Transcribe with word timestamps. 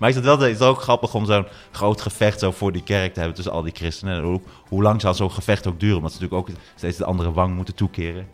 Maar 0.00 0.08
ik 0.08 0.14
zat 0.14 0.24
wel, 0.24 0.38
het 0.38 0.60
is 0.60 0.66
ook 0.66 0.82
grappig 0.82 1.14
om 1.14 1.24
zo'n 1.24 1.46
groot 1.70 2.00
gevecht 2.00 2.38
zo 2.38 2.50
voor 2.50 2.72
die 2.72 2.82
kerk 2.82 3.12
te 3.12 3.18
hebben 3.18 3.36
tussen 3.36 3.54
al 3.54 3.62
die 3.62 3.74
christenen. 3.74 4.16
En 4.16 4.22
Hoe, 4.22 4.40
hoe 4.68 4.82
lang 4.82 5.00
zal 5.00 5.14
zo'n 5.14 5.30
gevecht 5.30 5.66
ook 5.66 5.80
duren? 5.80 5.96
Omdat 5.96 6.12
ze 6.12 6.20
natuurlijk 6.20 6.48
ook 6.48 6.56
steeds 6.74 6.96
de 6.96 7.04
andere 7.04 7.32
wang 7.32 7.54
moeten 7.54 7.74
toekeren. 7.74 8.28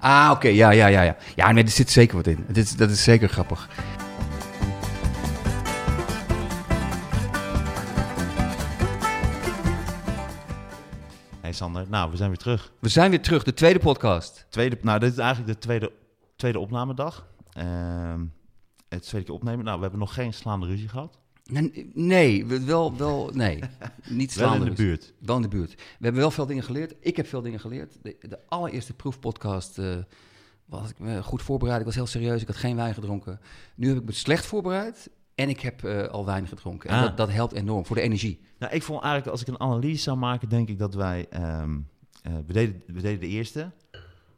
Ah, 0.00 0.30
oké, 0.32 0.48
ja, 0.48 0.70
ja, 0.70 0.86
ja, 0.86 1.02
ja. 1.02 1.16
Ja, 1.34 1.52
nee, 1.52 1.64
er 1.64 1.70
zit 1.70 1.90
zeker 1.90 2.16
wat 2.16 2.26
in. 2.26 2.44
Dit 2.48 2.78
dat 2.78 2.90
is 2.90 3.02
zeker 3.02 3.28
grappig. 3.28 3.68
Hey 11.40 11.52
Sander, 11.52 11.84
nou, 11.88 12.10
we 12.10 12.16
zijn 12.16 12.28
weer 12.28 12.38
terug. 12.38 12.72
We 12.78 12.88
zijn 12.88 13.10
weer 13.10 13.22
terug, 13.22 13.42
de 13.42 13.54
tweede 13.54 13.78
podcast. 13.78 14.46
Tweede, 14.48 14.78
nou, 14.82 14.98
dit 14.98 15.12
is 15.12 15.18
eigenlijk 15.18 15.52
de 15.52 15.58
tweede, 15.58 15.92
tweede 16.36 16.58
opnamedag. 16.58 17.26
Ehm 17.52 18.20
het 18.94 19.02
tweede 19.06 19.26
keer 19.26 19.34
opnemen. 19.36 19.64
Nou, 19.64 19.76
we 19.76 19.82
hebben 19.82 20.00
nog 20.00 20.14
geen 20.14 20.34
slaande 20.34 20.66
ruzie 20.66 20.88
gehad. 20.88 21.18
Nee, 21.44 21.90
nee 21.94 22.46
we- 22.46 22.64
wel, 22.64 22.96
wel, 22.96 23.30
nee. 23.34 23.54
Niet 24.08 24.34
Wel 24.34 24.46
in 24.46 24.52
slaande 24.54 24.64
de 24.64 24.82
buurt. 24.82 25.12
Wel 25.20 25.36
in 25.36 25.42
de 25.42 25.48
buurt. 25.48 25.74
We 25.74 25.82
hebben 26.00 26.20
wel 26.20 26.30
veel 26.30 26.46
dingen 26.46 26.62
geleerd. 26.62 26.94
Ik 27.00 27.16
heb 27.16 27.26
veel 27.26 27.42
dingen 27.42 27.60
geleerd. 27.60 27.96
De, 28.02 28.16
de 28.20 28.38
allereerste 28.48 28.94
proefpodcast 28.94 29.78
eh, 29.78 29.96
was 30.64 30.90
ik 30.90 30.98
me 30.98 31.22
goed 31.22 31.42
voorbereid. 31.42 31.78
Ik 31.80 31.86
was 31.86 31.94
heel 31.94 32.06
serieus. 32.06 32.40
Ik 32.40 32.46
had 32.46 32.56
geen 32.56 32.76
wijn 32.76 32.94
gedronken. 32.94 33.40
Nu 33.74 33.88
heb 33.88 33.96
ik 33.96 34.04
me 34.04 34.12
slecht 34.12 34.46
voorbereid. 34.46 35.10
En 35.34 35.48
ik 35.48 35.60
heb 35.60 35.84
eh, 35.84 36.02
al 36.08 36.24
wijn 36.24 36.46
gedronken. 36.46 36.90
En 36.90 36.96
Ah. 36.96 37.02
dat, 37.02 37.16
dat 37.16 37.30
helpt 37.30 37.52
enorm 37.52 37.86
voor 37.86 37.96
de 37.96 38.02
energie. 38.02 38.40
Nou, 38.58 38.72
ik 38.72 38.82
vond 38.82 39.02
eigenlijk, 39.02 39.32
als 39.32 39.40
ik 39.40 39.48
een 39.48 39.60
analyse 39.60 40.02
zou 40.02 40.16
maken, 40.16 40.48
denk 40.48 40.68
ik 40.68 40.78
dat 40.78 40.94
wij... 40.94 41.26
ehm, 41.30 41.78
eh, 42.22 42.32
we, 42.46 42.52
deden, 42.52 42.82
we 42.86 43.00
deden 43.00 43.20
de 43.20 43.26
eerste. 43.26 43.70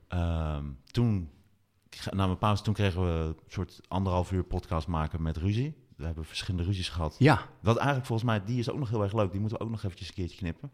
Ehm, 0.09 0.64
toen, 0.90 1.28
na 2.10 2.24
een 2.24 2.38
pauze, 2.38 2.62
toen 2.62 2.74
kregen 2.74 3.02
we 3.05 3.09
een 3.10 3.36
soort 3.48 3.80
anderhalf 3.88 4.32
uur 4.32 4.45
podcast 4.45 4.87
maken 4.87 5.23
met 5.23 5.37
ruzie. 5.37 5.74
We 5.96 6.04
hebben 6.04 6.24
verschillende 6.24 6.66
ruzies 6.66 6.88
gehad. 6.88 7.16
Ja, 7.18 7.41
Wat 7.60 7.77
eigenlijk 7.77 8.06
volgens 8.06 8.28
mij, 8.28 8.45
die 8.45 8.59
is 8.59 8.70
ook 8.70 8.78
nog 8.78 8.88
heel 8.91 9.02
erg 9.02 9.12
leuk. 9.12 9.30
Die 9.30 9.41
moeten 9.41 9.59
we 9.59 9.64
ook 9.64 9.70
nog 9.70 9.82
eventjes 9.84 10.09
een 10.09 10.14
keertje 10.14 10.37
knippen. 10.37 10.70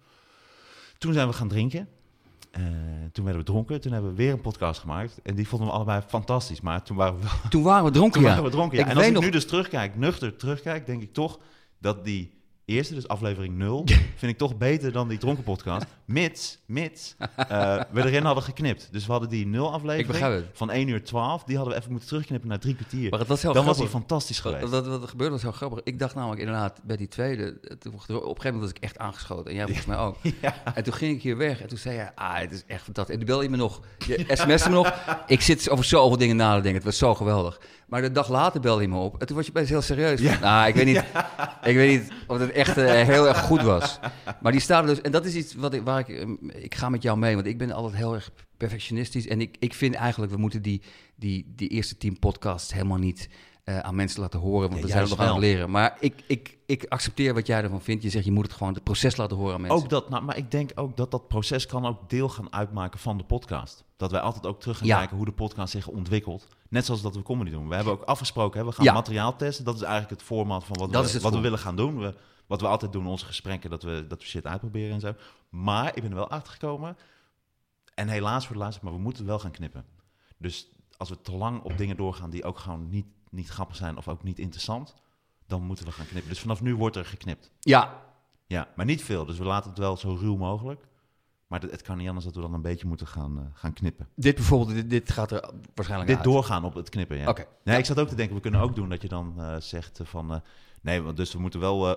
Toen 0.98 1.12
zijn 1.12 1.28
we 1.28 1.34
gaan 1.34 1.48
drinken. 1.48 1.88
Eh, 2.50 2.62
toen 3.12 3.24
werden 3.24 3.42
we 3.44 3.50
dronken. 3.50 3.80
Toen 3.80 3.92
hebben 3.92 4.10
we 4.10 4.16
weer 4.16 4.32
een 4.32 4.40
podcast 4.40 4.80
gemaakt. 4.80 5.20
En 5.22 5.34
die 5.34 5.48
vonden 5.48 5.68
we 5.68 5.74
allebei 5.74 6.00
fantastisch. 6.06 6.60
Maar 6.60 6.82
toen 6.82 6.96
waren 6.96 7.20
we 7.20 7.26
toen 7.48 7.62
waren 7.62 7.84
we 7.84 7.90
dronken, 7.90 8.12
toen 8.12 8.22
ja. 8.22 8.28
waren 8.28 8.44
we 8.44 8.50
dronken. 8.50 8.78
Ja. 8.78 8.86
En 8.86 8.96
als 8.96 9.06
ik 9.06 9.12
nog- 9.12 9.22
nu 9.22 9.30
dus 9.30 9.46
terugkijk, 9.46 9.96
nuchter 9.96 10.36
terugkijk, 10.36 10.86
denk 10.86 11.02
ik 11.02 11.12
toch 11.12 11.38
dat 11.78 12.04
die 12.04 12.40
eerste, 12.72 12.94
dus 12.94 13.08
aflevering 13.08 13.56
0, 13.56 13.84
vind 14.20 14.32
ik 14.32 14.38
toch 14.38 14.56
beter 14.56 14.92
dan 14.92 15.08
die 15.08 15.18
dronken 15.18 15.44
podcast. 15.44 15.86
Mits, 16.04 16.58
mits 16.66 17.14
eh, 17.36 17.80
we 17.90 18.04
erin 18.04 18.24
hadden 18.24 18.44
geknipt. 18.44 18.88
Dus 18.90 19.06
we 19.06 19.12
hadden 19.12 19.30
die 19.30 19.46
0 19.46 19.66
Ik 19.66 19.72
aflevering 19.72 20.44
van 20.52 20.70
1 20.70 20.88
uur 20.88 21.04
12. 21.04 21.44
Die 21.44 21.56
hadden 21.56 21.74
we 21.74 21.80
even 21.80 21.90
moeten 21.90 22.08
terugknippen 22.08 22.48
naar 22.48 22.58
drie 22.58 22.74
kwartier. 22.74 23.10
Maar 23.10 23.18
het 23.18 23.28
was 23.28 23.42
heel 23.42 23.52
Dan 23.52 23.64
was 23.64 23.78
die 23.78 23.88
fantastisch 23.88 24.40
geweest. 24.40 24.68
Wat, 24.68 24.86
wat, 24.86 25.02
er 25.02 25.08
gebeurde 25.08 25.32
was 25.32 25.42
heel 25.42 25.52
grappig. 25.52 25.80
Ik 25.84 25.98
dacht 25.98 26.14
namelijk 26.14 26.40
inderdaad 26.40 26.80
bij 26.82 26.96
die 26.96 27.08
tweede, 27.08 27.60
toen, 27.60 27.92
op 27.94 28.08
een 28.08 28.10
gegeven 28.10 28.36
moment 28.44 28.60
was 28.60 28.70
ik 28.70 28.78
echt 28.78 28.98
aangeschoten. 28.98 29.46
En 29.46 29.54
jij 29.54 29.64
volgens 29.64 29.86
mij 29.86 29.96
ook. 29.96 30.16
En 30.74 30.82
toen 30.84 30.92
ging 30.92 31.16
ik 31.16 31.22
hier 31.22 31.36
weg 31.36 31.60
en 31.60 31.68
toen 31.68 31.78
zei 31.78 31.96
hij, 31.96 32.12
ah, 32.14 32.38
het 32.38 32.52
is 32.52 32.64
echt 32.66 32.82
fantastisch. 32.82 33.14
En 33.14 33.20
toen 33.20 33.28
belde 33.28 33.44
je 33.44 33.50
me 33.50 33.56
nog, 33.56 33.80
je 33.98 34.44
me 34.46 34.68
nog. 34.68 34.94
Ik 35.26 35.40
zit 35.40 35.70
over 35.70 35.84
zoveel 35.84 36.16
dingen 36.16 36.36
na 36.36 36.48
te 36.56 36.60
denken, 36.60 36.74
het 36.74 36.84
was 36.84 36.98
zo 36.98 37.14
geweldig. 37.14 37.60
Maar 37.92 38.02
de 38.02 38.12
dag 38.12 38.28
later 38.28 38.60
belde 38.60 38.82
je 38.82 38.88
me 38.88 38.96
op 38.96 39.20
en 39.20 39.26
toen 39.26 39.36
was 39.36 39.46
je 39.46 39.52
best 39.52 39.68
heel 39.68 39.82
serieus. 39.82 40.20
Ja. 40.20 40.38
Nou, 40.38 40.68
ik 40.68 40.74
weet 40.74 40.84
niet, 40.84 41.04
ik 41.70 41.76
weet 41.76 42.00
niet 42.00 42.12
of 42.26 42.38
het 42.38 42.50
echt 42.50 42.76
eh, 42.76 43.02
heel 43.02 43.28
erg 43.28 43.40
goed 43.40 43.62
was. 43.62 43.98
Maar 44.40 44.52
die 44.52 44.60
staat 44.60 44.82
er 44.82 44.88
dus, 44.88 45.00
en 45.00 45.12
dat 45.12 45.24
is 45.24 45.34
iets 45.34 45.54
wat 45.54 45.74
ik, 45.74 45.82
waar 45.82 45.98
ik, 45.98 46.08
eh, 46.08 46.28
ik 46.62 46.74
ga 46.74 46.88
met 46.88 47.02
jou 47.02 47.18
mee, 47.18 47.34
want 47.34 47.46
ik 47.46 47.58
ben 47.58 47.72
altijd 47.72 47.94
heel 47.94 48.14
erg 48.14 48.30
perfectionistisch. 48.56 49.26
En 49.26 49.40
ik, 49.40 49.56
ik 49.58 49.74
vind 49.74 49.94
eigenlijk, 49.94 50.32
we 50.32 50.38
moeten 50.38 50.62
die, 50.62 50.82
die, 51.16 51.52
die 51.56 51.68
eerste 51.68 51.96
tien 51.96 52.18
podcasts 52.18 52.72
helemaal 52.72 52.98
niet 52.98 53.28
eh, 53.64 53.78
aan 53.78 53.94
mensen 53.94 54.20
laten 54.20 54.40
horen, 54.40 54.68
want 54.68 54.80
Ja, 54.80 54.86
we 54.86 54.92
zijn 54.92 55.02
er 55.02 55.08
nog 55.08 55.18
aan 55.18 55.28
het 55.28 55.38
leren. 55.38 55.70
Maar 55.70 55.96
ik, 56.00 56.24
ik, 56.26 56.58
ik 56.66 56.84
accepteer 56.88 57.34
wat 57.34 57.46
jij 57.46 57.62
ervan 57.62 57.82
vindt. 57.82 58.02
Je 58.02 58.10
zegt, 58.10 58.24
je 58.24 58.32
moet 58.32 58.44
het 58.46 58.52
gewoon 58.52 58.74
het 58.74 58.82
proces 58.84 59.16
laten 59.16 59.36
horen 59.36 59.54
aan 59.54 59.60
mensen. 59.60 59.78
Ook 59.82 59.88
dat, 59.88 60.08
nou, 60.08 60.22
maar 60.24 60.36
ik 60.36 60.50
denk 60.50 60.70
ook 60.74 60.96
dat 60.96 61.10
dat 61.10 61.28
proces 61.28 61.66
kan 61.66 61.86
ook 61.86 62.10
deel 62.10 62.28
gaan 62.28 62.52
uitmaken 62.52 62.98
van 63.00 63.18
de 63.18 63.24
podcast. 63.24 63.84
Dat 63.96 64.10
wij 64.10 64.20
altijd 64.20 64.46
ook 64.46 64.60
terug 64.60 64.78
gaan 64.78 64.86
Ja. 64.86 64.98
kijken 64.98 65.16
hoe 65.16 65.24
de 65.26 65.32
podcast 65.32 65.72
zich 65.72 65.88
ontwikkelt. 65.88 66.46
Net 66.68 66.84
zoals 66.84 67.02
dat 67.02 67.14
we 67.14 67.22
comedy 67.22 67.50
doen. 67.50 67.68
We 67.68 67.74
hebben 67.74 67.92
ook 67.92 68.02
afgesproken, 68.02 68.60
hè, 68.60 68.66
we 68.66 68.72
gaan 68.72 68.84
Ja. 68.84 68.92
materiaal 68.92 69.36
testen. 69.36 69.64
Dat 69.64 69.74
is 69.74 69.82
eigenlijk 69.82 70.10
het 70.10 70.22
format 70.22 70.64
van 70.64 70.76
wat, 70.78 70.92
Dat 70.92 71.12
we, 71.12 71.20
wat 71.20 71.34
we 71.34 71.40
willen 71.40 71.58
gaan 71.58 71.76
doen. 71.76 71.98
We, 71.98 72.14
wat 72.46 72.60
we 72.60 72.66
altijd 72.66 72.92
doen 72.92 73.02
in 73.04 73.08
onze 73.08 73.24
gesprekken, 73.26 73.70
dat 73.70 73.82
we, 73.82 74.04
dat 74.08 74.18
we 74.18 74.24
shit 74.26 74.46
uitproberen 74.46 74.92
en 74.94 75.00
zo. 75.00 75.14
Maar 75.48 75.86
ik 75.96 76.02
ben 76.02 76.10
er 76.10 76.16
wel 76.16 76.28
achter 76.30 76.52
gekomen. 76.52 76.96
En 77.94 78.08
helaas 78.08 78.46
voor 78.46 78.56
de 78.56 78.62
laatste, 78.62 78.84
maar 78.84 78.92
we 78.92 78.98
moeten 78.98 79.26
wel 79.26 79.38
gaan 79.38 79.50
knippen. 79.50 79.84
Dus 80.38 80.68
als 80.96 81.08
we 81.08 81.20
te 81.20 81.32
lang 81.32 81.62
op 81.62 81.76
dingen 81.78 81.96
doorgaan 81.96 82.30
die 82.30 82.44
ook 82.44 82.58
gewoon 82.58 82.88
niet, 82.88 83.06
niet 83.32 83.48
grappig 83.48 83.76
zijn 83.76 83.96
of 83.96 84.08
ook 84.08 84.22
niet 84.22 84.38
interessant, 84.38 84.94
dan 85.46 85.62
moeten 85.62 85.84
we 85.84 85.92
gaan 85.92 86.06
knippen. 86.06 86.30
Dus 86.30 86.40
vanaf 86.40 86.60
nu 86.62 86.76
wordt 86.76 86.96
er 86.96 87.04
geknipt. 87.04 87.50
Ja, 87.60 88.00
Ja, 88.46 88.68
maar 88.76 88.86
niet 88.86 89.02
veel. 89.02 89.24
Dus 89.26 89.38
we 89.38 89.44
laten 89.44 89.70
het 89.70 89.78
wel 89.78 89.96
zo 89.96 90.14
ruw 90.20 90.36
mogelijk. 90.36 90.84
Maar 91.46 91.60
het, 91.60 91.70
het 91.70 91.82
kan 91.82 91.96
niet 91.98 92.06
anders 92.08 92.26
dat 92.26 92.34
we 92.34 92.40
dan 92.40 92.54
een 92.54 92.62
beetje 92.62 92.86
moeten 92.86 93.06
gaan, 93.06 93.38
eh, 93.38 93.44
gaan 93.52 93.72
knippen. 93.72 94.08
dit 94.14 94.34
bijvoorbeeld, 94.34 94.74
dit, 94.74 94.90
dit 94.90 95.10
gaat 95.12 95.30
er 95.30 95.50
waarschijnlijk 95.74 96.10
Dit 96.10 96.18
uit. 96.20 96.26
doorgaan 96.26 96.64
op 96.64 96.74
het 96.74 96.88
knippen, 96.88 97.16
ja. 97.16 97.28
Oké. 97.28 97.46
Nee, 97.64 97.78
ik 97.78 97.84
zat 97.84 97.98
ook 98.00 98.08
te 98.08 98.14
denken, 98.14 98.34
we 98.36 98.40
kunnen 98.42 98.60
ook 98.60 98.74
doen 98.74 98.88
dat 98.88 99.02
je 99.02 99.08
dan 99.08 99.34
eh, 99.38 99.56
zegt 99.56 100.00
van... 100.02 100.32
eh, 100.32 100.40
nee, 100.82 101.02
want 101.02 101.16
dus 101.16 101.32
we 101.32 101.38
moeten 101.40 101.60
wel 101.60 101.96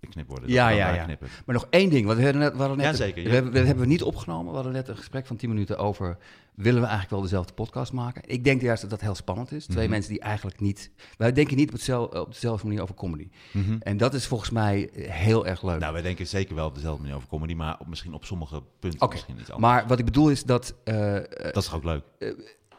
geknipt 0.00 0.28
worden. 0.28 0.46
dat 0.46 0.56
Ja, 0.56 0.68
ja, 0.68 0.94
ja. 0.94 1.04
Knippen. 1.04 1.28
Maar 1.46 1.54
nog 1.54 1.66
één 1.70 1.90
ding, 1.90 2.06
want 2.06 2.18
we 2.18 2.24
hadden 2.24 2.40
net, 2.42 2.52
we 2.52 2.58
hadden 2.58 2.76
net 2.76 2.86
Ja, 2.86 2.92
zeker, 2.92 3.22
ja. 3.22 3.28
We 3.28 3.34
hebben, 3.34 3.52
dat 3.52 3.64
hebben 3.66 3.84
we 3.84 3.90
niet 3.90 4.02
opgenomen. 4.02 4.48
We 4.48 4.54
hadden 4.54 4.72
net 4.72 4.88
een 4.88 4.96
gesprek 4.96 5.26
van 5.26 5.36
10 5.36 5.48
minuten 5.48 5.78
over... 5.78 6.16
willen 6.54 6.80
we 6.80 6.86
eigenlijk 6.86 7.10
wel 7.10 7.20
dezelfde 7.22 7.52
podcast 7.52 7.92
maken? 7.92 8.22
Ik 8.26 8.44
denk 8.44 8.60
juist 8.60 8.80
dat 8.80 8.90
dat 8.90 9.00
heel 9.00 9.14
spannend 9.14 9.52
is. 9.52 9.64
Twee 9.66 9.82
Mhm. 9.82 9.90
mensen 9.90 10.12
die 10.12 10.20
eigenlijk 10.20 10.60
niet... 10.60 10.90
Wij 11.16 11.32
denken 11.32 11.56
niet 11.56 11.66
op, 11.68 11.72
hetzelfde, 11.74 12.20
op 12.20 12.32
dezelfde 12.32 12.66
manier 12.66 12.82
over 12.82 12.94
comedy. 12.94 13.28
Mhm. 13.52 13.76
En 13.80 13.96
dat 13.96 14.14
is 14.14 14.26
volgens 14.26 14.50
mij 14.50 14.90
heel 14.94 15.46
erg 15.46 15.62
leuk. 15.62 15.78
Nou, 15.80 15.92
wij 15.92 16.02
denken 16.02 16.26
zeker 16.26 16.54
wel 16.54 16.66
op 16.66 16.74
dezelfde 16.74 17.00
manier 17.02 17.16
over 17.16 17.28
comedy, 17.28 17.54
maar 17.54 17.76
op, 17.78 17.86
misschien 17.86 18.14
op 18.14 18.24
sommige 18.24 18.62
punten 18.78 19.08
misschien 19.10 19.38
iets 19.38 19.50
anders. 19.50 19.72
maar 19.72 19.86
wat 19.86 19.98
ik 19.98 20.04
bedoel 20.04 20.30
is 20.30 20.44
dat... 20.44 20.74
eh, 20.84 21.16
eh, 21.16 21.22
dat 21.42 21.56
is 21.56 21.64
toch 21.64 21.74
ook 21.74 21.84
leuk? 21.84 22.02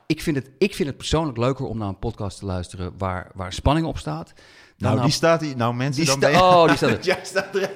ik, 0.06 0.22
vind 0.22 0.36
het, 0.36 0.52
ik 0.58 0.76
vind 0.76 0.88
het 0.88 0.98
persoonlijk 0.98 1.38
leuker 1.38 1.66
om 1.66 1.78
naar 1.78 1.88
een 1.88 2.00
podcast 2.00 2.40
te 2.40 2.46
luisteren... 2.46 2.94
waar, 2.98 3.32
waar 3.34 3.54
spanning 3.54 3.88
op 3.88 3.98
staat. 3.98 4.34
Nou, 4.82 4.96
naar- 4.96 5.04
die 5.04 5.14
staat 5.14 5.42
hier. 5.42 5.56
Nou, 5.56 5.74
mensen, 5.74 6.02
die 6.04 6.12
dan 6.12 6.20
ben 6.20 6.32
je- 6.32 6.38
oh, 6.38 6.68
die 6.68 6.76
staat 6.78 6.90
er. 6.98 7.04
Jij 7.04 7.20
staat 7.24 7.56
er 7.56 7.70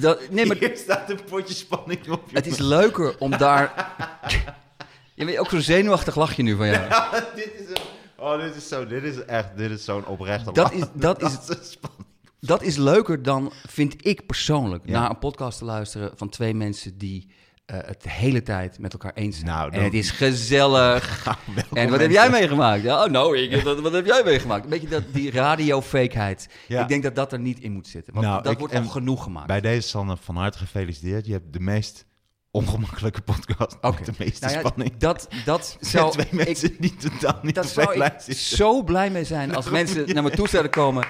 dat, 0.00 0.30
nee, 0.30 0.46
maar 0.46 0.56
Hier 0.56 0.76
staat 0.76 1.10
een 1.10 1.20
potje 1.28 1.54
spanning 1.54 2.10
op. 2.10 2.22
het 2.32 2.46
is 2.46 2.58
leuker 2.58 3.18
om 3.18 3.30
daar... 3.38 3.94
Je 5.14 5.24
weet 5.24 5.38
ook 5.38 5.50
zo'n 5.50 5.60
zenuwachtig 5.60 6.16
lachje 6.16 6.42
nu 6.42 6.56
van 6.56 6.66
jou. 6.66 6.88
dit 7.34 7.50
is 7.54 7.68
een... 7.68 7.76
Oh, 8.16 8.40
dit 8.40 8.54
is 8.56 8.68
zo... 8.68 8.86
Dit 8.86 9.02
is 9.02 9.24
echt... 9.24 9.56
Dit 9.56 9.70
is 9.70 9.84
zo'n 9.84 10.06
oprechte 10.06 10.52
Dat 10.52 10.56
lach. 10.56 10.72
is- 10.72 10.86
dat 10.94 11.22
is- 11.60 11.70
spanning. 11.70 12.04
Dat 12.40 12.62
is 12.62 12.76
leuker 12.76 13.22
dan, 13.22 13.52
vind 13.68 14.06
ik 14.06 14.26
persoonlijk, 14.26 14.82
Ja. 14.86 15.00
naar 15.00 15.10
een 15.10 15.18
podcast 15.18 15.58
te 15.58 15.64
luisteren 15.64 16.10
van 16.16 16.28
twee 16.28 16.54
mensen 16.54 16.98
die 16.98 17.30
eh, 17.66 17.76
het 17.84 18.02
de 18.02 18.10
hele 18.10 18.42
tijd 18.42 18.78
met 18.78 18.92
elkaar 18.92 19.12
eens 19.14 19.36
zijn. 19.36 19.48
Nou, 19.48 19.72
en 19.72 19.84
het 19.84 19.94
is 19.94 20.10
gezellig. 20.10 21.24
Welkom, 21.54 21.76
en 21.76 21.90
wat 21.90 22.00
heb 22.00 22.10
jij 22.10 22.30
meegemaakt? 22.30 22.82
Ja, 22.82 23.04
oh, 23.04 23.10
nou, 23.10 23.38
ik, 23.38 23.62
wat, 23.64 23.80
wat 23.80 23.92
heb 23.92 24.06
jij 24.06 24.22
meegemaakt? 24.24 24.64
Een 24.64 24.70
beetje 24.70 24.88
dat, 24.88 25.02
die 25.12 25.30
radio-fakeheid. 25.30 26.48
Ja. 26.68 26.82
Ik 26.82 26.88
denk 26.88 27.02
dat 27.02 27.14
dat 27.14 27.32
er 27.32 27.38
niet 27.38 27.60
in 27.60 27.72
moet 27.72 27.86
zitten. 27.88 28.14
Want 28.14 28.26
Nou, 28.26 28.42
dat 28.42 28.52
ik- 28.52 28.58
wordt 28.58 28.74
al 28.74 28.84
genoeg 28.84 29.22
gemaakt. 29.22 29.46
Bij 29.46 29.60
deze, 29.60 29.88
Sanne, 29.88 30.16
van 30.16 30.36
harte 30.36 30.58
gefeliciteerd. 30.58 31.26
Je 31.26 31.32
hebt 31.32 31.52
de 31.52 31.60
meest 31.60 32.04
ongemakkelijke 32.50 33.20
podcast. 33.20 33.76
Met 33.82 34.04
de 34.06 34.12
meeste 34.18 34.44
Nou 34.44 34.52
ja, 34.58 34.60
spanning. 34.68 34.96
Dat, 34.96 35.28
dat 35.44 35.76
zou 35.80 36.10
twee 36.12 36.26
ik, 36.26 36.32
mensen 36.46 36.76
die 36.78 36.96
totaal 36.96 37.38
niet 37.42 37.54
dat 37.54 37.66
zou 37.66 38.04
ik 38.04 38.32
zo 38.36 38.82
blij 38.82 39.10
mee 39.10 39.24
zijn 39.24 39.54
als 39.54 39.70
mensen 39.70 40.14
naar 40.14 40.22
me 40.22 40.30
toe 40.30 40.48
zouden 40.48 40.72
komen. 40.72 41.06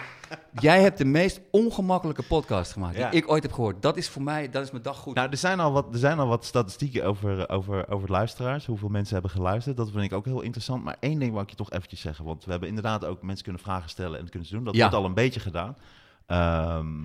Jij 0.61 0.81
hebt 0.83 0.99
de 0.99 1.05
meest 1.05 1.41
ongemakkelijke 1.51 2.23
podcast 2.23 2.73
gemaakt 2.73 2.97
Ja. 2.97 3.11
die 3.11 3.21
ik 3.23 3.31
ooit 3.31 3.43
heb 3.43 3.53
gehoord. 3.53 3.83
Dat 3.83 3.97
is 3.97 4.09
voor 4.09 4.23
mij, 4.23 4.51
dat 4.51 4.65
is 4.65 4.71
mijn 4.71 4.83
dag 4.83 4.97
goed. 4.97 5.15
Nou, 5.15 5.31
er 5.31 5.37
zijn 5.37 5.61
al 5.61 5.73
wat, 5.73 5.93
er 5.93 5.99
zijn 5.99 6.19
al 6.19 6.27
wat 6.27 6.45
statistieken 6.45 7.05
over, 7.05 7.49
over, 7.49 7.89
over 7.91 8.11
luisteraars. 8.11 8.67
Hoeveel 8.67 8.89
mensen 8.89 9.13
hebben 9.15 9.31
geluisterd. 9.31 9.77
Dat 9.77 9.91
vind 9.91 10.05
ik 10.05 10.13
ook 10.13 10.25
heel 10.25 10.41
interessant. 10.41 10.85
Maar 10.85 10.97
één 11.01 11.19
ding 11.19 11.33
wil 11.33 11.41
ik 11.43 11.51
je 11.51 11.57
toch 11.57 11.71
eventjes 11.71 12.01
zeggen. 12.01 12.25
Want 12.25 12.45
we 12.45 12.51
hebben 12.51 12.69
inderdaad 12.69 13.05
ook 13.05 13.23
mensen 13.23 13.45
kunnen 13.45 13.63
vragen 13.63 13.91
stellen 13.91 14.19
en 14.21 14.29
kunnen 14.29 14.49
ze 14.49 14.55
doen. 14.55 14.65
Dat 14.65 14.75
Ja. 14.75 14.81
wordt 14.81 14.97
al 14.97 15.05
een 15.05 15.15
beetje 15.15 15.41
gedaan. 15.41 15.77
Ehm, 16.27 17.01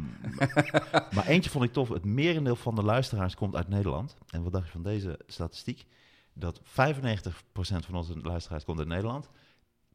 maar 1.15 1.25
eentje 1.27 1.49
vond 1.49 1.63
ik 1.63 1.73
tof. 1.73 1.89
Het 1.89 2.05
merendeel 2.05 2.55
van 2.55 2.75
de 2.75 2.83
luisteraars 2.83 3.35
komt 3.35 3.55
uit 3.55 3.67
Nederland. 3.67 4.15
En 4.29 4.43
wat 4.43 4.51
dacht 4.53 4.65
je 4.65 4.71
van 4.71 4.83
deze 4.83 5.19
statistiek? 5.27 5.85
Dat 6.33 6.61
95% 6.63 7.85
van 7.85 7.95
onze 7.95 8.13
luisteraars 8.21 8.63
komt 8.63 8.79
uit 8.79 8.87
Nederland. 8.87 9.29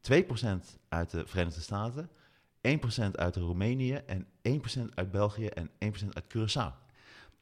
2% 0.01 0.79
uit 0.89 1.11
de 1.11 1.23
Verenigde 1.27 1.61
Staten. 1.61 2.09
1% 2.67 3.11
uit 3.13 3.37
Roemenië 3.37 4.01
en 4.07 4.27
1% 4.49 4.95
uit 4.95 5.11
België 5.11 5.47
en 5.47 5.71
1% 5.71 6.09
uit 6.13 6.25
Curaçao. 6.37 6.85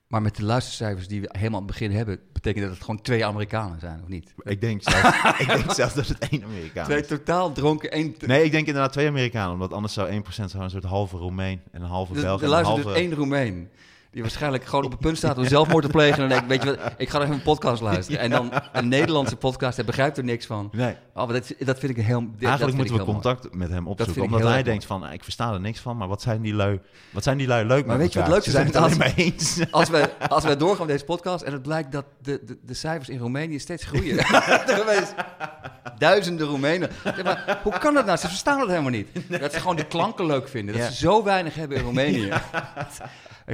Maar 0.08 0.22
met 0.22 0.36
de 0.36 0.44
luistercijfers 0.44 1.08
die 1.08 1.20
we 1.20 1.28
helemaal 1.32 1.60
aan 1.60 1.66
het 1.66 1.76
begin 1.78 1.90
hebben, 1.90 2.20
betekent 2.32 2.64
dat 2.64 2.74
het 2.74 2.84
gewoon 2.84 3.02
twee 3.02 3.26
Amerikanen 3.26 3.80
zijn, 3.80 4.02
of 4.02 4.08
niet? 4.08 4.34
Ik 4.42 4.60
denk 4.60 4.82
zelfs, 4.82 5.18
ik 5.42 5.46
denk 5.46 5.72
zelfs 5.72 5.94
dat 5.94 6.06
het 6.06 6.28
één 6.28 6.44
Amerikaan 6.44 6.84
Twee 6.84 7.00
is. 7.00 7.06
totaal 7.06 7.52
dronken, 7.52 7.90
één... 7.90 8.14
Nee, 8.26 8.44
ik 8.44 8.50
denk 8.50 8.66
inderdaad 8.66 8.92
twee 8.92 9.08
Amerikanen. 9.08 9.52
Omdat 9.52 9.72
anders 9.72 9.92
zou 9.92 10.22
1% 10.22 10.28
zou 10.30 10.64
een 10.64 10.70
soort 10.70 10.84
halve 10.84 11.16
Roemeen 11.16 11.60
en 11.70 11.82
een 11.82 11.88
halve 11.88 12.12
Dus 12.12 12.22
Belg 12.22 12.42
en 12.42 12.52
er 12.52 12.58
een 12.58 12.64
halve... 12.64 12.82
dus 12.82 12.94
één 12.96 13.14
Roemeen. 13.14 13.68
Die 14.14 14.22
waarschijnlijk 14.22 14.64
gewoon 14.64 14.84
op 14.84 14.90
het 14.90 15.00
punt 15.00 15.16
staat 15.16 15.38
om 15.38 15.44
zelfmoord 15.44 15.84
te 15.84 15.90
plegen. 15.90 16.22
En 16.22 16.28
dan 16.28 16.28
denk 16.28 16.42
ik, 16.42 16.48
weet 16.48 16.62
je 16.62 16.82
wat, 16.82 16.92
ik 16.96 17.08
ga 17.08 17.20
even 17.22 17.34
een 17.34 17.42
podcast 17.42 17.82
luisteren. 17.82 18.20
En 18.20 18.30
dan 18.30 18.52
een 18.72 18.88
Nederlandse 18.88 19.36
podcast, 19.36 19.76
hij 19.76 19.84
begrijpt 19.84 20.16
er 20.18 20.24
niks 20.24 20.46
van. 20.46 20.68
Nee. 20.72 20.94
Oh, 21.14 21.28
dat, 21.28 21.54
dat 21.58 21.78
vind 21.78 21.96
ik 21.98 22.04
heel... 22.04 22.26
Eigenlijk 22.40 22.76
moeten 22.76 22.96
we 22.96 23.00
mooi. 23.04 23.12
contact 23.12 23.54
met 23.54 23.68
hem 23.70 23.86
opzoeken. 23.88 24.22
Omdat 24.22 24.42
hij 24.42 24.62
denkt 24.62 24.84
van, 24.84 25.10
ik 25.12 25.22
versta 25.24 25.52
er 25.52 25.60
niks 25.60 25.80
van, 25.80 25.96
maar 25.96 26.08
wat 26.08 26.22
zijn 26.22 26.40
die 26.42 26.54
lui, 26.54 26.80
wat 27.10 27.22
zijn 27.22 27.38
die 27.38 27.46
lui 27.46 27.66
leuk 27.66 27.86
Maar 27.86 27.98
weet 27.98 28.12
je 28.12 28.18
wat 28.18 28.28
leuk 28.28 28.44
is? 28.44 28.52
Zijn 28.52 28.66
het 28.66 28.76
Als- 28.76 28.84
alleen 28.84 28.98
maar 28.98 29.12
eens. 29.16 29.60
Als 29.70 29.88
wij, 29.88 30.12
als 30.28 30.44
wij 30.44 30.56
doorgaan 30.56 30.86
met 30.86 30.94
deze 30.94 31.04
podcast 31.04 31.44
en 31.44 31.52
het 31.52 31.62
blijkt 31.62 31.92
dat 31.92 32.04
de, 32.22 32.40
de, 32.46 32.58
de 32.62 32.74
cijfers 32.74 33.08
in 33.08 33.18
Roemenië 33.18 33.58
steeds 33.58 33.84
groeien. 33.84 34.16
Duizenden 35.98 36.46
Roemenen. 36.46 36.90
Ja, 37.04 37.22
maar 37.22 37.58
hoe 37.62 37.78
kan 37.78 37.94
dat 37.94 38.06
nou? 38.06 38.18
Ze 38.18 38.28
verstaan 38.28 38.60
het 38.60 38.68
helemaal 38.68 38.90
niet. 38.90 39.08
Dat 39.40 39.52
ze 39.52 39.60
gewoon 39.60 39.76
de 39.76 39.86
klanken 39.86 40.26
leuk 40.26 40.48
vinden. 40.48 40.74
Dat 40.74 40.84
Ja. 40.84 40.90
ze 40.90 40.96
zo 40.96 41.22
weinig 41.24 41.54
hebben 41.54 41.76
in 41.78 41.82
Roemenië. 41.84 42.28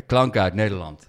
Klanken 0.06 0.42
uit 0.42 0.54
Nederland. 0.54 1.06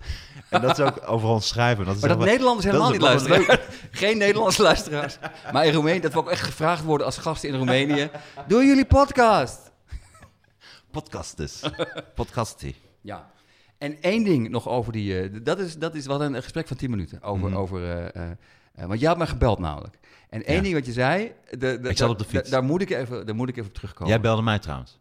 En 0.49 0.61
dat 0.61 0.75
ze 0.75 0.83
ook 0.83 1.01
over 1.05 1.29
ons 1.29 1.47
schrijven. 1.47 1.85
Dat 1.85 1.95
is 1.95 1.99
Maar 2.01 2.09
dat 2.09 2.17
wel- 2.17 2.27
Nederlanders 2.27 2.65
helemaal 2.65 2.91
dat 2.91 2.99
niet 3.01 3.21
is 3.21 3.27
luisteren. 3.27 3.59
Geen 3.91 4.17
Nederlandse 4.17 4.61
luisteraars. 4.61 5.17
Maar 5.51 5.65
in 5.65 5.73
Roemenië, 5.73 5.99
dat 5.99 6.13
we 6.13 6.19
ook 6.19 6.29
echt 6.29 6.41
gevraagd 6.43 6.83
worden 6.83 7.05
als 7.05 7.17
gasten 7.17 7.49
in 7.49 7.55
Roemenië. 7.55 8.09
Doen 8.47 8.65
jullie 8.65 8.85
podcast? 8.85 9.71
Podcastes. 10.91 11.61
Podcasti. 12.15 12.75
Ja. 13.01 13.29
En 13.77 14.01
één 14.01 14.23
ding 14.23 14.49
nog 14.49 14.67
over 14.69 14.91
die... 14.91 15.19
eh, 15.21 15.29
dat, 15.43 15.59
is, 15.59 15.77
dat 15.77 15.95
is 15.95 16.05
wat 16.05 16.21
een 16.21 16.35
gesprek 16.35 16.67
van 16.67 16.77
10 16.77 16.89
minuten. 16.89 17.21
Over... 17.23 17.49
Mhm. 17.49 17.57
over 17.57 17.89
eh, 17.89 18.25
eh, 18.31 18.37
want 18.87 18.99
jij 18.99 19.09
had 19.09 19.17
me 19.17 19.27
gebeld 19.27 19.59
namelijk. 19.59 19.97
En 20.29 20.43
één 20.45 20.55
Ja. 20.55 20.61
ding 20.61 20.73
wat 20.73 20.85
je 20.85 20.91
zei... 20.91 21.31
De, 21.49 21.57
de, 21.79 21.89
Ik 21.89 21.97
zat 21.97 22.09
op 22.09 22.17
de 22.19 22.23
fiets. 22.25 22.49
da- 22.49 22.55
daar, 22.59 22.63
moet 22.63 22.81
ik 22.81 22.89
even, 22.89 23.25
daar 23.25 23.35
moet 23.35 23.49
ik 23.49 23.55
even 23.57 23.67
op 23.69 23.73
terugkomen. 23.75 24.07
Jij 24.13 24.21
belde 24.21 24.41
mij 24.41 24.59
trouwens. 24.59 24.99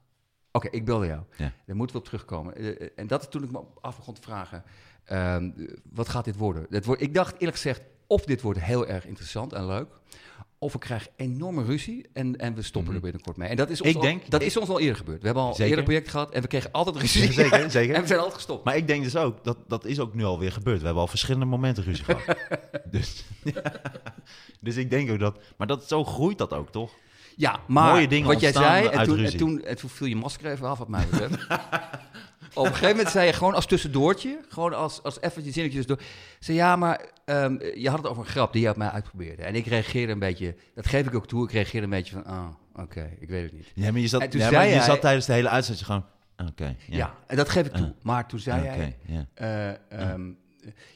Oké, 0.52 0.68
ik 0.70 0.84
belde 0.84 1.06
jou. 1.06 1.20
Ja. 1.36 1.52
Daar 1.66 1.76
moeten 1.76 1.96
we 1.96 2.02
op 2.02 2.08
terugkomen. 2.08 2.56
Eh, 2.56 2.68
eh, 2.68 2.88
En 2.96 3.06
dat 3.06 3.20
is 3.22 3.28
toen 3.30 3.42
ik 3.42 3.50
me 3.50 3.60
af 3.80 3.96
begon 3.96 4.14
te 4.14 4.20
vragen... 4.22 4.62
ehm, 5.04 5.50
wat 5.92 6.08
gaat 6.08 6.24
dit 6.24 6.36
worden? 6.36 6.66
Wordt? 6.84 7.02
Ik 7.02 7.14
dacht 7.14 7.32
eerlijk 7.32 7.52
gezegd... 7.56 7.80
of 8.06 8.24
dit 8.24 8.40
wordt 8.40 8.60
heel 8.60 8.86
erg 8.86 9.06
interessant 9.06 9.52
en 9.52 9.66
leuk... 9.66 9.88
of 10.58 10.74
ik 10.74 10.80
krijg 10.80 11.08
enorme 11.16 11.64
ruzie 11.64 12.08
en, 12.12 12.36
en 12.36 12.54
we 12.54 12.62
stoppen 12.62 12.84
Mhm. 12.92 12.94
er 12.94 13.00
binnenkort 13.10 13.36
mee. 13.36 13.48
En 13.48 13.56
dat 13.56 13.70
is 13.70 13.80
ons, 13.80 13.90
Ik 13.90 13.96
al, 13.96 14.02
denk- 14.02 14.30
dat 14.30 14.40
ik- 14.40 14.46
is 14.46 14.56
ons 14.56 14.68
al 14.68 14.80
eerder 14.80 14.96
gebeurd. 14.96 15.18
We 15.20 15.24
hebben 15.24 15.42
al 15.44 15.50
Zeker. 15.54 15.66
eerder 15.68 15.84
project 15.84 16.08
gehad... 16.08 16.30
en 16.30 16.42
we 16.42 16.48
kregen 16.48 16.72
altijd 16.72 16.96
ruzie. 16.96 17.32
Zeker, 17.32 17.70
zeker. 17.80 17.94
en 17.94 18.00
we 18.00 18.06
zijn 18.06 18.18
altijd 18.18 18.36
gestopt. 18.36 18.64
Maar 18.64 18.76
ik 18.76 18.86
denk 18.86 19.02
dus 19.04 19.16
ook, 19.16 19.44
dat, 19.44 19.56
dat 19.68 19.84
is 19.84 20.00
ook 20.00 20.14
nu 20.14 20.24
alweer 20.24 20.52
gebeurd. 20.52 20.78
We 20.78 20.84
hebben 20.84 21.02
al 21.02 21.08
verschillende 21.08 21.46
momenten 21.46 21.84
ruzie 21.84 22.04
gehad. 22.04 22.36
dus, 22.90 23.24
dus 24.60 24.76
ik 24.76 24.90
denk 24.90 25.10
ook 25.10 25.18
dat... 25.18 25.38
Maar 25.56 25.66
dat, 25.66 25.88
zo 25.88 26.04
groeit 26.04 26.38
dat 26.38 26.52
ook, 26.52 26.70
toch? 26.70 26.92
Ja, 27.40 27.60
maar 27.66 27.92
Mooie 27.92 28.08
dingen 28.08 28.28
wat 28.28 28.40
jij 28.40 28.52
zei, 28.52 28.86
en 28.86 29.04
toen, 29.04 29.18
en, 29.24 29.36
toen, 29.36 29.64
en 29.64 29.76
toen 29.76 29.90
viel 29.90 30.06
je 30.06 30.16
masker 30.16 30.50
even 30.50 30.68
af, 30.68 30.78
wat 30.78 30.88
mij 30.88 31.06
betreft. 31.10 31.34
Op 32.54 32.64
een 32.64 32.72
gegeven 32.72 32.88
moment 32.96 33.10
zei 33.10 33.26
je 33.26 33.32
gewoon 33.32 33.54
als 33.54 33.66
tussendoortje, 33.66 34.40
gewoon 34.48 34.74
als, 34.74 35.02
als 35.02 35.20
eventjes 35.20 35.54
zinnetjes 35.54 35.86
door. 35.86 36.00
Zei 36.38 36.56
ja, 36.56 36.76
maar 36.76 37.00
ehm, 37.24 37.56
je 37.74 37.88
had 37.88 37.98
het 37.98 38.06
over 38.06 38.22
een 38.22 38.28
grap 38.28 38.52
die 38.52 38.62
je 38.62 38.68
op 38.68 38.76
mij 38.76 38.88
uitprobeerde. 38.88 39.42
En 39.42 39.54
ik 39.54 39.66
reageerde 39.66 40.12
een 40.12 40.18
beetje, 40.18 40.54
dat 40.74 40.86
geef 40.86 41.06
ik 41.06 41.14
ook 41.14 41.26
toe, 41.26 41.44
ik 41.44 41.52
reageerde 41.52 41.84
een 41.84 41.90
beetje 41.92 42.12
van, 42.12 42.24
ah, 42.24 42.48
oké, 42.74 43.10
ik 43.20 43.28
weet 43.28 43.42
het 43.42 43.52
niet. 43.52 43.72
Ja, 43.74 43.90
maar 43.92 44.00
je 44.00 44.08
zat, 44.08 44.32
ja, 44.32 44.50
maar 44.50 44.66
je 44.66 44.74
hij- 44.74 44.84
zat 44.84 45.00
tijdens 45.00 45.26
de 45.26 45.32
hele 45.32 45.48
uitzending 45.48 45.86
gewoon... 45.86 46.04
Oké, 46.48 46.64
Ja. 46.64 46.96
ja. 46.96 47.14
en 47.26 47.36
dat 47.36 47.48
geef 47.48 47.66
ik 47.66 47.72
toe. 47.72 47.94
Maar 48.02 48.26
toen 48.28 48.38
zei 48.38 48.62
jij, 48.62 48.96
ja. 49.06 49.26
eh, 49.34 49.68
ehm, 50.10 50.30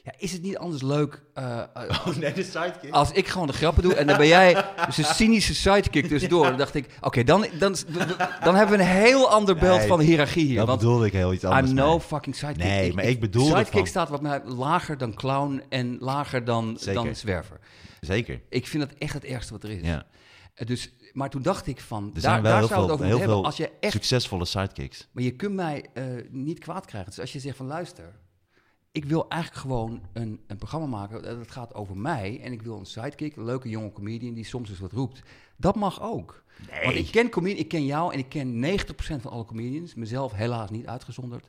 ja, 0.03 0.13
is 0.17 0.31
het 0.31 0.41
niet 0.41 0.57
anders 0.57 0.81
leuk 0.83 1.21
eh, 1.33 1.59
eh, 1.73 2.07
Oh 2.07 2.15
nee, 2.15 2.33
de 2.33 2.43
sidekick. 2.43 2.91
Als 2.91 3.11
ik 3.11 3.27
gewoon 3.27 3.47
de 3.47 3.53
grappen 3.53 3.83
doe 3.83 3.93
en 3.95 4.07
dan 4.07 4.17
ben 4.17 4.27
jij 4.27 4.65
dus 4.85 4.97
een 4.97 5.03
cynische 5.05 5.55
sidekick 5.55 6.07
tussendoor. 6.07 6.45
Dan 6.45 6.57
dacht 6.57 6.75
ik, 6.75 6.85
oké, 7.01 7.23
dan, 7.23 7.45
dan, 7.59 7.75
dan 8.43 8.55
hebben 8.55 8.77
we 8.77 8.83
een 8.83 8.89
heel 8.89 9.29
ander 9.29 9.55
beeld 9.55 9.77
Nee, 9.79 9.87
van 9.87 9.99
hiërarchie 9.99 10.45
hier. 10.45 10.57
Dat 10.57 10.67
Want 10.67 10.79
bedoelde 10.79 11.05
ik 11.05 11.13
heel 11.13 11.33
iets 11.33 11.43
anders. 11.43 11.69
I'm 11.69 11.75
no 11.75 11.89
mee. 11.91 11.99
fucking 11.99 12.35
sidekick. 12.35 12.63
Nee, 12.63 12.93
maar 12.93 13.03
ik 13.03 13.19
bedoelde 13.19 13.49
Sidekick 13.55 13.73
van- 13.73 13.87
staat 13.87 14.09
wat 14.09 14.21
mij 14.21 14.41
lager 14.45 14.97
dan 14.97 15.13
clown 15.13 15.63
en 15.69 15.97
lager 15.99 16.43
dan, 16.45 16.77
Zeker. 16.79 17.03
dan 17.03 17.15
zwerver. 17.15 17.59
Zeker, 18.01 18.41
Ik 18.49 18.67
vind 18.67 18.83
dat 18.89 18.97
echt 18.97 19.13
het 19.13 19.23
ergste 19.23 19.53
wat 19.53 19.63
er 19.63 19.69
is. 19.69 19.81
ja. 19.81 20.05
Eh, 20.53 20.67
Dus, 20.67 20.93
maar 21.13 21.29
toen 21.29 21.41
dacht 21.41 21.67
ik 21.67 21.79
van, 21.81 22.11
Er 22.15 22.21
daar, 22.21 22.41
daar 22.43 22.51
zou 22.51 22.61
het 22.63 22.69
veel, 22.71 22.79
over 22.83 22.89
heel 22.89 22.97
moeten 22.97 23.17
hebben. 23.17 23.35
veel 23.35 23.45
Als 23.45 23.57
je 23.57 23.71
echt, 23.79 23.91
succesvolle 23.93 24.45
sidekicks. 24.45 25.07
maar 25.11 25.23
je 25.23 25.31
kunt 25.31 25.53
mij 25.55 25.85
niet 26.29 26.59
kwaad 26.59 26.85
krijgen. 26.85 27.09
Dus 27.09 27.19
als 27.19 27.33
je 27.33 27.39
zegt 27.39 27.57
van, 27.57 27.65
luister, 27.65 28.15
ik 28.95 29.05
wil 29.05 29.29
eigenlijk 29.29 29.61
gewoon 29.61 30.01
een, 30.13 30.39
een 30.47 30.57
programma 30.57 30.87
maken 30.87 31.21
dat 31.21 31.37
het 31.37 31.51
gaat 31.51 31.73
over 31.73 31.97
mij. 31.97 32.39
En 32.41 32.51
ik 32.51 32.61
wil 32.61 32.79
een 32.79 32.85
sidekick, 32.85 33.35
een 33.35 33.45
leuke 33.45 33.69
jonge 33.69 33.91
comedian 33.91 34.33
die 34.33 34.43
soms 34.43 34.69
eens 34.69 34.79
wat 34.79 34.91
roept. 34.91 35.21
Dat 35.55 35.75
mag 35.75 36.01
ook. 36.01 36.43
Want 36.83 36.95
ik 36.95 37.11
ken, 37.11 37.29
comedi- 37.29 37.59
ik 37.59 37.67
ken 37.67 37.85
jou 37.85 38.13
en 38.13 38.19
ik 38.19 38.29
ken 38.29 38.59
90% 38.59 39.21
van 39.21 39.31
alle 39.31 39.45
comedians, 39.45 39.93
mezelf 39.93 40.33
helaas 40.33 40.69
niet 40.69 40.87
uitgezonderd. 40.87 41.43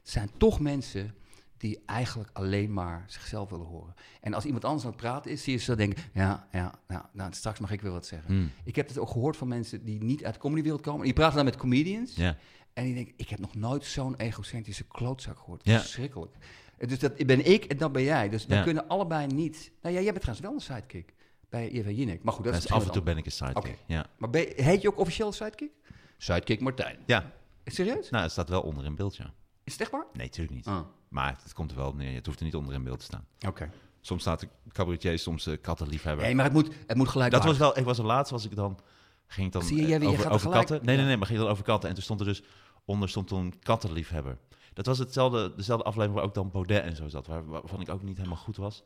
Het 0.00 0.10
zijn 0.10 0.30
toch 0.36 0.60
mensen 0.60 1.14
die 1.56 1.82
eigenlijk 1.86 2.30
alleen 2.32 2.72
maar 2.72 3.04
zichzelf 3.06 3.50
willen 3.50 3.66
horen. 3.66 3.94
En 4.20 4.34
als 4.34 4.44
iemand 4.44 4.64
anders 4.64 4.84
aan 4.84 4.90
het 4.90 5.00
praten 5.00 5.30
is, 5.30 5.42
zie 5.42 5.52
je 5.52 5.58
ze 5.58 5.76
denken, 5.76 6.02
ja, 6.12 6.48
ja, 6.52 6.74
ja 6.88 7.10
nou, 7.12 7.32
straks 7.32 7.58
mag 7.58 7.70
ik 7.70 7.80
weer 7.80 7.92
wat 7.92 8.06
zeggen. 8.06 8.34
Hmm. 8.34 8.50
Ik 8.64 8.76
heb 8.76 8.88
het 8.88 8.98
ook 8.98 9.10
gehoord 9.10 9.36
van 9.36 9.48
mensen 9.48 9.84
die 9.84 10.02
niet 10.02 10.24
uit 10.24 10.34
de 10.34 10.40
comedywereld 10.40 10.82
komen. 10.82 11.04
Die 11.04 11.12
praten 11.12 11.36
dan 11.36 11.44
met 11.44 11.56
comedians. 11.56 12.14
Ja. 12.14 12.36
En 12.72 12.84
die 12.84 12.94
denken, 12.94 13.14
ik 13.16 13.28
heb 13.28 13.38
nog 13.38 13.54
nooit 13.54 13.84
zo'n 13.84 14.16
egocentrische 14.16 14.84
klootzak 14.84 15.38
gehoord. 15.38 15.64
Ja. 15.64 15.78
Verschrikkelijk. 15.78 16.36
Dus 16.78 16.98
dat 16.98 17.16
ben 17.26 17.46
ik 17.46 17.64
en 17.64 17.76
dat 17.76 17.92
ben 17.92 18.02
jij. 18.02 18.28
Dus 18.28 18.46
dan 18.46 18.58
Ja. 18.58 18.62
kunnen 18.64 18.88
allebei 18.88 19.26
niet... 19.26 19.72
Nou 19.82 19.94
ja, 19.94 20.00
jij 20.00 20.12
bent 20.12 20.24
trouwens 20.24 20.46
wel 20.46 20.54
een 20.54 20.60
sidekick 20.80 21.14
bij 21.48 21.70
Eva 21.70 21.90
Jinek. 21.90 22.22
Maar 22.22 22.32
goed, 22.34 22.44
dat 22.44 22.54
is 22.54 22.70
af 22.70 22.84
en 22.86 22.92
toe 22.92 23.02
ben 23.02 23.16
ik 23.16 23.26
een 23.26 23.32
sidekick. 23.32 23.78
Ja. 23.86 24.06
Maar 24.18 24.30
ben 24.30 24.40
je- 24.40 24.62
heet 24.62 24.82
je 24.82 24.88
ook 24.88 24.98
officieel 24.98 25.32
sidekick? 25.32 25.70
Sidekick 26.18 26.60
Martijn. 26.60 26.98
ja, 27.06 27.32
Serieus? 27.64 28.10
nou, 28.10 28.22
het 28.22 28.32
staat 28.32 28.48
wel 28.48 28.62
onder 28.62 28.84
in 28.84 28.94
beeld, 28.96 29.16
ja. 29.16 29.32
Is 29.64 29.72
het 29.72 29.80
echt 29.82 29.90
waar? 29.90 30.06
Nee, 30.12 30.26
natuurlijk 30.26 30.56
niet. 30.56 30.66
Ah, 30.66 30.80
Maar 31.08 31.38
het 31.42 31.52
komt 31.52 31.70
er 31.70 31.76
wel 31.76 31.92
neer. 31.94 32.14
Het 32.14 32.26
hoeft 32.26 32.38
er 32.38 32.44
niet 32.44 32.54
onder 32.54 32.74
in 32.74 32.82
beeld 32.84 32.98
te 32.98 33.04
staan. 33.04 33.26
oké. 33.48 33.70
Soms 34.00 34.20
staat 34.20 34.40
de 34.40 34.48
cabaretier, 34.72 35.18
soms 35.18 35.46
uh, 35.46 35.56
kattenliefhebber. 35.60 36.24
Nee, 36.24 36.34
maar 36.34 36.44
het 36.44 36.54
moet, 36.54 36.68
het 36.86 36.96
moet 36.96 37.08
gelijk 37.08 37.30
dat 37.32 37.44
was 37.44 37.56
wel, 37.58 37.78
ik 37.78 37.84
was 37.84 37.98
er 37.98 38.04
laatst, 38.04 38.30
was 38.32 38.44
ik 38.44 38.54
dan, 38.56 38.78
ging 39.26 39.46
ik 39.46 39.52
dan 39.52 39.62
Zie 39.62 39.86
je, 39.86 40.06
over, 40.06 40.30
over 40.30 40.50
katten. 40.50 40.80
Nee, 40.84 40.96
nee, 40.96 41.06
nee, 41.06 41.16
maar 41.16 41.26
ging 41.26 41.38
dan 41.38 41.48
over 41.48 41.64
katten. 41.64 41.88
En 41.88 41.94
toen 41.94 42.04
stond 42.04 42.20
er 42.20 42.26
dus, 42.26 42.42
onder 42.84 43.08
stond 43.08 43.26
toen 43.28 43.54
kattenliefhebber. 43.62 44.38
Dat 44.76 44.86
was 44.86 44.98
hetzelfde, 44.98 45.52
dezelfde 45.56 45.84
aflevering 45.86 46.14
waar 46.18 46.24
ook 46.28 46.34
dan 46.34 46.50
Baudet 46.50 46.82
en 46.82 46.96
zo 46.96 47.08
zat, 47.08 47.26
waar, 47.26 47.46
waarvan 47.46 47.80
ik 47.80 47.88
ook 47.88 48.02
niet 48.02 48.16
helemaal 48.16 48.36
goed 48.38 48.56
was. 48.56 48.82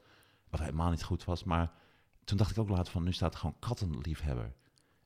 Of 0.52 0.58
helemaal 0.58 0.90
niet 0.90 1.02
goed 1.02 1.25
was, 1.25 1.44
maar 1.44 1.70
toen 2.25 2.37
dacht 2.37 2.50
ik 2.50 2.58
ook 2.58 2.69
later 2.69 2.92
van, 2.92 3.02
nu 3.02 3.12
staat 3.12 3.37
gewoon 3.37 3.56
kattenliefhebber. 3.58 4.52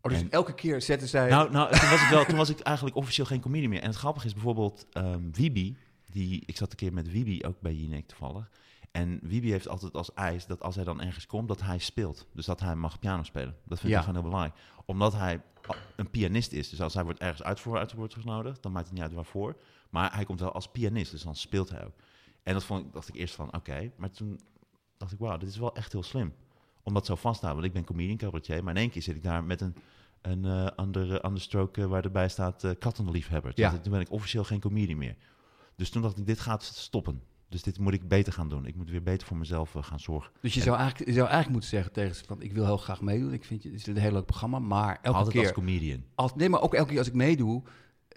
Oh, 0.00 0.10
dus 0.10 0.20
en- 0.20 0.30
elke 0.30 0.54
keer 0.54 0.82
zetten 0.82 1.08
zij... 1.08 1.28
Nou, 1.30 1.50
nou 1.50 1.70
toen, 1.78 1.88
was 1.90 2.02
ik 2.02 2.08
wel, 2.08 2.24
toen 2.28 2.36
was 2.36 2.48
ik 2.48 2.60
eigenlijk 2.60 2.96
officieel 2.96 3.26
geen 3.26 3.40
comedian 3.40 3.70
meer. 3.70 3.80
En 3.82 3.88
het 3.88 3.96
grappige 3.96 4.26
is 4.26 4.32
bijvoorbeeld 4.32 4.86
ehm 4.92 5.30
Wiebe, 5.32 5.74
die, 6.10 6.42
ik 6.46 6.56
zat 6.56 6.70
een 6.70 6.76
keer 6.76 6.92
met 6.92 7.10
Wiebe 7.10 7.46
ook 7.46 7.60
bij 7.60 7.74
Jinek 7.74 8.06
toevallig. 8.06 8.50
En 8.90 9.18
Wiebe 9.22 9.46
heeft 9.46 9.68
altijd 9.68 9.92
als 9.92 10.12
eis 10.14 10.46
dat 10.46 10.62
als 10.62 10.74
hij 10.74 10.84
dan 10.84 11.00
ergens 11.00 11.26
komt, 11.26 11.48
dat 11.48 11.62
hij 11.62 11.78
speelt. 11.78 12.26
Dus 12.32 12.46
dat 12.46 12.60
hij 12.60 12.74
mag 12.76 12.98
piano 12.98 13.22
spelen. 13.22 13.56
Dat 13.64 13.78
vind 13.80 13.92
Ja. 13.92 13.98
ik 13.98 14.04
gewoon 14.04 14.20
heel 14.20 14.30
belangrijk. 14.30 14.60
Omdat 14.84 15.12
hij 15.12 15.40
een 15.96 16.10
pianist 16.10 16.52
is. 16.52 16.68
Dus 16.68 16.80
als 16.80 16.94
hij 16.94 17.04
wordt 17.04 17.20
ergens 17.20 17.42
uitvoer 17.42 17.78
uit 17.78 17.92
wordt 17.92 18.14
genodigd, 18.14 18.62
dan 18.62 18.72
maakt 18.72 18.84
het 18.84 18.94
niet 18.94 19.02
uit 19.02 19.12
waarvoor. 19.12 19.56
Maar 19.94 20.14
hij 20.14 20.24
komt 20.24 20.40
wel 20.40 20.52
als 20.52 20.68
pianist, 20.70 21.10
dus 21.10 21.22
dan 21.22 21.34
speelt 21.34 21.70
hij 21.70 21.84
ook. 21.84 21.94
En 22.42 22.52
dat 22.52 22.64
vond 22.64 22.84
ik, 22.86 22.92
dacht 22.92 23.08
ik 23.08 23.14
eerst 23.14 23.34
van, 23.34 23.54
oké. 23.54 23.90
Maar 23.96 24.10
toen 24.10 24.40
dacht 24.96 25.12
ik, 25.12 25.18
wauw, 25.18 25.36
dit 25.36 25.48
is 25.48 25.58
wel 25.58 25.74
echt 25.74 25.92
heel 25.92 26.02
slim. 26.02 26.32
Om 26.82 26.94
dat 26.94 27.06
zo 27.06 27.14
vast 27.14 27.40
te 27.40 27.46
houden. 27.46 27.64
Want 27.64 27.74
ik 27.76 27.80
ben 27.86 27.96
comedian, 27.96 28.16
cabaretier. 28.16 28.64
Maar 28.64 28.74
in 28.74 28.80
één 28.80 28.90
keer 28.90 29.02
zit 29.02 29.16
ik 29.16 29.22
daar 29.22 29.44
met 29.44 29.60
een, 29.60 29.74
een 30.20 30.44
eh 30.44 30.66
andere 30.76 31.26
understroke 31.26 31.80
eh, 31.82 31.86
waar 31.86 32.04
erbij 32.04 32.28
staat 32.28 32.64
eh 32.64 32.70
kattenliefhebber. 32.78 33.54
Toen, 33.54 33.64
Ja. 33.64 33.72
ik, 33.72 33.82
toen 33.82 33.92
ben 33.92 34.00
ik 34.00 34.10
officieel 34.10 34.44
geen 34.44 34.60
comedian 34.60 34.98
meer. 34.98 35.16
Dus 35.76 35.90
toen 35.90 36.02
dacht 36.02 36.18
ik, 36.18 36.26
dit 36.26 36.40
gaat 36.40 36.62
stoppen. 36.62 37.22
Dus 37.48 37.62
dit 37.62 37.78
moet 37.78 37.92
ik 37.94 38.08
beter 38.08 38.32
gaan 38.32 38.48
doen. 38.48 38.66
Ik 38.66 38.76
moet 38.76 38.90
weer 38.90 39.02
beter 39.02 39.26
voor 39.26 39.36
mezelf 39.36 39.74
gaan 39.80 40.00
zorgen. 40.00 40.32
Dus 40.40 40.54
je 40.54 40.60
zou, 40.60 40.76
eigenlijk, 40.76 41.08
je 41.08 41.14
zou 41.14 41.24
eigenlijk 41.28 41.52
moeten 41.52 41.70
zeggen 41.70 41.92
tegen 41.92 42.14
ze 42.14 42.24
van... 42.24 42.42
ik 42.42 42.52
wil 42.52 42.64
heel 42.64 42.76
graag 42.76 43.00
meedoen. 43.00 43.32
Ik 43.32 43.44
vind 43.44 43.62
je, 43.62 43.70
het 43.70 43.78
is 43.78 43.86
een 43.86 43.96
heel 43.96 44.12
leuk 44.12 44.26
programma. 44.26 44.58
Maar 44.58 44.98
elke 45.02 45.18
Altijd 45.18 45.36
keer... 45.36 45.44
als 45.44 45.52
comedian. 45.52 46.04
Als, 46.14 46.34
nee, 46.34 46.48
maar 46.48 46.60
ook 46.62 46.74
elke 46.74 46.88
keer 46.88 46.98
als 46.98 47.08
ik 47.08 47.14
meedoe... 47.14 47.62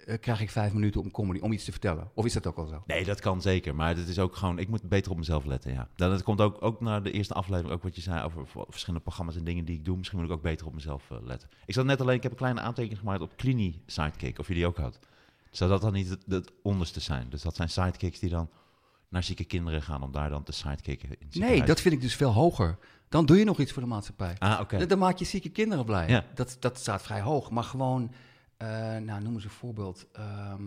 eh, 0.06 0.18
krijg 0.20 0.40
ik 0.40 0.50
vijf 0.50 0.72
minuten 0.72 1.00
om 1.00 1.10
comedy, 1.10 1.40
om 1.40 1.52
iets 1.52 1.64
te 1.64 1.70
vertellen. 1.70 2.10
Of 2.14 2.24
is 2.24 2.32
dat 2.32 2.46
ook 2.46 2.56
al 2.56 2.66
zo? 2.66 2.82
Nee, 2.86 3.04
dat 3.04 3.20
kan 3.20 3.42
zeker. 3.42 3.74
Maar 3.74 3.96
het 3.96 4.08
is 4.08 4.18
ook 4.18 4.36
gewoon, 4.36 4.58
ik 4.58 4.68
moet 4.68 4.82
beter 4.82 5.10
op 5.10 5.16
mezelf 5.16 5.44
letten, 5.44 5.72
ja. 5.72 5.88
Dan, 5.96 6.10
het 6.10 6.22
komt 6.22 6.40
ook, 6.40 6.62
ook 6.62 6.80
naar 6.80 7.02
de 7.02 7.10
eerste 7.10 7.34
aflevering, 7.34 7.74
ook 7.74 7.82
wat 7.82 7.96
je 7.96 8.00
zei 8.00 8.24
over 8.24 8.46
verschillende 8.68 9.04
programma's 9.04 9.36
en 9.36 9.44
dingen 9.44 9.64
die 9.64 9.76
ik 9.76 9.84
doe. 9.84 9.96
Misschien 9.96 10.18
moet 10.18 10.28
ik 10.28 10.34
ook 10.34 10.42
beter 10.42 10.66
op 10.66 10.74
mezelf 10.74 11.10
eh, 11.10 11.16
letten. 11.22 11.48
Ik 11.66 11.74
zat 11.74 11.84
net 11.84 12.00
alleen, 12.00 12.16
ik 12.16 12.22
heb 12.22 12.32
een 12.32 12.38
kleine 12.38 12.60
aantekening 12.60 12.98
gemaakt 13.00 13.20
op 13.20 13.36
Clini 13.36 13.82
Sidekick, 13.86 14.38
of 14.38 14.48
je 14.48 14.54
die 14.54 14.66
ook 14.66 14.76
had. 14.76 14.98
Zou 15.50 15.70
dat 15.70 15.80
dan 15.80 15.92
niet 15.92 16.08
het, 16.08 16.24
het 16.28 16.52
onderste 16.62 17.00
zijn? 17.00 17.26
Dus 17.30 17.42
dat 17.42 17.56
zijn 17.56 17.68
sidekicks 17.68 18.18
die 18.18 18.30
dan 18.30 18.48
naar 19.08 19.22
zieke 19.22 19.44
kinderen 19.44 19.82
gaan 19.82 20.02
om 20.02 20.12
daar 20.12 20.30
dan 20.30 20.42
te 20.42 20.52
sidekicken 20.52 21.08
in 21.08 21.28
Nee, 21.30 21.62
dat 21.62 21.80
vind 21.80 21.94
ik 21.94 22.00
dus 22.00 22.14
veel 22.14 22.32
hoger. 22.32 22.78
Dan 23.08 23.26
doe 23.26 23.38
je 23.38 23.44
nog 23.44 23.58
iets 23.58 23.72
voor 23.72 23.82
de 23.82 23.88
maatschappij. 23.88 24.36
Ah, 24.38 24.60
oké. 24.60 24.86
Dan 24.86 24.98
maak 24.98 25.18
je 25.18 25.24
zieke 25.24 25.48
kinderen 25.48 25.84
blij. 25.84 26.08
Ja. 26.08 26.24
Dat, 26.34 26.56
dat 26.60 26.78
staat 26.78 27.02
vrij 27.02 27.20
hoog. 27.20 27.50
Maar 27.50 27.64
gewoon, 27.64 28.12
eh, 28.58 28.68
nou 28.96 29.22
noem 29.22 29.34
eens 29.34 29.44
een 29.44 29.50
voorbeeld. 29.50 30.06
Ehm, 30.12 30.62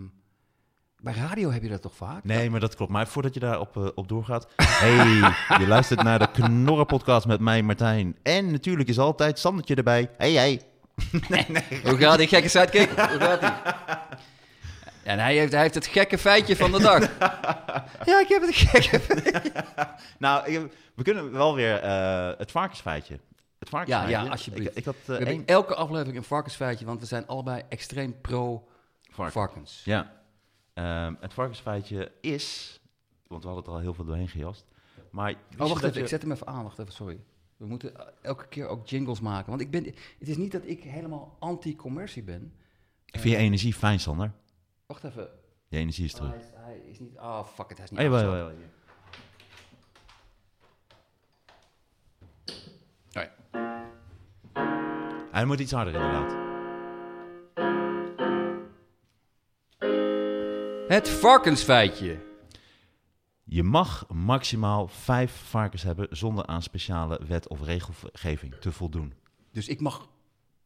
bij 0.99 1.13
radio 1.13 1.49
heb 1.51 1.63
je 1.63 1.69
dat 1.69 1.81
toch 1.81 1.95
vaak? 1.95 2.23
Nee, 2.23 2.49
maar 2.49 2.59
dat 2.59 2.75
klopt. 2.75 2.91
Maar 2.91 3.07
voordat 3.07 3.33
je 3.33 3.39
daarop 3.39 3.75
op 3.77 3.91
op 3.95 4.07
doorgaat. 4.07 4.47
Hey, 4.55 4.95
je 5.61 5.67
luistert 5.67 6.03
naar 6.03 6.19
de 6.19 6.31
Knorren 6.31 6.85
podcast 6.85 7.27
met 7.27 7.39
mij, 7.39 7.61
Martijn. 7.63 8.17
En 8.23 8.51
natuurlijk 8.51 8.89
is 8.89 8.99
altijd 8.99 9.39
Sandertje 9.39 9.75
erbij. 9.75 10.09
Hey, 10.17 10.31
hey. 10.33 10.61
Hoe 11.83 11.97
gaat 11.97 12.17
die 12.17 12.27
gekke 12.27 12.47
sidekick? 12.49 12.89
Hoe 12.89 13.19
gaat 13.19 13.39
die? 13.41 13.49
En 15.03 15.19
hij 15.19 15.35
heeft, 15.35 15.51
hij 15.51 15.61
heeft 15.61 15.75
het 15.75 15.85
gekke 15.87 16.17
feitje 16.17 16.55
van 16.55 16.71
de 16.71 16.79
dag. 16.79 16.99
ja, 18.09 18.19
ik 18.19 18.27
heb 18.27 18.41
het 18.41 18.55
gekke 18.55 18.99
feitje. 18.99 19.51
Nou, 20.17 20.51
ik- 20.51 20.71
we 20.95 21.03
kunnen 21.03 21.31
wel 21.31 21.55
weer 21.55 21.79
eh, 21.79 22.29
het 22.37 22.51
varkensfeitje. 22.51 23.19
Het 23.61 23.69
varkensfeitje. 23.69 24.15
Ja, 24.17 24.23
ja, 24.23 24.29
alsjeblieft. 24.31 24.69
Ik, 24.71 24.75
ik 24.77 24.85
had 24.85 24.95
We 25.05 25.17
eh, 25.17 25.41
elke 25.45 25.75
aflevering 25.75 26.17
een 26.17 26.23
varkensfeitje, 26.23 26.85
want 26.85 26.99
we 26.99 27.05
zijn 27.05 27.27
allebei 27.27 27.63
extreem 27.69 28.21
pro 28.21 28.67
varken. 29.09 29.31
varkens. 29.33 29.81
Ja. 29.83 30.21
Ehm, 30.73 31.13
het 31.19 31.33
varkensfeitje 31.33 32.11
is, 32.21 32.79
want 33.27 33.41
we 33.43 33.47
hadden 33.49 33.65
het 33.65 33.73
al 33.75 33.79
heel 33.81 33.93
veel 33.93 34.05
doorheen 34.05 34.27
gejast. 34.27 34.65
Maar 35.11 35.31
Oh, 35.31 35.57
wacht 35.57 35.83
even, 35.83 35.93
je- 35.93 36.01
ik 36.01 36.07
zet 36.07 36.21
hem 36.21 36.31
even 36.31 36.47
aan. 36.47 36.63
Wacht 36.63 36.79
even, 36.79 36.93
sorry. 36.93 37.19
We 37.57 37.65
moeten 37.65 37.97
eh, 37.97 38.05
elke 38.21 38.47
keer 38.47 38.67
ook 38.67 38.87
jingles 38.87 39.19
maken. 39.19 39.49
Want 39.49 39.61
ik 39.61 39.71
ben, 39.71 39.83
het 40.19 40.27
is 40.27 40.37
niet 40.37 40.51
dat 40.51 40.61
ik 40.65 40.83
helemaal 40.83 41.35
anti-commercie 41.39 42.23
ben. 42.23 42.53
Ik 43.05 43.19
vind 43.19 43.33
je 43.33 43.39
energie 43.39 43.73
fijn, 43.73 43.99
Sander. 43.99 44.31
Wacht 44.85 45.03
even. 45.03 45.29
Je 45.67 45.77
energie 45.77 46.05
is 46.05 46.13
terug. 46.13 46.29
Hij 46.31 46.39
is, 46.39 46.45
hij 46.55 46.77
is 46.77 46.99
niet... 46.99 47.17
Oh, 47.17 47.45
fuck 47.45 47.69
it, 47.69 47.77
hij 47.77 47.85
is 47.85 47.91
niet 47.91 47.99
Hey, 47.99 48.09
Hij 55.31 55.45
moet 55.45 55.59
iets 55.59 55.71
harder 55.71 55.93
inderdaad. 55.93 56.35
Het 60.87 61.09
varkensfeitje. 61.09 62.19
Je 63.43 63.63
mag 63.63 64.05
maximaal 64.09 64.87
vijf 64.87 65.31
varkens 65.31 65.83
hebben 65.83 66.07
zonder 66.09 66.45
aan 66.45 66.61
speciale 66.61 67.19
wet 67.27 67.47
of 67.47 67.61
regelgeving 67.61 68.55
te 68.59 68.71
voldoen. 68.71 69.13
Dus 69.51 69.67
ik 69.67 69.79
mag... 69.79 70.09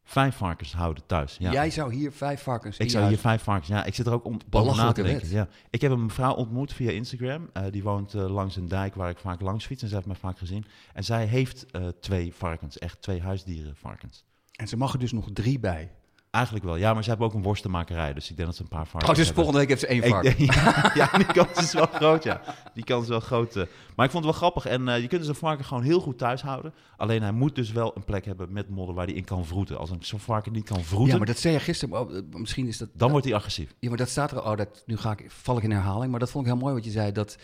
Vijf 0.08 0.36
varkens 0.36 0.74
houden 0.74 1.06
thuis. 1.06 1.36
Ja. 1.40 1.52
Jij 1.52 1.70
zou 1.70 1.94
hier 1.94 2.12
vijf 2.12 2.42
varkens 2.42 2.78
ik 2.78 2.90
zou 2.90 3.08
hier 3.08 3.18
vijf 3.18 3.44
varkens. 3.44 3.68
Ja, 3.68 3.84
ik 3.84 3.96
zit 3.96 4.06
er 4.06 4.14
ook 4.14 4.26
om 4.26 4.40
na 4.52 4.92
te 4.92 5.04
denken. 5.04 5.30
Ja. 5.30 5.48
Ik 5.70 5.82
heb 5.82 5.92
een 5.92 6.04
mevrouw 6.04 6.34
ontmoet 6.34 6.74
via 6.74 6.92
Instagram. 6.92 7.50
Eh, 7.54 7.64
die 7.72 7.84
woont 7.84 8.14
eh, 8.14 8.30
langs 8.30 8.56
een 8.56 8.68
dijk 8.68 8.96
waar 8.96 9.10
ik 9.10 9.18
vaak 9.18 9.42
langs 9.42 9.66
fiets. 9.66 9.82
En 9.82 9.88
zij 9.88 9.98
heeft 9.98 10.10
mij 10.10 10.20
vaak 10.20 10.38
gezien. 10.38 10.66
En 10.94 11.04
zij 11.04 11.26
heeft 11.26 11.66
eh, 11.72 11.88
twee 12.00 12.34
varkens. 12.34 12.78
Echt 12.78 13.02
twee 13.02 13.22
huisdieren 13.22 13.76
varkens. 13.76 14.26
En 14.56 14.68
ze 14.68 14.78
mag 14.78 14.94
er 14.94 15.00
dus 15.00 15.12
nog 15.12 15.28
drie 15.34 15.60
bij. 15.60 15.92
Eigenlijk 16.32 16.66
wel. 16.66 16.76
Ja, 16.76 16.94
maar 16.94 17.04
ze 17.04 17.10
hebben 17.10 17.28
ook 17.28 17.34
een 17.34 17.42
worstenmakerij. 17.42 18.14
Dus 18.14 18.30
ik 18.30 18.36
denk 18.36 18.48
dat 18.48 18.58
ze 18.58 18.64
een 18.64 18.68
paar 18.68 18.88
varkens 18.88 19.10
Oh, 19.12 19.16
dus 19.16 19.26
hebben. 19.26 19.44
volgende 19.44 19.60
week 19.60 19.70
heeft 19.70 19.82
ze 19.82 19.88
één 20.02 20.10
varken. 20.10 20.38
denk- 20.38 20.54
ja, 20.54 20.92
ja, 20.94 21.18
die 21.18 21.26
kans 21.26 21.58
is 21.60 21.74
wel 21.74 21.86
groot, 21.86 22.24
ja. 22.24 22.42
Die 22.74 22.84
kans 22.84 23.04
is 23.04 23.10
wel 23.10 23.20
groot. 23.20 23.56
eh. 23.56 23.64
Maar 23.96 24.06
ik 24.06 24.12
vond 24.12 24.24
het 24.26 24.34
wel 24.34 24.34
grappig. 24.34 24.66
En 24.66 24.88
eh, 24.88 25.02
je 25.02 25.08
kunt 25.08 25.22
dus 25.22 25.30
een 25.30 25.36
varken 25.36 25.66
gewoon 25.66 25.84
heel 25.84 26.00
goed 26.00 26.18
thuis 26.18 26.42
houden. 26.42 26.74
Alleen 26.98 27.22
hij 27.22 27.32
moet 27.32 27.56
dus 27.56 27.72
wel 27.72 27.92
een 27.96 28.04
plek 28.04 28.26
hebben 28.26 28.54
met 28.54 28.70
modder 28.70 28.96
waar 28.96 29.06
hij 29.06 29.16
in 29.16 29.26
kan 29.26 29.46
vroeten. 29.46 29.78
Als 29.78 29.90
een 29.90 29.98
zo'n 30.04 30.20
varken 30.20 30.52
niet 30.52 30.66
kan 30.66 30.84
vroeten, 30.84 31.12
Ja, 31.12 31.18
maar 31.18 31.26
dat 31.28 31.38
zei 31.38 31.54
je 31.54 31.60
gisteren. 31.60 31.94
maar, 31.94 32.04
oh, 32.06 32.18
eh, 32.18 32.22
misschien 32.32 32.68
is 32.68 32.78
dat... 32.78 32.90
dan 32.94 33.12
wordt 33.12 33.26
hij 33.26 33.36
agressief. 33.36 33.74
Ja, 33.80 33.90
maar 33.90 33.98
dat 33.98 34.10
staat 34.10 34.32
er... 34.32 34.44
Oh, 34.44 34.56
dat, 34.58 34.84
nu 34.86 34.98
ga 34.98 35.12
ik, 35.12 35.26
val 35.32 35.58
ik 35.58 35.64
in 35.64 35.72
herhaling. 35.72 36.12
Maar 36.12 36.20
dat 36.20 36.32
vond 36.32 36.46
ik 36.46 36.52
heel 36.52 36.62
mooi 36.62 36.74
wat 36.74 36.86
je 36.86 36.92
zei. 36.92 37.12
Dat 37.12 37.38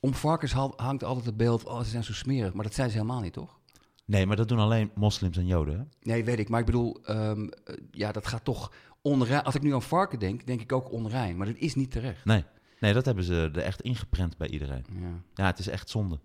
om 0.00 0.14
varkens 0.14 0.52
hangt 0.76 1.04
altijd 1.04 1.26
het 1.26 1.36
beeld... 1.36 1.64
Oh, 1.64 1.78
ze 1.80 1.90
zijn 1.90 2.04
zo 2.04 2.12
smerig. 2.12 2.52
Maar 2.52 2.64
dat 2.64 2.74
zijn 2.74 2.90
ze 2.90 2.96
helemaal 2.96 3.20
niet, 3.20 3.32
toch? 3.32 3.58
Nee, 4.04 4.26
maar 4.26 4.36
dat 4.36 4.48
doen 4.48 4.58
alleen 4.58 4.90
moslims 4.94 5.36
en 5.36 5.46
joden. 5.46 5.78
Hè? 5.78 5.84
Nee, 6.12 6.24
weet 6.24 6.38
ik. 6.38 6.48
Maar 6.48 6.60
ik 6.60 6.66
bedoel... 6.66 7.00
ehm, 7.04 7.48
eh, 7.64 7.74
ja, 7.90 8.12
dat 8.12 8.26
gaat 8.26 8.44
toch 8.44 8.72
onrein... 9.02 9.42
Als 9.42 9.54
ik 9.54 9.62
nu 9.62 9.74
aan 9.74 9.82
varken 9.82 10.18
denk, 10.18 10.46
denk 10.46 10.60
ik 10.60 10.72
ook 10.72 10.92
onrein. 10.92 11.36
Maar 11.36 11.46
dat 11.46 11.56
is 11.56 11.74
niet 11.74 11.90
terecht. 11.90 12.24
Nee. 12.24 12.44
nee, 12.80 12.92
dat 12.92 13.04
hebben 13.04 13.24
ze 13.24 13.50
er 13.54 13.62
echt 13.62 13.80
ingeprent 13.80 14.36
bij 14.36 14.48
iedereen. 14.48 14.84
Ja. 15.00 15.08
Ja, 15.34 15.46
het 15.46 15.58
is 15.58 15.68
echt 15.68 15.88
zonde. 15.90 16.18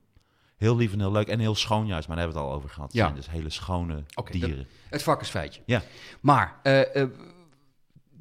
Heel 0.57 0.75
lief 0.75 0.93
en 0.93 1.00
heel 1.00 1.12
leuk 1.12 1.27
en 1.27 1.39
heel 1.39 1.55
schoon 1.55 1.88
juist. 1.88 2.07
Maar 2.07 2.15
daar 2.17 2.25
hebben 2.25 2.43
we 2.43 2.48
het 2.48 2.53
al 2.53 2.62
over 2.63 2.69
gehad. 2.75 2.88
Het 2.88 2.98
Ja. 2.98 3.03
zijn 3.03 3.15
dus 3.15 3.29
hele 3.29 3.50
schone 3.50 4.03
Oké, 4.15 4.31
dieren. 4.31 4.67
Het 4.89 5.03
varkensfeitje. 5.03 5.62
Ja. 5.65 5.81
Maar 6.21 6.59
eh, 6.63 7.03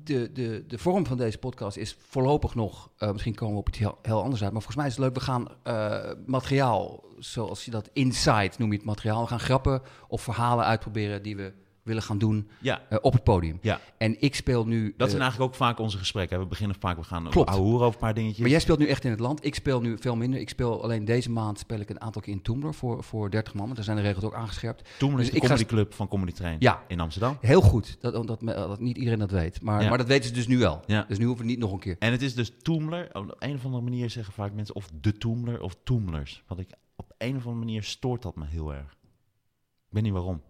de, 0.08 0.32
de, 0.32 0.64
de 0.66 0.78
vorm 0.78 1.06
van 1.06 1.16
deze 1.16 1.38
podcast 1.38 1.76
is 1.76 1.96
voorlopig 1.98 2.54
nog... 2.54 2.90
eh, 2.96 3.12
misschien 3.12 3.34
komen 3.34 3.54
we 3.54 3.60
op 3.60 3.68
iets 3.68 3.78
heel, 3.78 4.22
anders 4.22 4.42
uit. 4.42 4.52
Maar 4.52 4.62
volgens 4.62 4.76
mij 4.76 4.86
is 4.86 4.92
het 4.92 5.00
leuk. 5.00 5.14
We 5.14 5.20
gaan 5.20 5.48
eh, 5.62 6.10
materiaal, 6.26 7.04
zoals 7.18 7.64
je 7.64 7.70
dat 7.70 7.90
inside 7.92 8.52
noem 8.58 8.70
je 8.70 8.76
het 8.76 8.86
materiaal. 8.86 9.22
We 9.22 9.28
gaan 9.28 9.40
grappen 9.40 9.82
of 10.08 10.22
verhalen 10.22 10.64
uitproberen 10.64 11.22
die 11.22 11.36
we 11.36 11.52
willen 11.88 12.02
gaan 12.02 12.18
doen 12.18 12.48
Ja, 12.60 12.82
eh, 12.88 12.98
op 13.00 13.12
het 13.12 13.22
podium. 13.24 13.58
ja. 13.62 13.80
En 13.98 14.22
ik 14.22 14.34
speel 14.34 14.66
nu... 14.66 14.82
dat 14.96 15.06
eh, 15.06 15.08
zijn 15.08 15.22
eigenlijk 15.22 15.50
ook 15.52 15.56
vaak 15.58 15.78
onze 15.78 15.98
gesprekken. 15.98 16.38
We 16.38 16.46
beginnen 16.46 16.76
vaak, 16.80 16.96
we 16.96 17.02
gaan 17.02 17.28
Klopt. 17.30 17.50
over 17.50 17.86
een 17.86 17.96
paar 17.96 18.14
dingetjes. 18.14 18.40
maar 18.40 18.50
jij 18.50 18.60
speelt 18.60 18.78
nu 18.78 18.86
echt 18.86 19.04
in 19.04 19.10
het 19.10 19.20
land. 19.20 19.44
Ik 19.44 19.54
speel 19.54 19.80
nu 19.80 19.98
veel 19.98 20.16
minder. 20.16 20.40
Ik 20.40 20.48
speel 20.48 20.82
alleen 20.82 21.04
deze 21.04 21.30
maand 21.30 21.58
speel 21.58 21.80
ik 21.80 21.90
een 21.90 22.00
aantal 22.00 22.22
keer 22.22 22.32
in 22.32 22.42
Toemler 22.42 22.74
voor, 22.74 23.04
voor 23.04 23.30
30 23.30 23.54
man. 23.54 23.62
Want 23.64 23.76
daar 23.76 23.84
zijn 23.84 23.96
de 23.96 24.02
regels 24.02 24.24
ook 24.24 24.34
aangescherpt. 24.34 24.88
Toen 24.98 25.16
Dus 25.16 25.26
is 25.26 25.32
de 25.32 25.40
comedyclub 25.40 25.94
van 25.94 26.08
Comedy 26.08 26.32
Train 26.32 26.56
Ja. 26.58 26.82
in 26.88 27.00
Amsterdam. 27.00 27.36
Heel 27.40 27.60
goed. 27.60 27.96
Dat, 28.00 28.26
dat, 28.26 28.40
dat 28.46 28.80
niet 28.80 28.96
iedereen 28.96 29.18
dat 29.18 29.30
weet. 29.30 29.62
Maar, 29.62 29.82
Ja. 29.82 29.88
maar 29.88 29.98
dat 29.98 30.06
weten 30.06 30.28
ze 30.28 30.34
dus 30.34 30.46
nu 30.46 30.58
wel. 30.58 30.80
Ja. 30.86 31.04
Dus 31.08 31.18
nu 31.18 31.24
hoeven 31.26 31.44
we 31.44 31.50
niet 31.50 31.60
nog 31.60 31.72
een 31.72 31.78
keer. 31.78 31.96
En 31.98 32.12
het 32.12 32.22
is 32.22 32.34
dus 32.34 32.52
Toemler. 32.62 33.08
Op 33.12 33.36
een 33.38 33.54
of 33.54 33.64
andere 33.64 33.82
manier 33.82 34.10
zeggen 34.10 34.32
vaak 34.34 34.52
mensen 34.52 34.74
of 34.74 34.90
de 35.00 35.12
Toemler 35.12 35.60
of 35.60 35.76
Toemlers. 35.84 36.42
Wat 36.46 36.58
ik 36.58 36.68
op 36.96 37.12
een 37.18 37.36
of 37.36 37.42
andere 37.46 37.64
manier 37.64 37.82
stoort 37.82 38.22
dat 38.22 38.36
me 38.36 38.46
heel 38.46 38.74
erg. 38.74 38.96
Ik 39.88 39.94
weet 39.94 40.02
niet 40.02 40.12
waarom. 40.12 40.42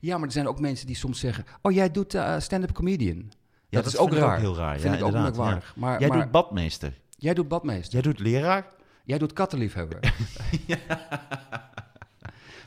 Ja, 0.00 0.16
maar 0.18 0.26
er 0.26 0.32
zijn 0.32 0.48
ook 0.48 0.60
mensen 0.60 0.86
die 0.86 0.96
soms 0.96 1.20
zeggen... 1.20 1.44
Oh, 1.62 1.72
jij 1.72 1.90
doet 1.90 2.14
eh, 2.14 2.38
stand-up 2.38 2.72
comedian. 2.72 3.32
Ja, 3.68 3.82
dat, 3.82 3.86
is 3.86 3.96
ook 3.96 4.08
vind 4.08 4.20
ik 4.20 4.26
raar. 4.28 4.38
heel 4.38 4.56
raar. 4.56 4.78
Vind 4.78 4.98
ja, 4.98 4.98
ik 4.98 5.04
ook. 5.04 5.36
Maar. 5.76 6.00
Jij 6.00 6.08
maar 6.08 6.22
doet 6.22 6.30
badmeester. 6.30 6.92
jij 7.16 7.34
doet 7.34 7.48
badmeester. 7.48 7.92
Jij 7.92 8.02
doet 8.02 8.18
leraar. 8.18 8.66
Jij 9.04 9.18
doet 9.18 9.32
kattenliefhebber. 9.32 9.98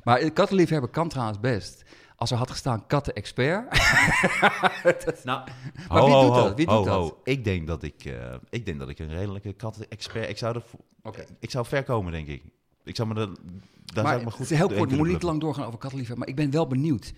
Maar 0.04 0.20
eh, 0.20 0.34
kattenliefhebber 0.34 0.90
kan 0.90 1.10
trouwens 1.10 1.40
best. 1.40 1.84
Als 2.16 2.32
er 2.32 2.38
had 2.38 2.52
gestaan 2.52 2.86
katten-expert... 2.88 3.66
Nou, 5.24 5.48
Maar 5.90 6.06
wie 6.06 6.22
doet 6.22 6.36
dat? 6.36 6.56
Wie 6.56 6.68
doet 6.68 6.86
dat? 6.86 7.16
Ik 7.24 7.44
denk 7.44 7.68
dat 7.68 7.84
ik, 7.84 8.06
eh, 8.06 8.36
ik 8.50 8.66
denk 8.66 8.80
dat 8.80 8.90
ik 8.90 9.00
een 9.00 9.10
redelijke 9.10 9.54
kat-expert. 9.54 10.30
Ik 10.30 10.38
zou 10.38 10.56
er, 10.56 10.64
Oké. 11.04 11.26
ik 11.40 11.52
zou 11.52 11.66
ver 11.66 11.84
komen, 11.84 12.12
denk 12.12 12.28
ik. 12.28 12.44
Ik 12.84 12.96
zou 12.96 13.08
me 13.08 13.14
daar 13.14 14.04
maar 14.04 14.06
zou 14.06 14.20
ik 14.20 14.26
me 14.26 14.32
goed. 14.32 14.40
het 14.40 14.52
is 14.52 14.58
heel 14.58 14.68
kort, 14.68 14.70
we 14.70 14.76
moeten 14.80 14.96
kunnen 14.96 15.12
niet 15.12 15.20
te 15.20 15.26
lang 15.26 15.40
doorgaan 15.40 15.66
over 15.66 15.80
kattenliefhebber. 15.80 16.28
Maar 16.28 16.36
ik 16.36 16.42
ben 16.42 16.52
wel 16.52 16.68
benieuwd. 16.68 17.14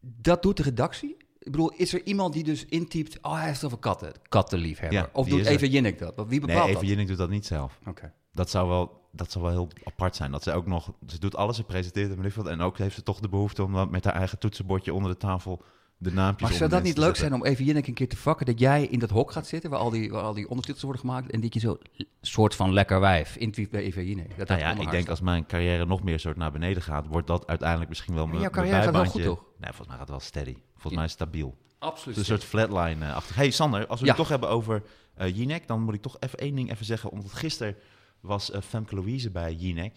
Dat 0.00 0.42
doet 0.42 0.56
de 0.56 0.62
redactie? 0.62 1.16
Ik 1.38 1.52
bedoel, 1.52 1.72
is 1.76 1.92
er 1.92 2.04
iemand 2.04 2.32
die 2.32 2.44
dus 2.44 2.64
intypt... 2.64 3.18
Oh, 3.22 3.32
hij 3.32 3.44
heeft 3.44 3.54
het 3.54 3.64
over 3.64 3.78
katten. 3.78 4.12
Kattenliefhebber. 4.28 4.98
Ja, 4.98 5.10
of 5.12 5.28
doet 5.28 5.46
even 5.46 5.70
Jinnik 5.70 5.98
dat? 5.98 6.14
Wie 6.16 6.40
bepaalt 6.40 6.58
Nee, 6.58 6.68
even 6.68 6.74
dat? 6.74 6.88
Jinnik 6.88 7.06
doet 7.06 7.16
dat 7.16 7.30
niet 7.30 7.46
zelf. 7.46 7.78
Oké. 7.86 8.12
Dat 8.32 8.50
zou 8.50 8.68
wel, 8.68 9.08
dat 9.12 9.32
zou 9.32 9.44
wel 9.44 9.52
heel 9.52 9.68
apart 9.84 10.16
zijn. 10.16 10.30
Dat 10.30 10.42
ze 10.42 10.52
ook 10.52 10.66
nog, 10.66 10.92
ze 11.06 11.18
doet 11.18 11.36
alles, 11.36 11.56
ze 11.56 11.64
presenteert 11.64 12.34
wat. 12.34 12.46
En 12.46 12.60
ook 12.60 12.78
heeft 12.78 12.94
ze 12.94 13.02
toch 13.02 13.20
de 13.20 13.28
behoefte 13.28 13.62
om 13.62 13.72
dan 13.72 13.90
met 13.90 14.04
haar 14.04 14.14
eigen 14.14 14.38
toetsenbordje 14.38 14.94
onder 14.94 15.10
de 15.10 15.16
tafel 15.16 15.62
de 15.98 16.12
naampjes 16.12 16.48
Maar 16.48 16.58
zou 16.58 16.70
dat 16.70 16.82
niet 16.82 16.98
leuk 16.98 17.16
zijn 17.16 17.34
om 17.34 17.44
even 17.44 17.64
Jinnik 17.64 17.86
een 17.86 17.94
keer 17.94 18.08
te 18.08 18.16
vakken? 18.16 18.46
Dat 18.46 18.58
jij 18.58 18.84
in 18.86 18.98
dat 18.98 19.10
hok 19.10 19.32
gaat 19.32 19.46
zitten 19.46 19.70
waar 19.70 19.78
al 19.78 19.90
die, 19.90 20.10
waar 20.10 20.22
al 20.22 20.34
die 20.34 20.48
ondertitels 20.48 20.82
worden 20.82 21.00
gemaakt. 21.00 21.30
En 21.30 21.40
dat 21.40 21.54
je 21.54 21.60
zo 21.60 21.78
soort 22.20 22.54
van 22.54 22.72
lekker 22.72 23.00
wijf 23.00 23.36
intypt 23.36 23.70
bij 23.70 23.82
even 23.82 24.06
Jinnik. 24.06 24.36
Dat 24.38 24.48
Nou 24.48 24.60
ja, 24.60 24.70
ik 24.70 24.76
denk 24.76 24.90
staat. 24.92 25.08
als 25.08 25.20
mijn 25.20 25.46
carrière 25.46 25.86
nog 25.86 26.02
meer 26.02 26.20
soort 26.20 26.36
naar 26.36 26.52
beneden 26.52 26.82
gaat, 26.82 27.06
wordt 27.06 27.26
dat 27.26 27.46
uiteindelijk 27.46 27.88
misschien 27.88 28.14
wel 28.14 28.26
mijn 28.26 28.40
jouw 28.40 28.50
carrière 28.50 28.82
gaat 28.82 28.92
wel 28.92 29.04
goed, 29.06 29.22
toch? 29.22 29.42
Nee, 29.58 29.72
volgens 29.72 29.86
mij 29.88 29.96
gaat 29.96 30.08
het 30.08 30.16
wel 30.16 30.20
steady. 30.20 30.56
Volgens 30.72 30.92
Ja. 30.92 30.98
mij 30.98 31.08
stabiel. 31.08 31.56
Absoluut. 31.78 32.16
Een 32.18 32.24
soort 32.24 32.44
flatline-achtig. 32.44 33.36
Hey 33.36 33.50
Sander, 33.50 33.86
als 33.86 34.00
we 34.00 34.06
Ja. 34.06 34.12
het 34.12 34.20
toch 34.20 34.30
hebben 34.30 34.48
over 34.48 34.82
eh 35.14 35.36
Jinek, 35.36 35.66
dan 35.66 35.82
moet 35.82 35.94
ik 35.94 36.02
toch 36.02 36.16
even 36.20 36.38
één 36.38 36.54
ding 36.54 36.70
even 36.70 36.84
zeggen. 36.84 37.10
Omdat 37.10 37.32
gisteren 37.32 37.76
was 38.20 38.50
eh, 38.50 38.60
Femke 38.60 38.94
Louise 38.94 39.30
bij 39.30 39.52
Jinek. 39.54 39.96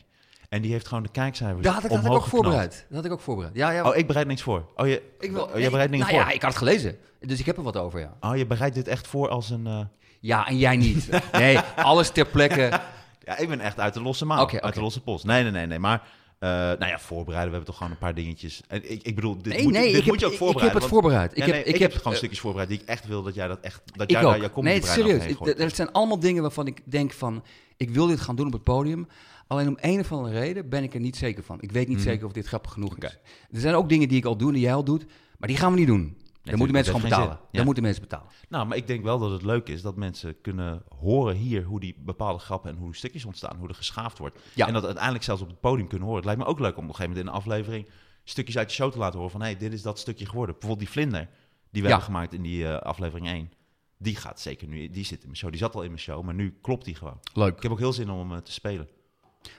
En 0.50 0.62
die 0.62 0.72
heeft 0.72 0.88
gewoon 0.88 1.04
de 1.04 1.10
kijkcijfers 1.10 1.64
Dat 1.64 1.74
had 1.74 1.84
ik, 1.84 1.90
dat 1.90 2.00
had 2.00 2.08
ik 2.12 2.18
ook 2.18 2.26
voorbereid. 2.26 2.86
Dat 2.88 2.96
had 2.96 3.06
ik 3.06 3.12
ook 3.12 3.20
voorbereid. 3.20 3.56
Ja, 3.56 3.72
ja, 3.72 3.90
Oh, 3.90 3.96
ik 3.96 4.08
bereid 4.08 4.28
niks 4.28 4.42
voor. 4.42 4.66
Oh, 4.76 4.88
je, 4.88 5.02
ik 5.20 5.32
wil, 5.32 5.44
oh, 5.44 5.60
jij 5.60 5.70
bereidt 5.70 5.92
dingen 5.92 6.08
nou 6.08 6.18
voor. 6.20 6.28
ja, 6.28 6.34
ik 6.36 6.42
had 6.42 6.50
het 6.50 6.60
gelezen. 6.60 6.98
Dus 7.20 7.40
ik 7.40 7.46
heb 7.46 7.58
er 7.58 7.64
wat 7.64 7.78
over, 7.78 8.00
ja. 8.00 8.14
Oh, 8.22 8.38
je 8.38 8.46
bereidt 8.46 8.76
dit 8.76 8.88
echt 8.88 9.08
voor 9.08 9.30
als 9.30 9.50
een... 9.50 9.68
eh, 9.68 9.80
Ja, 10.20 10.48
en 10.48 10.58
jij 10.58 10.78
niet. 10.78 11.10
Nee, 11.32 11.58
alles 11.76 12.10
ter 12.10 12.26
plekke. 12.26 12.80
Ja, 13.24 13.38
ik 13.38 13.48
ben 13.48 13.60
echt 13.60 13.80
uit 13.80 13.94
de 13.94 14.02
losse. 14.02 14.26
Oké, 14.26 14.62
Uit 14.62 14.74
de 14.74 14.82
losse 14.82 15.02
post. 15.02 15.26
Nee, 15.26 15.44
nee, 15.44 15.52
nee, 15.52 15.66
nee. 15.68 15.80
Maar, 15.80 16.02
eh, 16.40 16.50
nou 16.50 16.86
ja, 16.86 17.00
voorbereiden. 17.00 17.50
We 17.52 17.56
hebben 17.56 17.66
toch 17.70 17.78
gewoon 17.78 17.92
een 17.92 17.98
paar 17.98 18.14
dingetjes. 18.14 18.62
En 18.68 18.92
ik, 18.92 19.04
ik 19.04 19.16
bedoel, 19.16 19.38
dit, 19.42 19.54
Nee, 19.54 19.64
moet, 19.64 19.72
nee, 19.72 19.82
dit 19.82 19.90
ik 19.92 19.96
heb, 19.96 20.06
moet 20.06 20.20
je 20.20 20.26
ook 20.26 20.32
ik- 20.32 20.38
ik 20.40 20.46
voorbereiden. 20.46 20.82
heb 20.82 20.90
het 20.92 20.92
want- 20.92 21.04
voorbereid. 21.04 21.38
Ik 21.38 21.44
heb, 21.54 21.66
ik, 21.66 21.80
heb 21.80 21.94
gewoon 21.94 22.12
eh, 22.12 22.18
stukjes 22.18 22.40
voorbereid 22.40 22.70
die 22.70 22.80
ik 22.82 22.88
echt 22.88 23.08
wil 23.08 23.24
dat 23.24 23.36
jij 23.36 23.48
dat 23.48 23.60
echt... 23.62 23.82
Dat 23.96 24.12
jij 24.12 24.22
daar 24.22 24.42
je 24.42 24.50
Nee, 24.56 24.86
serieus. 24.86 25.24
Het 25.58 25.76
zijn 25.76 25.92
allemaal 25.92 26.20
dingen 26.20 26.42
waarvan 26.42 26.68
ik 26.68 26.82
denk 26.86 27.12
van... 27.12 27.44
Ik 27.78 27.90
wil 27.90 28.08
dit 28.08 28.20
gaan 28.20 28.36
doen 28.36 28.46
op 28.48 28.54
het 28.54 28.64
podium. 28.64 29.08
Alleen 29.50 29.68
om 29.68 29.78
een 29.82 30.00
of 30.00 30.12
andere 30.12 30.40
reden 30.40 30.70
ben 30.70 30.84
ik 30.84 30.94
er 30.94 31.00
niet 31.00 31.16
zeker 31.18 31.44
van. 31.44 31.62
Ik 31.62 31.72
weet 31.72 31.88
niet 31.88 31.98
Mhm. 31.98 32.06
zeker 32.08 32.26
of 32.26 32.32
dit 32.32 32.48
grappig 32.48 32.72
genoeg 32.72 32.98
is. 32.98 33.18
Er 33.52 33.60
zijn 33.60 33.76
ook 33.76 33.90
dingen 33.90 34.08
die 34.08 34.18
ik 34.18 34.26
al 34.26 34.38
doe 34.38 34.48
en 34.48 34.54
die 34.54 34.64
jij 34.64 34.74
al 34.74 34.84
doet. 34.84 35.06
Maar 35.38 35.48
die 35.48 35.58
gaan 35.58 35.72
we 35.74 35.78
niet 35.78 35.88
doen. 35.88 36.18
Dan 36.44 36.58
moeten 36.58 36.76
mensen 36.76 36.94
gewoon 36.94 37.10
betalen. 37.10 37.36
Ja. 37.42 37.48
Dan 37.52 37.66
moeten 37.66 37.84
mensen 37.84 38.02
betalen. 38.02 38.28
Nou, 38.50 38.68
maar 38.68 38.78
ik 38.78 38.88
denk 38.88 39.04
wel 39.04 39.20
dat 39.20 39.32
het 39.32 39.44
leuk 39.44 39.68
is 39.70 39.82
dat 39.82 39.96
mensen 39.96 40.42
kunnen 40.42 40.84
horen 41.00 41.36
hier 41.36 41.64
hoe 41.64 41.80
die 41.80 41.96
bepaalde 42.00 42.40
grappen 42.40 42.72
en 42.72 42.78
hoe 42.78 42.86
die 42.88 42.96
stukjes 42.96 43.26
ontstaan, 43.26 43.58
hoe 43.58 43.68
er 43.68 43.76
geschaafd 43.76 44.18
wordt. 44.18 44.40
Ja. 44.56 44.68
En 44.68 44.74
dat 44.74 44.86
uiteindelijk 44.86 45.24
zelfs 45.24 45.42
op 45.42 45.48
het 45.48 45.60
podium 45.60 45.88
kunnen 45.88 46.08
horen. 46.08 46.22
Het 46.24 46.30
lijkt 46.32 46.42
me 46.42 46.48
ook 46.48 46.60
leuk 46.60 46.78
om 46.78 46.84
op 46.84 46.90
een 46.90 46.96
gegeven 46.96 47.10
moment 47.10 47.28
in 47.28 47.34
een 47.34 47.40
aflevering 47.40 47.88
stukjes 48.24 48.58
uit 48.58 48.70
je 48.70 48.76
show 48.76 48.92
te 48.92 48.98
laten 48.98 49.16
horen 49.16 49.32
van 49.32 49.42
hé, 49.42 49.48
hey, 49.48 49.58
dit 49.58 49.74
is 49.74 49.82
dat 49.82 50.00
stukje 50.00 50.26
geworden. 50.26 50.56
Bijvoorbeeld 50.60 50.88
die 50.92 51.02
vlinder 51.02 51.30
die 51.72 51.82
we 51.82 51.88
Ja. 51.88 51.96
hebben 51.96 52.04
gemaakt 52.14 52.34
in 52.34 52.42
die 52.42 52.68
eh, 52.68 52.78
aflevering 52.82 53.28
1. 53.28 53.52
Die 53.98 54.16
gaat 54.16 54.40
zeker 54.40 54.68
nu, 54.68 54.90
die 54.90 55.06
zit 55.06 55.20
in 55.20 55.26
mijn 55.26 55.38
show. 55.38 55.50
Die 55.50 55.60
zat 55.60 55.76
al 55.76 55.82
in 55.82 55.88
mijn 55.90 56.02
show, 56.02 56.24
maar 56.24 56.34
nu 56.34 56.58
klopt 56.62 56.86
die 56.86 56.96
gewoon. 56.96 57.20
Leuk. 57.34 57.56
Ik 57.58 57.64
heb 57.64 57.72
ook 57.72 57.80
heel 57.80 57.94
zin 57.94 58.10
om 58.10 58.20
hem 58.20 58.32
eh, 58.38 58.44
te 58.44 58.52
spelen. 58.52 58.88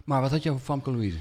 Maar 0.04 0.20
wat 0.20 0.30
had 0.30 0.42
je 0.42 0.50
over 0.50 0.62
Famke 0.64 0.90
Louise? 0.90 1.18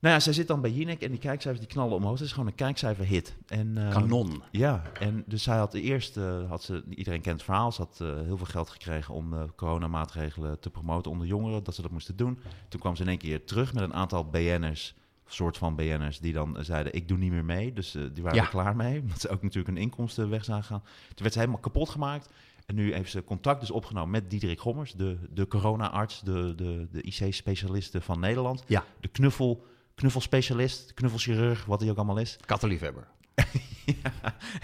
Nou 0.00 0.14
ja, 0.14 0.20
zij 0.20 0.32
zit 0.32 0.46
dan 0.46 0.60
bij 0.60 0.70
Jinek 0.70 1.02
en 1.02 1.10
die 1.10 1.18
kijkcijfers 1.18 1.66
die 1.66 1.74
knallen 1.74 1.96
omhoog. 1.96 2.12
Het 2.12 2.20
is 2.26 2.32
gewoon 2.32 2.46
een 2.46 2.54
kijkcijferhit. 2.54 3.36
En, 3.46 3.78
eh, 3.86 3.90
Kanon. 3.90 4.42
Ja, 4.50 4.82
en 5.00 5.24
dus 5.26 5.42
zij 5.42 5.56
had 5.56 5.74
eerst, 5.74 6.16
uh, 6.16 6.48
had 6.48 6.62
ze, 6.62 6.84
iedereen 6.88 7.20
kent 7.20 7.36
het 7.36 7.44
verhaal, 7.44 7.72
ze 7.72 7.80
had 7.82 7.98
uh, 8.02 8.14
heel 8.24 8.36
veel 8.36 8.46
geld 8.46 8.70
gekregen 8.70 9.14
om 9.14 9.30
de 9.30 9.46
coronamaatregelen 9.56 10.60
te 10.60 10.70
promoten 10.70 11.10
onder 11.10 11.26
jongeren, 11.26 11.64
dat 11.64 11.74
ze 11.74 11.82
dat 11.82 11.90
moesten 11.90 12.16
doen. 12.16 12.38
Toen 12.68 12.80
kwam 12.80 12.96
ze 12.96 13.02
in 13.02 13.08
één 13.08 13.18
keer 13.18 13.44
terug 13.44 13.74
met 13.74 13.82
een 13.82 13.94
aantal 13.94 14.24
BN'ers, 14.24 14.94
soort 15.26 15.56
van 15.58 15.74
BN'ers, 15.74 16.18
die 16.18 16.32
dan 16.32 16.56
zeiden, 16.60 16.94
ik 16.94 17.08
doe 17.08 17.18
niet 17.18 17.32
meer 17.32 17.44
mee. 17.44 17.72
Dus 17.72 17.90
die 17.90 18.22
waren 18.22 18.38
Ja. 18.38 18.42
er 18.44 18.48
klaar 18.48 18.76
mee, 18.76 19.00
omdat 19.00 19.20
ze 19.20 19.28
ook 19.28 19.42
natuurlijk 19.42 19.74
hun 19.74 19.82
inkomsten 19.82 20.30
weg 20.30 20.44
zagen 20.44 20.64
gaan. 20.64 20.82
Toen 21.08 21.16
werd 21.16 21.32
ze 21.32 21.38
helemaal 21.38 21.60
kapot 21.60 21.88
gemaakt. 21.88 22.32
En 22.68 22.74
nu 22.74 22.94
heeft 22.94 23.10
ze 23.10 23.24
contact 23.24 23.60
dus 23.60 23.70
opgenomen 23.70 24.10
met 24.10 24.30
Diederik 24.30 24.60
Gommers, 24.60 24.92
de, 24.92 25.18
de 25.30 25.46
corona-arts, 25.46 26.20
de, 26.20 26.54
de, 26.56 26.88
de 26.90 27.02
IC-specialiste 27.02 28.00
van 28.00 28.20
Nederland. 28.20 28.64
Ja. 28.66 28.84
De 29.00 29.08
knuffel, 29.08 29.64
knuffelspecialist, 29.94 30.94
knuffelchirurg, 30.94 31.64
wat 31.64 31.80
hij 31.80 31.90
ook 31.90 31.96
allemaal 31.96 32.18
is. 32.18 32.36
Kattenliefhebber. 32.44 33.08
ja, 34.02 34.12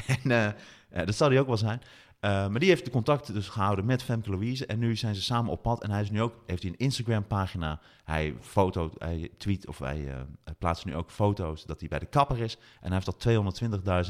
en 0.06 0.30
eh, 0.30 0.46
eh, 0.46 0.54
dat 1.06 1.14
zou 1.14 1.30
hij 1.30 1.40
ook 1.40 1.46
wel 1.46 1.56
zijn. 1.56 1.80
Eh, 2.20 2.30
maar 2.30 2.60
die 2.60 2.68
heeft 2.68 2.84
de 2.84 2.90
contact 2.90 3.32
dus 3.32 3.48
gehouden 3.48 3.84
met 3.84 4.02
Femke 4.02 4.30
Louise. 4.30 4.66
En 4.66 4.78
nu 4.78 4.96
zijn 4.96 5.14
ze 5.14 5.22
samen 5.22 5.50
op 5.52 5.62
pad. 5.62 5.82
En 5.82 5.90
hij 5.90 6.02
is 6.02 6.10
nu 6.10 6.22
ook, 6.22 6.42
heeft 6.46 6.62
hij 6.62 6.70
een 6.70 6.78
Instagram-pagina. 6.78 7.80
Hij, 8.04 8.34
foto, 8.40 8.90
hij 8.98 9.30
tweet 9.36 9.66
of 9.66 9.78
hij, 9.78 9.98
hij 10.44 10.54
plaatst 10.58 10.84
nu 10.84 10.94
ook 10.94 11.10
foto's 11.10 11.64
dat 11.64 11.80
hij 11.80 11.88
bij 11.88 11.98
de 11.98 12.06
kapper 12.06 12.40
is. 12.40 12.56
En 12.80 12.92
hij 12.92 13.00
heeft 13.02 13.26
al 13.26 13.52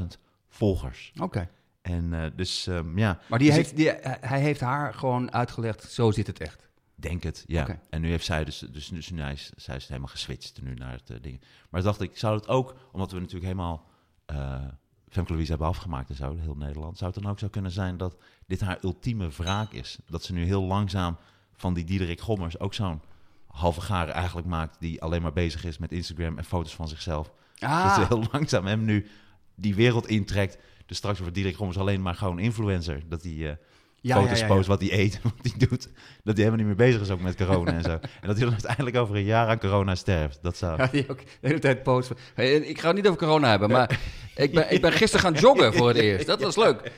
220.000 0.01 0.05
volgers. 0.49 1.13
Oké. 1.21 1.49
En 1.85 2.15
eh, 2.15 2.31
dus 2.37 2.67
ehm, 2.67 2.99
ja, 2.99 3.21
Maar 3.29 3.39
die 3.39 3.49
Dus 3.49 3.57
heeft, 3.57 3.77
die, 3.77 3.91
hij 4.21 4.41
heeft 4.41 4.61
haar 4.61 4.95
gewoon 4.95 5.33
uitgelegd, 5.33 5.93
zo 5.93 6.11
zit 6.11 6.27
het 6.27 6.41
echt. 6.41 6.69
denk 6.95 7.23
het, 7.23 7.45
ja. 7.47 7.79
En 7.91 8.01
nu 8.01 8.09
heeft 8.09 8.25
zij 8.25 8.45
dus, 8.45 8.59
dus, 8.59 8.89
dus 8.89 9.11
nu 9.11 9.23
is, 9.23 9.53
zij 9.57 9.77
is 9.77 9.87
helemaal 9.89 10.09
geswitcht 10.09 10.63
nu 10.63 10.75
naar 10.75 10.93
het 10.93 11.11
eh, 11.11 11.17
ding. 11.21 11.41
Maar 11.71 11.83
dacht 11.83 12.01
ik, 12.01 12.19
zou 12.19 12.37
het 12.37 12.49
ook, 12.49 12.75
omdat 12.93 13.11
we 13.13 13.19
natuurlijk 13.19 13.45
helemaal 13.45 13.87
eh 14.27 14.63
Femke 15.09 15.33
Louise 15.33 15.51
hebben 15.51 15.69
afgemaakt 15.69 16.09
en 16.09 16.15
zo, 16.15 16.37
heel 16.37 16.55
Nederland, 16.55 16.99
zou 16.99 17.13
het 17.13 17.23
dan 17.23 17.31
ook 17.31 17.39
zo 17.39 17.49
kunnen 17.49 17.71
zijn 17.71 17.97
dat 17.97 18.17
dit 18.47 18.61
haar 18.61 18.79
ultieme 18.83 19.29
wraak 19.29 19.73
is? 19.73 19.99
Dat 20.07 20.23
ze 20.23 20.33
nu 20.33 20.45
heel 20.45 20.63
langzaam 20.63 21.17
van 21.53 21.75
die 21.75 21.85
Diederik 21.85 22.21
Gommers 22.21 22.59
ook 22.59 22.75
zo'n 22.75 23.03
halve 23.47 23.81
garen 23.81 24.15
eigenlijk 24.15 24.47
maakt, 24.47 24.77
die 24.81 25.03
alleen 25.03 25.23
maar 25.23 25.33
bezig 25.33 25.65
is 25.65 25.79
met 25.79 25.93
Instagram 25.93 26.39
en 26.39 26.45
foto's 26.45 26.75
van 26.75 26.89
zichzelf. 26.89 27.33
Dat 27.55 27.71
Ah, 27.71 27.95
ze 27.95 28.07
heel 28.09 28.25
langzaam 28.33 28.67
hem 28.67 28.85
nu 28.85 29.07
die 29.55 29.75
wereld 29.75 30.07
intrekt. 30.07 30.59
Dus 30.87 30.97
straks 30.97 31.19
wordt 31.19 31.35
Diederik 31.35 31.59
Gommers 31.59 31.79
alleen 31.79 32.03
maar 32.03 32.15
gewoon 32.15 32.39
influencer. 32.39 33.03
Dat 33.09 33.23
hij 33.23 33.33
eh, 33.33 33.57
ja, 34.01 34.21
foto's 34.21 34.41
ja, 34.41 34.47
post 34.47 34.67
wat 34.69 34.81
hij 34.81 34.93
eet, 34.93 35.21
wat 35.23 35.33
hij 35.43 35.69
doet. 35.69 35.89
Dat 36.25 36.37
hij 36.37 36.45
helemaal 36.45 36.57
niet 36.57 36.67
meer 36.67 36.87
bezig 36.87 37.01
is 37.01 37.11
ook 37.11 37.21
met 37.21 37.37
corona 37.37 37.73
en 37.73 37.83
zo. 37.83 37.91
En 37.91 38.01
dat 38.27 38.37
hij 38.37 38.45
dan 38.45 38.53
uiteindelijk 38.53 38.97
over 38.97 39.17
een 39.17 39.25
jaar 39.25 39.49
aan 39.49 39.59
corona 39.59 39.95
sterft. 39.95 40.39
Dat 40.43 40.57
zou... 40.57 40.77
Ja, 40.83 40.87
die 40.87 41.09
ook 41.09 41.19
de 41.19 41.49
hele 41.49 41.59
tijd 41.59 41.83
post. 41.83 42.09
van, 42.09 42.17
Hey, 42.35 42.55
ik 42.55 42.81
ga 42.81 42.87
het 42.87 42.97
niet 42.97 43.07
over 43.07 43.19
corona 43.19 43.51
hebben, 43.51 43.71
maar 43.71 44.01
ik 44.35 44.53
ben, 44.55 44.73
ik 44.73 44.81
ben 44.81 44.93
gisteren 44.93 45.21
gaan 45.25 45.41
joggen 45.41 45.75
voor 45.75 45.89
het 45.89 45.97
eerst. 46.07 46.27
Dat 46.27 46.43
was 46.43 46.57
leuk. 46.57 46.93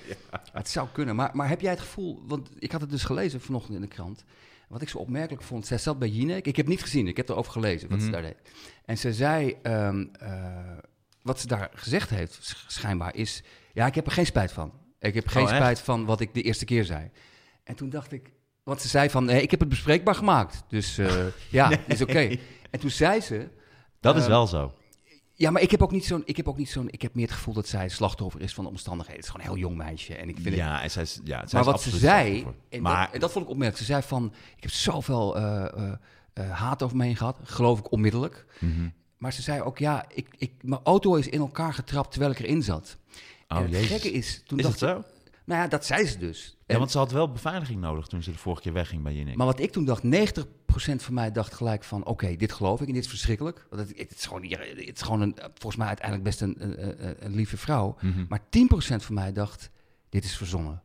Het 0.52 0.69
zou 0.69 0.88
kunnen, 0.93 1.16
maar, 1.16 1.31
maar 1.33 1.49
heb 1.49 1.61
jij 1.61 1.71
het 1.71 1.81
gevoel... 1.81 2.23
Want 2.26 2.49
ik 2.59 2.73
had 2.73 2.81
het 2.81 2.90
dus 2.90 3.05
gelezen 3.05 3.40
vanochtend 3.40 3.75
in 3.75 3.81
de 3.81 3.87
krant. 3.88 4.25
Wat 4.69 4.83
ik 4.83 4.88
zo 4.88 4.99
opmerkelijk 4.99 5.43
vond, 5.43 5.66
zij 5.66 5.78
zat 5.78 5.99
bij 5.99 6.09
Jinek. 6.09 6.47
Ik 6.47 6.57
heb 6.57 6.66
niet 6.66 6.83
gezien, 6.83 7.07
ik 7.09 7.16
heb 7.16 7.28
erover 7.28 7.52
gelezen 7.52 7.88
wat 7.88 7.99
ze 7.99 8.05
Mhm. 8.05 8.12
daar 8.12 8.23
deed. 8.23 8.37
En 8.85 8.99
ze 8.99 9.12
zei, 9.12 9.55
ehm, 9.62 10.05
eh, 10.12 10.28
wat 11.23 11.40
ze 11.40 11.47
daar 11.47 11.71
gezegd 11.75 12.11
heeft, 12.11 12.38
sch- 12.40 12.64
schijnbaar, 12.66 13.14
is... 13.14 13.43
Ja, 13.76 13.87
ik 13.87 13.95
heb 13.95 14.06
er 14.06 14.12
geen 14.12 14.26
spijt 14.26 14.52
van. 14.52 14.73
Ik 14.99 15.14
heb 15.14 15.28
geen 15.28 15.42
Oh, 15.42 15.54
spijt 15.54 15.80
van 15.80 16.04
wat 16.04 16.21
ik 16.21 16.35
de 16.35 16.42
eerste 16.42 16.64
keer 16.64 16.85
zei. 16.85 17.11
En 17.64 17.75
toen 17.75 17.90
dacht 17.90 18.12
ik... 18.12 18.33
Want 18.62 18.80
ze 18.80 18.88
zei 18.88 19.11
van, 19.11 19.25
nee, 19.25 19.42
ik 19.42 19.50
heb 19.50 19.61
het 19.61 19.68
bespreekbaar 19.68 20.14
gemaakt. 20.14 20.64
Dus 20.68 20.99
eh, 20.99 21.25
ja, 21.50 21.71
is 21.87 22.02
oké. 22.02 22.37
En 22.71 22.80
toen 22.80 22.90
zei 22.90 23.21
ze... 23.21 23.49
dat 24.00 24.16
is 24.16 24.23
Ehm, 24.23 24.30
wel 24.30 24.47
zo. 24.47 24.73
Ja, 25.33 25.50
maar 25.50 25.62
ik 25.62 25.71
heb 25.71 25.83
ook 25.83 25.90
niet 25.90 26.04
zo'n. 26.04 26.23
Ik 26.25 26.37
heb 26.37 26.49
ook 26.49 26.56
niet 26.56 26.68
zo'n. 26.68 26.88
Ik 26.90 27.02
heb 27.02 27.14
meer 27.14 27.26
het 27.26 27.35
gevoel 27.35 27.54
dat 27.54 27.68
zij 27.68 27.88
slachtoffer 27.88 28.40
is 28.40 28.54
van 28.54 28.64
de 28.64 28.71
omstandigheden. 28.71 29.21
Het 29.21 29.25
is 29.25 29.30
gewoon 29.30 29.47
een 29.47 29.52
heel 29.52 29.68
jong 29.68 29.76
meisje. 29.76 30.14
En 30.14 30.28
ik 30.28 30.35
vind 30.35 30.47
het. 30.47 30.54
Ja, 30.54 30.83
en 30.83 30.90
zij 30.90 31.02
is, 31.02 31.21
ja, 31.25 31.38
zij 31.47 31.49
Maar 31.52 31.61
is 31.61 31.66
wat 31.66 31.83
ze 31.83 31.99
zei, 31.99 32.47
en, 32.68 32.83
maar 32.83 33.04
dat, 33.04 33.14
en 33.14 33.21
dat 33.21 33.33
vond 33.33 33.45
ik 33.45 33.50
opmerkelijk. 33.50 33.87
Ze 33.87 33.92
zei 33.92 34.02
van, 34.02 34.33
ik 34.56 34.62
heb 34.62 34.73
zoveel 34.73 35.37
eh, 35.37 35.64
eh, 35.64 35.92
eh, 36.33 36.50
haat 36.50 36.83
over 36.83 36.97
me 36.97 37.04
heen 37.04 37.16
gehad, 37.16 37.37
geloof 37.42 37.78
ik 37.78 37.92
onmiddellijk. 37.92 38.47
Mhm. 38.59 38.88
Maar 39.16 39.33
ze 39.33 39.42
zei 39.42 39.61
ook, 39.61 39.78
ja, 39.78 40.04
ik, 40.14 40.28
ik, 40.38 40.52
mijn 40.61 40.80
auto 40.85 41.14
is 41.14 41.28
in 41.28 41.40
elkaar 41.40 41.75
getrapt 41.75 42.11
terwijl 42.11 42.33
ik 42.33 42.38
erin 42.38 42.62
zat. 42.62 42.99
Oh, 43.49 43.57
en 43.57 43.62
het 43.62 43.73
jezus. 43.73 43.88
gekke 43.88 44.12
is, 44.12 44.43
toen 44.47 44.59
is 44.59 44.65
dacht 44.65 44.83
ik, 44.83 44.88
zo? 44.88 45.05
nou 45.45 45.61
ja, 45.62 45.69
dat 45.69 45.87
zei 45.87 46.07
ze 46.07 46.19
dus. 46.19 46.57
Ja, 46.67 46.79
want 46.79 46.91
ze 46.91 46.99
had 46.99 47.12
wel 47.12 47.33
beveiliging 47.33 47.81
nodig 47.81 48.07
toen 48.07 48.23
ze 48.23 48.31
de 48.31 48.38
vorige 48.38 48.62
keer 48.62 48.73
wegging 48.73 49.03
bij 49.03 49.15
Jinek. 49.15 49.37
maar 49.37 49.47
wat 49.47 49.61
ik 49.61 49.73
toen 49.73 49.85
dacht, 49.85 50.03
90% 50.05 50.07
van 50.97 51.15
mij 51.15 51.33
dacht 51.33 51.55
gelijk 51.55 51.85
van... 51.85 52.05
oké, 52.05 52.37
dit 52.37 52.52
geloof 52.52 52.80
ik 52.80 52.87
en 52.87 52.95
dit 52.95 53.02
is 53.02 53.09
verschrikkelijk. 53.09 53.67
Want 53.71 53.89
het, 53.89 53.99
het 53.99 54.15
is 54.15 54.26
gewoon, 54.26 54.45
het 54.45 54.97
is 54.97 55.02
gewoon 55.02 55.21
een, 55.21 55.37
volgens 55.37 55.76
mij 55.76 55.87
uiteindelijk 55.87 56.28
best 56.28 56.41
een, 56.41 57.25
een, 57.25 57.35
lieve 57.35 57.56
vrouw. 57.56 57.97
Mhm. 58.00 58.25
Maar 58.28 58.41
10% 58.41 58.43
van 58.97 59.15
mij 59.15 59.32
dacht, 59.32 59.71
dit 60.09 60.25
is 60.25 60.37
verzonnen. 60.37 60.82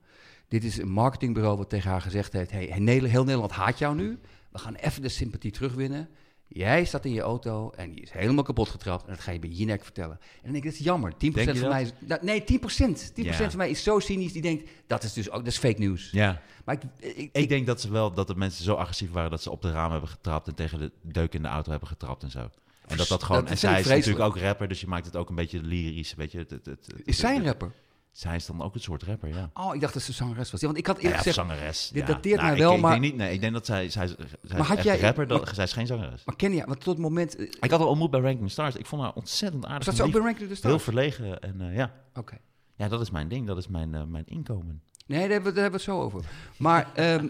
Dit 0.47 0.63
is 0.63 0.77
een 0.77 0.91
marketingbureau 0.91 1.57
wat 1.57 1.69
tegen 1.69 1.89
haar 1.89 2.01
gezegd 2.01 2.33
heeft... 2.33 2.51
Hey, 2.51 2.65
heel 2.65 3.23
Nederland 3.23 3.51
haat 3.51 3.77
jou 3.77 3.95
nu. 3.95 4.19
We 4.51 4.57
gaan 4.57 4.75
even 4.75 5.01
de 5.01 5.09
sympathie 5.09 5.51
terugwinnen. 5.51 6.09
Jij 6.53 6.85
staat 6.85 7.05
in 7.05 7.13
je 7.13 7.21
auto 7.21 7.71
en 7.75 7.91
die 7.91 8.01
is 8.03 8.11
helemaal 8.11 8.43
kapot 8.43 8.69
getrapt. 8.69 9.05
En 9.05 9.13
dat 9.13 9.19
ga 9.23 9.31
je 9.31 9.39
bij 9.39 9.49
Jinek 9.49 9.83
vertellen. 9.83 10.19
En 10.21 10.39
dan 10.43 10.51
denk 10.51 10.63
ik, 10.63 10.69
dat 10.69 10.79
is 10.79 10.85
jammer. 10.85 11.13
10% 11.13 11.15
Denk 11.17 11.35
je 11.35 11.43
van 11.43 11.53
dat? 11.55 11.69
mij 11.69 11.81
is... 11.81 11.91
nee, 12.21 12.41
10%. 12.41 13.11
10% 13.11 13.13
Ja. 13.13 13.33
van 13.33 13.57
mij 13.57 13.69
is 13.69 13.83
zo 13.83 13.99
cynisch, 13.99 14.33
die 14.33 14.41
denkt... 14.41 14.69
dat 14.87 15.03
is 15.03 15.13
dus 15.13 15.29
ook 15.29 15.43
dat 15.43 15.53
is 15.53 15.57
fake 15.57 15.79
news. 15.79 16.09
Ja, 16.11 16.41
Maar 16.65 16.75
ik, 16.75 17.15
ik, 17.15 17.29
ik 17.31 17.49
denk 17.49 17.65
dat 17.65 17.81
ze 17.81 17.91
wel 17.91 18.13
dat 18.13 18.27
de 18.27 18.35
mensen 18.35 18.63
zo 18.63 18.73
agressief 18.73 19.11
waren 19.11 19.29
dat 19.29 19.41
ze 19.41 19.51
op 19.51 19.61
de 19.61 19.71
ramen 19.71 19.91
hebben 19.91 20.09
getrapt 20.09 20.47
en 20.47 20.55
tegen 20.55 20.79
de 20.79 20.91
deuk 21.01 21.33
in 21.33 21.41
de 21.41 21.47
auto 21.47 21.71
hebben 21.71 21.89
getrapt 21.89 22.23
en 22.23 22.31
zo. 22.31 22.49
En 22.87 22.97
dat 22.97 23.07
dat 23.07 23.23
gewoon. 23.23 23.41
Dat 23.41 23.49
en 23.51 23.57
zij 23.57 23.79
is 23.79 23.87
natuurlijk 23.87 24.19
ook 24.25 24.37
rapper, 24.37 24.67
dus 24.67 24.81
je 24.81 24.87
maakt 24.87 25.05
het 25.05 25.15
ook 25.15 25.29
een 25.29 25.35
beetje 25.35 25.61
lyrisch. 25.61 26.13
Weet 26.15 26.31
je, 26.31 26.37
het, 26.37 26.49
het, 26.49 26.87
is 27.03 27.17
zij 27.17 27.35
een 27.35 27.45
rapper? 27.45 27.71
Zij 28.11 28.35
is 28.35 28.45
dan 28.45 28.61
ook 28.61 28.73
een 28.75 28.81
soort 28.81 29.03
rapper, 29.03 29.29
ja. 29.29 29.49
Oh, 29.53 29.75
ik 29.75 29.81
dacht 29.81 29.93
dat 29.93 30.01
ze 30.03 30.13
zangeres 30.13 30.51
was. 30.51 30.59
Ja, 30.61 30.65
want 30.67 30.79
ik 30.79 30.87
had 30.87 30.95
Ja, 30.95 31.01
eerlijk 31.01 31.17
gezegd... 31.23 31.35
zangeres. 31.35 31.89
dit 31.93 32.07
ja. 32.07 32.13
dateert 32.13 32.35
Nou, 32.35 32.47
mij 32.47 32.55
ik- 32.57 32.61
wel, 32.63 32.73
ik, 32.75 32.81
maar- 32.81 32.91
denk 32.91 33.01
niet, 33.03 33.15
nee, 33.15 33.33
ik 33.33 33.41
denk 33.41 33.53
dat 33.53 33.65
zij, 33.65 33.89
zij, 33.89 34.07
zij 34.07 34.17
Maar 34.57 34.67
had 34.67 34.83
jij- 34.83 34.95
een 34.95 35.01
rapper, 35.01 35.27
dat, 35.27 35.49
zij 35.53 35.63
is 35.63 35.73
geen 35.73 35.87
zangeres. 35.87 36.23
Maar 36.25 36.35
ken 36.35 36.53
je... 36.53 36.63
Want 36.65 36.77
tot 36.79 36.85
het 36.93 36.97
moment... 36.97 37.39
Ik 37.39 37.69
had 37.71 37.79
haar 37.79 37.87
ontmoet 37.89 38.11
bij 38.11 38.19
Ranking 38.19 38.51
Stars. 38.51 38.75
Ik 38.75 38.85
vond 38.85 39.01
haar 39.01 39.13
ontzettend 39.13 39.65
aardig. 39.65 39.83
Zat 39.83 39.93
en 39.93 39.99
ze 39.99 40.03
ook 40.05 40.11
bij 40.11 40.21
Ranking 40.21 40.39
the 40.39 40.45
Heel 40.47 40.55
Stars? 40.55 40.83
verlegen 40.83 41.39
en 41.41 41.61
eh, 41.61 41.75
ja. 41.75 41.93
Oké. 42.15 42.37
ja, 42.75 42.87
dat 42.87 43.01
is 43.01 43.09
mijn 43.11 43.27
ding. 43.27 43.47
Dat 43.47 43.57
is 43.57 43.67
mijn, 43.67 43.95
eh, 43.95 44.03
mijn 44.03 44.25
inkomen. 44.27 44.81
Nee, 45.05 45.19
daar 45.19 45.29
hebben, 45.29 45.47
we, 45.49 45.53
daar 45.53 45.63
hebben 45.69 45.79
we 45.85 45.85
het 45.91 45.95
zo 45.95 46.01
over. 46.01 46.23
Maar 46.57 46.91
ehm, 46.95 47.27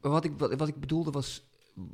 wat, 0.00 0.24
ik, 0.24 0.32
wat, 0.38 0.54
wat 0.54 0.68
ik 0.68 0.80
bedoelde 0.80 1.10
was... 1.10 1.42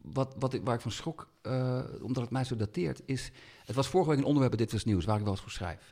Wat, 0.02 0.34
wat 0.38 0.52
ik, 0.54 0.60
waar 0.64 0.74
ik 0.74 0.80
van 0.80 0.90
schrok, 0.90 1.28
eh, 1.42 1.78
omdat 2.02 2.22
het 2.22 2.32
mij 2.32 2.44
zo 2.44 2.56
dateert, 2.56 3.02
is... 3.04 3.30
Het 3.64 3.76
was 3.76 3.86
vorige 3.88 4.10
week 4.10 4.18
een 4.18 4.24
onderwerp 4.24 4.56
Dit 4.56 4.72
Was 4.72 4.84
Nieuws, 4.84 5.04
waar 5.04 5.16
ik 5.16 5.22
wel 5.22 5.32
eens 5.32 5.40
voor 5.40 5.50
schrijf. 5.50 5.90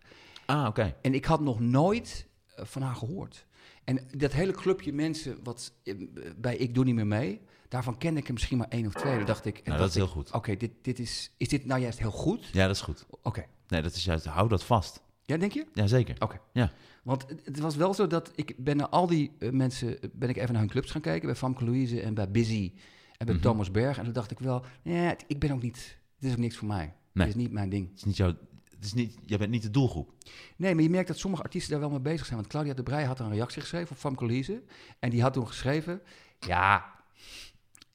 Ah, 0.51 0.67
oké. 0.67 0.97
En 1.03 1.15
ik 1.15 1.25
had 1.25 1.41
nog 1.41 1.61
nooit 1.61 2.27
eh, 2.55 2.65
van 2.65 2.83
haar 2.83 2.95
gehoord. 2.95 3.47
En 3.85 4.07
dat 4.17 4.33
hele 4.33 4.53
clubje 4.53 4.93
mensen 4.93 5.39
wat 5.43 5.73
eh, 5.85 5.95
bij 6.37 6.57
Ik 6.57 6.75
Doe 6.75 6.85
Niet 6.85 6.95
Meer 6.95 7.07
Mee... 7.07 7.41
daarvan 7.69 7.99
kende 7.99 8.21
ik 8.21 8.27
er 8.27 8.33
misschien 8.33 8.59
maar 8.59 8.69
één 8.69 8.87
of 8.87 8.93
twee. 8.95 9.17
Toen 9.17 9.27
dacht 9.27 9.45
ik... 9.45 9.57
en 9.59 9.63
Nou, 9.65 9.79
dat 9.79 9.89
is 9.89 9.95
heel 9.95 10.07
goed. 10.07 10.33
Oké, 10.33 10.57
dit, 10.57 10.71
dit 10.83 10.99
is, 10.99 11.35
is 11.37 11.49
dit 11.49 11.65
nou 11.67 11.81
juist 11.81 11.99
heel 11.99 12.11
goed? 12.11 12.47
Ja, 12.53 12.67
dat 12.67 12.77
is 12.77 12.83
goed. 12.83 13.07
Oké. 13.23 13.45
Nee, 13.69 13.83
dat 13.83 13.95
is 13.95 14.05
juist, 14.05 14.25
hou 14.25 14.49
dat 14.49 14.65
vast. 14.65 15.03
Ja, 15.23 15.37
denk 15.37 15.53
je? 15.53 15.67
Jazeker. 15.73 16.17
Oké. 16.19 16.41
Ja. 16.53 16.73
Want 17.03 17.27
het, 17.45 17.59
was 17.59 17.77
wel 17.77 17.95
zo 17.95 18.07
dat 18.07 18.31
ik 18.35 18.55
ben 18.59 18.77
naar 18.77 18.89
al 18.89 19.07
die 19.07 19.33
eh, 19.39 19.51
mensen, 19.51 19.99
ben 20.13 20.29
ik 20.29 20.37
even 20.37 20.53
naar 20.53 20.61
hun 20.63 20.71
clubs 20.71 20.91
gaan 20.91 21.01
kijken. 21.01 21.27
Bij 21.27 21.37
Famke 21.37 21.65
Louise 21.65 22.01
en 22.01 22.15
bij 22.15 22.31
Busy 22.31 22.73
en 23.17 23.27
bij 23.27 23.35
Mhm. 23.35 23.45
Thomas 23.45 23.71
Berg. 23.71 23.99
En 23.99 24.05
toen 24.05 24.13
dacht 24.13 24.31
ik 24.31 24.39
wel, 24.39 24.65
ja, 24.83 24.93
het- 24.93 25.25
ik 25.27 25.39
ben 25.39 25.51
ook 25.51 25.63
niet, 25.63 25.99
dit 26.19 26.29
is 26.29 26.33
ook 26.37 26.41
niks 26.43 26.57
voor 26.57 26.69
mij. 26.69 26.95
Nee. 27.13 27.27
Dit 27.27 27.37
is 27.37 27.43
niet 27.43 27.53
mijn 27.53 27.69
ding. 27.69 27.89
Het 27.89 27.99
is 27.99 28.05
niet 28.05 28.17
jouw... 28.17 28.35
Het 28.81 28.89
is 28.89 28.95
niet, 28.95 29.17
jij 29.27 29.39
bent 29.39 29.51
niet 29.51 29.63
de 29.63 29.71
doelgroep. 29.71 30.13
Nee, 30.57 30.75
maar 30.75 30.83
je 30.83 30.91
merkt 30.91 31.09
dat 31.09 31.19
sommige 31.19 31.43
artiesten 31.43 31.71
daar 31.71 31.81
wel 31.81 31.91
mee 31.91 32.01
bezig 32.01 32.27
zijn. 32.27 32.39
Want 32.39 32.51
Claudia 32.51 32.75
de 32.75 32.83
Brij 32.83 33.05
had 33.05 33.21
een 33.21 33.31
reactie 33.33 33.61
geschreven 33.61 33.91
op 33.91 33.97
Famke 33.97 34.25
Louise. 34.27 34.63
En 34.99 35.11
die 35.11 35.23
had 35.23 35.33
toen 35.33 35.47
geschreven, 35.47 36.01
ja, 36.39 36.93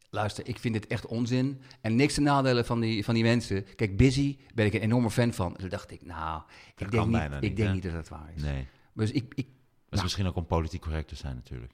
luister, 0.09 0.47
ik 0.47 0.59
vind 0.59 0.73
dit 0.73 0.87
echt 0.87 1.05
onzin. 1.05 1.61
En 1.81 1.95
niks 1.95 2.13
te 2.13 2.21
nadelen 2.21 2.65
van 2.65 2.79
die, 2.79 3.03
van 3.03 3.13
die 3.13 3.23
mensen. 3.23 3.65
Kijk, 3.75 3.97
Busy 3.97 4.37
ben 4.53 4.65
ik 4.65 4.73
een 4.73 4.81
enorme 4.81 5.11
fan 5.11 5.33
van. 5.33 5.53
En 5.53 5.59
toen 5.59 5.69
dacht 5.69 5.91
ik, 5.91 6.05
nou, 6.05 6.41
ik 6.75 6.91
denk, 6.91 7.05
niet, 7.07 7.43
ik 7.43 7.55
denk 7.55 7.73
niet 7.73 7.83
dat 7.83 7.91
het 7.93 8.09
waar 8.09 8.31
is. 8.35 8.41
Nee. 8.41 8.67
Dus 8.93 9.11
ik, 9.11 9.23
ik, 9.35 9.35
Dat 9.35 9.45
is 9.45 9.89
Nou. 9.89 10.03
misschien 10.03 10.25
ook 10.25 10.35
om 10.35 10.45
politiek 10.45 10.81
correct 10.81 11.07
te 11.07 11.15
zijn 11.15 11.35
natuurlijk. 11.35 11.71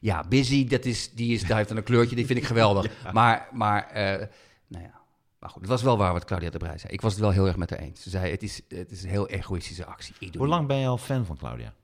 Ja, 0.00 0.24
Busy, 0.28 0.66
dat 0.66 0.84
is, 0.84 1.12
die 1.12 1.34
is, 1.34 1.42
daar 1.44 1.56
heeft 1.56 1.68
dan 1.68 1.76
een 1.78 1.82
kleurtje, 1.84 2.16
die 2.16 2.26
vind 2.26 2.38
ik 2.38 2.44
geweldig. 2.44 2.92
Maar, 3.12 3.48
maar 3.52 3.86
eh, 3.86 4.26
nou 4.66 4.84
ja. 4.84 4.97
Maar 5.38 5.50
goed, 5.50 5.60
het 5.60 5.70
was 5.70 5.82
wel 5.82 5.96
waar 5.96 6.12
wat 6.12 6.24
Claudia 6.24 6.50
de 6.50 6.58
Brij 6.58 6.78
zei. 6.78 6.92
Ik 6.92 7.00
was 7.00 7.12
het 7.12 7.20
wel 7.20 7.30
heel 7.30 7.46
erg 7.46 7.56
met 7.56 7.70
haar 7.70 7.78
eens. 7.78 8.02
Ze 8.02 8.10
zei, 8.10 8.30
het 8.30 8.42
is, 8.42 8.60
het 8.68 8.90
is 8.90 9.02
een 9.02 9.08
heel 9.08 9.28
egoïstische 9.28 9.84
actie. 9.84 10.14
Ik 10.18 10.32
doe 10.32 10.40
Hoe 10.40 10.50
lang 10.50 10.66
ben 10.66 10.76
je 10.76 10.86
al 10.86 10.98
fan 10.98 11.24
van 11.24 11.36
Claudia? 11.36 11.74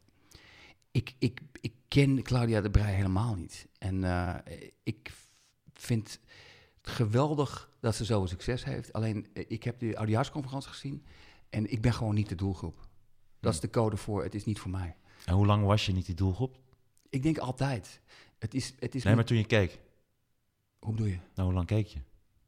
Ik, 0.90 1.14
ik, 1.18 1.40
ik 1.60 1.72
ken 1.88 2.22
Claudia 2.22 2.60
de 2.60 2.70
Brij 2.70 2.94
helemaal 2.94 3.34
niet. 3.34 3.66
En 3.78 4.04
eh, 4.04 4.34
ik 4.82 5.12
vind 5.72 6.20
het 6.80 6.94
geweldig 6.94 7.70
dat 7.80 7.94
ze 7.94 8.04
zoveel 8.04 8.28
succes 8.28 8.64
heeft. 8.64 8.92
Alleen, 8.92 9.26
eh, 9.32 9.44
ik 9.48 9.62
heb 9.62 9.78
de 9.78 9.96
oudejaarsconferentie 9.96 10.70
gezien 10.70 11.04
en 11.50 11.72
ik 11.72 11.80
ben 11.80 11.92
gewoon 11.92 12.14
niet 12.14 12.28
de 12.28 12.34
doelgroep. 12.34 12.88
Dat 13.40 13.52
is 13.52 13.60
de 13.60 13.70
code 13.70 13.96
voor, 13.96 14.22
het 14.22 14.34
is 14.34 14.44
niet 14.44 14.58
voor 14.58 14.70
mij. 14.70 14.96
En 15.24 15.34
hoe 15.34 15.46
lang 15.46 15.64
was 15.64 15.86
je 15.86 15.92
niet 15.92 16.06
die 16.06 16.14
doelgroep? 16.14 16.58
Ik 17.08 17.22
denk 17.22 17.38
altijd, 17.38 18.00
het 18.38 18.54
is, 18.54 18.74
het 18.78 18.94
is 18.94 19.02
Nee, 19.04 19.14
maar 19.14 19.24
toen 19.24 19.36
je 19.36 19.44
keek. 19.44 19.80
Hoe 20.78 20.92
bedoel 20.92 21.06
je? 21.06 21.18
Nou, 21.34 21.48
hoe 21.48 21.52
lang 21.52 21.66
keek 21.66 21.86
je? 21.86 21.98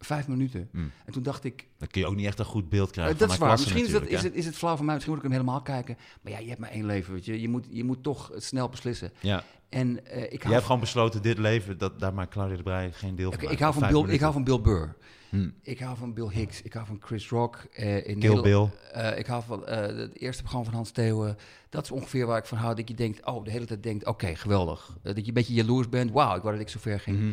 Vijf 0.06 0.28
minuten. 0.28 0.68
Hmm. 0.72 0.90
En 1.04 1.12
toen 1.12 1.22
dacht 1.22 1.44
ik, 1.44 1.66
Dan 1.78 1.88
kun 1.88 2.00
je 2.00 2.06
ook 2.06 2.14
niet 2.14 2.26
echt 2.26 2.38
een 2.38 2.44
goed 2.44 2.68
beeld 2.68 2.86
eh, 2.86 2.92
krijgen 2.92 3.18
dat 3.18 3.26
van 3.26 3.34
is 3.34 3.40
waar. 3.40 3.48
klasse 3.48 3.74
Misschien 3.74 3.94
is 3.94 4.00
het, 4.00 4.10
is, 4.10 4.22
het, 4.22 4.34
is 4.34 4.46
het 4.46 4.56
flauw 4.56 4.76
van 4.76 4.84
mij, 4.84 4.94
misschien 4.94 5.14
moet 5.14 5.24
ik 5.24 5.30
hem 5.30 5.40
helemaal 5.40 5.62
kijken. 5.62 5.96
Maar 6.22 6.32
ja, 6.32 6.38
je 6.38 6.48
hebt 6.48 6.60
maar 6.60 6.70
één 6.70 6.86
leven, 6.86 7.12
weet 7.12 7.24
je. 7.24 7.40
Je 7.40 7.48
moet, 7.48 7.66
je 7.70 7.84
moet 7.84 8.02
toch 8.02 8.32
snel 8.36 8.68
beslissen. 8.68 9.12
Ja. 9.20 9.44
En 9.68 10.06
eh, 10.06 10.22
ik 10.22 10.30
Jij 10.30 10.40
hou, 10.40 10.52
hebt 10.52 10.64
gewoon 10.66 10.80
besloten, 10.80 11.22
dit 11.22 11.38
leven, 11.38 11.78
dat, 11.78 12.00
daar 12.00 12.14
maakt 12.14 12.30
Claudia 12.30 12.56
de 12.56 12.62
Brij 12.62 12.92
geen 12.92 13.16
deel 13.16 13.32
van 13.32 13.50
ik, 13.50 13.58
hou 13.58 13.74
van 13.74 13.88
Bill, 13.88 14.14
ik 14.14 14.20
hou 14.20 14.32
van 14.32 14.44
Bill 14.44 14.60
Burr. 14.60 14.96
Hm. 15.28 15.48
Ik 15.62 15.78
hou 15.78 15.96
van 15.96 16.14
Bill 16.14 16.28
Hicks. 16.28 16.62
Ik 16.62 16.72
hou 16.72 16.86
van 16.86 16.98
Chris 17.00 17.28
Rock. 17.28 17.66
eh, 17.72 18.06
in 18.08 18.18
Kill 18.18 18.40
Bill. 18.40 18.68
Eh, 18.92 19.18
ik 19.18 19.26
hou 19.26 19.42
van 19.46 19.66
eh, 19.66 19.96
het 19.96 20.18
eerste 20.18 20.42
programma 20.42 20.68
van 20.68 20.76
Hans 20.76 20.90
Theeuwen. 20.90 21.36
Dat 21.68 21.84
is 21.84 21.90
ongeveer 21.90 22.26
waar 22.26 22.38
ik 22.38 22.44
van 22.46 22.58
hou. 22.58 22.74
Dat 22.74 22.88
je 22.88 22.94
denkt, 22.94 23.26
oh, 23.26 23.44
de 23.44 23.50
hele 23.50 23.64
tijd 23.64 23.82
denkt, 23.82 24.06
oké, 24.06 24.34
geweldig. 24.36 24.96
Eh, 25.02 25.14
dat 25.14 25.20
je 25.20 25.26
een 25.28 25.34
beetje 25.34 25.54
jaloers 25.54 25.88
bent. 25.88 26.10
Wauw, 26.10 26.36
ik 26.36 26.42
wou 26.42 26.54
dat 26.54 26.62
ik 26.64 26.68
zo 26.68 26.78
ver 26.80 27.00
ging. 27.00 27.16
Mhm. 27.18 27.32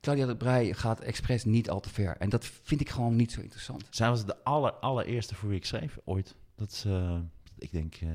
Claudia 0.00 0.26
de 0.26 0.36
Brij 0.36 0.74
gaat 0.74 1.00
expres 1.00 1.44
niet 1.44 1.70
al 1.70 1.80
te 1.80 1.88
ver. 1.88 2.16
En 2.16 2.28
dat 2.28 2.44
vind 2.44 2.80
ik 2.80 2.88
gewoon 2.88 3.16
niet 3.16 3.32
zo 3.32 3.40
interessant. 3.40 3.86
Zij 3.90 4.08
was 4.08 4.24
de 4.24 4.44
aller, 4.44 4.72
allereerste 4.72 5.34
voor 5.34 5.48
wie 5.48 5.58
ik 5.58 5.64
schreef 5.64 5.98
ooit. 6.04 6.34
Dat 6.54 6.70
is, 6.70 6.84
eh, 6.84 7.18
ik 7.58 7.72
denk, 7.72 7.94
eh 7.94 8.08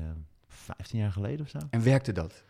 15 0.48 0.98
jaar 0.98 1.12
geleden 1.12 1.40
of 1.40 1.48
zo. 1.48 1.58
En 1.70 1.82
werkte 1.82 2.12
dat? 2.12 2.44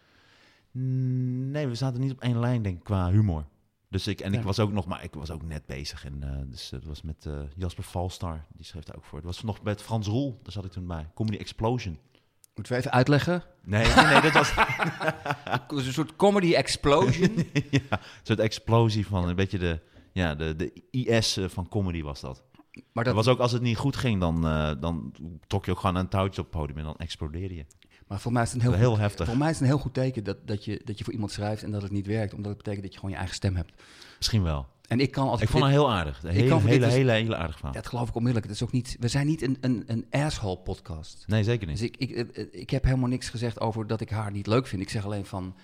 Mm, 0.71 1.51
Nee, 1.51 1.67
we 1.67 1.75
zaten 1.75 2.01
niet 2.01 2.13
op 2.13 2.21
één 2.21 2.39
lijn, 2.39 2.63
denk 2.63 2.77
ik, 2.79 2.85
qua 2.85 3.11
humor. 3.11 3.45
Dus 3.89 4.07
ik, 4.07 4.21
en 4.21 4.35
ik 4.35 4.43
was 4.43 4.59
ook 4.59 4.73
nog, 4.73 4.87
maar 4.87 5.05
ik 5.05 5.15
was 5.15 5.31
ook 5.31 5.43
net 5.43 5.67
bezig. 5.67 6.05
En, 6.05 6.23
eh, 6.23 6.41
dus 6.47 6.71
het 6.71 6.85
was 6.85 7.03
met 7.03 7.29
Jasper 7.57 7.85
Valstar, 7.85 8.45
die 8.57 8.65
schreef 8.65 8.85
daar 8.85 8.97
ook 8.97 9.05
voor. 9.05 9.19
Het 9.19 9.27
was 9.27 9.43
nog 9.43 9.63
met 9.63 9.83
Frans 9.83 10.07
Roel, 10.07 10.41
daar 10.43 10.53
zat 10.53 10.65
ik 10.65 10.71
toen 10.73 10.87
bij. 10.87 11.07
Comedy 11.15 11.37
Explosion. 11.37 11.99
Moeten 12.55 12.73
we 12.73 12.79
even 12.79 12.93
uitleggen? 12.93 13.43
Nee, 13.65 13.87
nee, 13.95 14.05
nee 14.05 14.21
dat 14.21 14.33
was 14.33 14.53
een 15.87 15.93
soort 15.93 16.17
comedy 16.17 16.55
explosion. 16.55 17.35
ja, 17.71 17.91
een 17.91 17.99
soort 18.23 18.39
explosie 18.39 19.07
van 19.07 19.29
een 19.29 19.37
beetje 19.37 19.59
de, 19.59 19.81
ja, 20.13 20.35
de, 20.35 20.57
de 20.57 20.73
IS 20.91 21.37
eh, 21.37 21.49
van 21.49 21.69
comedy 21.69 22.03
was 22.03 22.21
dat. 22.21 22.43
maar, 22.93 23.05
Dat 23.05 23.05
dat, 23.05 23.15
was 23.15 23.29
ook 23.29 23.39
als 23.41 23.53
het 23.53 23.63
niet 23.63 23.77
goed 23.77 23.97
ging, 23.97 24.21
dan, 24.21 24.47
eh, 24.47 24.71
dan 24.81 25.13
trok 25.47 25.65
je 25.65 25.71
ook 25.71 25.81
gewoon 25.81 25.97
een 25.97 26.09
touwtje 26.09 26.41
op 26.41 26.47
het 26.53 26.57
podium 26.61 26.79
en 26.79 26.85
dan 26.85 26.97
explodeerde 26.97 27.55
je. 27.55 27.65
maar 28.07 28.21
voor 28.21 28.33
mij 28.33 28.43
is 28.43 28.53
het 28.53 28.63
een 28.63 28.69
Heel, 28.69 28.79
heel, 28.79 28.89
heel 28.89 28.99
heftig. 28.99 29.27
voor 29.27 29.37
mij 29.37 29.49
is 29.51 29.55
het 29.55 29.63
een 29.63 29.73
heel 29.75 29.83
goed 29.83 29.95
teken 29.95 30.25
dat, 30.25 30.47
dat, 30.47 30.65
je, 30.65 30.81
dat 30.85 30.99
je 30.99 31.05
voor 31.05 31.13
iemand 31.13 31.33
schrijft 31.33 31.63
en 31.63 31.71
dat 31.71 31.83
het 31.83 31.93
niet 31.93 32.07
werkt. 32.07 32.35
Omdat 32.35 32.49
het 32.49 32.57
betekent 32.57 32.83
dat 32.83 32.93
je 32.93 32.99
gewoon 32.99 33.11
je 33.15 33.19
eigen 33.21 33.37
stem 33.37 33.57
hebt. 33.57 33.73
Misschien 34.19 34.43
wel. 34.43 34.67
En 34.89 35.01
ik 35.01 35.11
kan 35.11 35.29
als 35.29 35.41
Ik 35.41 35.49
vond 35.49 35.63
haar 35.63 35.73
heel 35.73 35.93
aardig. 35.93 36.23
Een 36.23 36.35
Ik 36.37 36.49
kan 36.49 36.67
hele, 36.67 36.85
dus- 36.85 36.95
hele, 36.95 37.13
hele 37.13 37.37
aardig 37.37 37.57
verhaal. 37.57 37.75
Dat 37.75 37.87
geloof 37.87 38.09
ik 38.09 38.15
onmiddellijk. 38.15 38.53
Het 38.53 38.61
is 38.61 38.67
ook 38.67 38.73
niet, 38.73 38.97
we 39.01 39.09
zijn 39.09 39.27
niet 39.27 39.43
een, 39.43 39.57
een, 39.61 39.83
een 39.87 40.07
asshole 40.11 40.59
podcast. 40.59 41.25
Nee, 41.27 41.45
zeker 41.45 41.67
niet. 41.67 41.79
Dus 41.79 41.87
ik, 41.87 41.97
ik, 41.97 42.11
ik, 42.11 42.53
ik 42.53 42.71
heb 42.71 42.85
helemaal 42.85 43.09
niks 43.09 43.29
gezegd 43.29 43.61
over 43.61 43.87
dat 43.87 44.01
ik 44.01 44.11
haar 44.11 44.31
niet 44.31 44.47
leuk 44.47 44.67
vind. 44.67 44.83
Ik 44.83 44.91
zeg 44.91 45.05
alleen 45.05 45.27
van, 45.27 45.57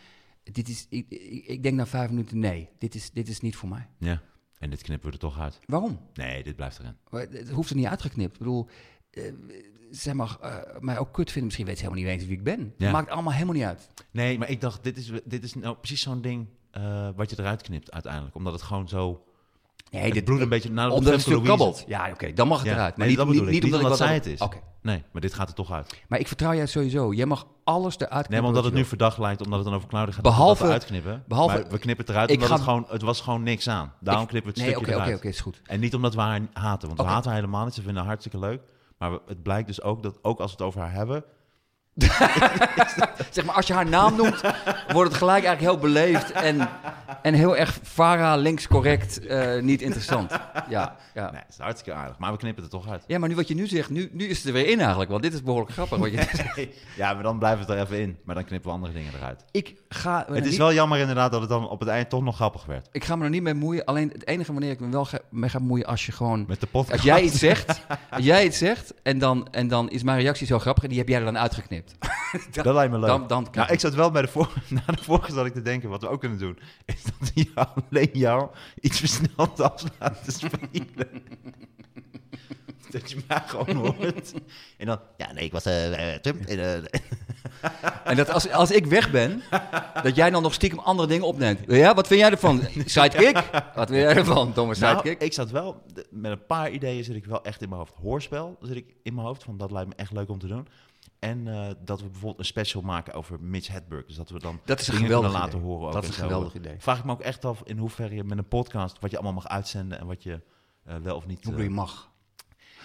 dit 0.42 0.68
is, 0.68 0.86
ik, 0.88 1.06
ik, 1.46 1.62
denk 1.62 1.74
na 1.74 1.86
vijf 1.86 2.10
minuten, 2.10 2.38
nee, 2.38 2.68
dit 2.78 2.94
is, 2.94 3.10
dit 3.10 3.28
is 3.28 3.40
niet 3.40 3.56
voor 3.56 3.68
mij. 3.68 3.88
Ja. 3.98 4.22
En 4.58 4.70
dit 4.70 4.82
knippen 4.82 5.06
we 5.06 5.12
er 5.14 5.20
toch 5.20 5.38
uit. 5.38 5.58
Waarom? 5.66 6.00
Nee, 6.14 6.42
dit 6.42 6.56
blijft 6.56 6.78
erin. 6.78 6.96
Maar 7.10 7.20
Het 7.20 7.50
hoeft 7.50 7.70
er 7.70 7.76
niet 7.76 7.86
uitgeknipt. 7.86 8.32
Ik 8.32 8.38
bedoel, 8.38 8.68
eh, 9.10 9.22
zij 9.90 10.14
mag 10.14 10.38
eh, 10.38 10.56
mij 10.80 10.98
ook 10.98 11.12
kut 11.12 11.26
vinden. 11.26 11.44
Misschien 11.44 11.66
weet 11.66 11.78
ze 11.78 11.82
helemaal 11.84 12.04
niet 12.04 12.12
eens 12.12 12.24
wie 12.28 12.36
ik 12.36 12.44
ben. 12.44 12.74
Ja. 12.76 12.84
Het 12.84 12.92
maakt 12.92 13.10
allemaal 13.10 13.32
helemaal 13.32 13.54
niet 13.54 13.64
uit. 13.64 13.88
Nee, 14.10 14.38
maar 14.38 14.50
ik 14.50 14.60
dacht, 14.60 14.84
dit 14.84 14.96
is, 14.96 15.12
dit 15.24 15.44
is 15.44 15.54
nou 15.54 15.76
precies 15.76 16.00
zo'n 16.00 16.20
ding 16.20 16.46
eh, 16.70 17.08
wat 17.16 17.30
je 17.30 17.36
eruit 17.38 17.62
knipt 17.62 17.92
uiteindelijk. 17.92 18.34
Omdat 18.34 18.52
het 18.52 18.62
gewoon 18.62 18.88
zo... 18.88 19.24
Nee, 19.90 20.02
het 20.04 20.12
dit 20.14 20.24
bloed 20.24 20.40
een 20.40 20.48
beetje 20.48 20.70
naar 20.70 20.88
de 20.88 20.94
omdat 20.94 21.12
het 21.12 21.20
stuk 21.22 21.44
kabbelt. 21.44 21.84
Ja, 21.86 22.10
oké, 22.12 22.32
dan 22.32 22.48
mag 22.48 22.58
het 22.58 22.66
Ja, 22.66 22.72
eruit. 22.74 22.96
Maar 22.96 23.06
nee, 23.06 23.16
niet, 23.16 23.16
dat 23.26 23.34
niet, 23.34 23.42
niet 23.44 23.50
Niet 23.52 23.64
omdat, 23.64 23.80
omdat 23.80 23.98
ik 23.98 24.04
zij 24.04 24.14
het 24.14 24.26
is. 24.26 24.40
Oké, 24.40 24.56
Nee, 24.82 25.02
maar 25.12 25.20
dit 25.20 25.34
gaat 25.34 25.48
er 25.48 25.54
toch 25.54 25.72
uit. 25.72 26.02
maar 26.08 26.18
ik 26.18 26.26
vertrouw 26.28 26.54
jou 26.54 26.66
sowieso. 26.66 27.12
Jij 27.12 27.26
mag 27.26 27.46
alles 27.64 27.94
eruit 27.96 28.10
knippen. 28.10 28.30
Nee, 28.30 28.40
maar 28.40 28.48
omdat 28.48 28.64
het 28.64 28.74
nu 28.74 28.84
verdacht 28.84 29.18
lijkt, 29.18 29.40
omdat 29.42 29.58
het 29.58 29.68
dan 29.68 29.76
over 29.76 29.88
Claudia 29.88 30.12
gaat, 30.14 30.22
Behalve- 30.22 30.58
dat 30.58 30.66
we 30.66 30.72
uitknippen. 30.72 31.24
behalve- 31.28 31.54
maar 31.60 31.70
we 31.70 31.78
knippen 31.78 32.04
het 32.06 32.14
eruit 32.14 32.30
omdat 32.30 32.48
ga- 32.48 32.54
het 32.54 32.62
gewoon, 32.62 32.86
het 32.88 33.02
was 33.02 33.20
gewoon 33.20 33.42
niks 33.42 33.68
aan. 33.68 33.92
Daarom 34.00 34.22
Ik- 34.22 34.28
knippen 34.28 34.52
we 34.52 34.58
het 34.60 34.66
Nee, 34.68 34.74
stukje 34.76 34.92
oké, 34.92 35.00
oké, 35.02 35.04
eruit. 35.08 35.18
oké, 35.18 35.28
is 35.28 35.40
goed. 35.40 35.60
En 35.66 35.80
niet 35.80 35.94
omdat 35.94 36.14
we 36.14 36.20
haar 36.20 36.40
haten, 36.52 36.88
want 36.88 37.00
Oké. 37.00 37.08
we 37.08 37.14
haten 37.14 37.30
haar 37.30 37.38
helemaal 37.40 37.64
niet. 37.64 37.74
Ze 37.74 37.80
vinden 37.82 37.98
haar 37.98 38.06
hartstikke 38.10 38.38
leuk. 38.38 38.62
Maar 38.98 39.10
het 39.26 39.42
blijkt 39.42 39.66
dus 39.66 39.82
ook 39.82 40.02
dat, 40.02 40.18
ook 40.22 40.38
als 40.40 40.50
we 40.50 40.56
het 40.56 40.66
over 40.66 40.80
haar 40.80 40.92
hebben... 40.92 41.24
Zeg 43.30 43.44
maar, 43.44 43.54
als 43.54 43.66
je 43.66 43.72
haar 43.72 43.88
naam 43.88 44.16
noemt, 44.16 44.40
wordt 44.92 45.10
het 45.10 45.18
gelijk 45.18 45.44
eigenlijk 45.44 45.60
heel 45.60 45.78
beleefd 45.78 46.32
en, 46.32 46.68
en 47.22 47.34
heel 47.34 47.56
erg 47.56 47.78
Vara 47.82 48.36
links 48.36 48.68
correct, 48.68 49.26
eh, 49.26 49.62
niet 49.62 49.82
interessant. 49.82 50.30
Ja, 50.68 50.96
ja. 51.14 51.30
Nee, 51.30 51.40
het 51.40 51.48
is 51.48 51.58
hartstikke 51.58 51.98
aardig. 51.98 52.18
Maar 52.18 52.32
we 52.32 52.38
knippen 52.38 52.62
het 52.62 52.72
er 52.72 52.78
toch 52.78 52.90
uit. 52.90 53.04
ja, 53.06 53.18
maar 53.18 53.28
nu 53.28 53.34
wat 53.34 53.48
je 53.48 53.54
nu 53.54 53.66
zegt, 53.66 53.90
nu, 53.90 54.08
nu 54.12 54.26
is 54.26 54.36
het 54.36 54.46
er 54.46 54.52
weer 54.52 54.68
in 54.68 54.78
eigenlijk, 54.78 55.10
want 55.10 55.22
dit 55.22 55.32
is 55.32 55.42
behoorlijk 55.42 55.72
grappig. 55.72 55.98
Wat 55.98 56.12
je, 56.12 56.68
ja, 56.96 57.14
maar 57.14 57.22
dan 57.22 57.38
blijven 57.38 57.66
we 57.66 57.72
het 57.72 57.80
er 57.80 57.86
even 57.86 58.02
in. 58.02 58.18
Maar 58.24 58.34
dan 58.34 58.44
knippen 58.44 58.70
we 58.70 58.76
andere 58.76 58.92
dingen 58.92 59.12
eruit. 59.14 59.44
ik, 59.50 59.74
ga 59.88 60.24
Het 60.28 60.44
is 60.44 60.50
niet, 60.50 60.58
wel 60.58 60.72
jammer 60.72 60.98
inderdaad 60.98 61.32
dat 61.32 61.40
het 61.40 61.50
dan 61.50 61.68
op 61.68 61.80
het 61.80 61.88
eind 61.88 62.08
toch 62.08 62.22
nog 62.22 62.34
grappig 62.34 62.64
werd. 62.66 62.88
ik 62.92 63.04
ga 63.04 63.16
me 63.16 63.24
er 63.24 63.30
niet 63.30 63.42
mee 63.42 63.52
bemoeien. 63.52 63.84
Alleen 63.84 64.10
het 64.12 64.26
enige 64.26 64.52
wanneer 64.52 64.70
ik 64.70 64.80
me 64.80 64.88
wel 64.88 65.04
ga, 65.04 65.18
mee 65.30 65.50
ga 65.50 65.58
bemoeien 65.58 65.86
als 65.86 66.06
je 66.06 66.12
gewoon... 66.12 66.44
Met 66.48 66.60
de 66.60 66.66
podcast. 66.66 66.92
Als 66.92 67.02
jij 67.02 67.22
iets 67.22 67.38
zegt, 67.38 67.80
als 68.10 68.24
jij 68.24 68.44
iets 68.44 68.58
zegt 68.58 68.94
en 69.02 69.18
dan, 69.18 69.48
en 69.50 69.68
dan 69.68 69.90
is 69.90 70.02
mijn 70.02 70.20
reactie 70.20 70.46
zo 70.46 70.58
grappig 70.58 70.82
en 70.82 70.88
die 70.88 70.98
heb 70.98 71.08
jij 71.08 71.18
er 71.18 71.24
dan 71.24 71.38
uitgeknipt. 71.38 71.79
Dat 72.62 72.74
lijkt 72.74 72.92
me 72.92 72.98
leuk. 72.98 73.08
Dan, 73.08 73.26
dan 73.26 73.46
nou, 73.52 73.72
ik 73.72 73.80
zat 73.80 73.94
wel 73.94 74.10
bij 74.10 74.22
de 74.22 74.28
vorige, 74.28 74.60
na 74.74 74.92
de 74.94 75.02
vorige 75.02 75.32
zat 75.32 75.46
ik 75.46 75.52
te 75.52 75.62
denken, 75.62 75.88
wat 75.88 76.00
we 76.00 76.08
ook 76.08 76.20
kunnen 76.20 76.38
doen, 76.38 76.58
is 76.84 77.02
dat 77.02 77.30
hij 77.34 77.48
alleen 77.54 78.10
jou 78.12 78.50
iets 78.80 78.98
versneld 78.98 79.60
af 79.60 79.84
laten 79.98 80.32
spelen. 80.32 81.22
dat 82.90 83.10
je 83.10 83.18
mij 83.28 83.42
gewoon 83.46 83.76
hoort. 83.76 84.32
En 84.76 84.86
dan, 84.86 85.00
ja 85.16 85.32
nee, 85.32 85.44
ik 85.44 85.52
was 85.52 85.64
eh 85.64 86.12
uh, 86.12 86.14
Trump. 86.14 86.44
en, 86.44 86.84
En 88.04 88.16
dat 88.16 88.30
als, 88.30 88.50
als 88.50 88.70
ik 88.70 88.86
weg 88.86 89.10
ben, 89.10 89.42
dat 90.02 90.16
jij 90.16 90.30
dan 90.30 90.42
nog 90.42 90.54
stiekem 90.54 90.78
andere 90.78 91.08
dingen 91.08 91.26
opneemt. 91.26 91.60
Ja, 91.66 91.94
wat 91.94 92.06
vind 92.06 92.20
jij 92.20 92.30
ervan? 92.30 92.60
Sidekick? 92.84 93.50
Wat 93.74 93.88
vind 93.88 94.00
jij 94.00 94.16
ervan, 94.16 94.52
domme 94.54 94.74
nou, 94.78 94.96
sidekick? 94.96 95.22
ik 95.22 95.32
zat 95.32 95.50
wel, 95.50 95.82
met 96.10 96.30
een 96.30 96.46
paar 96.46 96.70
ideeën 96.70 97.04
zit 97.04 97.16
ik 97.16 97.24
wel 97.24 97.44
echt 97.44 97.62
in 97.62 97.68
mijn 97.68 97.80
hoofd. 97.80 97.94
Hoorspel 98.02 98.56
zit 98.60 98.76
ik 98.76 98.94
in 99.02 99.14
mijn 99.14 99.26
hoofd, 99.26 99.42
van 99.42 99.56
dat 99.56 99.70
lijkt 99.70 99.88
me 99.88 99.94
echt 99.96 100.12
leuk 100.12 100.28
om 100.28 100.38
te 100.38 100.46
doen. 100.46 100.68
En 101.20 101.48
eh, 101.48 101.68
dat 101.84 102.00
we 102.00 102.04
bijvoorbeeld 102.06 102.38
een 102.38 102.44
special 102.44 102.82
maken 102.82 103.12
over 103.14 103.40
Mitch 103.40 103.68
Hedberg. 103.68 104.06
Dus 104.06 104.16
dat 104.16 104.30
we 104.30 104.38
dan 104.38 104.60
Dat 104.64 104.80
is 104.80 104.86
een 104.86 104.92
dingen 104.94 105.06
geweldig 105.08 105.32
laten 105.32 105.48
idee. 105.58 105.68
horen. 105.68 105.86
ook 105.86 105.92
Dat 105.92 106.02
is 106.02 106.08
een 106.08 106.14
zo. 106.14 106.22
geweldig 106.22 106.54
idee. 106.54 106.74
Vraag 106.78 106.98
ik 106.98 107.04
me 107.04 107.12
ook 107.12 107.20
echt 107.20 107.44
af 107.44 107.60
in 107.64 107.78
hoeverre 107.78 108.14
je 108.14 108.24
met 108.24 108.38
een 108.38 108.48
podcast, 108.48 108.96
wat 109.00 109.10
je 109.10 109.16
allemaal 109.16 109.34
mag 109.34 109.48
uitzenden 109.48 109.98
en 110.00 110.06
wat 110.06 110.22
je 110.22 110.40
eh, 110.84 110.96
wel 110.96 111.16
of 111.16 111.26
niet... 111.26 111.44
Hoe 111.44 111.54
eh, 111.56 111.62
je 111.62 111.70
mag? 111.70 112.10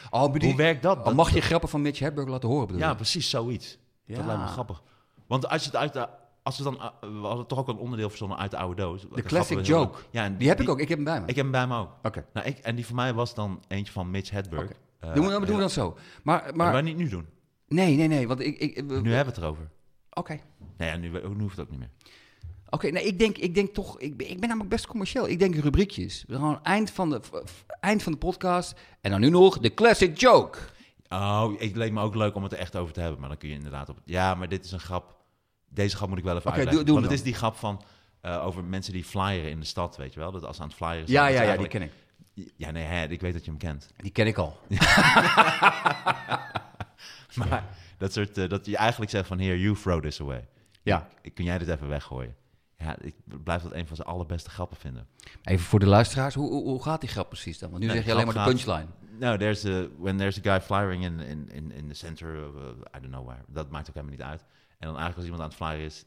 Oh, 0.10 0.32
bedoel, 0.32 0.50
hoe 0.50 0.58
werkt 0.58 0.84
dat? 0.84 0.98
oh, 0.98 1.06
Dat- 1.06 1.14
mag 1.14 1.34
je 1.34 1.42
grappen 1.42 1.70
van 1.70 1.82
Mitch 1.82 2.00
Hedberg 2.00 2.28
laten 2.28 2.50
horen? 2.50 2.66
Bedoel 2.68 2.82
Ja, 2.82 2.90
je? 2.90 2.96
precies, 2.96 3.30
zoiets. 3.30 3.78
Ja. 4.06 4.16
Dat 4.16 4.26
lijkt 4.26 4.42
me 4.42 4.48
grappig. 4.48 4.84
Want 5.28 5.48
als 5.48 5.62
je 5.64 5.68
het 5.70 5.78
uit 5.78 5.94
de... 5.94 6.08
Als 6.44 6.58
we 6.58 6.64
dan... 6.64 6.92
we 7.02 7.28
hadden 7.28 7.48
toch 7.48 7.60
ook 7.60 7.68
een 7.68 7.78
onderdeel 7.78 8.10
verzonnen 8.10 8.38
uit 8.38 8.52
de 8.52 8.58
oude 8.58 8.82
doos. 8.82 9.06
De 9.14 9.22
classic 9.22 9.66
joke. 9.66 9.98
Ja, 10.12 10.24
en 10.24 10.38
Die 10.38 10.48
heb 10.48 10.62
ik 10.62 10.70
ook, 10.70 10.80
ik 10.80 10.88
heb 10.90 10.98
hem 10.98 11.06
bij 11.06 11.20
me. 11.22 11.28
Ik 11.28 11.36
heb 11.36 11.44
hem 11.44 11.52
bij 11.52 11.68
me 11.68 11.78
ook. 11.78 11.90
Oké. 12.04 12.26
Nou, 12.34 12.48
ik, 12.48 12.58
en 12.58 12.76
die 12.76 12.86
van 12.86 12.96
mij 12.96 13.14
was 13.14 13.34
dan 13.34 13.64
eentje 13.68 13.94
van 13.94 14.12
Mitch 14.12 14.30
Hedberg. 14.30 14.72
Eh, 15.00 15.14
doen 15.14 15.26
we, 15.26 15.32
doen 15.32 15.42
we 15.56 15.60
dan 15.60 15.70
zo. 15.70 15.98
Maar, 16.24 16.52
Maar 16.56 16.72
wij 16.72 16.82
niet 16.82 16.98
nu 16.98 17.10
doen. 17.10 17.28
Nee, 17.68 17.96
nee, 17.96 18.08
nee, 18.08 18.28
want 18.28 18.40
ik... 18.40 18.58
ik 18.60 18.76
we- 18.76 18.82
Nu 19.02 19.14
hebben 19.14 19.14
we 19.14 19.16
het 19.16 19.38
erover. 19.38 19.70
Oké. 20.10 20.40
Nee, 20.78 20.90
ja, 20.90 20.96
nu, 20.98 21.10
nu 21.10 21.42
hoeft 21.42 21.58
het 21.58 21.66
ook 21.66 21.72
niet 21.72 21.80
meer. 21.80 21.90
Oké, 22.70 22.88
nee, 22.88 23.04
ik 23.04 23.20
denk, 23.20 23.38
ik 23.38 23.56
denk 23.56 23.74
toch, 23.74 24.00
ik 24.00 24.18
ben, 24.18 24.30
ik 24.30 24.40
ben 24.40 24.48
namelijk 24.48 24.70
best 24.74 24.88
commercieel. 24.88 25.28
Ik 25.30 25.40
denk 25.40 25.56
rubriekjes. 25.56 26.24
Gewoon 26.28 26.64
eind 26.64 26.92
van, 26.92 27.10
de, 27.10 27.22
eind 27.80 28.04
van 28.04 28.12
de 28.12 28.18
podcast. 28.18 28.76
En 29.02 29.12
dan 29.12 29.20
nu 29.20 29.30
nog 29.30 29.58
de 29.60 29.74
classic 29.74 30.20
joke. 30.20 30.58
Oh, 31.10 31.60
het 31.60 31.76
leek 31.76 31.92
me 31.92 32.02
ook 32.02 32.16
leuk 32.16 32.36
om 32.36 32.44
het 32.44 32.52
er 32.52 32.58
echt 32.60 32.76
over 32.76 32.94
te 32.94 33.00
hebben. 33.02 33.20
Maar 33.20 33.30
dan 33.30 33.38
kun 33.38 33.50
je 33.50 33.56
inderdaad 33.56 33.90
op... 33.90 33.98
Ja, 34.06 34.36
maar 34.36 34.50
dit 34.50 34.66
is 34.66 34.72
een 34.72 34.80
grap. 34.80 35.16
Deze 35.70 35.96
grap 35.96 36.10
moet 36.10 36.18
ik 36.18 36.24
wel 36.24 36.36
even 36.36 36.48
Oké, 36.50 36.56
uitleggen. 36.58 36.86
doe- 36.86 36.94
doe 36.94 37.02
Want 37.04 37.12
het 37.12 37.20
is 37.20 37.32
die 37.32 37.40
grap 37.40 37.56
van... 37.56 37.82
eh, 38.22 38.46
over 38.46 38.64
mensen 38.64 38.94
die 38.94 39.04
flyeren 39.04 39.50
in 39.50 39.60
de 39.60 39.66
stad, 39.66 39.98
weet 39.98 40.14
je 40.14 40.20
wel? 40.20 40.32
Dat 40.32 40.44
als 40.46 40.56
ze 40.56 40.62
aan 40.62 40.68
het 40.68 40.78
flyeren 40.78 41.08
zijn... 41.08 41.34
Ja, 41.34 41.42
ja, 41.42 41.52
ja, 41.52 41.58
die 41.58 41.68
ken 41.68 41.82
ik. 41.82 41.92
Ja, 42.56 42.72
nee, 42.72 42.84
hè, 42.84 43.08
ik 43.08 43.22
weet 43.22 43.34
dat 43.34 43.46
je 43.46 43.50
hem 43.52 43.60
kent. 43.60 43.90
Die 43.98 44.12
ken 44.12 44.28
ik 44.28 44.38
al. 44.38 44.58
Maar 47.50 47.64
dat 47.98 48.14
soort... 48.14 48.38
eh, 48.38 48.50
dat 48.50 48.66
je 48.66 48.78
eigenlijk 48.78 49.12
zegt 49.12 49.28
van... 49.28 49.40
Here, 49.40 49.60
you 49.60 49.76
throw 49.76 50.02
this 50.02 50.22
away. 50.22 50.48
Ja. 50.84 51.08
Ik- 51.22 51.34
Kun 51.34 51.46
jij 51.46 51.58
dit 51.58 51.68
even 51.68 51.88
weggooien? 51.88 52.36
Ja, 52.78 52.96
ik 53.02 53.16
blijf 53.44 53.62
dat 53.62 53.74
een 53.74 53.88
van 53.88 53.96
zijn 53.96 54.08
allerbeste 54.08 54.50
grappen 54.50 54.78
vinden. 54.78 55.08
Even 55.44 55.66
voor 55.66 55.80
de 55.80 55.86
luisteraars, 55.86 56.36
hoe, 56.36 56.50
hoe, 56.50 56.64
hoe 56.64 56.84
gaat 56.84 57.02
die 57.02 57.10
grap 57.10 57.28
precies 57.30 57.60
dan? 57.60 57.70
Want 57.70 57.82
nu 57.84 57.90
zeg 57.90 58.06
je 58.06 58.12
alleen 58.12 58.26
maar 58.26 58.34
de 58.46 58.52
punchline. 58.52 58.88
No, 59.20 59.38
there's 59.38 59.66
a, 59.66 59.88
when 59.98 60.18
there's 60.18 60.38
a 60.38 60.42
guy 60.42 60.62
flyering 60.62 61.04
in, 61.04 61.20
in, 61.20 61.50
in, 61.52 61.72
in 61.72 61.88
the 61.88 61.94
center 61.94 62.48
of, 62.48 62.56
uh, 62.56 62.62
I 62.98 63.00
don't 63.00 63.12
know 63.12 63.26
where. 63.28 63.42
Dat 63.48 63.70
maakt 63.70 63.90
ook 63.90 63.94
helemaal 63.96 64.16
niet 64.16 64.26
uit. 64.26 64.42
En 64.42 64.88
dan 64.88 64.98
eigenlijk 64.98 65.16
als 65.16 65.24
iemand 65.26 65.42
aan 65.42 65.48
het 65.48 65.58
flyeren 65.58 65.86
is... 65.86 66.06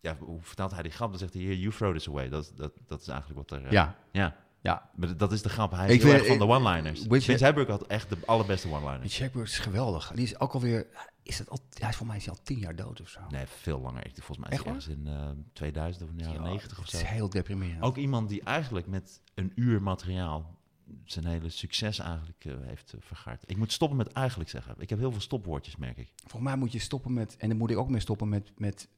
Ja, 0.00 0.16
hoe 0.18 0.38
vertelt 0.42 0.70
hij 0.72 0.82
die 0.82 0.92
grap? 0.92 1.10
Dan 1.10 1.18
zegt 1.18 1.32
hij, 1.34 1.42
here, 1.42 1.60
you 1.60 1.74
throw 1.74 1.92
this 1.94 2.08
away. 2.08 2.28
Dat, 2.28 2.42
is- 2.42 2.52
dat, 2.54 2.72
dat 2.86 3.00
is 3.00 3.08
eigenlijk 3.08 3.48
wat 3.50 3.58
er... 3.58 3.66
eh, 3.66 3.72
Ja. 3.72 3.96
Ja, 4.12 4.36
Ja. 4.60 4.90
maar 4.96 5.16
dat 5.16 5.32
is 5.32 5.42
de 5.42 5.48
grap. 5.48 5.70
Hij 5.70 5.84
Ik 5.88 5.90
is 5.96 6.02
heel 6.02 6.06
vind- 6.12 6.14
erg 6.24 6.28
van 6.38 6.38
de 6.48 6.54
ik- 6.54 6.60
one-liners. 6.60 7.04
Vince 7.24 7.44
Hedberg 7.44 7.68
had 7.68 7.86
echt 7.86 8.08
de 8.08 8.16
allerbeste 8.26 8.68
one-liners. 8.68 9.02
Mitch 9.02 9.18
Hedberg 9.18 9.48
is 9.48 9.58
geweldig. 9.58 10.12
Die 10.14 10.24
is 10.24 10.40
ook 10.40 10.52
alweer, 10.52 10.86
is 11.22 11.38
het 11.38 11.50
al, 11.50 11.58
hij 11.78 11.88
is 11.88 11.96
voor 11.96 12.06
mij 12.06 12.16
is 12.16 12.24
hij 12.24 12.34
al 12.34 12.40
tien 12.42 12.58
jaar 12.58 12.76
dood 12.76 13.00
of 13.00 13.08
zo. 13.08 13.20
Nee, 13.30 13.46
veel 13.46 13.80
langer. 13.80 14.06
Ik, 14.06 14.12
volgens 14.14 14.38
mij 14.38 14.48
is 14.48 14.54
Echt 14.54 14.64
hij 14.64 14.74
ergens 14.74 14.94
in 14.94 15.06
uh, 15.06 15.44
2000 15.52 16.04
of 16.04 16.10
in 16.10 16.16
de 16.16 16.22
jaren 16.22 16.42
Ja, 16.42 16.48
90 16.48 16.78
of 16.78 16.84
Het 16.84 16.90
zo. 16.94 16.96
is 16.96 17.02
heel 17.02 17.28
deprimerend. 17.30 17.82
Ook 17.82 17.96
iemand 17.96 18.28
die 18.28 18.42
eigenlijk 18.42 18.86
met 18.86 19.20
een 19.34 19.52
uur 19.54 19.82
materiaal 19.82 20.56
zijn 21.04 21.26
hele 21.26 21.48
succes 21.50 21.98
eigenlijk 21.98 22.44
eh, 22.44 22.52
heeft 22.60 22.92
uh, 22.94 23.00
vergaard. 23.04 23.42
Ik 23.46 23.56
moet 23.56 23.72
stoppen 23.72 23.96
met 23.98 24.12
eigenlijk 24.12 24.50
zeggen. 24.50 24.74
Ik 24.78 24.90
heb 24.90 24.98
heel 24.98 25.12
veel 25.12 25.20
stopwoordjes, 25.20 25.76
merk 25.76 25.96
ik. 25.96 26.12
Volgens 26.16 26.42
mij 26.42 26.56
moet 26.56 26.72
je 26.72 26.78
stoppen 26.78 27.12
met, 27.12 27.36
en 27.36 27.48
dan 27.48 27.58
moet 27.58 27.70
ik 27.70 27.76
ook 27.78 27.88
mee 27.90 28.00
stoppen 28.00 28.28
met, 28.28 28.52
met 28.56 28.88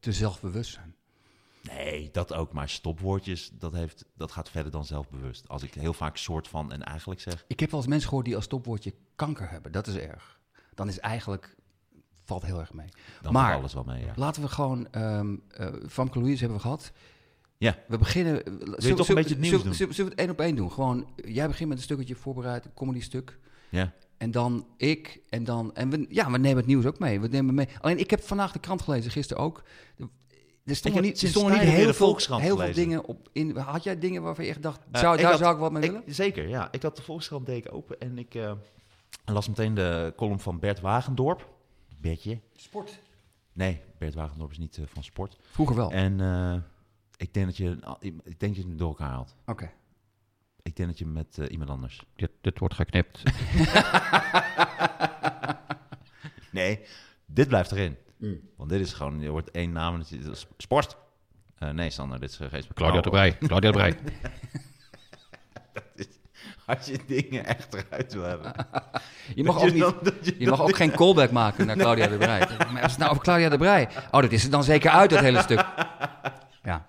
te 0.00 0.12
zelfbewust 0.12 0.72
zijn. 0.72 0.94
Nee, 1.72 2.08
dat 2.12 2.32
ook. 2.32 2.52
Maar 2.52 2.68
stopwoordjes, 2.68 3.50
dat, 3.58 3.72
heeft, 3.72 4.04
dat 4.16 4.32
gaat 4.32 4.50
verder 4.50 4.72
dan 4.72 4.84
zelfbewust. 4.84 5.48
Als 5.48 5.62
ik 5.62 5.74
heel 5.74 5.92
vaak 5.92 6.16
soort 6.16 6.48
van 6.48 6.72
en 6.72 6.82
eigenlijk 6.82 7.20
zeg. 7.20 7.44
Ik 7.46 7.60
heb 7.60 7.70
wel 7.70 7.80
eens 7.80 7.88
mensen 7.88 8.08
gehoord 8.08 8.26
die 8.26 8.36
als 8.36 8.44
stopwoordje 8.44 8.94
kanker 9.16 9.50
hebben. 9.50 9.72
Dat 9.72 9.86
is 9.86 9.96
erg. 9.96 10.40
Dan 10.74 10.88
is 10.88 10.98
eigenlijk, 10.98 11.56
valt 12.24 12.44
heel 12.44 12.60
erg 12.60 12.72
mee. 12.72 12.88
Dan 13.22 13.32
Maar- 13.32 13.46
valt 13.46 13.58
alles 13.58 13.74
wel 13.74 13.84
mee, 13.84 14.04
ja. 14.04 14.12
Laten 14.16 14.42
we 14.42 14.48
gewoon, 14.48 14.90
eh 14.90 15.20
Famke 15.88 16.18
Louise 16.18 16.38
hebben 16.38 16.56
we 16.56 16.62
gehad. 16.62 16.92
Ja. 17.56 17.78
We 17.88 17.98
beginnen... 17.98 18.44
Wil 18.44 18.76
je 18.78 18.94
toch 18.94 19.08
een 19.08 19.14
beetje 19.14 19.30
het 19.30 19.38
nieuws 19.38 19.62
doen? 19.62 19.74
Zullen, 19.74 19.94
we 19.96 20.02
het 20.02 20.14
één 20.14 20.30
op 20.30 20.40
één 20.40 20.56
doen? 20.56 20.72
Gewoon, 20.72 21.06
jij 21.16 21.46
begint 21.46 21.68
met 21.68 21.78
een 21.78 21.84
stukketje 21.84 22.14
voorbereid, 22.14 22.64
een 22.64 22.74
comedy 22.74 23.00
stuk. 23.00 23.38
Ja. 23.68 23.92
En 24.16 24.30
dan 24.30 24.66
ik, 24.76 25.20
en 25.28 25.44
dan... 25.44 25.74
En 25.74 25.90
we, 25.90 26.06
ja, 26.08 26.30
we 26.30 26.38
nemen 26.38 26.56
het 26.56 26.66
nieuws 26.66 26.84
ook 26.86 26.98
mee. 26.98 27.20
We 27.20 27.28
nemen 27.28 27.54
mee. 27.54 27.68
Alleen, 27.80 27.98
ik 27.98 28.10
heb 28.10 28.22
vandaag 28.22 28.52
de 28.52 28.58
krant 28.58 28.82
gelezen, 28.82 29.10
gisteren 29.10 29.42
ook. 29.42 29.62
Er 30.64 30.76
stonden 30.76 31.02
niet, 31.02 31.22
er 31.22 31.28
stonden 31.28 31.52
niet 31.52 31.60
heel, 31.60 31.86
de 31.86 31.94
veel, 31.94 32.18
heel 32.38 32.56
veel 32.56 32.72
dingen 32.72 33.04
op 33.04 33.28
in. 33.32 33.56
Had 33.56 33.82
jij 33.84 33.98
dingen 33.98 34.22
waarvan 34.22 34.44
je 34.44 34.50
echt 34.50 34.62
dacht, 34.62 34.80
Eh, 34.92 35.00
zou, 35.00 35.14
ik 35.14 35.20
daar 35.20 35.30
had- 35.30 35.40
zou 35.40 35.54
ik 35.54 35.60
wat 35.60 35.72
mee 35.72 35.82
Ik- 35.82 35.90
willen? 35.90 36.14
zeker, 36.14 36.48
ja. 36.48 36.68
Ik 36.72 36.82
had 36.82 36.96
de 36.96 37.02
Volkskrant 37.02 37.46
deed 37.46 37.66
ik 37.66 37.72
open 37.74 38.00
en 38.00 38.18
ik 38.18 38.34
eh, 38.34 38.52
las 39.24 39.48
meteen 39.48 39.74
de 39.74 40.12
column 40.16 40.40
van 40.40 40.58
Bert 40.58 40.80
Wagendorp. 40.80 41.48
Bertje. 41.98 42.38
Sport. 42.56 42.98
Nee, 43.52 43.80
Bert 43.98 44.14
Wagendorp 44.14 44.50
is 44.50 44.58
niet 44.58 44.76
eh, 44.78 44.84
van 44.88 45.04
sport. 45.04 45.36
Vroeger 45.50 45.76
wel. 45.76 45.90
En 45.90 46.20
eh, 46.20 46.54
ik 47.16 47.34
denk 47.34 47.46
dat 47.46 47.56
je, 47.56 47.78
ik 48.00 48.40
denk 48.40 48.54
dat 48.54 48.56
je 48.56 48.68
het 48.68 48.78
door 48.78 48.88
elkaar 48.88 49.10
haalt. 49.10 49.34
Oké. 49.46 49.70
Ik 50.62 50.76
denk 50.76 50.88
dat 50.88 50.98
je 50.98 51.06
met 51.06 51.36
iemand 51.48 51.70
anders. 51.70 52.02
Dit, 52.16 52.30
dit 52.40 52.58
wordt 52.58 52.74
geknipt. 52.74 53.22
Nee, 56.50 56.80
dit 57.26 57.48
blijft 57.48 57.72
erin. 57.72 57.96
Mm. 58.24 58.40
Want 58.56 58.70
dit 58.70 58.80
is 58.80 58.92
gewoon, 58.92 59.20
je 59.20 59.30
wordt 59.30 59.50
één 59.50 59.72
naam 59.72 59.94
en 59.94 60.00
het 60.00 60.10
is- 60.10 60.24
het 60.24 60.34
is 60.36 60.46
sport. 60.58 60.96
Eh, 61.58 61.68
nee, 61.70 61.90
Sander, 61.90 62.20
dit 62.20 62.30
is 62.30 62.36
geen 62.36 62.64
Claudia 62.74 63.00
de 63.00 63.10
Brij. 63.10 63.38
Claudia 63.38 63.70
de 63.70 63.76
Brij. 63.76 63.96
Als 66.66 66.86
je 66.86 66.98
dingen 67.06 67.44
echt 67.46 67.74
eruit 67.74 68.12
wil 68.12 68.22
hebben. 68.22 68.52
Je 69.34 69.44
mag 69.44 69.54
Dat 69.54 69.64
ook 69.64 69.72
niet... 69.72 69.80
dan- 69.82 70.34
Je 70.38 70.48
mag 70.48 70.60
ook 70.60 70.76
geen 70.76 70.90
callback 70.90 71.30
maken 71.30 71.66
naar 71.66 71.76
Claudia 71.76 72.06
de 72.06 72.16
Brij. 72.16 72.48
Maar 72.72 72.82
als 72.82 72.90
het 72.90 73.00
nou 73.00 73.10
over 73.10 73.22
Claudia 73.22 73.48
de 73.48 73.56
Brij... 73.56 73.88
Oh, 74.10 74.20
dat 74.20 74.32
is 74.32 74.44
er 74.44 74.50
dan 74.50 74.64
zeker 74.64 74.90
uit, 74.90 75.10
dat 75.10 75.20
hele 75.20 75.42
stuk. 75.42 75.64
Ja. 76.62 76.86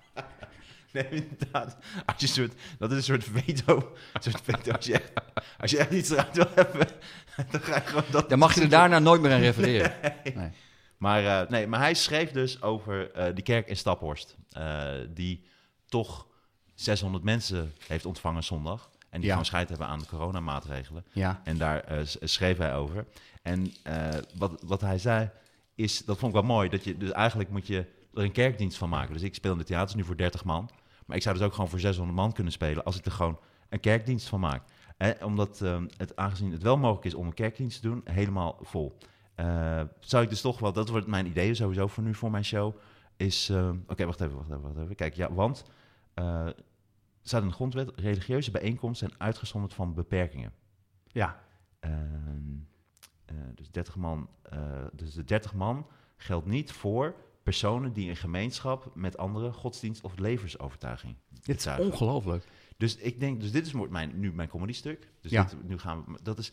Nee, 0.92 1.06
inderdaad. 1.10 1.76
Als 2.04 2.16
je 2.16 2.26
een 2.26 2.32
soort, 2.32 2.52
dat 2.78 2.90
is 2.90 2.96
een 2.96 3.02
soort 3.02 3.24
veto. 3.32 3.92
Een 4.12 4.22
soort 4.22 4.40
veto. 4.44 4.72
Als 4.72 4.84
je, 4.86 4.92
echt, 4.94 5.12
als 5.58 5.70
je 5.70 5.78
echt 5.78 5.90
iets 5.90 6.10
eruit 6.10 6.36
wil 6.36 6.46
hebben, 6.54 6.86
dan 7.50 7.60
ga 7.60 7.74
je 7.74 7.80
gewoon 7.84 8.04
dat... 8.10 8.28
Dan 8.28 8.38
mag 8.38 8.54
je 8.54 8.60
er 8.60 8.68
daarna 8.68 8.98
nooit 8.98 9.20
meer 9.20 9.32
aan 9.32 9.40
refereren. 9.40 9.92
Nee. 10.34 10.50
Maar, 10.98 11.24
eh, 11.42 11.48
nee, 11.50 11.66
maar 11.66 11.80
hij 11.80 11.94
schreef 11.94 12.30
dus 12.30 12.62
over 12.62 13.10
eh, 13.12 13.34
die 13.34 13.44
kerk 13.44 13.68
in 13.68 13.76
Staphorst. 13.76 14.36
eh, 14.50 14.88
die 15.14 15.44
toch 15.86 16.26
600 16.74 17.24
mensen 17.24 17.72
heeft 17.86 18.06
ontvangen 18.06 18.44
zondag. 18.44 18.90
En 19.10 19.20
die 19.20 19.24
Ja. 19.24 19.30
gewoon 19.30 19.44
scheid 19.44 19.68
hebben 19.68 19.86
aan 19.86 19.98
de 19.98 20.06
coronamaatregelen. 20.06 21.04
Ja. 21.12 21.40
En 21.44 21.58
daar 21.58 21.84
schreef 22.20 22.58
hij 22.58 22.74
over. 22.74 23.06
En 23.42 23.72
wat, 24.38 24.62
wat 24.66 24.80
hij 24.80 24.98
zei, 24.98 25.30
is, 25.74 26.04
dat 26.04 26.18
vond 26.18 26.34
ik 26.34 26.40
wel 26.40 26.48
mooi, 26.48 26.68
dat 26.68 26.84
je, 26.84 26.96
dus 26.96 27.10
eigenlijk 27.12 27.50
moet 27.50 27.66
je 27.66 27.78
er 28.14 28.22
een 28.22 28.32
kerkdienst 28.32 28.78
van 28.78 28.88
maken. 28.88 29.12
Dus 29.12 29.22
ik 29.22 29.34
speel 29.34 29.52
in 29.52 29.58
de 29.58 29.64
theaters 29.64 29.94
nu 29.94 30.04
voor 30.04 30.16
30 30.16 30.44
man. 30.44 30.70
Maar 31.06 31.16
ik 31.16 31.22
zou 31.22 31.36
dus 31.36 31.44
ook 31.46 31.52
gewoon 31.54 31.68
voor 31.68 31.80
600 31.80 32.16
man 32.18 32.32
kunnen 32.32 32.52
spelen 32.52 32.84
als 32.84 32.96
ik 32.98 33.04
er 33.04 33.12
gewoon 33.12 33.38
een 33.68 33.80
kerkdienst 33.80 34.28
van 34.28 34.40
maak. 34.40 34.62
Eh, 34.96 35.10
omdat 35.24 35.60
eh, 35.60 35.82
het, 35.96 36.16
aangezien 36.16 36.52
het 36.52 36.62
wel 36.62 36.76
mogelijk 36.76 37.04
is 37.06 37.14
om 37.14 37.26
een 37.26 37.34
kerkdienst 37.34 37.80
te 37.80 37.88
doen, 37.88 38.00
helemaal 38.04 38.58
vol. 38.62 38.96
Eh, 39.36 39.82
zou 40.00 40.22
ik 40.22 40.28
dus 40.28 40.40
toch 40.40 40.58
wel, 40.58 40.72
dat 40.72 40.88
wordt 40.88 41.06
mijn 41.06 41.26
idee 41.26 41.54
sowieso 41.54 41.86
voor 41.86 42.02
nu, 42.02 42.14
voor 42.14 42.30
mijn 42.30 42.44
show, 42.44 42.76
is... 43.16 43.48
eh, 43.48 43.70
Oké, 43.86 44.04
wacht 44.06 44.20
even, 44.20 44.36
wacht 44.36 44.48
even, 44.50 44.62
wacht 44.62 44.76
even. 44.78 44.94
Kijk, 44.94 45.14
ja, 45.14 45.32
want 45.32 45.64
er 46.14 46.54
staat 47.22 47.42
in 47.42 47.48
de 47.48 47.54
grondwet, 47.54 47.90
religieuze 47.96 48.50
bijeenkomsten 48.50 49.08
zijn 49.08 49.20
uitgezonderd 49.20 49.74
van 49.74 49.94
beperkingen. 49.94 50.52
Ja. 51.06 51.40
Ehm, 51.80 51.94
eh, 53.24 53.34
dus 53.54 53.70
30 53.70 53.96
man, 53.96 54.28
dus 54.92 55.12
de 55.14 55.24
30 55.24 55.54
man 55.54 55.86
geldt 56.16 56.46
niet 56.46 56.72
voor 56.72 57.14
personen 57.42 57.92
die 57.92 58.08
een 58.08 58.16
gemeenschap 58.16 58.90
met 58.94 59.16
andere 59.16 59.52
godsdienst 59.52 60.02
of 60.02 60.18
levensovertuiging 60.18 61.14
Dit 61.42 61.66
is 61.66 61.78
ongelooflijk. 61.78 62.44
Dus 62.76 62.96
ik 62.96 63.20
denk, 63.20 63.40
dus 63.40 63.52
dit 63.52 63.66
is 63.66 63.72
mijn, 63.72 64.18
nu 64.20 64.32
mijn 64.32 64.48
comedy 64.48 64.72
stuk. 64.72 65.08
Dus 65.20 65.30
Ja. 65.30 65.42
dit, 65.44 65.68
nu 65.68 65.78
gaan 65.78 66.04
we, 66.06 66.18
dat 66.22 66.38
is, 66.38 66.52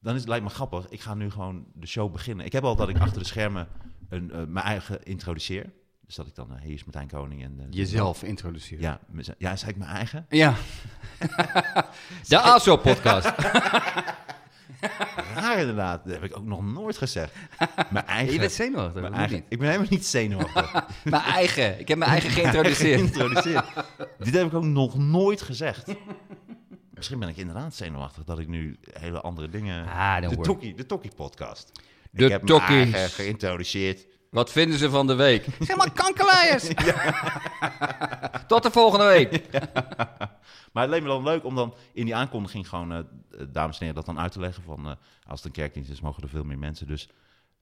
dan 0.00 0.14
is 0.14 0.20
het 0.20 0.28
lijkt 0.28 0.44
me 0.44 0.50
grappig. 0.50 0.88
Ik 0.88 1.00
ga 1.00 1.14
nu 1.14 1.30
gewoon 1.30 1.64
de 1.74 1.86
show 1.86 2.12
beginnen. 2.12 2.46
Ik 2.46 2.52
heb 2.52 2.64
al 2.64 2.76
dat 2.76 2.88
ik 2.88 2.98
achter 2.98 3.18
de 3.18 3.26
schermen 3.26 3.68
een, 4.08 4.32
eh, 4.32 4.44
mijn 4.46 4.64
eigen 4.64 5.02
introduceer. 5.02 5.72
Dus 6.06 6.16
dat 6.16 6.26
ik 6.26 6.34
dan, 6.34 6.56
eh, 6.56 6.62
hier 6.62 6.74
is 6.74 6.84
Martijn 6.84 7.08
Koning. 7.08 7.42
En, 7.42 7.54
eh, 7.58 7.66
Jezelf 7.70 8.22
introduceren. 8.22 8.82
Ja, 8.82 9.00
ja, 9.38 9.56
zei 9.56 9.70
ik 9.70 9.76
mijn 9.76 9.90
eigen? 9.90 10.26
Ja. 10.28 10.54
De 12.28 12.40
ASO-podcast. 12.40 13.26
Raar 15.34 15.58
inderdaad. 15.58 16.04
Dat 16.04 16.12
heb 16.12 16.24
ik 16.24 16.36
ook 16.36 16.44
nog 16.44 16.62
nooit 16.62 16.96
gezegd. 16.96 17.34
Mijn 17.90 18.06
eigen. 18.06 18.32
Je 18.32 18.38
bent 18.38 18.52
zenuwachtig, 18.52 19.00
Mijn 19.00 19.14
eigen, 19.14 19.44
ik 19.48 19.58
ben 19.58 19.66
helemaal 19.66 19.90
niet 19.90 20.06
zenuwachtig. 20.06 20.72
Mijn 21.04 21.22
eigen. 21.22 21.80
Ik 21.80 21.88
heb 21.88 21.98
mijn 21.98 22.10
eigen 22.10 22.30
geïntroduceerd. 22.30 22.98
Geïntroduceerd. 23.00 23.64
Dit 24.18 24.34
heb 24.34 24.46
ik 24.46 24.54
ook 24.54 24.64
nog 24.64 24.98
nooit 24.98 25.42
gezegd. 25.42 25.94
Misschien 26.98 27.18
ben 27.18 27.28
ik 27.28 27.36
inderdaad 27.36 27.74
zenuwachtig 27.74 28.24
dat 28.24 28.38
ik 28.38 28.48
nu 28.48 28.78
hele 28.92 29.20
andere 29.20 29.48
dingen... 29.48 29.86
Ah, 29.86 30.28
de. 30.28 30.36
Tokkie, 30.36 30.74
de 30.74 30.86
Tokkie 30.86 31.10
podcast. 31.16 31.72
De 32.10 32.24
ik 32.24 32.30
heb 32.30 32.42
Tokkies. 32.46 32.68
eigen 32.92 33.10
geïntroduceerd. 33.10 34.06
Wat 34.30 34.50
vinden 34.52 34.78
ze 34.78 34.90
van 34.90 35.06
de 35.06 35.14
week? 35.14 35.46
Zeg 35.60 35.76
maar 35.76 35.92
kankerlijers. 35.92 36.68
Tot 38.46 38.62
de 38.62 38.70
volgende 38.70 39.04
week. 39.06 39.40
Maar 40.72 40.82
het 40.82 40.92
leek 40.92 41.02
me 41.02 41.08
dan 41.08 41.22
leuk 41.22 41.44
om 41.44 41.54
dan 41.54 41.74
in 41.92 42.04
die 42.04 42.14
aankondiging 42.16 42.68
gewoon, 42.68 42.92
eh, 42.92 42.98
dames 43.48 43.74
en 43.78 43.80
heren, 43.86 43.94
dat 43.94 44.06
dan 44.06 44.18
uit 44.18 44.32
te 44.32 44.40
leggen 44.40 44.62
van... 44.62 44.86
eh, 44.86 44.92
als 45.26 45.42
het 45.42 45.44
een 45.44 45.50
kerkdienst 45.62 45.90
is, 45.90 46.00
mogen 46.00 46.22
er 46.22 46.28
veel 46.28 46.44
meer 46.44 46.58
mensen. 46.58 46.86
Dus 46.86 47.08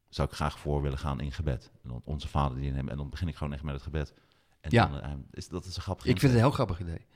zou 0.09 0.29
ik 0.29 0.35
graag 0.35 0.59
voor 0.59 0.83
willen 0.83 0.99
gaan 0.99 1.20
in 1.20 1.33
gebed. 1.33 1.70
En 1.83 1.88
dan 1.88 2.01
onze 2.05 2.29
vader 2.29 2.57
die 2.59 2.66
in 2.68 2.75
hem. 2.75 2.88
En 2.88 2.96
dan 2.96 3.11
begin 3.11 3.29
ik 3.29 3.37
gewoon 3.37 3.53
echt 3.53 3.62
met 3.62 3.75
het 3.75 3.83
gebed. 3.83 4.14
En 4.61 4.70
Ja. 4.70 4.87
dan, 4.87 5.01
eh, 5.01 5.11
is, 5.31 5.49
dat 5.49 5.64
is 5.64 5.77
een 5.77 5.83
grappig 5.83 6.05
Ik 6.07 6.11
vind 6.18 6.22
het 6.22 6.40
een 6.40 6.46
heel 6.46 6.55
grappig 6.55 6.81
idee. 6.81 7.07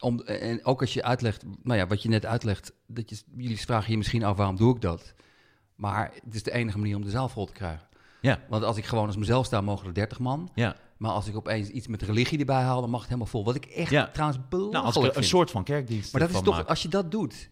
Om, 0.00 0.20
en 0.20 0.64
ook 0.64 0.80
als 0.80 0.94
je 0.94 1.02
uitlegt, 1.02 1.44
nou 1.62 1.78
ja, 1.78 1.86
wat 1.86 2.02
je 2.02 2.08
net 2.08 2.26
uitlegt, 2.26 2.72
dat 2.86 3.10
je, 3.10 3.16
jullie 3.36 3.60
vragen 3.60 3.90
je 3.90 3.96
misschien 3.96 4.24
af 4.24 4.36
waarom 4.36 4.56
doe 4.56 4.74
ik 4.74 4.80
dat. 4.80 5.14
Maar 5.74 6.10
het 6.24 6.34
is 6.34 6.42
de 6.42 6.52
enige 6.52 6.78
manier 6.78 6.96
om 6.96 7.04
de 7.04 7.10
zaal 7.10 7.28
vol 7.28 7.46
te 7.46 7.52
krijgen. 7.52 7.88
Ja. 8.20 8.40
Want 8.48 8.64
als 8.64 8.76
ik 8.76 8.84
gewoon 8.84 9.06
als 9.06 9.16
mezelf 9.16 9.46
sta, 9.46 9.60
mogen 9.60 9.86
er 9.86 9.94
30 9.94 10.18
man. 10.18 10.50
Ja. 10.54 10.76
Maar 10.96 11.10
als 11.10 11.26
ik 11.26 11.36
opeens 11.36 11.68
iets 11.68 11.86
met 11.86 12.02
religie 12.02 12.38
erbij 12.38 12.62
haal, 12.62 12.80
dan 12.80 12.90
mag 12.90 13.00
het 13.00 13.08
helemaal 13.08 13.30
vol. 13.30 13.44
Wat 13.44 13.54
ik 13.54 13.64
echt 13.64 13.90
Ja. 13.90 14.06
trouwens 14.08 14.40
belachelijk 14.48 14.72
Nou, 14.72 14.84
als 14.94 14.96
ik 15.06 15.16
een 15.16 15.24
soort 15.24 15.50
van 15.50 15.64
kerkdienst 15.64 16.12
Maar 16.12 16.20
dat 16.20 16.30
is 16.30 16.40
toch, 16.40 16.56
maak. 16.56 16.68
als 16.68 16.82
je 16.82 16.88
dat 16.88 17.10
doet, 17.10 17.48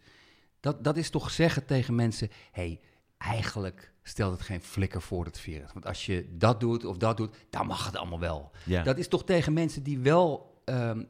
dat, 0.61 0.85
dat 0.85 0.97
is 0.97 1.11
toch 1.11 1.31
zeggen 1.31 1.65
tegen 1.67 1.95
mensen: 1.95 2.31
hey, 2.53 2.81
eigenlijk 3.19 3.93
stelt 4.03 4.33
het 4.33 4.43
geen 4.43 4.61
flikker 4.63 5.03
voor 5.03 5.25
het 5.25 5.41
virus. 5.41 5.73
Want 5.73 5.87
als 5.87 6.07
je 6.07 6.29
dat 6.39 6.61
doet 6.61 6.85
of 6.85 6.97
dat 6.97 7.17
doet, 7.17 7.35
dan 7.51 7.67
mag 7.67 7.87
het 7.87 7.97
allemaal 7.97 8.21
wel. 8.21 8.51
Ja. 8.65 8.83
Dat 8.83 8.99
is 8.99 9.09
toch 9.09 9.25
tegen 9.25 9.53
mensen 9.53 9.83
die 9.83 9.99
wel 9.99 10.61
ehm, 10.65 11.03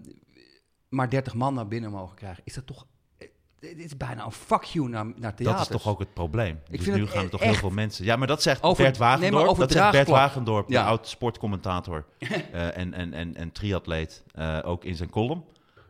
maar 0.89 1.11
30 1.11 1.35
man 1.35 1.55
naar 1.55 1.69
binnen 1.69 1.91
mogen 1.91 2.17
krijgen, 2.17 2.43
is 2.47 2.55
dat 2.55 2.67
toch. 2.67 2.87
eh, 3.19 3.29
Dit 3.61 3.79
is 3.79 3.97
bijna 3.97 4.25
een 4.25 4.33
fuck 4.33 4.63
you 4.63 4.89
naar, 4.89 5.05
naar 5.05 5.35
theater. 5.35 5.45
Dat 5.45 5.61
is 5.61 5.67
toch 5.83 5.87
ook 5.89 5.99
het 5.99 6.15
probleem. 6.15 6.61
dus 6.71 6.81
vind 6.83 6.97
nu 6.97 7.07
gaan 7.07 7.25
er 7.25 7.31
toch 7.31 7.41
heel 7.41 7.55
veel 7.55 7.71
mensen... 7.71 8.05
Ja, 8.05 8.17
maar 8.17 8.27
dat 8.27 8.43
zegt 8.43 8.63
Over- 8.63 8.83
Bert 8.85 8.97
Wagendorp. 8.97 9.59
dat 9.59 9.73
zegt 9.73 9.91
Bert. 9.91 10.09
Wagendorp, 10.09 10.69
Ja. 10.69 10.83
de 10.83 10.89
oud-sportcommentator 10.89 12.05
eh, 12.19 12.77
en, 12.77 12.95
en, 12.95 13.13
en, 13.13 13.37
en 13.37 13.53
triatleet, 13.53 14.23
eh, 14.33 14.59
ook 14.65 14.85
in 14.85 14.95
zijn 14.97 15.11
column. 15.11 15.45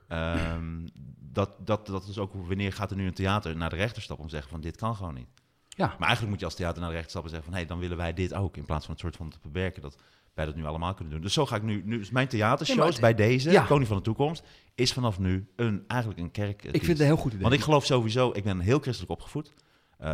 Ehm, 0.09 0.87
dat, 1.21 1.51
dat, 1.59 1.87
dat 1.87 2.07
is 2.09 2.19
ook 2.19 2.33
wanneer 2.35 2.73
gaat 2.73 2.91
er 2.91 2.97
nu 2.97 3.07
een 3.07 3.15
theater 3.15 3.57
naar 3.57 3.71
de 3.71 3.77
rechter 3.77 4.03
stappen 4.03 4.25
om 4.25 4.31
te 4.31 4.37
zeggen 4.37 4.53
van 4.55 4.61
dit 4.63 4.77
kan 4.77 4.97
gewoon 4.97 5.15
niet. 5.15 5.29
Ja. 5.69 5.87
Maar 5.87 5.99
eigenlijk 6.07 6.29
moet 6.31 6.39
je 6.39 6.45
als 6.45 6.55
theater 6.55 6.81
naar 6.81 6.89
de 6.91 6.95
rechter 6.97 7.11
stappen 7.11 7.31
en 7.33 7.37
zeggen 7.37 7.53
van 7.55 7.63
hé, 7.63 7.69
dan 7.69 7.79
willen 7.79 7.97
wij 7.97 8.15
dit 8.15 8.35
ook. 8.35 8.57
In 8.57 8.65
plaats 8.65 8.85
van 8.85 8.95
het 8.95 9.03
soort 9.03 9.17
van 9.17 9.29
te 9.31 9.39
bewerken 9.43 9.83
dat 9.83 9.97
wij 10.39 10.47
dat 10.47 10.57
nu 10.57 10.67
allemaal 10.67 10.95
kunnen 10.95 11.13
doen. 11.13 11.23
Dus 11.23 11.33
zo 11.33 11.47
ga 11.47 11.57
ik 11.57 11.63
nu, 11.63 11.83
nu 11.85 12.01
is 12.01 12.11
mijn 12.11 12.29
theatershows 12.29 12.91
het- 12.91 13.01
bij 13.01 13.15
deze, 13.15 13.51
ja. 13.51 13.65
Koning 13.65 13.89
van 13.89 13.97
de 13.97 14.03
Toekomst, 14.03 14.43
is 14.75 14.93
vanaf 14.93 15.19
nu 15.19 15.49
een, 15.57 15.85
eigenlijk 15.87 16.21
een 16.21 16.31
kerk. 16.31 16.65
Ik 16.65 16.71
vind 16.71 16.87
het 16.87 16.99
een 17.01 17.05
heel 17.07 17.17
goed 17.17 17.31
idee. 17.31 17.43
Want 17.43 17.55
ik 17.55 17.61
geloof 17.61 17.85
sowieso, 17.85 18.31
ik 18.35 18.45
ben 18.45 18.61
heel 18.61 18.79
christelijk 18.79 19.13
opgevoed. 19.13 19.53
Eh, 19.99 20.09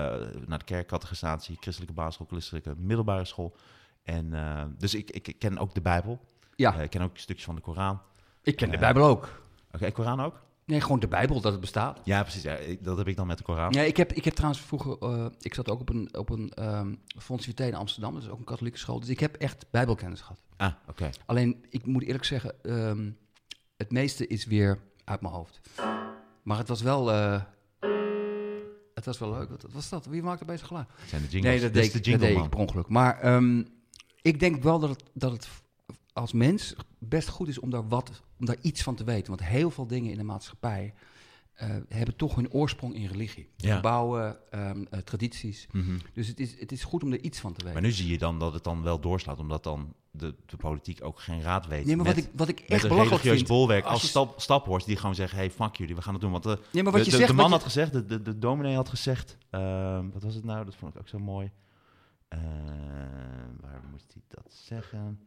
naar 0.46 0.58
de 0.58 0.64
kerk, 0.64 0.86
catechisatie, 0.88 1.56
christelijke 1.60 1.94
basisschool, 1.94 2.26
christelijke 2.26 2.74
middelbare 2.76 3.24
school. 3.24 3.56
En, 4.02 4.34
eh, 4.34 4.62
dus 4.78 4.94
ik, 4.94 5.10
ik, 5.10 5.34
ken 5.38 5.58
ook 5.58 5.74
de 5.74 5.80
Bijbel. 5.80 6.20
ja, 6.56 6.74
Eh, 6.76 6.82
ik 6.82 6.90
ken 6.90 7.02
ook 7.02 7.16
stukjes 7.18 7.44
van 7.46 7.54
de 7.54 7.60
Koran. 7.60 8.00
ik 8.42 8.56
ken 8.56 8.70
de 8.70 8.78
Bijbel 8.78 9.04
ook. 9.04 9.42
Oké, 9.72 9.90
Koran 9.90 10.20
ook? 10.20 10.42
Nee, 10.66 10.80
gewoon 10.80 11.00
de 11.00 11.08
Bijbel, 11.08 11.40
dat 11.40 11.52
het 11.52 11.60
bestaat. 11.60 12.00
Ja, 12.04 12.22
precies. 12.22 12.42
Ja, 12.42 12.58
dat 12.80 12.98
heb 12.98 13.08
ik 13.08 13.16
dan 13.16 13.26
met 13.26 13.38
de 13.38 13.44
Koran. 13.44 13.72
Ja, 13.72 13.82
ik 13.82 13.96
heb, 13.96 14.12
ik 14.12 14.24
heb 14.24 14.34
trouwens 14.34 14.62
vroeger, 14.62 14.98
eh, 14.98 15.26
ik 15.40 15.54
zat 15.54 15.70
ook 15.70 15.80
op 15.80 15.88
een, 15.88 16.16
op 16.16 16.30
een 16.30 16.52
um, 16.58 17.00
Fonds 17.18 17.48
in 17.48 17.74
Amsterdam, 17.74 18.14
dat 18.14 18.22
is 18.22 18.28
ook 18.28 18.38
een 18.38 18.44
katholieke 18.44 18.78
school. 18.78 19.00
Dus 19.00 19.08
ik 19.08 19.20
heb 19.20 19.36
echt 19.36 19.66
bijbelkennis 19.70 20.20
gehad. 20.20 20.42
Ah, 20.56 20.72
oké. 20.88 21.10
Alleen, 21.26 21.64
ik 21.70 21.86
moet 21.86 22.02
eerlijk 22.02 22.24
zeggen, 22.24 22.54
ehm, 22.62 23.10
het 23.76 23.90
meeste 23.90 24.26
is 24.26 24.46
weer 24.46 24.78
uit 25.04 25.20
mijn 25.20 25.34
hoofd. 25.34 25.60
Maar 26.42 26.58
het 26.58 26.68
was 26.68 26.82
wel, 26.82 27.12
eh, 27.12 27.42
het 28.94 29.04
was 29.04 29.18
wel 29.18 29.30
leuk. 29.30 29.48
Wat, 29.48 29.62
wat 29.62 29.72
was 29.72 29.88
dat? 29.88 30.06
Wie 30.06 30.22
maakte 30.22 30.44
bezig 30.44 30.66
geluid? 30.66 30.86
Het 30.96 31.08
zijn 31.08 31.22
de 31.22 31.28
jingles. 31.28 31.52
Nee, 31.52 31.60
dat 31.60 31.72
deed, 31.72 31.92
de 31.92 31.98
dat 31.98 32.06
jingle, 32.06 32.26
deed 32.26 32.34
ik 32.34 32.40
man. 32.40 32.48
per 32.48 32.58
ongeluk. 32.58 32.88
Maar 32.88 33.20
ehm, 33.20 33.62
ik 34.22 34.40
denk 34.40 34.62
wel 34.62 34.78
dat 34.78 34.90
het, 34.90 35.02
dat 35.12 35.32
het 35.32 35.48
als 36.12 36.32
mens 36.32 36.74
best 36.98 37.28
goed 37.28 37.48
is 37.48 37.58
om 37.58 37.70
daar, 37.70 37.88
wat, 37.88 38.22
om 38.48 38.54
daar 38.54 38.62
iets 38.64 38.82
van 38.82 38.94
te 38.94 39.04
weten. 39.04 39.26
Want 39.28 39.48
heel 39.48 39.70
veel 39.70 39.86
dingen 39.86 40.10
in 40.10 40.16
de 40.18 40.24
maatschappij 40.24 40.94
eh, 41.54 41.68
hebben 41.88 42.16
toch 42.16 42.34
hun 42.34 42.50
oorsprong 42.52 42.94
in 42.94 43.06
religie. 43.06 43.48
Ja. 43.56 43.74
Gebouwen, 43.74 44.36
ehm, 44.50 44.84
eh, 44.90 44.98
tradities. 44.98 45.66
Mhm. 45.72 45.98
Dus 46.12 46.28
het 46.28 46.40
is, 46.40 46.60
het 46.60 46.72
is 46.72 46.84
goed 46.84 47.02
om 47.02 47.12
er 47.12 47.20
iets 47.22 47.40
van 47.40 47.52
te 47.52 47.58
weten. 47.64 47.72
Maar 47.72 47.82
nu 47.82 47.94
zie 47.94 48.08
je 48.08 48.18
dan 48.18 48.38
dat 48.38 48.52
het 48.52 48.64
dan 48.64 48.82
wel 48.82 49.00
doorslaat, 49.00 49.38
omdat 49.38 49.62
dan 49.62 49.94
de, 50.10 50.34
de 50.46 50.56
politiek 50.56 51.04
ook 51.04 51.20
geen 51.20 51.42
raad 51.42 51.66
weet. 51.66 51.84
nee, 51.86 51.96
maar 51.96 52.04
met, 52.04 52.14
wat 52.14 52.24
ik, 52.24 52.30
wat 52.36 52.48
ik 52.48 52.60
echt 52.60 52.88
belachelijk 52.88 53.22
vind... 53.22 53.46
bolwerk 53.46 53.84
als 53.84 53.92
als 53.92 54.02
je- 54.02 54.08
stap, 54.08 54.40
Staphorst, 54.40 54.86
die 54.86 54.96
gewoon 54.96 55.14
zeggen, 55.14 55.38
hey, 55.38 55.50
fuck 55.50 55.76
jullie, 55.76 55.94
we 55.94 56.02
gaan 56.02 56.12
het 56.12 56.22
doen. 56.22 56.30
Want 56.30 56.42
de, 56.42 56.58
Nee, 56.70 56.82
maar 56.82 56.92
wat 56.92 57.04
de, 57.04 57.10
je 57.10 57.16
zegt... 57.16 57.28
de 57.28 57.34
man 57.34 57.46
je- 57.46 57.50
had 57.52 57.62
gezegd, 57.62 57.92
de, 57.92 58.04
de, 58.06 58.22
de 58.22 58.38
dominee 58.38 58.74
had 58.74 58.88
gezegd, 58.88 59.36
ehm, 59.50 60.08
wat 60.12 60.22
was 60.22 60.34
het 60.34 60.44
nou? 60.44 60.64
Dat 60.64 60.74
vond 60.74 60.94
ik 60.94 61.00
ook 61.00 61.08
zo 61.08 61.18
mooi. 61.18 61.50
Eh, 62.28 62.38
waar 63.60 63.80
moest 63.90 64.12
hij 64.12 64.22
dat 64.28 64.52
zeggen? 64.52 65.20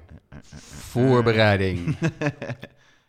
Eh, 0.28 0.38
eh, 0.38 0.44
eh, 0.52 0.52
eh, 0.52 0.58
Voorbereiding. 0.58 1.96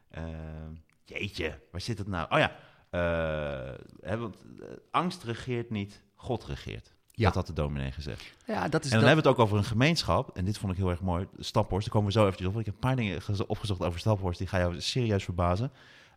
Ehm, 0.10 0.74
jeetje, 1.06 1.60
waar 1.72 1.82
zit 1.82 1.98
het 1.98 2.08
nou? 2.08 2.28
Oh 2.30 2.38
ja, 2.40 2.56
eh, 2.90 3.76
hè, 4.02 4.18
want 4.18 4.36
eh, 4.60 4.68
angst 4.92 5.24
regeert 5.24 5.70
niet, 5.70 6.02
God 6.16 6.46
regeert. 6.46 6.94
Ja. 7.12 7.26
Dat 7.26 7.36
had 7.36 7.48
de 7.48 7.54
dominee 7.54 7.92
gezegd. 7.92 8.34
ja, 8.46 8.68
dat 8.68 8.86
is 8.86 8.92
En 8.92 8.98
dan 8.98 9.00
dat- 9.00 9.08
hebben 9.08 9.24
we 9.24 9.30
het 9.30 9.40
ook 9.40 9.40
over 9.46 9.58
een 9.58 9.64
gemeenschap. 9.64 10.38
En 10.38 10.46
dit 10.46 10.58
vond 10.58 10.72
ik 10.72 10.78
heel 10.78 10.90
erg 10.90 11.02
mooi. 11.02 11.28
Staphorst, 11.38 11.86
daar 11.86 11.94
komen 11.96 12.08
we 12.14 12.20
zo 12.20 12.24
eventjes 12.26 12.48
op. 12.48 12.54
want 12.54 12.68
Ik 12.68 12.74
heb 12.74 12.84
een 12.84 12.90
paar 12.90 12.98
dingen 12.98 13.22
gez- 13.22 13.40
opgezocht 13.40 13.82
over 13.82 14.00
Staphorst. 14.00 14.38
Die 14.40 14.48
ga 14.48 14.58
jou 14.60 14.82
serieus 14.82 15.24
verbazen. 15.24 15.72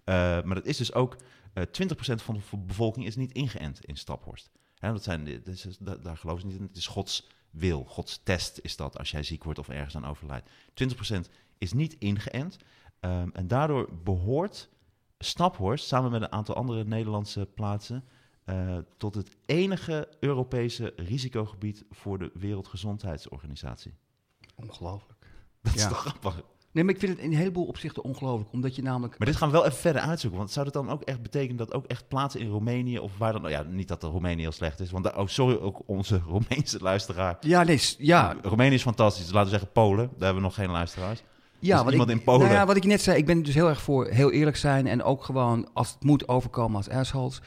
Eh, 0.04 0.14
maar 0.42 0.54
dat 0.54 0.66
is 0.66 0.76
dus 0.76 0.92
ook... 0.94 1.16
eh 1.52 1.62
20% 1.64 2.22
van 2.22 2.34
de 2.34 2.56
bevolking 2.56 3.06
is 3.06 3.16
niet 3.16 3.32
ingeënt 3.32 3.84
in 3.84 3.96
Staphorst. 3.96 4.50
Hè, 4.78 4.92
dat 4.92 5.02
zijn, 5.02 5.24
dat 5.24 5.46
is, 5.54 5.76
da- 5.80 5.96
daar 5.96 6.16
geloven 6.16 6.40
ze 6.40 6.46
niet 6.46 6.56
in. 6.58 6.62
Het 6.66 6.76
is 6.76 6.86
Gods 6.86 7.28
wil. 7.52 7.84
Gods 7.84 8.20
test 8.22 8.58
is 8.62 8.76
dat 8.76 8.98
als 8.98 9.10
jij 9.10 9.22
ziek 9.22 9.44
wordt 9.44 9.58
of 9.58 9.68
ergens 9.68 9.96
aan 9.96 10.04
overlijdt. 10.04 10.50
20% 10.74 11.30
is 11.58 11.72
niet 11.72 11.96
ingeënt. 11.98 12.56
Ehm, 13.00 13.28
en 13.32 13.46
daardoor 13.48 13.88
behoort 14.04 14.70
Staphorst, 15.18 15.86
samen 15.86 16.10
met 16.10 16.22
een 16.22 16.32
aantal 16.32 16.54
andere 16.54 16.84
Nederlandse 16.84 17.46
plaatsen... 17.54 18.04
eh, 18.44 18.78
tot 18.96 19.14
het 19.14 19.36
enige 19.46 20.08
Europese 20.20 20.92
risicogebied 20.96 21.84
voor 21.90 22.18
de 22.18 22.30
Wereldgezondheidsorganisatie. 22.34 23.94
Ongelooflijk. 24.54 25.26
Dat 25.60 25.72
Ja. 25.74 25.80
is 25.80 25.88
toch 25.88 25.98
grappig? 26.00 26.42
Nee, 26.72 26.84
maar 26.84 26.94
ik 26.94 27.00
vind 27.00 27.12
het 27.12 27.20
in 27.20 27.30
een 27.30 27.36
heleboel 27.36 27.64
opzichten 27.64 28.02
ongelooflijk. 28.02 28.52
Omdat 28.52 28.76
je 28.76 28.82
namelijk... 28.82 29.18
Maar 29.18 29.26
dit 29.26 29.36
gaan 29.36 29.48
we 29.48 29.54
wel 29.54 29.66
even 29.66 29.78
verder 29.78 30.02
uitzoeken. 30.02 30.38
Want 30.38 30.50
zou 30.50 30.64
dat 30.64 30.74
dan 30.74 30.90
ook 30.90 31.02
echt 31.02 31.22
betekenen 31.22 31.56
dat 31.56 31.72
ook 31.74 31.86
echt 31.86 32.08
plaatsen 32.08 32.40
in 32.40 32.48
Roemenië 32.48 32.98
of 32.98 33.12
waar 33.18 33.32
dan... 33.32 33.40
Nou 33.40 33.52
ja, 33.52 33.62
niet 33.62 33.88
dat 33.88 34.00
de 34.00 34.06
Roemenië 34.06 34.40
heel 34.40 34.52
slecht 34.52 34.80
is. 34.80 34.90
Want 34.90 35.04
daar, 35.04 35.18
oh, 35.18 35.26
sorry, 35.26 35.56
ook 35.56 35.82
onze 35.86 36.20
Roemeense 36.28 36.78
luisteraar. 36.80 37.36
Ja, 37.40 37.62
nee, 37.62 37.80
ja, 37.98 38.36
Roemenië 38.42 38.74
is 38.74 38.82
fantastisch. 38.82 39.26
Laten 39.26 39.42
we 39.42 39.48
zeggen 39.48 39.72
Polen. 39.72 40.06
Daar 40.06 40.18
hebben 40.18 40.34
we 40.34 40.40
nog 40.40 40.54
geen 40.54 40.70
luisteraars. 40.70 41.22
Ja, 41.58 41.74
Dus 41.74 41.84
wat 41.84 41.92
iemand 41.92 42.10
ik, 42.10 42.16
in 42.16 42.22
Polen. 42.24 42.40
Nou 42.40 42.52
ja, 42.52 42.66
wat 42.66 42.76
ik 42.76 42.84
net 42.84 43.02
zei, 43.02 43.18
ik 43.18 43.26
ben 43.26 43.42
dus 43.42 43.54
heel 43.54 43.68
erg 43.68 43.82
voor 43.82 44.06
heel 44.06 44.30
eerlijk 44.30 44.56
zijn 44.56 44.86
en 44.86 45.02
ook 45.02 45.24
gewoon 45.24 45.68
als 45.72 45.92
het 45.92 46.04
moet 46.04 46.28
overkomen 46.28 46.76
als 46.76 46.88
assholes, 46.88 47.40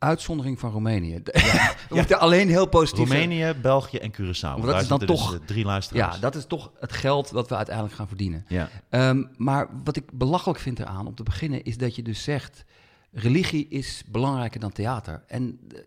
uitzondering 0.00 0.58
van 0.58 0.70
Roemenië. 0.70 1.20
We 1.88 1.94
moeten 1.94 2.18
alleen 2.20 2.48
heel 2.48 2.66
positief 2.66 3.08
zijn. 3.08 3.20
Roemenië, 3.28 3.54
België 3.60 3.96
en 3.96 4.12
Curaçao. 4.12 4.40
dat 4.40 4.80
is 4.82 4.88
dan 4.88 4.98
zitten 4.98 5.06
toch- 5.06 5.30
Dus, 5.30 5.40
eh, 5.40 5.46
drie 5.46 5.64
luisteraars. 5.64 6.14
Ja, 6.14 6.20
dat 6.20 6.34
is 6.34 6.44
toch 6.46 6.72
het 6.80 6.92
geld 6.92 7.32
dat 7.32 7.48
we 7.48 7.56
uiteindelijk 7.56 7.96
gaan 7.96 8.08
verdienen. 8.08 8.44
Ja. 8.48 8.68
Ehm, 8.88 9.22
maar 9.36 9.68
wat 9.84 9.96
ik 9.96 10.04
belachelijk 10.12 10.58
vind 10.60 10.78
eraan, 10.78 11.06
om 11.06 11.14
te 11.14 11.22
beginnen, 11.22 11.64
is 11.64 11.76
dat 11.76 11.94
je 11.96 12.02
dus 12.02 12.22
zegt, 12.22 12.64
religie 13.12 13.68
is 13.68 14.02
belangrijker 14.10 14.60
dan 14.60 14.72
theater. 14.72 15.22
En 15.26 15.60
eh, 15.74 15.78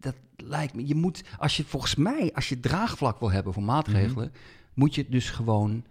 dat 0.00 0.14
lijkt 0.36 0.74
me, 0.74 0.86
je 0.86 0.94
moet, 0.94 1.22
als 1.38 1.56
je 1.56 1.64
volgens 1.64 1.94
mij, 1.94 2.30
als 2.34 2.48
je 2.48 2.60
draagvlak 2.60 3.20
wil 3.20 3.30
hebben 3.30 3.52
voor 3.52 3.62
maatregelen, 3.62 4.26
Mhm. 4.32 4.38
moet 4.74 4.94
je 4.94 5.06
dus 5.08 5.30
gewoon 5.30 5.84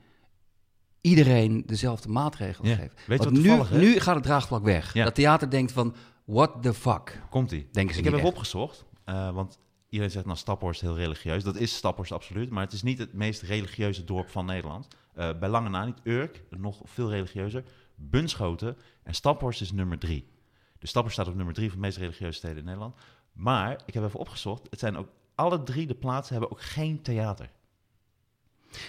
iedereen 1.01 1.63
dezelfde 1.65 2.09
maatregelen 2.09 2.69
Ja. 2.69 2.75
geven. 2.75 2.91
Weet 3.07 3.17
Want 3.23 3.37
wat 3.37 3.69
nu, 3.71 3.79
nu 3.79 3.99
gaat 3.99 4.15
het 4.15 4.23
draagvlak 4.23 4.63
weg. 4.63 4.93
Ja. 4.93 5.03
Dat 5.03 5.15
theater 5.15 5.49
denkt 5.49 5.71
van, 5.71 5.95
what 6.25 6.63
the 6.63 6.73
fuck? 6.73 7.21
Komt-ie. 7.29 7.67
Denken 7.71 7.93
ze 7.93 7.99
Ik 7.99 8.05
heb 8.05 8.13
even 8.15 8.27
opgezocht. 8.27 8.85
eh, 9.03 9.31
want 9.31 9.59
iedereen 9.89 10.11
zegt, 10.13 10.25
nou, 10.25 10.37
Staphorst 10.37 10.81
heel 10.81 10.95
religieus. 10.95 11.43
Dat 11.43 11.55
is 11.55 11.75
Staphorst 11.75 12.11
absoluut. 12.11 12.49
Maar 12.49 12.63
het 12.63 12.73
is 12.73 12.83
niet 12.83 12.97
het 12.97 13.13
meest 13.13 13.41
religieuze 13.41 14.03
dorp 14.03 14.29
van 14.29 14.45
Nederland. 14.45 14.87
Eh, 15.13 15.29
bij 15.39 15.49
lange 15.49 15.69
na 15.69 15.85
niet. 15.85 15.99
Urk, 16.03 16.43
nog 16.49 16.81
veel 16.83 17.09
religieuzer. 17.09 17.63
Bunschoten. 17.95 18.77
En 19.03 19.13
Staphorst 19.13 19.61
is 19.61 19.71
nummer 19.71 19.97
drie. 19.99 20.27
Dus 20.79 20.89
Staphorst 20.89 21.15
staat 21.15 21.27
op 21.27 21.35
nummer 21.35 21.53
drie 21.53 21.67
van 21.69 21.77
de 21.79 21.85
meest 21.85 21.97
religieuze 21.97 22.37
steden 22.37 22.57
in 22.57 22.63
Nederland. 22.65 22.95
Maar, 23.33 23.81
ik 23.85 23.93
heb 23.93 24.03
even 24.03 24.19
opgezocht. 24.19 24.67
Het 24.69 24.79
zijn 24.79 24.97
ook, 24.97 25.07
alle 25.35 25.63
drie 25.63 25.87
de 25.87 25.95
plaatsen 25.95 26.33
hebben 26.33 26.51
ook 26.51 26.61
geen 26.61 27.01
theater. 27.01 27.49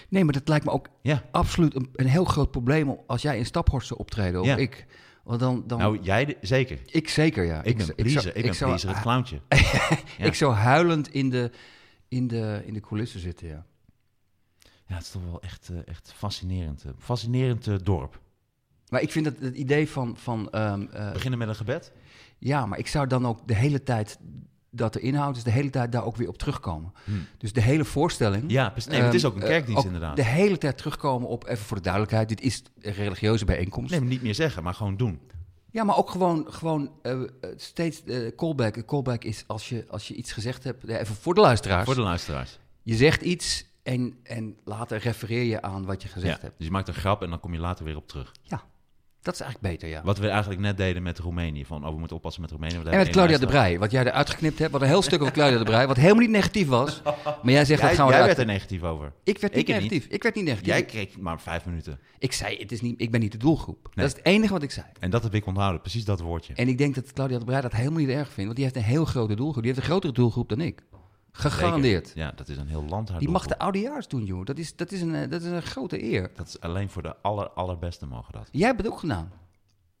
Nee, 0.09 0.23
maar 0.23 0.33
dat 0.33 0.47
lijkt 0.47 0.65
me 0.65 0.71
ook 0.71 0.87
Ja. 1.01 1.23
absoluut 1.31 1.75
een, 1.75 1.89
een 1.93 2.07
heel 2.07 2.25
groot 2.25 2.51
probleem 2.51 2.97
als 3.07 3.21
jij 3.21 3.37
in 3.37 3.45
Staphorst 3.45 3.87
zou 3.87 3.99
optreden, 3.99 4.41
of 4.41 4.47
Ja. 4.47 4.55
ik. 4.55 4.85
Want 5.27 5.39
dan, 5.39 5.63
dan 5.67 5.77
Nou, 5.79 5.99
jij 6.01 6.25
de- 6.25 6.37
zeker. 6.41 6.79
ik 6.85 7.09
zeker, 7.09 7.43
ja. 7.43 7.63
Ik, 7.63 7.77
ben 7.77 7.85
zou- 7.85 7.97
Ik, 7.97 8.03
ben 8.43 8.55
zou- 8.55 8.77
het 8.93 9.01
clowntje. 9.01 9.39
Ja. 10.17 10.25
Ik 10.25 10.33
zou 10.33 10.53
huilend 10.53 11.13
in 11.13 11.29
de, 11.29 11.51
in 12.07 12.27
de, 12.27 12.61
in 12.65 12.73
de 12.73 12.79
coulissen 12.79 13.19
zitten, 13.19 13.47
ja. 13.47 13.65
Ja, 14.85 14.95
het 14.95 15.03
is 15.03 15.09
toch 15.11 15.23
wel 15.23 15.41
echt, 15.41 15.69
eh, 15.69 15.77
echt 15.85 16.13
fascinerend. 16.15 16.83
eh, 16.83 16.91
fascinerend 16.97 17.67
eh, 17.67 17.75
dorp. 17.83 18.19
Maar 18.89 19.01
ik 19.01 19.11
vind 19.11 19.25
dat 19.25 19.35
het 19.39 19.55
idee 19.55 19.89
van, 19.89 20.17
van 20.17 20.49
ehm, 20.51 20.81
eh, 20.91 21.11
Beginnen 21.11 21.39
met 21.39 21.47
een 21.47 21.55
gebed. 21.55 21.91
ja, 22.37 22.65
maar 22.65 22.79
ik 22.79 22.87
zou 22.87 23.07
dan 23.07 23.25
ook 23.27 23.47
de 23.47 23.55
hele 23.55 23.83
tijd 23.83 24.19
dat 24.77 24.95
er 24.95 25.01
inhoud 25.01 25.37
is, 25.37 25.43
de 25.43 25.51
hele 25.51 25.69
tijd 25.69 25.91
daar 25.91 26.05
ook 26.05 26.15
weer 26.15 26.27
op 26.27 26.37
terugkomen. 26.37 26.93
Hmm. 27.03 27.25
Dus 27.37 27.53
de 27.53 27.61
hele 27.61 27.85
voorstelling. 27.85 28.43
Ja. 28.47 28.73
Nee, 28.89 29.01
het 29.01 29.13
is 29.13 29.25
ook 29.25 29.35
een 29.35 29.39
kerkdienst 29.39 29.71
eh, 29.71 29.77
ook 29.77 29.85
inderdaad. 29.85 30.15
De 30.15 30.25
hele 30.25 30.57
tijd 30.57 30.77
terugkomen 30.77 31.27
op, 31.27 31.47
even 31.47 31.65
voor 31.65 31.77
de 31.77 31.83
duidelijkheid, 31.83 32.29
dit 32.29 32.41
is 32.41 32.63
een 32.81 32.93
religieuze 32.93 33.45
bijeenkomst. 33.45 33.91
Nee, 33.91 33.99
maar 33.99 34.09
niet 34.09 34.21
meer 34.21 34.35
zeggen, 34.35 34.63
maar 34.63 34.73
gewoon 34.73 34.97
doen. 34.97 35.19
Ja, 35.71 35.83
maar 35.83 35.97
ook 35.97 36.09
gewoon, 36.09 36.45
gewoon 36.49 36.91
eh, 37.01 37.19
steeds 37.55 38.03
eh, 38.03 38.35
callback. 38.35 38.75
Een 38.75 38.85
callback 38.85 39.23
is 39.23 39.43
als 39.47 39.69
je, 39.69 39.85
als 39.89 40.07
je 40.07 40.13
iets 40.13 40.31
gezegd 40.31 40.63
hebt, 40.63 40.87
even 40.87 41.15
voor 41.15 41.33
de 41.33 41.41
luisteraars. 41.41 41.85
Voor 41.85 41.95
de 41.95 42.01
luisteraars. 42.01 42.59
Je 42.83 42.95
zegt 42.95 43.21
iets 43.21 43.65
en, 43.83 44.17
en 44.23 44.57
later 44.63 44.99
refereer 44.99 45.43
je 45.43 45.61
aan 45.61 45.85
wat 45.85 46.01
je 46.01 46.07
gezegd 46.07 46.35
Ja, 46.35 46.41
hebt. 46.41 46.57
dus 46.57 46.65
je 46.65 46.71
maakt 46.71 46.87
een 46.87 46.93
grap 46.93 47.21
en 47.21 47.29
dan 47.29 47.39
kom 47.39 47.53
je 47.53 47.59
later 47.59 47.85
weer 47.85 47.95
op 47.95 48.07
terug. 48.07 48.31
Ja, 48.41 48.63
dat 49.21 49.33
is 49.33 49.41
eigenlijk 49.41 49.73
beter, 49.73 49.89
ja. 49.89 50.01
Wat 50.03 50.17
we 50.17 50.27
eigenlijk 50.29 50.61
net 50.61 50.77
deden 50.77 51.03
met 51.03 51.19
Roemenië. 51.19 51.65
Van, 51.65 51.85
oh, 51.85 51.91
we 51.93 51.97
moeten 51.99 52.15
oppassen 52.15 52.41
met 52.41 52.51
Roemenië. 52.51 52.75
En 52.75 52.97
met 52.97 53.09
Claudia 53.09 53.37
de 53.37 53.45
Brij, 53.45 53.79
wat 53.79 53.91
jij 53.91 54.05
eruit 54.05 54.29
geknipt 54.29 54.59
hebt. 54.59 54.71
Wat 54.71 54.81
een 54.81 54.87
heel 54.87 55.01
stuk 55.01 55.21
over 55.21 55.33
Claudia 55.33 55.57
de 55.57 55.63
Brij, 55.63 55.87
wat 55.87 55.97
helemaal 55.97 56.21
niet 56.21 56.29
negatief 56.29 56.67
was. 56.67 57.01
Maar 57.43 57.53
jij 57.53 57.65
zegt, 57.65 57.81
dat 57.81 57.91
gaan 57.91 58.05
we 58.05 58.11
Jij, 58.11 58.21
eruit. 58.21 58.37
werd 58.37 58.47
er 58.47 58.53
negatief 58.53 58.83
over. 58.83 59.13
Ik 59.23 59.37
werd 59.39 59.53
niet 59.55 59.61
Ik 59.69 59.73
niet. 59.73 59.83
negatief. 59.83 60.05
Ik 60.13 60.23
werd 60.23 60.35
niet 60.35 60.43
negatief. 60.43 60.67
Jij 60.67 60.85
kreeg 60.85 61.17
maar 61.17 61.41
vijf 61.41 61.65
minuten. 61.65 61.99
Ik 62.19 62.33
zei, 62.33 62.57
het 62.57 62.71
is 62.71 62.81
niet, 62.81 63.01
ik 63.01 63.11
ben 63.11 63.19
niet 63.19 63.31
de 63.31 63.37
doelgroep. 63.37 63.79
Nee. 63.83 64.05
Dat 64.05 64.05
is 64.05 64.13
het 64.13 64.25
enige 64.25 64.53
wat 64.53 64.63
ik 64.63 64.71
zei. 64.71 64.85
En 64.99 65.09
dat 65.09 65.23
heb 65.23 65.33
ik 65.33 65.45
onthouden, 65.45 65.81
precies 65.81 66.05
dat 66.05 66.19
woordje. 66.19 66.53
En 66.53 66.67
ik 66.67 66.77
denk 66.77 66.95
dat 66.95 67.13
Claudia 67.13 67.37
de 67.39 67.45
Brij 67.45 67.61
dat 67.61 67.71
helemaal 67.71 67.99
niet 67.99 68.09
erg 68.09 68.25
vindt. 68.27 68.43
Want 68.43 68.55
die 68.55 68.63
heeft 68.63 68.75
een 68.75 68.81
heel 68.83 69.05
grote 69.05 69.35
doelgroep. 69.35 69.63
Die 69.63 69.71
heeft 69.71 69.83
een 69.83 69.89
grotere 69.89 70.13
doelgroep 70.13 70.49
dan 70.49 70.61
ik. 70.61 70.81
Gegarandeerd. 71.37 72.07
Zeker. 72.07 72.21
Ja, 72.21 72.31
dat 72.35 72.49
is 72.49 72.57
een 72.57 72.67
heel 72.67 72.83
land. 72.83 73.19
Die 73.19 73.29
mag 73.29 73.45
de 73.45 73.59
oudejaars 73.59 74.07
doen, 74.07 74.25
joh. 74.25 74.45
Dat 74.45 74.57
is, 74.57 74.75
dat, 74.75 74.91
is 74.91 75.01
een, 75.01 75.15
eh, 75.15 75.29
dat 75.29 75.41
is 75.41 75.47
een 75.47 75.61
grote 75.61 76.03
eer. 76.03 76.31
Dat 76.35 76.47
is 76.47 76.59
alleen 76.59 76.89
voor 76.89 77.01
de 77.01 77.15
aller, 77.21 77.49
allerbeste 77.49 78.05
mogen 78.05 78.33
dat. 78.33 78.49
Jij 78.51 78.67
hebt 78.67 78.81
het 78.81 78.91
ook 78.91 78.99
gedaan. 78.99 79.31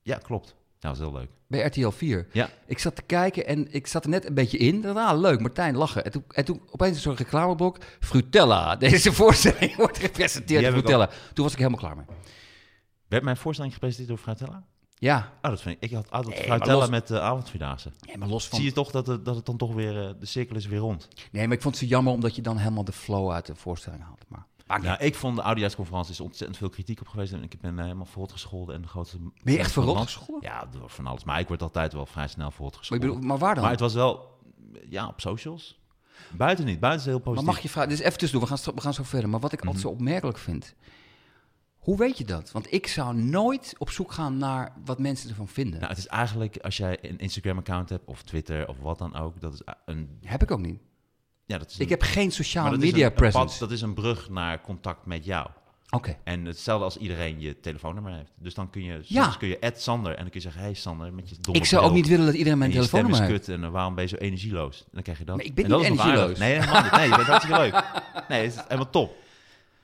Ja, 0.01 0.17
klopt. 0.17 0.55
Nou, 0.79 0.95
dat 0.95 0.95
is 0.95 0.99
heel 0.99 1.19
leuk. 1.19 1.29
Bij 1.47 1.65
RTL 1.65 1.89
4. 1.89 2.27
Ja. 2.31 2.49
Ik 2.65 2.79
zat 2.79 2.95
te 2.95 3.01
kijken 3.01 3.45
en 3.45 3.73
ik 3.73 3.87
zat 3.87 4.03
er 4.03 4.09
net 4.09 4.25
een 4.25 4.33
beetje 4.33 4.57
in. 4.57 4.81
Dacht, 4.81 4.97
ah, 4.97 5.19
leuk, 5.19 5.39
Martijn, 5.39 5.75
lachen. 5.75 6.05
En 6.05 6.11
toen, 6.11 6.23
en 6.27 6.45
toen 6.45 6.61
opeens 6.69 6.95
een 6.95 7.01
soort 7.01 7.17
reclameblok. 7.17 7.77
Frutella. 7.99 8.75
Deze 8.85 9.13
voorstelling 9.13 9.75
wordt 9.75 9.97
gepresenteerd 9.97 10.63
door 10.63 10.71
Frutella. 10.71 11.09
Toen 11.33 11.43
was 11.43 11.53
ik 11.53 11.59
helemaal 11.59 11.79
klaar 11.79 11.95
mee. 11.95 12.05
Werd 13.07 13.23
mijn 13.23 13.37
voorstelling 13.37 13.73
gepresenteerd 13.73 14.09
door 14.09 14.17
Fruitella? 14.17 14.65
Ja, 14.99 15.31
Oh, 15.41 15.49
dat 15.49 15.61
vind 15.61 15.75
ik. 15.79 15.89
Ik 15.89 15.95
had 15.95 16.11
altijd 16.11 16.39
Nee, 16.39 16.47
maar 16.57 16.67
los- 16.67 16.89
met 16.89 17.07
de 17.07 17.21
avondvierdaagse. 17.21 17.91
nee, 18.07 18.17
maar 18.17 18.27
los 18.27 18.47
van... 18.47 18.57
Zie 18.57 18.67
je 18.67 18.73
toch 18.73 18.91
dat 18.91 19.07
het, 19.07 19.25
dat 19.25 19.35
het 19.35 19.45
dan 19.45 19.57
toch 19.57 19.73
weer, 19.73 20.07
eh, 20.07 20.13
de 20.19 20.25
cirkel 20.25 20.55
is 20.55 20.65
weer 20.65 20.79
rond? 20.79 21.07
Nee, 21.31 21.47
maar 21.47 21.55
ik 21.55 21.61
vond 21.61 21.75
het 21.75 21.83
zo 21.83 21.89
jammer 21.89 22.13
omdat 22.13 22.35
je 22.35 22.41
dan 22.41 22.57
helemaal 22.57 22.83
de 22.83 22.91
flow 22.91 23.31
uit 23.31 23.45
de 23.45 23.55
voorstelling 23.55 24.03
haalt. 24.03 24.25
Maar, 24.27 24.81
Nou, 24.81 25.03
ik 25.03 25.15
vond 25.15 25.35
de 25.35 25.41
oudejaarsconferentie 25.41 26.11
is 26.11 26.19
ontzettend 26.19 26.57
veel 26.57 26.69
kritiek 26.69 26.99
op 27.01 27.07
geweest. 27.07 27.33
En 27.33 27.43
ik 27.43 27.59
ben 27.61 27.77
eh, 27.77 27.83
helemaal 27.83 28.05
verrot 28.05 28.31
gescholden. 28.31 28.75
En 28.75 28.81
de 28.81 28.87
grootste 28.87 29.17
Ben 29.17 29.31
je 29.53 29.59
echt 29.59 29.59
van 29.59 29.63
het 29.63 29.71
verrot 29.73 29.95
land. 29.95 30.07
gescholden? 30.09 30.49
Ja, 30.49 30.65
door 30.71 30.89
van 30.89 31.07
alles. 31.07 31.23
Maar 31.23 31.39
ik 31.39 31.47
word 31.47 31.61
altijd 31.61 31.93
wel 31.93 32.05
vrij 32.05 32.27
snel 32.27 32.51
verrot 32.51 32.89
Maar, 32.89 32.99
bedoel, 32.99 33.19
maar 33.19 33.37
waar 33.37 33.53
dan? 33.53 33.63
maar 33.63 33.71
het 33.71 33.79
was 33.81 33.93
wel, 33.93 34.39
ja, 34.89 35.07
op 35.07 35.21
socials. 35.21 35.79
Buiten 36.31 36.65
niet. 36.65 36.79
Buiten 36.79 36.99
is 37.01 37.05
heel 37.05 37.15
Maar 37.15 37.23
positief. 37.23 37.47
mag 37.53 37.59
je 37.59 37.69
vragen, 37.69 37.89
dus 37.89 37.99
even 37.99 38.17
tussendoor, 38.17 38.49
we 38.49 38.55
gaan, 38.57 38.73
we 38.75 38.81
gaan 38.81 38.93
zo 38.93 39.03
verder. 39.03 39.29
Maar 39.29 39.39
wat 39.39 39.51
ik 39.53 39.59
altijd 39.61 39.81
zo 39.81 39.89
Mhm. 39.91 39.97
opmerkelijk 39.97 40.37
vind, 40.37 40.75
hoe 41.87 41.97
weet 41.97 42.17
je 42.17 42.25
dat? 42.25 42.51
Want 42.51 42.73
ik 42.73 42.87
zou 42.87 43.15
nooit 43.15 43.75
op 43.77 43.89
zoek 43.89 44.11
gaan 44.11 44.37
naar 44.37 44.73
wat 44.85 44.99
mensen 44.99 45.29
ervan 45.29 45.47
vinden. 45.47 45.75
Nou, 45.79 45.89
het 45.89 45.97
is 45.97 46.07
eigenlijk, 46.07 46.57
als 46.57 46.77
jij 46.77 46.97
een 47.01 47.17
Instagram-account 47.19 47.89
hebt, 47.89 48.05
of 48.05 48.21
Twitter, 48.23 48.67
of 48.67 48.75
wat 48.79 48.97
dan 48.97 49.15
ook, 49.15 49.41
dat 49.41 49.53
is 49.53 49.61
een... 49.85 50.09
Heb 50.23 50.41
ik 50.41 50.51
ook 50.51 50.59
niet. 50.59 50.79
Ja, 51.45 51.57
dat 51.57 51.69
is 51.69 51.77
Ik 51.77 51.89
heb 51.89 52.01
geen 52.01 52.31
sociale 52.31 52.77
media 52.77 52.95
een- 52.97 53.03
een 53.03 53.09
pad- 53.09 53.31
presence. 53.31 53.59
dat 53.59 53.71
is 53.71 53.81
een 53.81 53.93
brug 53.93 54.29
naar 54.29 54.61
contact 54.61 55.05
met 55.05 55.25
jou. 55.25 55.47
Oké. 55.89 56.17
En 56.23 56.45
hetzelfde 56.45 56.85
als 56.85 56.97
iedereen 56.97 57.39
je 57.39 57.59
telefoonnummer 57.59 58.13
heeft. 58.13 58.31
Dus 58.39 58.53
dan 58.53 58.69
kun 58.69 58.83
je, 58.83 58.99
Ja. 59.03 59.35
kun 59.39 59.47
je 59.47 59.61
add 59.61 59.81
Sander 59.81 60.11
en 60.11 60.17
dan 60.21 60.25
kun 60.29 60.39
je 60.39 60.45
zeggen, 60.45 60.61
hey 60.61 60.73
Sander, 60.73 61.13
met 61.13 61.29
je 61.29 61.35
domme 61.41 61.59
Ik 61.59 61.65
zou 61.65 61.85
ook 61.85 61.93
niet 61.93 62.07
willen 62.07 62.25
dat 62.25 62.35
iedereen 62.35 62.57
mijn 62.59 62.71
telefoonnummer 62.71 63.21
heeft. 63.21 63.45
kut 63.45 63.55
en 63.55 63.71
waarom 63.71 63.95
ben 63.95 64.03
je 64.03 64.09
zo 64.09 64.15
energieloos? 64.15 64.79
En 64.81 64.89
dan 64.91 65.01
krijg 65.03 65.17
je 65.17 65.25
dat. 65.25 65.35
Maar 65.35 65.45
ik 65.45 65.53
ben 65.55 65.63
En 65.63 65.69
dat 65.69 65.79
niet 65.79 65.89
energieloos. 65.89 66.37
Nee, 66.39 66.53
helemaal 66.53 66.81
niet. 66.83 66.91
Nee, 66.91 67.09
je 67.09 67.15
bent 67.15 67.27
hartstikke 67.27 67.59
leuk. 67.61 67.83
Nee, 68.27 68.41
het 68.43 68.53
is 68.53 68.61
helemaal 68.63 68.89
top. 68.89 69.15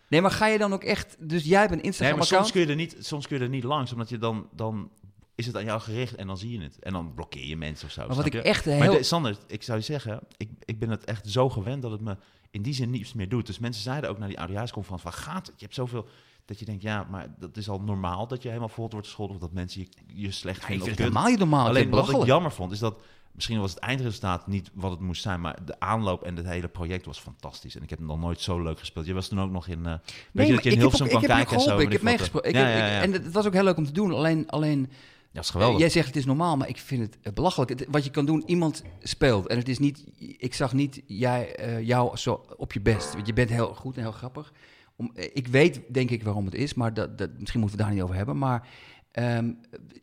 Nee, 0.07 0.21
maar 0.21 0.31
ga 0.31 0.47
je 0.47 0.57
dan 0.57 0.73
ook 0.73 0.83
echt... 0.83 1.15
Dus 1.19 1.43
jij 1.43 1.59
hebt 1.59 1.71
een 1.71 1.77
Nee, 1.77 1.85
Instagram-account? 1.85 2.31
maar 2.31 2.39
soms 2.39 2.51
kun, 2.51 2.61
je 2.61 2.67
er 2.67 2.75
niet, 2.75 3.05
soms 3.05 3.27
kun 3.27 3.37
je 3.37 3.43
er 3.43 3.49
niet 3.49 3.63
langs, 3.63 3.91
omdat 3.91 4.09
je 4.09 4.17
dan, 4.17 4.47
dan 4.51 4.89
is 5.35 5.45
het 5.45 5.55
aan 5.55 5.63
jou 5.63 5.79
gericht 5.81 6.15
en 6.15 6.27
dan 6.27 6.37
zie 6.37 6.51
je 6.51 6.61
het. 6.63 6.79
En 6.79 6.93
dan 6.93 7.13
blokkeer 7.13 7.45
je 7.45 7.57
mensen 7.57 7.87
of 7.87 7.93
zo. 7.93 8.07
Maar 8.07 8.15
wat 8.15 8.25
ik 8.25 8.33
je? 8.33 8.41
echt 8.41 8.65
Maar 8.65 8.75
heel... 8.75 8.91
de- 8.91 9.03
Sander, 9.03 9.37
ik 9.47 9.63
zou 9.63 9.77
je 9.77 9.83
zeggen, 9.83 10.19
ik, 10.37 10.49
ik 10.65 10.79
ben 10.79 10.89
het 10.89 11.03
echt 11.03 11.27
zo 11.29 11.49
gewend 11.49 11.81
dat 11.81 11.91
het 11.91 12.01
me 12.01 12.17
in 12.51 12.61
die 12.61 12.73
zin 12.73 12.89
niets 12.89 13.13
meer 13.13 13.29
doet. 13.29 13.45
Dus 13.45 13.59
mensen 13.59 13.83
zeiden 13.83 14.09
ook 14.09 14.17
naar 14.17 14.27
die 14.27 14.39
oudejaarsconferentie, 14.39 15.09
van 15.09 15.19
gaat 15.19 15.45
het? 15.47 15.55
Je 15.57 15.63
hebt 15.63 15.75
zoveel... 15.75 16.07
Dat 16.45 16.59
je 16.59 16.65
denkt, 16.65 16.81
ja, 16.81 17.07
maar 17.09 17.35
dat 17.39 17.57
is 17.57 17.69
al 17.69 17.79
normaal 17.79 18.27
dat 18.27 18.41
je 18.41 18.47
helemaal 18.47 18.69
voort 18.69 18.91
wordt 18.91 19.07
gescholden... 19.07 19.35
of 19.35 19.41
dat 19.41 19.51
mensen 19.51 19.81
je, 19.81 19.87
je 20.23 20.31
slecht 20.31 20.57
Ja, 20.57 20.61
ik 20.63 20.67
vinden 20.67 20.85
vind 20.85 20.99
of 20.99 21.03
het 21.05 21.13
helemaal 21.13 21.29
niet 21.29 21.39
normaal. 21.39 21.61
Ik 21.63 21.67
Alleen 21.69 21.81
vind 21.83 21.95
wat 21.95 22.21
ik 22.21 22.25
jammer 22.25 22.51
vond, 22.51 22.71
is 22.71 22.79
dat... 22.79 22.95
Misschien 23.33 23.59
was 23.59 23.69
het 23.71 23.79
eindresultaat 23.79 24.47
niet 24.47 24.69
wat 24.73 24.91
het 24.91 24.99
moest 24.99 25.21
zijn, 25.21 25.41
maar 25.41 25.65
de 25.65 25.79
aanloop 25.79 26.23
en 26.23 26.35
het 26.35 26.45
hele 26.45 26.67
project 26.67 27.05
was 27.05 27.19
fantastisch. 27.19 27.75
En 27.75 27.83
ik 27.83 27.89
heb 27.89 27.99
hem 27.99 28.07
nog 28.07 28.19
nooit 28.19 28.41
zo 28.41 28.61
leuk 28.61 28.79
gespeeld. 28.79 29.05
Je 29.05 29.13
was 29.13 29.27
toen 29.27 29.39
ook 29.41 29.51
nog 29.51 29.67
in... 29.67 29.85
eh 29.85 29.93
weet 30.31 30.47
je 30.47 30.53
dat 30.53 30.63
je 30.63 30.71
in 30.71 30.77
Hilversum 30.79 31.07
kijken 31.07 31.55
en 31.55 31.59
zo. 31.61 31.77
ik 31.77 31.91
heb 31.91 32.01
wat, 32.31 32.41
eh. 32.43 32.51
Ja, 32.51 32.67
ja, 32.69 32.77
ja. 32.77 33.01
En 33.01 33.11
het 33.11 33.31
was 33.31 33.45
ook 33.45 33.53
heel 33.53 33.63
leuk 33.63 33.77
om 33.77 33.85
te 33.85 33.91
doen. 33.91 34.13
Alleen, 34.13 34.49
alleen 34.49 34.79
Ja, 34.79 34.87
dat 35.31 35.43
is 35.43 35.49
geweldig. 35.49 35.79
jij 35.79 35.89
zegt 35.89 36.07
het 36.07 36.15
is 36.15 36.25
normaal, 36.25 36.57
maar 36.57 36.67
ik 36.69 36.77
vind 36.77 37.01
het 37.01 37.17
eh, 37.21 37.33
belachelijk. 37.33 37.69
Het- 37.69 37.87
wat 37.91 38.03
je 38.03 38.09
kan 38.11 38.25
doen, 38.25 38.43
iemand 38.45 38.83
speelt. 39.01 39.47
En 39.47 39.57
het 39.57 39.69
is 39.69 39.79
niet, 39.79 40.03
ik 40.17 40.53
zag 40.53 40.73
niet 40.73 41.01
jij, 41.05 41.55
jou 41.83 42.17
zo 42.17 42.45
op 42.57 42.73
je 42.73 42.81
best. 42.81 43.13
Want 43.13 43.27
je 43.27 43.33
bent 43.33 43.49
heel 43.49 43.73
goed 43.73 43.95
en 43.95 44.01
heel 44.01 44.11
grappig. 44.11 44.51
Om, 44.95 45.11
ik 45.15 45.47
weet 45.47 45.81
denk 45.89 46.09
ik 46.09 46.23
waarom 46.23 46.45
het 46.45 46.55
is, 46.55 46.73
maar 46.73 46.93
dat, 46.93 47.17
dat, 47.17 47.29
misschien 47.39 47.59
moeten 47.59 47.77
we 47.77 47.83
daar 47.83 47.93
niet 47.93 48.03
over 48.03 48.15
hebben. 48.15 48.37
Maar 48.37 48.67
ehm, 49.13 49.51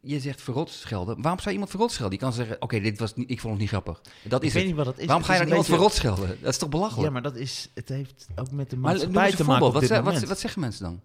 je 0.00 0.20
zegt 0.20 0.42
verrot 0.42 0.70
schelden. 0.70 1.22
Waarom 1.22 1.40
zou 1.40 1.52
iemand 1.52 1.70
verrot 1.70 1.92
schelden? 1.92 2.14
Je 2.18 2.24
kan 2.24 2.32
zeggen, 2.32 2.56
oké, 2.62 2.80
dit 2.80 2.98
was 2.98 3.14
niet, 3.14 3.30
ik 3.30 3.40
vond 3.40 3.52
het 3.52 3.60
niet 3.60 3.70
grappig. 3.70 4.00
Dat 4.22 4.40
ik 4.40 4.46
is 4.48 4.52
weet 4.52 4.62
het. 4.62 4.64
niet 4.64 4.74
wat 4.76 4.84
dat 4.84 4.98
is. 4.98 5.06
Waarom 5.06 5.24
ga 5.24 5.32
je 5.32 5.38
dan 5.38 5.46
is 5.48 5.52
iemand 5.52 5.68
een 5.68 5.74
verrot 5.74 5.94
schelden? 5.94 6.28
Dat 6.28 6.36
is 6.36 6.38
toch 6.40 6.50
beetje- 6.52 6.68
belachelijk? 6.68 7.06
Ja, 7.06 7.12
maar 7.12 7.22
dat 7.22 7.36
is, 7.36 7.70
het 7.74 7.88
heeft 7.88 8.26
ook 8.36 8.50
met 8.50 8.70
de 8.70 8.76
maar 8.76 8.92
maatschappij 8.92 9.26
eens 9.26 9.36
te 9.36 9.44
maken 9.44 9.72
Wat, 9.72 9.88
wat, 9.88 10.22
wat 10.24 10.38
zeggen 10.38 10.60
mensen 10.60 10.84
dan? 10.84 11.00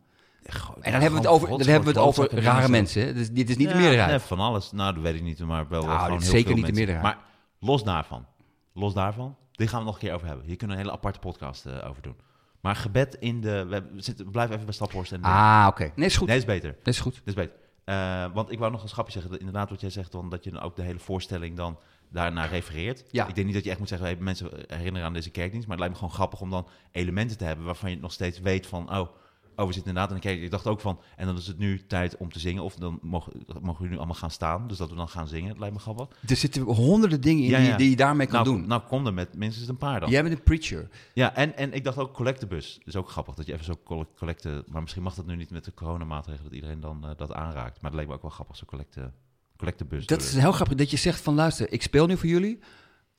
Goh, 0.50 0.76
En 0.82 0.92
dan 0.92 1.02
hebben 1.02 1.22
we 1.22 1.28
het 1.28 1.36
over, 1.36 1.48
dan 1.50 1.58
hebben 1.60 1.94
we 1.94 2.00
het 2.00 2.08
over 2.08 2.40
rare 2.44 2.70
mensen. 2.70 3.16
Dus 3.16 3.32
dit 3.32 3.50
is 3.50 3.58
niet 3.58 3.70
de 3.70 3.76
meerderheid. 3.76 4.10
nee, 4.10 4.20
van 4.20 4.40
alles. 4.40 4.72
Nou, 4.72 4.94
dat 4.94 5.04
weet 5.04 5.16
ik 5.16 5.22
niet, 5.22 5.40
maar 5.40 5.68
wel 5.68 5.86
Nou, 5.86 6.00
gewoon 6.04 6.20
heel 6.22 6.30
zeker 6.30 6.46
veel 6.48 6.56
niet 6.56 6.66
de 6.66 6.72
mensen. 6.72 6.76
meerderheid. 6.88 7.16
Maar 7.18 7.26
los 7.60 7.84
daarvan, 7.84 8.26
los 8.74 8.94
daarvan, 8.94 9.36
dit 9.52 9.70
gaan 9.70 9.80
we 9.80 9.86
nog 9.86 9.94
een 9.94 10.00
keer 10.02 10.14
over 10.14 10.28
hebben. 10.28 10.46
Hier 10.46 10.56
kunnen 10.56 10.76
we 10.76 10.82
een 10.82 10.88
hele 10.90 10.98
aparte 11.00 11.20
podcast 11.20 11.66
eh, 11.66 11.90
over 11.90 12.02
doen. 12.02 12.16
Maar 12.62 12.76
gebed 12.76 13.16
in 13.20 13.42
de... 13.42 13.66
We, 13.66 13.84
zitten, 14.02 14.26
we 14.26 14.32
blijven 14.32 14.54
even 14.54 14.66
bij 14.66 14.76
Staphorst. 14.76 15.12
En 15.12 15.22
de- 15.22 15.28
Ah, 15.28 15.66
oké. 15.70 15.92
Nee, 15.96 16.06
is 16.08 16.18
goed. 16.18 16.28
Nee, 16.28 16.38
is 16.38 16.46
beter. 16.46 16.76
Dat 16.84 16.94
is 16.94 17.00
goed. 17.00 17.14
Dat 17.14 17.24
is 17.28 17.34
beter. 17.34 17.54
Eh, 17.86 18.26
want 18.34 18.52
ik 18.52 18.60
wou 18.60 18.72
nog 18.72 18.84
een 18.84 18.90
schapje 18.90 19.12
zeggen. 19.12 19.32
dat 19.32 19.40
Inderdaad, 19.40 19.70
wat 19.70 19.82
jij 19.82 19.90
zegt, 19.90 20.12
dan, 20.12 20.30
dat 20.30 20.44
je 20.44 20.52
dan 20.52 20.62
ook 20.62 20.76
de 20.76 20.82
hele 20.82 21.00
voorstelling 21.00 21.58
dan 21.58 21.78
daarnaar 22.10 22.50
refereert. 22.50 23.06
Ja. 23.12 23.28
Ik 23.28 23.36
denk 23.36 23.46
niet 23.46 23.56
dat 23.56 23.64
je 23.64 23.70
echt 23.70 23.80
moet 23.80 23.88
zeggen, 23.88 24.08
hey, 24.08 24.18
mensen 24.20 24.50
herinneren 24.68 25.08
aan 25.08 25.14
deze 25.14 25.30
kerkdienst. 25.30 25.68
Maar 25.68 25.78
het 25.78 25.86
lijkt 25.86 25.94
me 25.94 26.00
gewoon 26.00 26.20
grappig 26.20 26.42
om 26.42 26.50
dan 26.50 26.68
elementen 26.92 27.38
te 27.38 27.44
hebben 27.44 27.66
waarvan 27.66 27.90
je 27.90 27.98
nog 27.98 28.14
steeds 28.14 28.40
weet 28.40 28.68
van... 28.68 28.98
Oh, 28.98 29.10
oh 29.56 29.68
we 29.68 29.74
zitten 29.74 29.92
inderdaad 29.92 30.12
in 30.16 30.20
kerk. 30.20 30.42
Ik 30.42 30.52
dacht 30.52 30.68
ook 30.68 30.80
van, 30.80 31.00
en 31.16 31.26
dan 31.26 31.38
is 31.38 31.48
het 31.48 31.58
nu 31.58 31.86
tijd 31.86 32.18
om 32.18 32.32
te 32.32 32.40
zingen. 32.40 32.64
Of 32.64 32.76
dan 32.76 33.00
mogen, 33.02 33.34
mogen 33.48 33.74
jullie 33.74 33.90
nu 33.90 33.98
allemaal 33.98 34.16
gaan 34.16 34.32
staan. 34.32 34.68
Dus 34.68 34.78
dat 34.78 34.90
we 34.90 34.96
dan 34.96 35.10
gaan 35.10 35.28
zingen. 35.28 35.50
Het 35.50 35.60
lijkt 35.60 35.74
me 35.76 35.82
grappig. 35.82 36.08
Er 36.28 36.36
zitten 36.36 36.62
honderden 36.62 37.22
dingen 37.22 37.44
in 37.44 37.50
Ja, 37.50 37.58
die, 37.58 37.68
ja. 37.68 37.78
die 37.78 37.90
je 37.90 37.96
daarmee 37.96 38.28
kan 38.28 38.44
nou, 38.44 38.58
doen. 38.58 38.68
Nou, 38.68 38.82
kom 38.82 39.06
er 39.06 39.14
met 39.14 39.36
minstens 39.36 39.68
een 39.68 39.78
paar 39.78 40.00
dan. 40.00 40.10
Jij 40.10 40.24
bent 40.24 40.36
een 40.36 40.44
preacher. 40.44 40.90
Ja, 41.14 41.36
en, 41.36 41.58
en 41.58 41.74
ik 41.74 41.84
dacht 41.84 41.98
ook 41.98 42.14
collectebus. 42.14 42.76
Dat 42.78 42.88
is 42.88 42.96
ook 42.96 43.10
grappig 43.10 43.36
dat 43.36 43.46
je 43.46 43.54
even 43.54 43.66
zo 43.66 43.74
colle- 43.84 44.08
collecte... 44.18 44.64
Maar 44.68 44.82
misschien 44.82 45.04
mag 45.04 45.16
dat 45.16 45.26
nu 45.26 45.36
niet 45.36 45.52
met 45.52 45.66
de 45.66 45.74
coronamaatregelen 45.74 46.44
dat 46.50 46.54
iedereen 46.56 46.80
dan 46.80 47.06
eh, 47.08 47.10
dat 47.18 47.34
aanraakt. 47.34 47.82
Maar 47.82 47.92
het 47.92 48.00
leek 48.00 48.10
me 48.10 48.14
ook 48.14 48.22
wel 48.22 48.32
grappig, 48.32 48.56
zo'n 48.56 48.68
collecte, 48.68 49.12
collectebus. 49.58 50.06
Dat 50.06 50.22
is 50.22 50.36
heel 50.36 50.52
grappig 50.52 50.78
dat 50.78 50.92
je 50.92 50.98
zegt 50.98 51.22
van 51.22 51.36
luister, 51.36 51.72
ik 51.72 51.82
speel 51.82 52.06
nu 52.08 52.18
voor 52.18 52.30
jullie, 52.30 52.60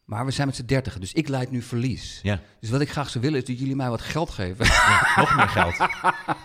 maar 0.06 0.24
we 0.24 0.30
zijn 0.30 0.46
met 0.46 0.56
z'n 0.56 0.64
dertigen, 0.64 1.00
dus 1.00 1.12
ik 1.12 1.28
leid 1.28 1.50
nu 1.50 1.62
verlies. 1.62 2.20
Ja, 2.22 2.40
Dus 2.60 2.70
wat 2.70 2.80
ik 2.80 2.90
graag 2.90 3.10
zou 3.10 3.24
willen 3.24 3.40
is 3.40 3.46
dat 3.46 3.58
jullie 3.58 3.76
mij 3.76 3.90
wat 3.90 4.00
geld 4.00 4.30
geven. 4.30 4.66
nog 5.16 5.36
meer 5.36 5.48
geld. 5.48 5.78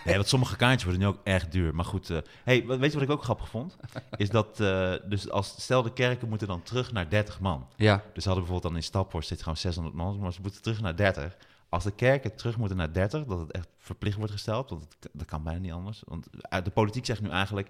Nee, 0.04 0.14
want 0.14 0.28
sommige 0.28 0.56
kaartjes 0.56 0.84
worden 0.84 1.00
nu 1.02 1.06
ook 1.06 1.20
echt 1.24 1.52
duur. 1.52 1.74
Maar 1.74 1.84
goed, 1.84 2.10
eh, 2.10 2.18
hey, 2.44 2.66
weet 2.66 2.92
je 2.92 2.98
wat 2.98 3.08
ik 3.08 3.10
ook 3.10 3.22
grappig 3.24 3.48
vond? 3.48 3.76
Is 4.16 4.30
dat, 4.30 4.60
eh, 4.60 4.94
dus 5.08 5.30
als, 5.30 5.54
stel 5.58 5.82
de 5.82 5.92
kerken 5.92 6.28
moeten 6.28 6.46
dan 6.48 6.62
terug 6.62 6.92
naar 6.92 7.08
30 7.08 7.40
man. 7.40 7.68
ja. 7.76 8.02
Dus 8.14 8.24
hadden 8.24 8.42
bijvoorbeeld 8.42 8.72
dan 8.72 8.82
in 8.82 8.82
Staphorst 8.88 9.28
zit 9.28 9.42
gewoon 9.42 9.56
600 9.56 9.94
man, 9.96 10.18
maar 10.18 10.32
ze 10.32 10.40
moeten 10.42 10.62
terug 10.62 10.80
naar 10.80 10.96
30. 10.96 11.36
Als 11.68 11.84
de 11.84 11.94
kerken 11.94 12.36
terug 12.36 12.56
moeten 12.56 12.76
naar 12.76 12.92
30, 12.92 13.24
dat 13.24 13.38
het 13.38 13.50
echt 13.50 13.68
verplicht 13.78 14.16
wordt 14.16 14.32
gesteld, 14.32 14.70
want 14.70 14.82
het, 14.82 15.10
dat 15.12 15.26
kan 15.26 15.42
bijna 15.42 15.60
niet 15.60 15.72
anders. 15.72 16.02
Want 16.06 16.26
eh, 16.40 16.62
de 16.64 16.70
politiek 16.70 17.06
zegt 17.06 17.20
nu 17.20 17.28
eigenlijk, 17.28 17.68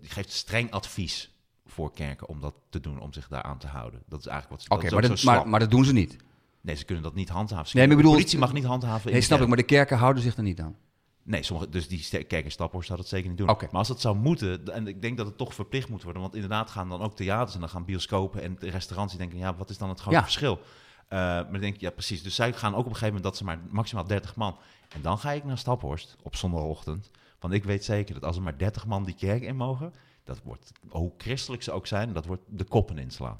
die 0.00 0.10
geeft 0.10 0.32
streng 0.32 0.70
advies 0.70 1.30
voor 1.70 1.92
kerken 1.92 2.28
om 2.28 2.40
dat 2.40 2.54
te 2.70 2.80
doen, 2.80 3.00
om 3.00 3.12
zich 3.12 3.28
daaraan 3.28 3.58
te 3.58 3.66
houden. 3.66 4.02
Dat 4.06 4.20
is 4.20 4.26
eigenlijk 4.26 4.60
wat 4.68 4.80
ze 4.80 4.86
Oké, 5.00 5.08
maar, 5.24 5.36
maar, 5.38 5.48
maar 5.48 5.60
dat 5.60 5.70
doen 5.70 5.84
ze 5.84 5.92
niet. 5.92 6.16
Nee, 6.60 6.74
ze 6.76 6.84
kunnen 6.84 7.04
dat 7.04 7.14
niet 7.14 7.28
handhaven. 7.28 7.76
Nee, 7.76 7.86
maar 7.86 7.96
bedoel- 7.96 8.10
de 8.12 8.16
politie 8.18 8.38
mag 8.38 8.52
niet 8.52 8.64
handhaven. 8.64 9.12
Nee, 9.12 9.20
snap 9.20 9.40
ik, 9.40 9.48
maar 9.48 9.56
de 9.56 9.62
kerken 9.62 9.98
houden 9.98 10.22
zich 10.22 10.36
er 10.36 10.42
niet 10.42 10.60
aan. 10.60 10.76
Nee, 11.22 11.42
sommige, 11.42 11.68
dus 11.68 11.88
die 11.88 11.98
ste- 11.98 12.22
kerk 12.22 12.44
in 12.44 12.50
Staphorst 12.50 12.86
zou 12.86 12.98
dat 12.98 13.08
zeker 13.08 13.28
niet 13.28 13.38
doen. 13.38 13.46
Maar 13.46 13.68
als 13.70 13.88
dat 13.88 14.00
zou 14.00 14.16
moeten, 14.16 14.74
en 14.74 14.86
ik 14.86 15.02
denk 15.02 15.16
dat 15.16 15.26
het 15.26 15.36
toch 15.36 15.54
verplicht 15.54 15.88
moet 15.88 16.02
worden, 16.02 16.22
want 16.22 16.34
inderdaad 16.34 16.70
gaan 16.70 16.88
dan 16.88 17.00
ook 17.00 17.16
theaters 17.16 17.54
en 17.54 17.60
dan 17.60 17.68
gaan 17.68 17.84
bioscopen 17.84 18.42
en 18.42 18.56
de 18.58 18.70
restaurants 18.70 19.12
die 19.12 19.22
denken, 19.22 19.38
ja, 19.38 19.54
wat 19.56 19.70
is 19.70 19.78
dan 19.78 19.88
het 19.88 20.00
grote 20.00 20.16
Ja. 20.16 20.22
verschil? 20.22 20.60
Eh, 21.08 21.18
maar 21.18 21.50
dan 21.52 21.60
denk 21.60 21.74
ik, 21.74 21.80
ja, 21.80 21.90
precies. 21.90 22.22
Dus 22.22 22.34
zij 22.34 22.52
gaan 22.52 22.72
ook 22.72 22.78
op 22.78 22.84
een 22.86 22.92
gegeven 22.96 23.06
moment 23.06 23.24
dat 23.24 23.36
ze 23.36 23.44
maar 23.44 23.58
maximaal 23.70 24.06
30 24.06 24.36
man. 24.36 24.56
En 24.88 25.02
dan 25.02 25.18
ga 25.18 25.32
ik 25.32 25.44
naar 25.44 25.58
Staphorst 25.58 26.16
op 26.22 26.36
zondagochtend. 26.36 27.10
Want 27.40 27.54
ik 27.54 27.64
weet 27.64 27.84
zeker 27.84 28.14
dat 28.14 28.24
als 28.24 28.36
er 28.36 28.42
maar 28.42 28.58
30 28.58 28.86
man 28.86 29.04
die 29.04 29.14
kerk 29.14 29.42
in 29.42 29.56
mogen, 29.56 29.92
dat 30.28 30.42
wordt, 30.42 30.72
hoe 30.88 31.12
christelijk 31.18 31.62
ze 31.62 31.72
ook 31.72 31.86
zijn, 31.86 32.12
dat 32.12 32.26
wordt 32.26 32.42
de 32.46 32.64
koppen 32.64 32.98
inslaan. 32.98 33.38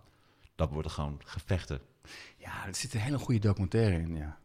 Dat 0.55 0.71
worden 0.71 0.91
gewoon 0.91 1.21
gevechten. 1.25 1.81
Ja, 2.37 2.67
er 2.67 2.75
zit 2.75 2.95
een 2.95 3.01
hele 3.01 3.19
goede 3.19 3.41
documentaire 3.41 3.99
in, 4.01 4.17
ja. 4.17 4.39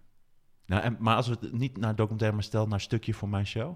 Nou, 0.66 0.82
en, 0.82 0.96
maar 1.00 1.16
als 1.16 1.28
we 1.28 1.38
het 1.40 1.52
niet 1.52 1.78
naar 1.78 1.96
documentaire, 1.96 2.36
maar 2.36 2.46
stel 2.46 2.68
naar 2.68 2.82
stukje 2.82 3.14
voor 3.14 3.30
mijn 3.30 3.48
show. 3.48 3.76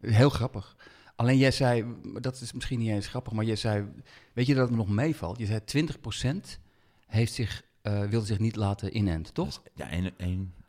Heel 0.00 0.30
grappig. 0.30 0.76
Alleen 1.16 1.38
jij 1.38 1.50
zei, 1.50 1.96
dat 2.20 2.40
is 2.40 2.52
misschien 2.52 2.78
niet 2.78 2.88
eens 2.88 3.06
grappig, 3.06 3.32
maar 3.32 3.44
jij 3.44 3.56
zei, 3.56 3.88
weet 4.32 4.46
je 4.46 4.54
dat 4.54 4.62
het 4.62 4.70
me 4.70 4.76
nog 4.76 4.88
meevalt? 4.88 5.38
Je 5.38 5.46
zei 5.46 5.60
20% 5.60 6.58
heeft 7.06 7.32
zich, 7.32 7.62
eh, 7.82 8.04
wilde 8.04 8.26
zich 8.26 8.38
niet 8.38 8.56
laten 8.56 8.96
inenten, 8.96 9.34
toch? 9.34 9.62
Ja, 9.74 9.88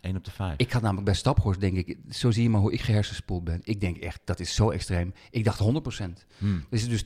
1 0.05 0.15
op 0.15 0.23
de 0.23 0.31
5. 0.31 0.53
Ik 0.57 0.71
had 0.71 0.81
namelijk 0.81 1.05
bij 1.05 1.15
Staphorst, 1.15 1.59
denk 1.59 1.77
ik, 1.77 1.97
zo 2.09 2.31
zie 2.31 2.43
je 2.43 2.49
maar 2.49 2.61
hoe 2.61 2.73
ik 2.73 2.81
gehersenspoeld 2.81 3.43
ben. 3.43 3.59
Ik 3.63 3.79
denk 3.81 3.97
echt, 3.97 4.19
dat 4.25 4.39
is 4.39 4.55
zo 4.55 4.69
extreem. 4.69 5.13
Ik 5.29 5.43
dacht 5.43 5.59
100%. 5.59 5.63
Hmm. 6.37 6.55
Er 6.69 6.77
is 6.77 6.87
dus 6.89 7.03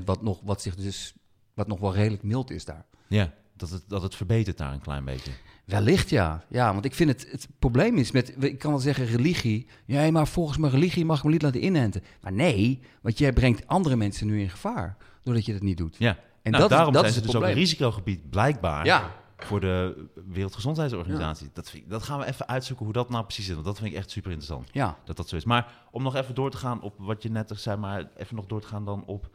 80% 0.00 0.04
wat 0.04 0.22
nog, 0.22 0.40
wat 0.44 0.62
zich 0.62 0.74
dus, 0.74 1.14
wat 1.54 1.66
nog 1.66 1.80
wel 1.80 1.94
redelijk 1.94 2.22
mild 2.22 2.50
is 2.50 2.64
daar. 2.64 2.84
Ja, 3.08 3.32
dat 3.56 3.70
het, 3.70 3.82
dat 3.88 4.02
het 4.02 4.14
verbetert 4.14 4.58
daar 4.58 4.72
een 4.72 4.80
klein 4.80 5.04
beetje. 5.04 5.30
Wellicht 5.64 6.10
ja. 6.10 6.44
Ja, 6.48 6.72
want 6.72 6.84
ik 6.84 6.94
vind 6.94 7.10
het, 7.10 7.26
het 7.30 7.48
probleem 7.58 7.96
is 7.96 8.10
met, 8.10 8.34
ik 8.44 8.58
kan 8.58 8.70
wel 8.70 8.80
zeggen 8.80 9.04
religie. 9.06 9.66
Ja, 9.86 10.10
maar 10.10 10.28
volgens 10.28 10.58
mijn 10.58 10.72
religie 10.72 11.04
mag 11.04 11.18
ik 11.18 11.24
me 11.24 11.30
niet 11.30 11.42
laten 11.42 11.64
inenten. 11.64 12.02
Maar 12.20 12.32
nee, 12.32 12.80
want 13.02 13.18
jij 13.18 13.32
brengt 13.32 13.66
andere 13.66 13.96
mensen 13.96 14.26
nu 14.26 14.40
in 14.40 14.50
gevaar, 14.50 14.96
doordat 15.22 15.46
je 15.46 15.52
dat 15.52 15.62
niet 15.62 15.76
doet. 15.76 15.96
Ja, 15.98 16.18
En 16.42 16.50
nou, 16.50 16.62
dat 16.62 16.70
is- 16.70 16.76
daarom 16.76 16.92
dat 16.94 17.02
zijn 17.02 17.14
is 17.14 17.18
ze 17.18 17.18
het 17.24 17.30
dus 17.30 17.36
ook 17.36 17.42
een 17.42 17.48
probleem. 17.52 17.68
risicogebied, 17.68 18.30
blijkbaar, 18.30 18.84
Ja, 18.84 19.14
voor 19.44 19.60
de 19.60 20.06
Wereldgezondheidsorganisatie. 20.26 21.50
Dat, 21.52 21.70
vind 21.70 21.90
dat 21.90 22.02
gaan 22.02 22.18
we 22.18 22.26
even 22.26 22.48
uitzoeken 22.48 22.84
hoe 22.84 22.94
dat 22.94 23.10
nou 23.10 23.24
precies 23.24 23.48
is, 23.48 23.54
want 23.54 23.66
dat 23.66 23.78
vind 23.78 23.90
ik 23.90 23.96
echt 23.96 24.10
super 24.10 24.30
interessant. 24.30 24.68
ja. 24.72 24.98
Dat 25.04 25.16
dat 25.16 25.28
zo 25.28 25.36
is. 25.36 25.44
Maar 25.44 25.72
om 25.90 26.02
nog 26.02 26.14
even 26.14 26.34
door 26.34 26.50
te 26.50 26.56
gaan 26.56 26.82
op 26.82 26.94
wat 26.98 27.22
je 27.22 27.30
net 27.30 27.52
zei, 27.54 27.76
maar 27.76 28.10
even 28.16 28.36
nog 28.36 28.46
door 28.46 28.60
te 28.60 28.66
gaan 28.66 28.84
dan 28.84 29.04
op 29.04 29.30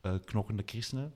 eh, 0.00 0.12
knokkende 0.24 0.62
christenen. 0.66 1.12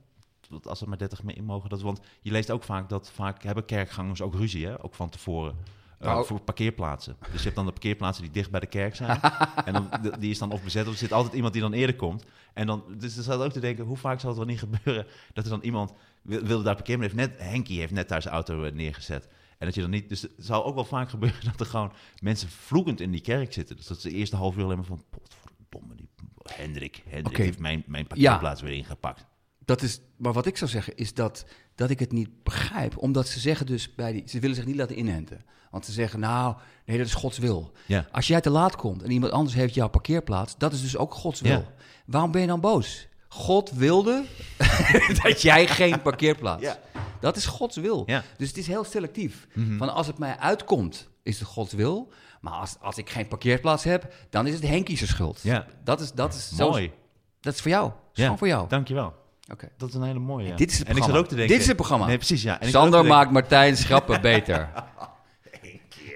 Dat 0.49 0.69
als 0.69 0.81
er 0.81 0.89
maar 0.89 0.99
30 0.99 1.23
mee 1.23 1.37
in 1.37 1.45
mogen. 1.45 1.69
Dat, 1.69 1.81
want 1.81 2.01
je 2.21 2.31
leest 2.31 2.51
ook 2.51 2.63
vaak 2.63 2.89
dat 2.89 3.11
vaak 3.11 3.43
hebben 3.43 3.65
kerkgangers 3.65 4.23
ook 4.23 4.35
ruzie, 4.35 4.67
hè? 4.67 4.85
ook 4.85 4.95
van 4.95 5.09
tevoren. 5.09 5.57
Nou, 6.01 6.27
voor 6.27 6.41
parkeerplaatsen. 6.41 7.17
Dus 7.21 7.39
je 7.39 7.43
hebt 7.43 7.55
dan 7.55 7.65
de 7.65 7.73
parkeerplaatsen 7.73 8.25
die 8.25 8.33
dicht 8.33 8.51
bij 8.51 8.61
de 8.61 8.67
kerk 8.67 8.97
zijn. 8.97 9.21
en 9.65 9.73
dan, 9.73 9.91
die 10.19 10.31
is 10.31 10.39
dan 10.39 10.53
of 10.53 10.63
bezet 10.63 10.87
of 10.87 10.93
er 10.93 10.99
zit 10.99 11.13
altijd 11.13 11.35
iemand 11.35 11.53
die 11.53 11.63
dan 11.63 11.73
eerder 11.73 11.97
komt. 11.97 12.25
En 12.53 12.67
dan, 12.67 12.85
dus 12.99 13.17
er 13.17 13.23
staat 13.23 13.41
ook 13.41 13.53
te 13.53 13.61
denken, 13.61 13.85
hoe 13.85 13.97
vaak 13.97 14.21
zal 14.21 14.29
het 14.29 14.39
wel 14.39 14.47
niet 14.47 14.59
gebeuren 14.69 15.07
dat 15.33 15.45
er 15.45 15.51
dan 15.51 15.61
iemand 15.63 15.93
wil, 16.23 16.43
wilde 16.43 16.65
daar 16.65 16.75
parkeren, 16.75 17.01
maar 17.01 17.09
heeft 17.09 17.29
net, 17.29 17.41
Henkie 17.41 17.79
heeft 17.79 17.93
net 17.93 18.09
daar 18.09 18.23
zijn 18.23 18.35
auto 18.35 18.65
eh, 18.65 18.73
neergezet. 18.73 19.29
En 19.59 19.67
dat 19.67 19.75
je 19.75 19.81
dan 19.81 19.91
niet, 19.91 20.09
dus 20.09 20.23
het 20.23 20.33
zal 20.39 20.65
ook 20.65 20.75
wel 20.75 20.85
vaak 20.85 21.11
gebeuren 21.11 21.45
dat 21.51 21.61
er 21.61 21.67
gewoon 21.67 21.93
mensen 22.21 22.49
vloekend 22.49 23.01
in 23.01 23.11
die 23.11 23.21
kerk 23.21 23.53
zitten. 23.53 23.77
Dus 23.77 23.87
dat 23.87 24.01
ze 24.01 24.09
de 24.09 24.15
eerste 24.15 24.37
half 24.37 24.57
uur 24.57 24.65
alleen 24.65 24.77
maar 24.77 24.87
van, 24.87 25.05
potverdomme, 25.11 25.95
die 25.95 26.09
Hendrik, 26.43 27.03
Hendrik 27.09 27.37
heeft 27.37 27.59
mijn, 27.59 27.83
mijn 27.87 28.07
parkeerplaats 28.07 28.61
weer 28.61 28.73
ingepakt. 28.73 29.27
Dat 29.65 29.83
is, 29.83 30.01
maar 30.17 30.33
wat 30.33 30.47
ik 30.47 30.57
zou 30.57 30.71
zeggen 30.71 30.97
is 30.97 31.15
dat, 31.15 31.47
dat 31.75 31.91
ik 31.91 31.99
het 31.99 32.13
niet 32.13 32.43
begrijp. 32.43 32.97
Omdat 32.97 33.29
ze 33.29 33.41
zeggen 33.41 33.67
dus 33.67 33.95
bij 33.95 34.13
die, 34.13 34.23
ze 34.27 34.39
willen 34.39 34.57
zich 34.57 34.67
niet 34.67 34.77
laten 34.77 34.99
inenten. 34.99 35.45
Want 35.71 35.85
ze 35.85 35.93
zeggen, 35.93 36.21
nou, 36.21 36.55
nee, 36.85 36.99
dat 36.99 37.07
is 37.07 37.15
Gods 37.15 37.39
wil. 37.39 37.73
Ja. 37.87 38.07
Als 38.13 38.27
jij 38.27 38.41
te 38.41 38.51
laat 38.51 38.77
komt 38.77 39.03
en 39.03 39.11
iemand 39.11 39.33
anders 39.33 39.55
heeft 39.55 39.75
jouw 39.75 39.89
parkeerplaats, 39.89 40.55
dat 40.59 40.73
is 40.73 40.81
dus 40.83 40.97
ook 40.97 41.15
Gods 41.15 41.41
wil. 41.41 41.51
Ja. 41.53 41.65
Waarom 42.07 42.31
ben 42.31 42.41
je 42.41 42.47
dan 42.47 42.61
boos? 42.61 43.09
God 43.29 43.71
wilde 43.71 44.25
dat 45.23 45.43
jij 45.43 45.67
geen 45.67 46.03
parkeerplaats. 46.03 46.63
Ja. 46.63 46.79
Dat 47.21 47.37
is 47.37 47.47
Gods 47.47 47.77
wil. 47.77 48.03
Ja. 48.07 48.23
Dus 48.37 48.49
het 48.49 48.57
is 48.57 48.67
heel 48.67 48.85
selectief. 48.85 49.47
Mhm. 49.55 49.77
Van 49.79 49.95
als 49.95 50.07
het 50.07 50.19
mij 50.19 50.37
uitkomt, 50.39 51.09
is 51.23 51.39
het 51.39 51.49
Gods 51.49 51.73
wil. 51.73 52.09
Maar 52.41 52.53
als, 52.53 52.77
als 52.81 52.99
ik 52.99 53.11
geen 53.11 53.29
parkeerplaats 53.29 53.85
heb, 53.85 54.13
dan 54.31 54.47
is 54.47 54.55
het 54.55 54.63
Henkies 54.69 55.07
schuld. 55.09 55.41
Ja. 55.43 55.67
Dat 55.85 56.01
is, 56.01 56.13
dat 56.13 56.35
is 56.35 56.49
zo- 56.57 56.71
Mooi. 56.71 56.93
Dat 57.41 57.55
is 57.55 57.61
voor 57.61 57.71
jou. 57.71 57.85
Dat 57.85 57.95
is 58.01 58.09
Ja. 58.13 58.23
gewoon 58.23 58.39
voor 58.39 58.49
jou. 58.49 58.69
Dankjewel. 58.69 59.15
Oké. 59.53 59.69
Dat 59.77 59.89
is 59.89 59.95
een 59.95 60.03
hele 60.03 60.19
mooie. 60.19 60.47
ja. 60.47 60.57
Dit 60.57 60.71
is 60.71 60.79
het 60.79 60.87
en 60.89 60.93
ik 60.93 60.97
programma. 60.97 61.15
zat 61.15 61.25
ook 61.25 61.29
te 61.31 61.35
denken. 61.35 61.53
Dit 61.53 61.61
is 61.63 61.67
het 61.69 61.77
programma. 61.77 62.07
Nee, 62.07 62.17
precies, 62.17 62.43
ja. 62.43 62.61
En 62.61 62.67
ik 62.67 62.73
zat 62.73 62.83
ook 62.87 62.93
Sander 62.93 63.11
maakt 63.11 63.31
Martijn 63.31 63.77
schrappen 63.77 64.21
beter. 64.21 64.69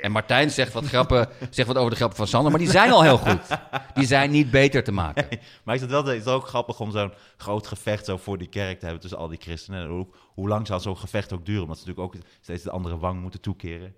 En 0.04 0.12
Martijn 0.12 0.50
zegt 0.50 0.72
wat, 0.72 0.84
grappen, 0.84 1.28
zegt 1.50 1.68
wat 1.68 1.76
over 1.76 1.90
de 1.90 1.96
grappen 1.96 2.16
van 2.16 2.26
Sander, 2.26 2.50
maar 2.50 2.60
die 2.60 2.70
zijn 2.70 2.90
al 2.90 3.02
heel 3.02 3.18
goed. 3.18 3.40
Die 3.94 4.06
zijn 4.06 4.30
niet 4.30 4.50
beter 4.50 4.84
te 4.84 4.92
maken. 4.92 5.26
Maar 5.64 5.74
is 5.74 5.80
het 5.80 5.90
wel 5.90 6.04
het 6.04 6.20
is 6.20 6.26
ook 6.26 6.48
grappig 6.48 6.80
om 6.80 6.90
zo'n 6.90 7.12
groot 7.36 7.66
gevecht 7.66 8.04
zo 8.04 8.16
voor 8.16 8.38
die 8.38 8.48
kerk 8.48 8.78
te 8.78 8.84
hebben 8.84 9.00
tussen 9.00 9.18
al 9.18 9.28
die 9.28 9.38
christenen? 9.40 9.82
En 9.82 9.88
Hoe, 9.88 10.06
hoe 10.34 10.48
lang 10.48 10.66
zal 10.66 10.80
zo'n 10.80 10.96
gevecht 10.96 11.32
ook 11.32 11.46
duren? 11.46 11.62
Omdat 11.62 11.78
ze 11.78 11.86
natuurlijk 11.86 12.14
ook 12.14 12.22
steeds 12.40 12.62
de 12.62 12.70
andere 12.70 12.98
wang 12.98 13.20
moeten 13.20 13.40
toekeren. 13.40 13.94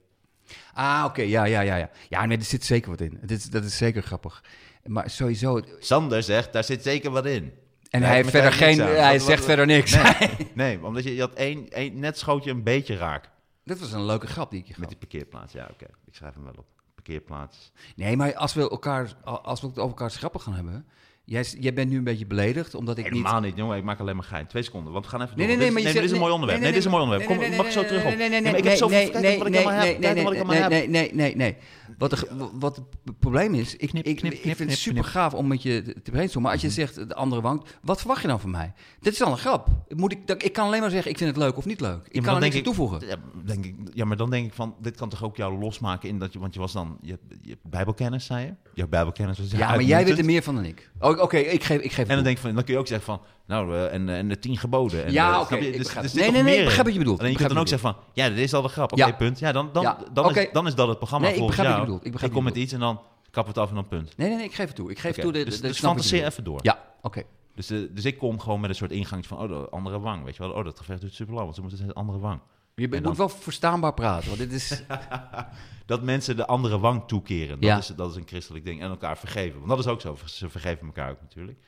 Ah, 0.74 1.04
oké, 1.06 1.22
ja, 1.22 1.44
ja, 1.44 1.60
ja, 1.60 1.76
ja. 1.76 1.90
Ja, 2.08 2.26
nee, 2.26 2.38
er 2.38 2.44
zit 2.44 2.64
zeker 2.64 2.90
wat 2.90 3.00
in. 3.00 3.18
Dit, 3.22 3.52
dat 3.52 3.64
is 3.64 3.76
zeker 3.76 4.02
grappig. 4.02 4.44
Maar 4.84 5.10
sowieso... 5.10 5.60
Sander 5.78 6.22
zegt, 6.22 6.52
daar 6.52 6.64
zit 6.64 6.82
zeker 6.82 7.10
wat 7.10 7.26
in. 7.26 7.52
En 7.90 8.02
hij 8.02 8.14
heeft 8.14 8.30
verder 8.30 8.52
geen... 8.52 8.80
Hij 8.80 9.18
zegt 9.18 9.44
verder 9.44 9.66
niks. 9.66 9.94
Nee, 9.94 10.30
nee, 10.54 10.84
omdat 10.84 11.04
je, 11.04 11.14
je 11.14 11.20
had 11.20 11.34
één, 11.34 11.68
één, 11.68 11.98
net 11.98 12.18
schoot 12.18 12.44
je 12.44 12.50
een 12.50 12.62
beetje 12.62 12.96
raak. 12.96 13.34
Dit 13.66 13.78
was 13.80 13.92
een 13.92 14.04
leuke 14.06 14.26
grap 14.26 14.50
die 14.50 14.60
ik 14.60 14.66
je 14.66 14.72
Met 14.76 14.80
gaf. 14.80 14.88
die 14.88 14.98
parkeerplaats, 14.98 15.52
ja 15.52 15.68
oké. 15.72 15.84
Ik 16.06 16.14
schrijf 16.14 16.34
hem 16.34 16.42
wel 16.44 16.52
op. 16.58 16.66
Parkeerplaats. 16.94 17.72
Nee, 17.96 18.16
maar 18.16 18.34
als 18.34 18.54
we, 18.54 18.70
elkaar, 18.70 19.14
als 19.24 19.60
we 19.60 19.66
het 19.66 19.78
over 19.78 19.90
elkaar 19.90 20.10
grappen 20.10 20.40
gaan 20.40 20.54
hebben... 20.54 20.86
Jij, 21.24 21.44
jij 21.60 21.72
bent 21.72 21.90
nu 21.90 21.96
een 21.96 22.04
beetje 22.04 22.26
beledigd, 22.26 22.74
omdat 22.74 22.98
ik 22.98 23.04
niet... 23.04 23.12
Helemaal 23.12 23.40
niet, 23.40 23.56
jongen. 23.56 23.76
Ik 23.76 23.84
maak 23.84 24.00
alleen 24.00 24.16
maar 24.16 24.24
gein. 24.24 24.46
Twee 24.46 24.62
seconden, 24.62 24.92
want 24.92 25.04
we 25.04 25.10
gaan 25.10 25.22
even 25.22 25.36
Nee, 25.38 25.46
door. 25.46 25.56
nee, 25.56 25.66
nee, 25.66 25.74
Dit 25.76 25.84
is- 25.86 25.92
je 25.92 25.98
dit 26.00 26.04
is 26.08 26.12
een 26.14 26.18
mooi 26.22 26.32
onderwerp. 26.32 26.60
nee, 26.60 26.68
dit 26.70 26.78
is 26.78 26.84
een 26.84 26.90
mooi 26.90 27.02
onderwerp. 27.02 27.30
Kom, 27.30 27.56
mag 27.56 27.66
ik 27.66 27.72
zo 27.72 27.84
terug 27.84 28.04
op? 28.04 28.16
Nee, 28.16 28.28
nee, 28.28 28.40
nee, 28.40 28.56
ik 28.56 28.64
heb 28.64 28.76
zoveel... 28.76 28.98
nee, 28.98 29.10
Kijk 29.10 29.22
nee, 29.24 29.38
wat 29.38 29.46
ik 29.46 29.52
nee, 29.52 29.64
allemaal 29.64 29.82
heb. 29.82 30.70
nee, 30.70 30.88
nee, 30.88 30.88
nee, 30.88 31.14
nee, 31.14 31.36
nee. 31.36 31.56
Wat, 31.98 32.10
de, 32.10 32.48
wat 32.52 32.76
het 32.76 33.18
probleem 33.18 33.54
is, 33.54 33.76
ik, 33.76 33.88
Knip, 33.88 34.06
ik, 34.06 34.16
knip, 34.16 34.32
ik 34.32 34.40
knip, 34.40 34.56
vind 34.56 34.70
het 34.70 34.80
knip, 34.82 34.94
super 34.96 35.04
gaaf 35.10 35.34
om 35.34 35.46
met 35.46 35.62
je 35.62 35.82
te- 35.82 36.10
brainstormen. 36.10 36.42
Maar 36.42 36.52
als 36.52 36.60
je 36.60 36.70
zegt 36.70 36.94
de 37.08 37.14
andere 37.14 37.40
wang, 37.40 37.64
wat 37.82 37.98
verwacht 37.98 38.22
je 38.22 38.28
dan 38.28 38.40
van 38.40 38.50
mij? 38.50 38.72
Dit 39.00 39.12
is 39.12 39.22
al 39.22 39.30
een 39.32 39.38
grap. 39.38 39.68
Moet 39.88 40.12
ik, 40.12 40.26
dat- 40.26 40.44
ik 40.44 40.52
kan 40.52 40.66
alleen 40.66 40.80
maar 40.80 40.90
zeggen, 40.90 41.10
ik 41.10 41.18
vind 41.18 41.30
het 41.30 41.38
leuk 41.38 41.56
of 41.56 41.64
niet 41.64 41.80
leuk. 41.80 42.06
Ik 42.06 42.14
Ja, 42.14 42.20
kan 42.20 42.24
er 42.28 42.32
dan 42.32 42.40
niks 42.40 42.56
aan 42.56 42.62
toevoegen. 42.62 43.06
Ja, 43.06 43.16
denk 43.44 43.64
ik, 43.64 43.74
ja, 43.94 44.04
maar 44.04 44.16
dan 44.16 44.30
denk 44.30 44.46
ik 44.46 44.52
van, 44.54 44.74
dit 44.80 44.96
kan 44.96 45.08
toch 45.08 45.22
ook 45.24 45.36
jou 45.36 45.58
losmaken 45.58 46.08
in 46.08 46.18
dat 46.18 46.32
je, 46.32 46.38
want 46.38 46.54
je 46.54 46.60
was 46.60 46.72
dan, 46.72 46.98
je, 47.02 47.18
bijbelkennis, 47.62 48.24
zei 48.26 48.44
je? 48.46 48.54
Je 48.74 48.88
bijbelkennis. 48.88 49.38
was 49.38 49.50
Ja, 49.50 49.68
maar 49.68 49.82
jij 49.82 50.04
weet 50.04 50.18
er 50.18 50.24
meer 50.24 50.42
van 50.42 50.54
dan 50.54 50.64
ik. 50.64 50.90
Oh, 51.00 51.20
Oké, 51.20 51.36
ik 51.36 51.64
geef, 51.64 51.80
ik 51.80 51.92
geef 51.92 51.98
En 51.98 52.06
dan 52.06 52.14
toe. 52.14 52.24
denk 52.24 52.36
ik 52.36 52.42
van, 52.42 52.54
dan 52.54 52.64
kun 52.64 52.74
je 52.74 52.80
ook 52.80 52.86
zeggen 52.86 53.06
van, 53.06 53.20
nou, 53.46 53.78
en, 53.88 54.08
eh, 54.08 54.18
en 54.18 54.28
de 54.28 54.38
tien 54.38 54.56
geboden. 54.58 55.04
En, 55.04 55.12
Ja, 55.12 55.34
eh, 55.34 55.40
oké, 55.40 55.56
ik 55.56 55.76
Dus- 55.76 55.86
dus 55.86 55.94
het. 55.94 56.14
Nee, 56.14 56.30
nee, 56.30 56.42
nee, 56.42 56.56
ik 56.58 56.64
begrijp 56.64 56.84
wat 56.84 56.92
je 56.92 56.98
bedoelt. 56.98 57.18
Alleen 57.18 57.30
je 57.32 57.36
Ik 57.38 57.42
kunt 57.44 57.54
dan 57.54 57.62
ook 57.62 57.68
zeggen 57.68 57.92
van, 57.94 58.02
ja, 58.12 58.28
dit 58.28 58.38
is 58.38 58.54
al 58.54 58.62
de 58.62 58.68
grap. 58.68 58.92
Oké, 58.92 59.06
Ja. 59.06 59.12
punt. 59.12 59.38
Ja, 59.38 59.52
dan, 59.52 59.70
dan, 59.72 59.82
Ja, 59.82 59.98
dan, 60.12 60.36
is, 60.36 60.48
dan 60.52 60.66
is 60.66 60.74
dat 60.74 60.88
het 60.88 60.98
programma 60.98 61.26
Nee, 61.26 61.34
ik 61.34 61.40
volgens 61.40 61.58
begrijp 61.58 61.78
wat 61.78 61.86
je 61.86 61.92
bedoelt. 61.92 62.06
Ik 62.06 62.12
begrijp 62.12 62.32
kom 62.32 62.44
met 62.44 62.56
iets 62.56 62.72
en 62.72 62.80
dan 62.80 63.00
we 63.30 63.40
het 63.40 63.58
af 63.58 63.68
en 63.68 63.74
dan 63.74 63.88
punt. 63.88 64.16
Nee, 64.16 64.28
nee, 64.28 64.36
nee, 64.36 64.46
ik 64.46 64.54
geef 64.54 64.66
het 64.66 64.76
toe. 64.76 64.90
Ik 64.90 64.98
geef 64.98 65.10
Oké, 65.12 65.20
toe. 65.20 65.32
De, 65.32 65.44
dus 65.44 65.54
de, 65.56 65.60
de- 65.60 65.66
dus 65.68 65.78
fantaseer 65.78 66.24
even 66.24 66.44
door. 66.44 66.58
Ja, 66.62 66.78
oké. 67.02 67.22
Dus, 67.54 67.70
eh, 67.70 67.78
dus 67.90 68.04
ik 68.04 68.18
kom 68.18 68.40
gewoon 68.40 68.60
met 68.60 68.70
een 68.70 68.76
soort 68.76 68.90
ingang 68.90 69.26
van, 69.26 69.38
oh, 69.38 69.48
de 69.48 69.68
andere 69.70 70.00
wang, 70.00 70.24
weet 70.24 70.36
je 70.36 70.42
wel. 70.42 70.52
Oh, 70.52 70.64
dat 70.64 70.78
gevecht 70.78 71.00
duurt 71.00 71.14
super 71.14 71.34
lang, 71.34 71.44
want 71.44 71.56
ze 71.56 71.62
moeten 71.62 71.92
andere 71.94 72.18
wang. 72.18 72.40
Je 72.74 72.84
En 72.84 72.90
bent- 72.90 73.02
dan- 73.02 73.10
moet 73.12 73.18
wel 73.20 73.28
verstaanbaar 73.28 73.94
praten, 73.94 74.26
want 74.26 74.38
dit 74.38 74.52
is... 74.52 74.82
Dat 75.86 76.02
mensen 76.02 76.36
de 76.36 76.46
andere 76.46 76.78
wang 76.78 77.02
toekeren. 77.06 77.48
Dat, 77.60 77.68
Ja. 77.68 77.76
is, 77.78 77.86
dat 77.86 78.10
is 78.10 78.16
een 78.16 78.26
christelijk 78.26 78.64
ding. 78.64 78.82
En 78.82 78.88
elkaar 78.90 79.18
vergeven. 79.18 79.56
Want 79.58 79.68
dat 79.68 79.78
is 79.78 79.86
ook 79.86 80.00
zo. 80.00 80.16
Ze 80.24 80.48
vergeven 80.48 80.86
elkaar 80.86 81.10
ook 81.10 81.20
natuurlijk. 81.20 81.58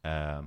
Ehm, 0.00 0.42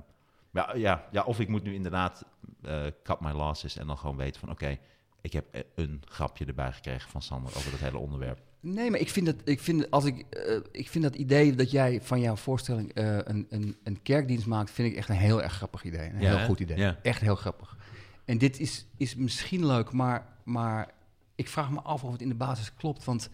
maar 0.50 0.78
ja, 0.78 1.08
ja, 1.10 1.22
of 1.22 1.40
ik 1.40 1.48
moet 1.48 1.62
nu 1.62 1.74
inderdaad 1.74 2.24
eh 2.62 2.84
cut 3.02 3.20
my 3.20 3.30
losses 3.30 3.76
en 3.76 3.86
dan 3.86 3.98
gewoon 3.98 4.16
weten 4.16 4.40
van... 4.40 4.50
Oké, 4.50 4.78
ik 5.20 5.32
heb 5.32 5.44
eh, 5.50 5.62
een 5.74 6.02
grapje 6.04 6.44
erbij 6.44 6.72
gekregen 6.72 7.10
van 7.10 7.22
Sander 7.22 7.56
over 7.56 7.70
dat 7.70 7.80
hele 7.80 7.98
onderwerp. 7.98 8.40
Nee, 8.60 8.90
maar 8.90 9.00
ik 9.00 9.10
vind 9.10 9.26
dat, 9.26 9.36
ik 9.44 9.60
vind, 9.60 9.90
als 9.90 10.04
ik, 10.04 10.20
eh, 10.30 10.56
ik 10.72 10.88
vind 10.88 11.04
dat 11.04 11.14
idee 11.14 11.54
dat 11.54 11.70
jij 11.70 12.02
van 12.02 12.20
jouw 12.20 12.36
voorstelling 12.36 12.92
eh, 12.92 13.16
een, 13.16 13.46
een, 13.50 13.76
een 13.82 14.02
kerkdienst 14.02 14.46
maakt, 14.46 14.70
vind 14.70 14.90
ik 14.90 14.96
echt 14.96 15.08
een 15.08 15.16
heel 15.16 15.42
erg 15.42 15.52
grappig 15.52 15.84
idee. 15.84 16.08
Een 16.08 16.20
Ja, 16.20 16.28
heel 16.28 16.38
hè? 16.38 16.44
goed 16.44 16.60
idee. 16.60 16.76
Ja. 16.76 16.98
Echt 17.02 17.20
heel 17.20 17.36
grappig. 17.36 17.76
En 18.24 18.38
dit 18.38 18.60
is, 18.60 18.86
is 18.96 19.14
misschien 19.14 19.66
leuk, 19.66 19.92
maar, 19.92 20.26
maar 20.44 20.90
ik 21.34 21.48
vraag 21.48 21.70
me 21.70 21.80
af 21.80 22.04
of 22.04 22.12
het 22.12 22.22
in 22.22 22.28
de 22.28 22.34
basis 22.34 22.74
klopt. 22.74 23.04
Want 23.04 23.30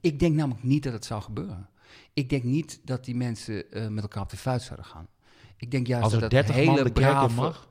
ik 0.00 0.18
denk 0.18 0.34
namelijk 0.34 0.62
niet 0.62 0.82
dat 0.82 0.92
het 0.92 1.04
zou 1.04 1.22
gebeuren. 1.22 1.68
Ik 2.12 2.28
denk 2.28 2.42
niet 2.42 2.80
dat 2.84 3.04
die 3.04 3.16
mensen 3.16 3.70
eh, 3.72 3.88
met 3.88 4.02
elkaar 4.02 4.22
op 4.22 4.30
de 4.30 4.36
vuist 4.36 4.66
zouden 4.66 4.86
gaan. 4.86 5.06
Ik 5.56 5.70
denk 5.70 5.86
juist 5.86 6.04
Als 6.04 6.12
er 6.12 6.20
dat 6.20 6.32
het 6.32 6.46
30 6.46 6.64
man 6.64 6.74
hele 6.74 6.88
de 6.88 6.92
kerk 7.00 7.06
in 7.06 7.12
brave... 7.12 7.34
mag? 7.34 7.68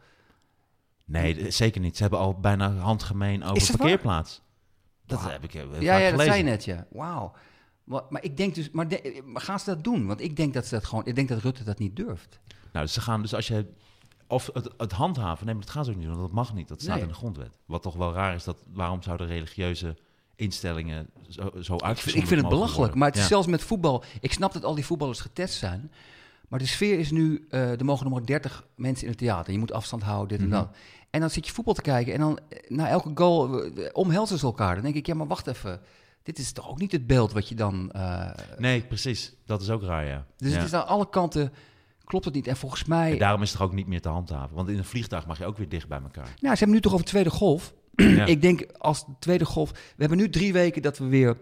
Nee, 1.06 1.52
zeker 1.52 1.82
niet. 1.82 1.96
Ze 1.96 2.02
hebben 2.02 2.20
al 2.20 2.40
bijna 2.40 2.74
handgemeen 2.76 3.44
over 3.44 3.56
Is 3.58 3.68
dat 3.68 3.78
parkeerplaats. 3.78 4.42
Dat 5.06 5.20
Wauw. 5.20 5.32
heb 5.32 5.44
ik 5.44 5.54
eh, 5.54 5.62
heel 5.62 5.82
Ja, 5.82 5.98
ja, 5.98 6.00
dat 6.00 6.10
gelezen. 6.12 6.34
zei 6.34 6.38
je 6.38 6.50
net, 6.50 6.66
ja. 6.66 6.88
Wauw. 6.92 7.32
Maar, 7.84 8.02
maar 8.10 8.24
ik 8.24 8.38
denk 8.38 8.56
dus, 8.56 8.70
maar, 8.72 8.88
de- 8.88 9.22
maar 9.26 9.42
gaan 9.42 9.60
ze 9.60 9.66
dat 9.66 9.84
doen? 9.84 10.06
Want 10.06 10.22
ik 10.22 10.36
denk 10.36 10.54
dat 10.54 10.66
ze 10.66 10.74
dat 10.76 10.86
gewoon, 10.86 11.06
ik 11.06 11.16
denk 11.16 11.30
dat 11.30 11.42
Rutte 11.42 11.64
dat 11.64 11.80
niet 11.80 11.96
durft. 11.96 12.40
Nou, 12.72 12.86
dus 12.86 12.94
ze 12.94 13.02
gaan 13.02 13.22
dus 13.22 13.36
als 13.36 13.48
je... 13.48 13.66
Of 14.28 14.50
het, 14.54 14.70
het 14.78 14.92
handhaven, 14.92 15.46
nee, 15.46 15.56
maar 15.56 15.64
dat 15.64 15.74
gaan 15.74 15.86
ze 15.86 15.92
ook 15.92 15.98
niet 15.98 16.06
doen. 16.06 16.16
want 16.16 16.28
Dat 16.28 16.36
mag 16.36 16.54
niet. 16.54 16.68
Dat 16.68 16.82
staat 16.82 16.94
Nee. 16.94 17.04
in 17.04 17.10
de 17.10 17.14
grondwet. 17.14 17.52
Wat 17.66 17.82
toch 17.82 17.96
wel 17.96 18.14
raar 18.14 18.36
is, 18.36 18.44
dat 18.44 18.58
waarom 18.74 19.02
zouden 19.02 19.28
religieuze 19.28 19.98
instellingen 20.36 21.10
zo, 21.30 21.52
zo 21.62 21.76
Ik 21.76 21.98
vind, 21.98 22.16
ik 22.16 22.28
vind 22.28 22.40
het 22.42 22.50
belachelijk. 22.50 22.76
worden? 22.78 22.98
Maar 22.98 23.08
het 23.10 23.18
is 23.18 23.28
zelfs 23.28 23.48
met 23.48 23.62
voetbal. 23.64 24.04
Ik 24.20 24.34
snap 24.34 24.54
dat 24.54 24.64
al 24.64 24.76
die 24.76 24.86
voetballers 24.86 25.20
getest 25.20 25.54
zijn. 25.58 25.92
Maar 26.54 26.62
de 26.62 26.68
sfeer 26.68 27.00
is 27.00 27.12
nu, 27.12 27.46
eh, 27.50 27.80
er 27.80 27.86
mogen 27.86 28.04
nog 28.06 28.14
maar 28.14 28.26
30 28.26 28.66
mensen 28.76 29.04
in 29.04 29.10
het 29.10 29.18
theater. 29.20 29.54
Je 29.54 29.60
moet 29.60 29.72
afstand 29.72 30.04
houden, 30.04 30.28
dit 30.28 30.40
en 30.40 30.48
Mhm. 30.48 30.56
dat. 30.64 30.76
En 31.10 31.20
dan 31.20 31.30
zit 31.30 31.48
je 31.48 31.54
voetbal 31.54 31.74
te 31.74 31.82
kijken 31.82 32.14
en 32.14 32.20
dan 32.20 32.40
eh, 32.50 32.58
na 32.70 32.88
elke 32.90 33.12
goal 33.16 33.64
eh, 33.64 33.90
omhelzen 33.94 34.38
ze 34.40 34.46
elkaar. 34.46 34.74
Dan 34.74 34.84
denk 34.84 34.96
ik, 34.96 35.06
ja, 35.06 35.14
maar 35.14 35.28
wacht 35.28 35.48
even. 35.48 35.82
Dit 36.24 36.38
is 36.40 36.52
toch 36.52 36.70
ook 36.70 36.80
niet 36.80 36.92
het 36.92 37.08
beeld 37.08 37.32
wat 37.32 37.50
je 37.50 37.56
dan... 37.56 37.92
Nee, 38.58 38.82
precies. 38.82 39.34
Dat 39.46 39.62
is 39.62 39.70
ook 39.70 39.84
raar, 39.84 40.06
ja. 40.06 40.26
dus 40.38 40.52
Ja. 40.52 40.58
het 40.58 40.66
is 40.66 40.74
aan 40.74 40.88
alle 40.88 41.10
kanten, 41.10 41.54
klopt 42.04 42.26
het 42.26 42.34
niet. 42.34 42.48
En 42.48 42.58
volgens 42.58 42.86
mij... 42.86 43.12
En 43.12 43.18
daarom 43.18 43.42
is 43.42 43.50
het 43.50 43.58
toch 43.58 43.68
ook 43.68 43.74
niet 43.74 43.88
meer 43.88 44.02
te 44.02 44.10
handhaven. 44.10 44.56
Want 44.56 44.70
in 44.70 44.78
een 44.78 44.84
vliegtuig 44.86 45.26
mag 45.28 45.38
je 45.38 45.46
ook 45.46 45.58
weer 45.58 45.70
dicht 45.70 45.88
bij 45.88 46.02
elkaar. 46.02 46.24
Nou, 46.40 46.54
ze 46.56 46.58
hebben 46.64 46.70
nu 46.70 46.80
toch 46.82 46.94
over 46.94 47.06
tweede 47.06 47.30
golf. 47.30 47.74
Ja. 47.96 48.26
Ik 48.26 48.42
denk 48.42 48.66
als 48.78 49.06
de 49.06 49.12
tweede 49.20 49.46
golf. 49.46 49.72
We 49.72 49.78
hebben 49.98 50.18
nu 50.18 50.30
drie 50.30 50.54
weken 50.54 50.82
dat 50.82 50.98
we 50.98 51.06
weer 51.06 51.38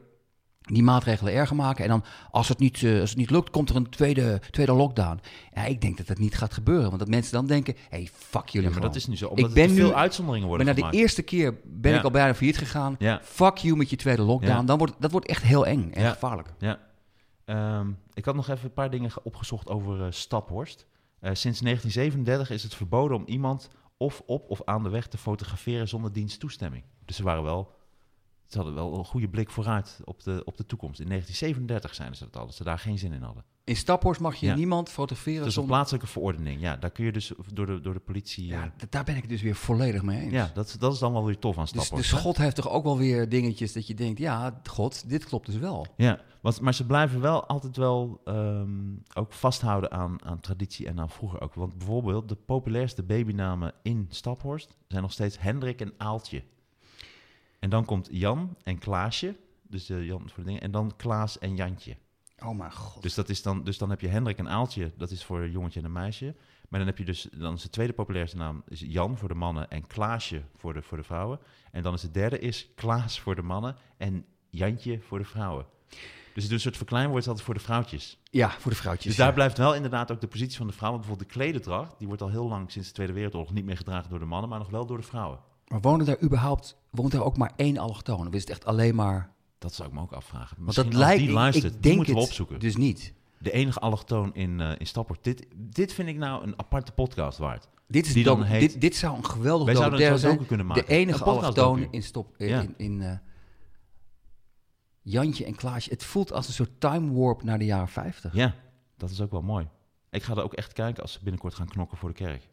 die 0.73 0.83
maatregelen 0.83 1.33
erger 1.33 1.55
maken. 1.55 1.83
En 1.83 1.89
dan, 1.89 2.03
als 2.31 2.47
het 2.47 2.59
niet, 2.59 2.83
eh, 2.83 2.99
als 2.99 3.09
het 3.09 3.17
niet 3.19 3.29
lukt, 3.29 3.49
komt 3.49 3.69
er 3.69 3.75
een 3.75 3.89
tweede, 3.89 4.41
tweede 4.51 4.71
lockdown. 4.73 5.19
Ja, 5.53 5.65
ik 5.65 5.81
denk 5.81 5.97
dat 5.97 6.07
dat 6.07 6.17
niet 6.17 6.37
gaat 6.37 6.53
gebeuren. 6.53 6.85
Want 6.87 6.99
dat 6.99 7.07
mensen 7.07 7.33
dan 7.33 7.45
denken: 7.47 7.73
hé, 7.89 7.97
hey, 7.97 8.09
fuck 8.13 8.49
jullie. 8.49 8.67
Ja, 8.67 8.73
maar 8.73 8.83
dat 8.83 8.95
is 8.95 9.07
nu 9.07 9.17
zo. 9.17 9.27
Omdat 9.27 9.49
Ik 9.49 9.53
ben 9.53 9.63
er 9.63 9.69
te 9.69 9.75
veel 9.75 9.87
nu- 9.89 9.93
uitzonderingen 9.93 10.47
maar 10.49 10.57
worden 10.57 10.75
na 10.83 10.89
de 10.91 10.97
eerste 10.97 11.21
keer 11.21 11.59
ben 11.65 11.91
Ja. 11.91 11.97
ik 11.97 12.03
al 12.03 12.11
bijna 12.11 12.33
failliet 12.35 12.57
gegaan. 12.57 12.95
Ja. 12.99 13.19
Fuck 13.23 13.57
you 13.57 13.75
met 13.77 13.89
je 13.89 13.95
tweede 13.95 14.21
lockdown. 14.21 14.65
Dan 14.65 14.77
wordt, 14.77 14.93
dat 14.99 15.11
wordt 15.11 15.27
echt 15.27 15.43
heel 15.43 15.65
eng 15.65 15.91
en 15.91 16.09
gevaarlijk. 16.11 16.53
Ja. 16.59 16.79
Ehm, 17.45 17.87
ik 18.13 18.25
had 18.25 18.35
nog 18.35 18.49
even 18.49 18.65
een 18.65 18.73
paar 18.73 18.89
dingen 18.89 19.11
ge- 19.11 19.23
opgezocht 19.23 19.69
over 19.69 20.01
eh, 20.01 20.07
Staphorst. 20.11 20.85
Eh, 21.19 21.29
sinds 21.33 21.59
1937 21.61 22.49
is 22.49 22.63
het 22.63 22.75
verboden 22.75 23.17
om 23.17 23.23
iemand 23.25 23.69
of 23.97 24.21
op 24.25 24.49
of 24.49 24.61
aan 24.65 24.83
de 24.83 24.89
weg 24.89 25.07
te 25.07 25.17
fotograferen 25.17 25.87
zonder 25.87 26.11
diens 26.13 26.37
toestemming. 26.37 26.83
Dus 27.05 27.15
ze 27.15 27.23
waren 27.23 27.43
wel, 27.43 27.71
ze 28.51 28.57
hadden 28.57 28.75
wel 28.75 28.97
een 28.97 29.05
goede 29.05 29.27
blik 29.29 29.49
vooruit 29.49 29.99
op 30.03 30.23
de, 30.23 30.41
op 30.45 30.57
de 30.57 30.65
toekomst. 30.65 30.99
In 30.99 31.07
1937 31.07 31.95
zeiden 31.95 32.17
ze 32.17 32.23
dat 32.23 32.37
al, 32.37 32.45
dat 32.45 32.55
ze 32.55 32.63
daar 32.63 32.79
geen 32.79 32.97
zin 32.97 33.13
in 33.13 33.21
hadden. 33.21 33.43
In 33.63 33.75
Staphorst 33.75 34.21
mag 34.21 34.35
je 34.35 34.45
Ja. 34.45 34.55
niemand 34.55 34.89
fotograferen 34.89 35.37
Dus 35.37 35.45
een 35.47 35.51
zonder... 35.51 35.71
plaatselijke 35.73 36.07
verordening, 36.07 36.61
ja, 36.61 36.75
daar 36.77 36.89
kun 36.91 37.05
je 37.05 37.11
dus 37.11 37.31
door 37.53 37.65
de, 37.65 37.81
door 37.81 37.93
de 37.93 37.99
politie... 37.99 38.43
eh, 38.43 38.49
Ja, 38.59 38.73
d- 38.77 38.91
daar 38.91 39.03
ben 39.03 39.15
ik 39.15 39.21
het 39.21 39.29
dus 39.29 39.41
weer 39.41 39.55
volledig 39.55 40.01
mee 40.01 40.21
eens. 40.21 40.31
ja, 40.31 40.51
dat, 40.53 40.67
is- 40.67 40.73
dat 40.73 40.93
is 40.93 40.99
dan 40.99 41.13
wel 41.13 41.25
weer 41.25 41.37
tof 41.39 41.55
aan 41.57 41.61
Dus, 41.61 41.69
Staphorst. 41.71 42.03
dus 42.03 42.11
hè? 42.11 42.17
God 42.17 42.37
heeft 42.37 42.55
toch 42.55 42.69
ook 42.69 42.83
wel 42.83 42.97
weer 42.97 43.29
dingetjes 43.29 43.73
dat 43.73 43.87
je 43.87 43.93
denkt... 43.93 44.19
ja, 44.19 44.61
God, 44.69 45.09
dit 45.09 45.25
klopt 45.25 45.45
dus 45.45 45.57
wel. 45.57 45.85
Ja, 45.97 46.19
want, 46.41 46.61
maar 46.61 46.73
ze 46.73 46.85
blijven 46.85 47.21
wel 47.21 47.45
altijd 47.45 47.77
wel 47.77 48.21
ehm, 48.25 48.69
ook 49.13 49.33
vasthouden 49.33 49.91
aan, 49.91 50.23
aan 50.25 50.39
traditie 50.39 50.87
en 50.87 50.99
aan 50.99 51.09
vroeger 51.09 51.41
ook. 51.41 51.53
Want 51.53 51.77
bijvoorbeeld 51.77 52.29
de 52.29 52.35
populairste 52.35 53.03
babynamen 53.03 53.73
in 53.81 54.05
Staphorst 54.09 54.77
zijn 54.87 55.01
nog 55.01 55.11
steeds 55.11 55.39
Hendrik 55.39 55.81
en 55.81 55.93
Aaltje. 55.97 56.43
En 57.61 57.69
dan 57.69 57.85
komt 57.85 58.07
Jan 58.11 58.55
en 58.63 58.77
Klaasje, 58.77 59.35
dus 59.61 59.85
de 59.85 60.05
Jan 60.05 60.21
voor 60.29 60.43
de 60.43 60.43
dingen, 60.43 60.61
en 60.61 60.71
dan 60.71 60.93
Klaas 60.95 61.39
en 61.39 61.55
Jantje. 61.55 61.95
Oh 62.43 62.57
mijn 62.57 62.71
god. 62.71 63.01
Dus, 63.01 63.13
dat 63.13 63.29
is 63.29 63.41
dan, 63.41 63.63
dus 63.63 63.77
dan 63.77 63.89
heb 63.89 64.01
je 64.01 64.07
Hendrik 64.07 64.37
en 64.37 64.49
Aaltje, 64.49 64.91
dat 64.97 65.11
is 65.11 65.23
voor 65.23 65.39
een 65.39 65.51
jongetje 65.51 65.79
en 65.79 65.85
een 65.85 65.91
meisje. 65.91 66.35
Maar 66.69 66.79
dan 66.79 66.89
heb 66.89 66.97
je 66.97 67.05
dus, 67.05 67.27
dan 67.37 67.53
is 67.53 67.61
de 67.61 67.69
tweede 67.69 67.93
populairste 67.93 68.37
naam 68.37 68.63
is 68.67 68.79
Jan 68.79 69.17
voor 69.17 69.27
de 69.27 69.35
mannen 69.35 69.69
en 69.69 69.87
Klaasje 69.87 70.41
voor 70.55 70.73
de, 70.73 70.81
voor 70.81 70.97
de 70.97 71.03
vrouwen. 71.03 71.39
En 71.71 71.83
dan 71.83 71.93
is 71.93 72.01
de 72.01 72.11
derde 72.11 72.39
is 72.39 72.69
Klaas 72.75 73.19
voor 73.19 73.35
de 73.35 73.41
mannen 73.41 73.75
en 73.97 74.25
Jantje 74.49 74.99
voor 74.99 75.17
de 75.17 75.25
vrouwen. 75.25 75.65
Dus 76.33 76.43
het 76.43 76.43
is 76.43 76.51
een 76.51 76.59
soort 76.59 76.77
verkleinwoord 76.77 77.27
altijd 77.27 77.45
voor 77.45 77.53
de 77.53 77.59
vrouwtjes. 77.59 78.17
Ja, 78.23 78.49
voor 78.49 78.71
de 78.71 78.77
vrouwtjes. 78.77 79.05
Dus 79.05 79.15
daar 79.15 79.33
blijft 79.33 79.57
wel 79.57 79.75
inderdaad 79.75 80.11
ook 80.11 80.21
de 80.21 80.27
positie 80.27 80.57
van 80.57 80.67
de 80.67 80.73
vrouw. 80.73 80.89
Want 80.89 81.01
bijvoorbeeld 81.01 81.29
de 81.29 81.39
klededracht, 81.39 81.97
die 81.97 82.07
wordt 82.07 82.21
al 82.21 82.29
heel 82.29 82.47
lang 82.47 82.71
sinds 82.71 82.87
de 82.87 82.93
Tweede 82.93 83.13
Wereldoorlog 83.13 83.53
niet 83.53 83.65
meer 83.65 83.77
gedragen 83.77 84.09
door 84.09 84.19
de 84.19 84.25
mannen, 84.25 84.49
maar 84.49 84.59
nog 84.59 84.69
wel 84.69 84.85
door 84.85 84.97
de 84.97 85.03
vrouwen. 85.03 85.39
Maar 85.71 85.81
wonen 85.81 86.05
daar 86.05 86.21
überhaupt, 86.23 86.77
woont 86.89 87.13
er 87.13 87.23
ook 87.23 87.37
maar 87.37 87.51
één 87.55 87.77
allochtoon? 87.77 88.27
Of 88.27 88.33
is 88.33 88.41
het 88.41 88.49
echt 88.49 88.65
alleen 88.65 88.95
maar... 88.95 89.33
Dat 89.57 89.73
zou 89.73 89.87
ik 89.89 89.93
me 89.93 90.01
ook 90.01 90.11
afvragen. 90.11 90.55
Want 90.55 90.65
Misschien 90.65 90.89
dat 90.89 90.99
lijkt, 90.99 91.19
die 91.19 91.27
ik- 91.27 91.33
luistert, 91.33 91.65
ik 91.65 91.71
die 91.71 91.81
denk 91.81 91.95
moeten 91.95 92.13
we 92.13 92.19
het 92.19 92.29
opzoeken. 92.29 92.59
dus 92.59 92.75
niet. 92.75 93.13
De 93.39 93.51
enige 93.51 93.79
allochtoon 93.79 94.33
in, 94.35 94.59
eh 94.61 94.71
in 94.77 94.87
Stappert. 94.87 95.23
Dit, 95.23 95.45
dit 95.55 95.93
vind 95.93 96.07
ik 96.09 96.17
nou 96.17 96.43
een 96.43 96.59
aparte 96.59 96.91
podcast 96.91 97.37
waard. 97.37 97.67
Dit, 97.87 98.05
is 98.05 98.13
Die 98.13 98.23
dan 98.23 98.43
heet- 98.43 98.71
dit, 98.71 98.81
dit 98.81 98.95
zou 98.95 99.17
een 99.17 99.25
geweldig 99.25 99.65
Wij 99.65 99.75
zouden 99.75 100.19
zijn. 100.19 100.33
docu 100.33 100.45
kunnen 100.47 100.65
maken. 100.65 100.85
De 100.85 100.91
enige 100.91 101.23
allochtoon 101.23 101.87
in 101.91 102.03
stop... 102.03 102.33
in, 102.37 102.47
Ja. 102.47 102.61
in, 102.61 102.73
in, 102.77 103.01
eh, 103.01 103.11
Jantje 105.01 105.45
en 105.45 105.55
Klaasje. 105.55 105.89
Het 105.89 106.03
voelt 106.03 106.31
als 106.31 106.47
een 106.47 106.53
soort 106.53 106.79
time 106.79 107.13
warp 107.13 107.43
naar 107.43 107.59
de 107.59 107.65
jaren 107.65 107.87
50. 107.87 108.33
Ja, 108.33 108.55
dat 108.97 109.09
is 109.09 109.21
ook 109.21 109.31
wel 109.31 109.41
mooi. 109.41 109.67
Ik 110.09 110.23
ga 110.23 110.35
er 110.35 110.43
ook 110.43 110.53
echt 110.53 110.73
kijken 110.73 111.01
als 111.01 111.11
ze 111.11 111.19
binnenkort 111.23 111.53
gaan 111.55 111.67
knokken 111.67 111.97
voor 111.97 112.09
de 112.09 112.15
kerk. 112.15 112.49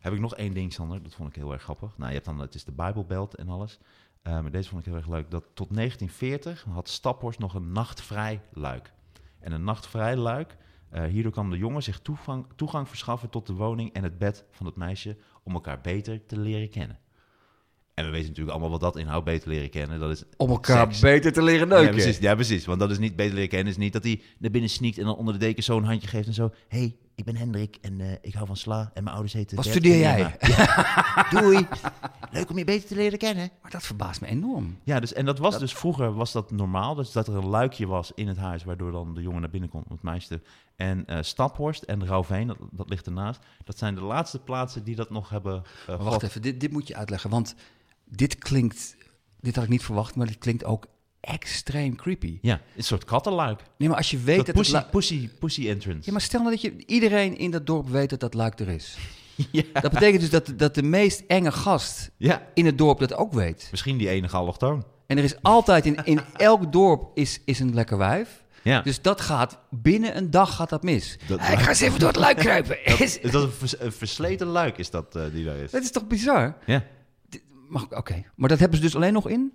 Heb 0.00 0.12
ik 0.12 0.20
nog 0.20 0.34
één 0.34 0.52
ding, 0.54 0.72
Sander. 0.72 1.02
Dat 1.02 1.14
vond 1.14 1.28
ik 1.28 1.34
heel 1.34 1.52
erg 1.52 1.62
grappig. 1.62 1.92
Nou, 1.96 2.08
je 2.08 2.14
hebt 2.14 2.24
dan, 2.26 2.38
het 2.38 2.54
is 2.54 2.64
de 2.64 2.72
Bijbelbelt 2.72 3.34
en 3.34 3.48
alles. 3.48 3.78
Eh, 4.22 4.32
maar 4.40 4.50
deze 4.50 4.68
vond 4.68 4.80
ik 4.80 4.86
heel 4.86 4.96
erg 5.00 5.08
leuk. 5.08 5.30
Dat 5.30 5.44
tot 5.54 5.74
1940 5.74 6.64
had 6.74 6.88
Staphorst 6.88 7.38
nog 7.38 7.54
een 7.54 7.72
nachtvrij 7.72 8.40
luik. 8.52 8.92
En 9.40 9.52
een 9.52 9.64
nachtvrij 9.64 10.16
luik, 10.16 10.56
eh, 10.90 11.04
hierdoor 11.04 11.32
kan 11.32 11.50
de 11.50 11.56
jongen 11.58 11.82
zich 11.82 12.00
toegang, 12.00 12.46
toegang 12.56 12.88
verschaffen 12.88 13.28
tot 13.30 13.46
de 13.46 13.52
woning 13.52 13.92
en 13.92 14.02
het 14.02 14.18
bed 14.18 14.44
van 14.50 14.66
het 14.66 14.76
meisje 14.76 15.16
om 15.42 15.52
elkaar 15.54 15.80
beter 15.80 16.26
te 16.26 16.38
leren 16.38 16.70
kennen. 16.70 16.98
En 17.94 18.04
we 18.04 18.10
weten 18.10 18.28
natuurlijk 18.28 18.50
allemaal 18.56 18.78
wat 18.78 18.92
dat 18.92 18.96
inhoudt, 19.02 19.24
beter 19.24 19.48
leren 19.48 19.70
kennen. 19.70 20.00
Dat 20.00 20.10
is 20.10 20.24
Om 20.36 20.50
elkaar 20.50 20.86
seks. 20.86 21.00
beter 21.00 21.32
te 21.32 21.42
leren 21.42 21.68
Ja 21.68 21.74
neuken. 21.74 21.90
precies, 21.94 22.18
ja, 22.18 22.34
precies. 22.34 22.64
Want 22.66 22.80
dat 22.80 22.90
is 22.90 22.98
niet 22.98 23.16
beter 23.16 23.34
leren 23.34 23.48
kennen. 23.48 23.72
is 23.72 23.78
niet 23.78 23.92
dat 23.92 24.02
hij 24.02 24.22
naar 24.38 24.50
binnen 24.50 24.70
sneakt 24.70 24.98
en 24.98 25.04
dan 25.04 25.16
onder 25.16 25.34
de 25.34 25.40
deken 25.40 25.62
zo 25.62 25.76
een 25.76 25.84
handje 25.84 26.08
geeft 26.08 26.26
en 26.26 26.34
zo. 26.34 26.50
hey, 26.68 26.96
ik 27.20 27.26
ben 27.26 27.36
Hendrik 27.36 27.78
en 27.80 28.00
eh, 28.00 28.12
ik 28.20 28.34
hou 28.34 28.46
van 28.46 28.56
sla 28.56 28.90
en 28.94 29.02
mijn 29.02 29.14
ouders 29.14 29.32
heten... 29.34 29.56
Wat 29.56 29.64
Bert 29.64 29.76
studeer 29.76 29.98
jij? 29.98 30.36
Emma." 30.38 30.56
Ja. 30.56 31.26
Doei. 31.40 31.66
Leuk 32.30 32.50
om 32.50 32.58
je 32.58 32.64
beter 32.64 32.88
te 32.88 32.94
leren 32.94 33.18
kennen. 33.18 33.50
Maar 33.62 33.70
dat 33.70 33.82
verbaast 33.82 34.20
me 34.20 34.26
enorm. 34.26 34.78
Ja, 34.84 35.00
dus, 35.00 35.12
en 35.12 35.24
dat 35.24 35.38
was 35.38 35.58
dus 35.58 35.74
vroeger 35.74 36.14
was 36.14 36.32
dat 36.32 36.50
normaal. 36.50 36.94
Dus 36.94 37.12
dat 37.12 37.28
er 37.28 37.34
een 37.34 37.46
luikje 37.46 37.86
was 37.86 38.12
in 38.14 38.28
het 38.28 38.36
huis, 38.36 38.64
waardoor 38.64 38.92
dan 38.92 39.14
de 39.14 39.22
jongen 39.22 39.40
naar 39.40 39.50
binnen 39.50 39.70
kon, 39.70 39.84
het 39.88 40.02
meisje. 40.02 40.40
En 40.76 41.06
eh 41.06 41.22
Staphorst 41.22 41.82
en 41.82 42.06
Rauwveen, 42.06 42.46
dat, 42.46 42.56
dat 42.70 42.88
ligt 42.88 43.06
ernaast. 43.06 43.40
Dat 43.64 43.78
zijn 43.78 43.94
de 43.94 44.00
laatste 44.00 44.38
plaatsen 44.38 44.84
die 44.84 44.96
dat 44.96 45.10
nog 45.10 45.28
hebben 45.28 45.62
uh, 45.90 46.02
wacht 46.02 46.22
even, 46.22 46.42
dit, 46.42 46.60
dit 46.60 46.72
moet 46.72 46.88
je 46.88 46.96
uitleggen. 46.96 47.30
Want 47.30 47.54
dit 48.04 48.38
klinkt... 48.38 48.96
Dit 49.40 49.54
had 49.54 49.64
ik 49.64 49.70
niet 49.70 49.84
verwacht, 49.84 50.14
maar 50.14 50.26
dit 50.26 50.38
klinkt 50.38 50.64
ook 50.64 50.86
extreem 51.20 51.96
creepy. 51.96 52.38
Ja, 52.42 52.60
een 52.76 52.84
soort 52.84 53.04
kattenluik. 53.04 53.60
Nee, 53.76 53.88
maar 53.88 53.96
als 53.96 54.10
je 54.10 54.18
weet 54.18 54.36
Dat 54.36 54.46
dat, 54.46 54.54
pussy, 54.54 54.74
het... 54.74 54.90
pussy, 54.90 55.28
pussy 55.38 55.68
entrance. 55.68 56.02
Ja, 56.04 56.12
maar 56.12 56.20
stel 56.20 56.40
nou 56.40 56.50
dat 56.52 56.60
je... 56.60 56.72
Iedereen 56.86 57.38
in 57.38 57.50
dat 57.50 57.66
dorp 57.66 57.88
weet 57.88 58.10
dat 58.10 58.20
dat 58.20 58.34
luik 58.34 58.58
er 58.58 58.68
is. 58.68 58.96
Ja. 59.52 59.62
Dat 59.72 59.90
betekent 59.92 60.20
dus 60.20 60.30
dat, 60.30 60.52
dat 60.56 60.74
de 60.74 60.82
meest 60.82 61.22
enge 61.26 61.52
gast 61.52 62.10
ja, 62.16 62.46
in 62.54 62.66
het 62.66 62.78
dorp 62.78 62.98
dat 62.98 63.14
ook 63.14 63.32
weet. 63.32 63.68
misschien 63.70 63.96
die 63.96 64.08
enige 64.08 64.36
allochtoon. 64.36 64.84
En 65.06 65.18
er 65.18 65.24
is 65.24 65.42
altijd 65.42 65.86
in, 65.86 66.04
in 66.04 66.20
elk 66.36 66.72
dorp 66.72 67.10
is, 67.14 67.40
is 67.44 67.60
een 67.60 67.74
lekker 67.74 67.98
wijf. 67.98 68.44
Ja. 68.62 68.80
Dus 68.82 69.02
dat 69.02 69.20
gaat 69.20 69.58
binnen 69.70 70.16
een 70.16 70.30
dag 70.30 70.54
gaat 70.56 70.68
dat 70.68 70.82
mis. 70.82 71.16
Dat- 71.26 71.40
Hey, 71.40 71.52
ik 71.52 71.58
ga 71.60 71.68
eens 71.68 71.80
even 71.80 71.98
door 71.98 72.08
het 72.08 72.16
luik 72.16 72.36
kruipen. 72.46 72.84
Is- 72.84 73.18
Is 73.18 73.30
dat 73.30 73.42
een, 73.42 73.50
vers- 73.52 73.80
een 73.80 73.92
versleten 73.92 74.46
luik 74.46 74.78
is 74.78 74.90
dat 74.90 75.16
eh, 75.16 75.22
die 75.32 75.44
daar 75.44 75.56
is? 75.56 75.70
dat 75.70 75.82
is 75.82 75.90
toch 75.90 76.06
bizar? 76.06 76.56
Ja. 76.66 76.84
Oké, 77.90 78.24
maar 78.36 78.48
dat 78.48 78.58
hebben 78.58 78.76
ze 78.78 78.84
dus 78.84 78.96
alleen 78.96 79.12
nog 79.12 79.28
in? 79.28 79.52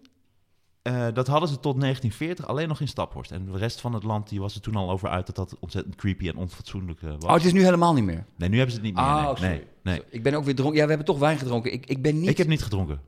Eh, 0.86 1.07
dat 1.13 1.27
hadden 1.27 1.49
ze 1.49 1.59
tot 1.59 1.79
1940 1.79 2.47
alleen 2.47 2.67
nog 2.67 2.79
in 2.79 2.88
Staphorst. 2.88 3.31
En 3.31 3.45
de 3.45 3.57
rest 3.57 3.81
van 3.81 3.93
het 3.93 4.03
land 4.03 4.29
die 4.29 4.39
was 4.39 4.55
er 4.55 4.61
toen 4.61 4.75
al 4.75 4.89
over 4.91 5.09
uit 5.09 5.25
dat 5.25 5.36
dat 5.36 5.55
ontzettend 5.59 5.95
creepy 5.95 6.27
en 6.27 6.36
onfatsoenlijk 6.36 7.01
eh, 7.01 7.09
was. 7.09 7.23
Oh, 7.23 7.33
het 7.33 7.45
is 7.45 7.53
nu 7.53 7.63
helemaal 7.63 7.93
niet 7.93 8.03
meer. 8.03 8.25
Nee, 8.36 8.49
nu 8.49 8.57
hebben 8.57 8.75
ze 8.75 8.81
het 8.81 8.88
niet 8.88 8.95
meer. 8.95 9.05
Ah, 9.05 9.15
nee. 9.15 9.29
oh, 9.29 9.36
sorry. 9.36 9.51
nee, 9.51 9.63
nee. 9.81 10.03
Ik 10.09 10.23
ben 10.23 10.33
ook 10.33 10.43
weer 10.43 10.55
dronken. 10.55 10.77
Ja, 10.77 10.83
we 10.83 10.89
hebben 10.89 11.07
toch 11.07 11.19
wijn 11.19 11.38
gedronken. 11.38 11.73
Ik, 11.73 11.86
ik 11.86 12.01
ben 12.01 12.19
niet... 12.19 12.29
Ik 12.29 12.38
heb 12.38 12.47
niet 12.47 12.63
gedronken. 12.63 13.01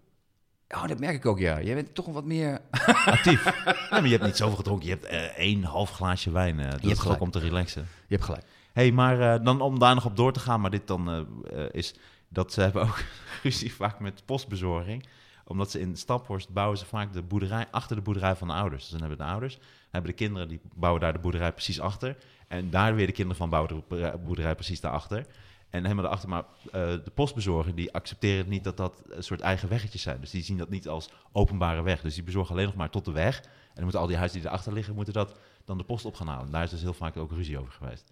Oh, 0.69 0.87
dat 0.87 0.99
merk 0.99 1.15
ik 1.15 1.25
ook, 1.25 1.39
ja. 1.39 1.61
Jij 1.61 1.75
bent 1.75 1.95
toch 1.95 2.05
wat 2.05 2.25
meer... 2.25 2.61
Actief. 3.05 3.43
nee, 3.65 3.75
maar 3.89 4.03
je 4.03 4.11
hebt 4.11 4.23
niet 4.23 4.37
zoveel 4.37 4.57
gedronken. 4.57 4.87
Je 4.87 4.93
hebt 4.93 5.05
eh 5.05 5.21
één 5.21 5.63
half 5.63 5.91
glaasje 5.91 6.31
wijn. 6.31 6.57
dat 6.57 6.83
is 6.83 6.91
ook 6.91 6.99
gelijk. 6.99 7.21
om 7.21 7.31
te 7.31 7.39
relaxen. 7.39 7.81
Je 7.81 8.15
hebt 8.15 8.23
gelijk. 8.23 8.43
hey, 8.73 8.91
maar 8.91 9.43
dan 9.43 9.61
om 9.61 9.79
daar 9.79 9.95
nog 9.95 10.05
op 10.05 10.15
door 10.15 10.33
te 10.33 10.39
gaan, 10.39 10.61
maar 10.61 10.71
dit 10.71 10.87
dan 10.87 11.27
is 11.71 11.95
dat 12.29 12.53
ze 12.53 12.61
hebben 12.61 12.81
ook 12.81 12.99
ruzie 13.43 13.73
vaak 13.73 13.99
met 13.99 14.21
postbezorging. 14.25 15.05
Omdat 15.47 15.71
ze 15.71 15.79
in 15.79 15.95
Staphorst 15.95 16.49
bouwen 16.49 16.77
ze 16.77 16.85
vaak 16.85 17.13
de 17.13 17.21
boerderij 17.21 17.67
achter 17.71 17.95
de 17.95 18.01
boerderij 18.01 18.35
van 18.35 18.47
de 18.47 18.53
ouders. 18.53 18.81
Dus 18.81 18.91
dan 18.91 18.99
hebben 18.99 19.17
de 19.17 19.23
ouders, 19.23 19.55
dan 19.55 19.63
hebben 19.91 20.11
de 20.11 20.17
kinderen 20.17 20.47
die 20.47 20.59
bouwen 20.75 21.01
daar 21.01 21.13
de 21.13 21.19
boerderij 21.19 21.51
precies 21.51 21.79
achter. 21.79 22.17
En 22.47 22.69
daar 22.69 22.95
weer 22.95 23.05
de 23.05 23.11
kinderen 23.11 23.37
van 23.37 23.49
bouwen 23.49 23.83
de 23.87 24.19
boerderij- 24.25 24.55
precies 24.55 24.81
daarachter. 24.81 25.25
En 25.69 25.81
helemaal 25.81 26.03
daarachter, 26.03 26.29
maar 26.29 26.43
eh, 26.65 26.71
de 26.81 27.11
postbezorger 27.13 27.75
die 27.75 27.93
accepteren 27.93 28.49
niet 28.49 28.63
dat 28.63 28.77
dat 28.77 29.03
een 29.09 29.23
soort 29.23 29.41
eigen 29.41 29.69
weggetjes 29.69 30.01
zijn. 30.01 30.19
Dus 30.21 30.29
die 30.29 30.43
zien 30.43 30.57
dat 30.57 30.69
niet 30.69 30.87
als 30.87 31.09
openbare 31.31 31.81
weg. 31.81 32.01
Dus 32.01 32.13
die 32.13 32.23
bezorgen 32.23 32.53
alleen 32.53 32.65
nog 32.65 32.75
maar 32.75 32.89
tot 32.89 33.05
de 33.05 33.11
weg. 33.11 33.37
En 33.37 33.73
dan 33.73 33.83
moeten 33.83 34.01
al 34.01 34.07
die 34.07 34.17
huizen 34.17 34.39
die 34.39 34.47
erachter 34.47 34.73
liggen, 34.73 34.95
moeten 34.95 35.13
dat 35.13 35.37
dan 35.65 35.77
de 35.77 35.83
post 35.83 36.05
op 36.05 36.15
gaan 36.15 36.27
halen. 36.27 36.45
En 36.45 36.51
daar 36.51 36.63
is 36.63 36.69
dus 36.69 36.81
heel 36.81 36.93
vaak 36.93 37.17
ook 37.17 37.31
ruzie 37.31 37.59
over 37.59 37.71
geweest. 37.71 38.11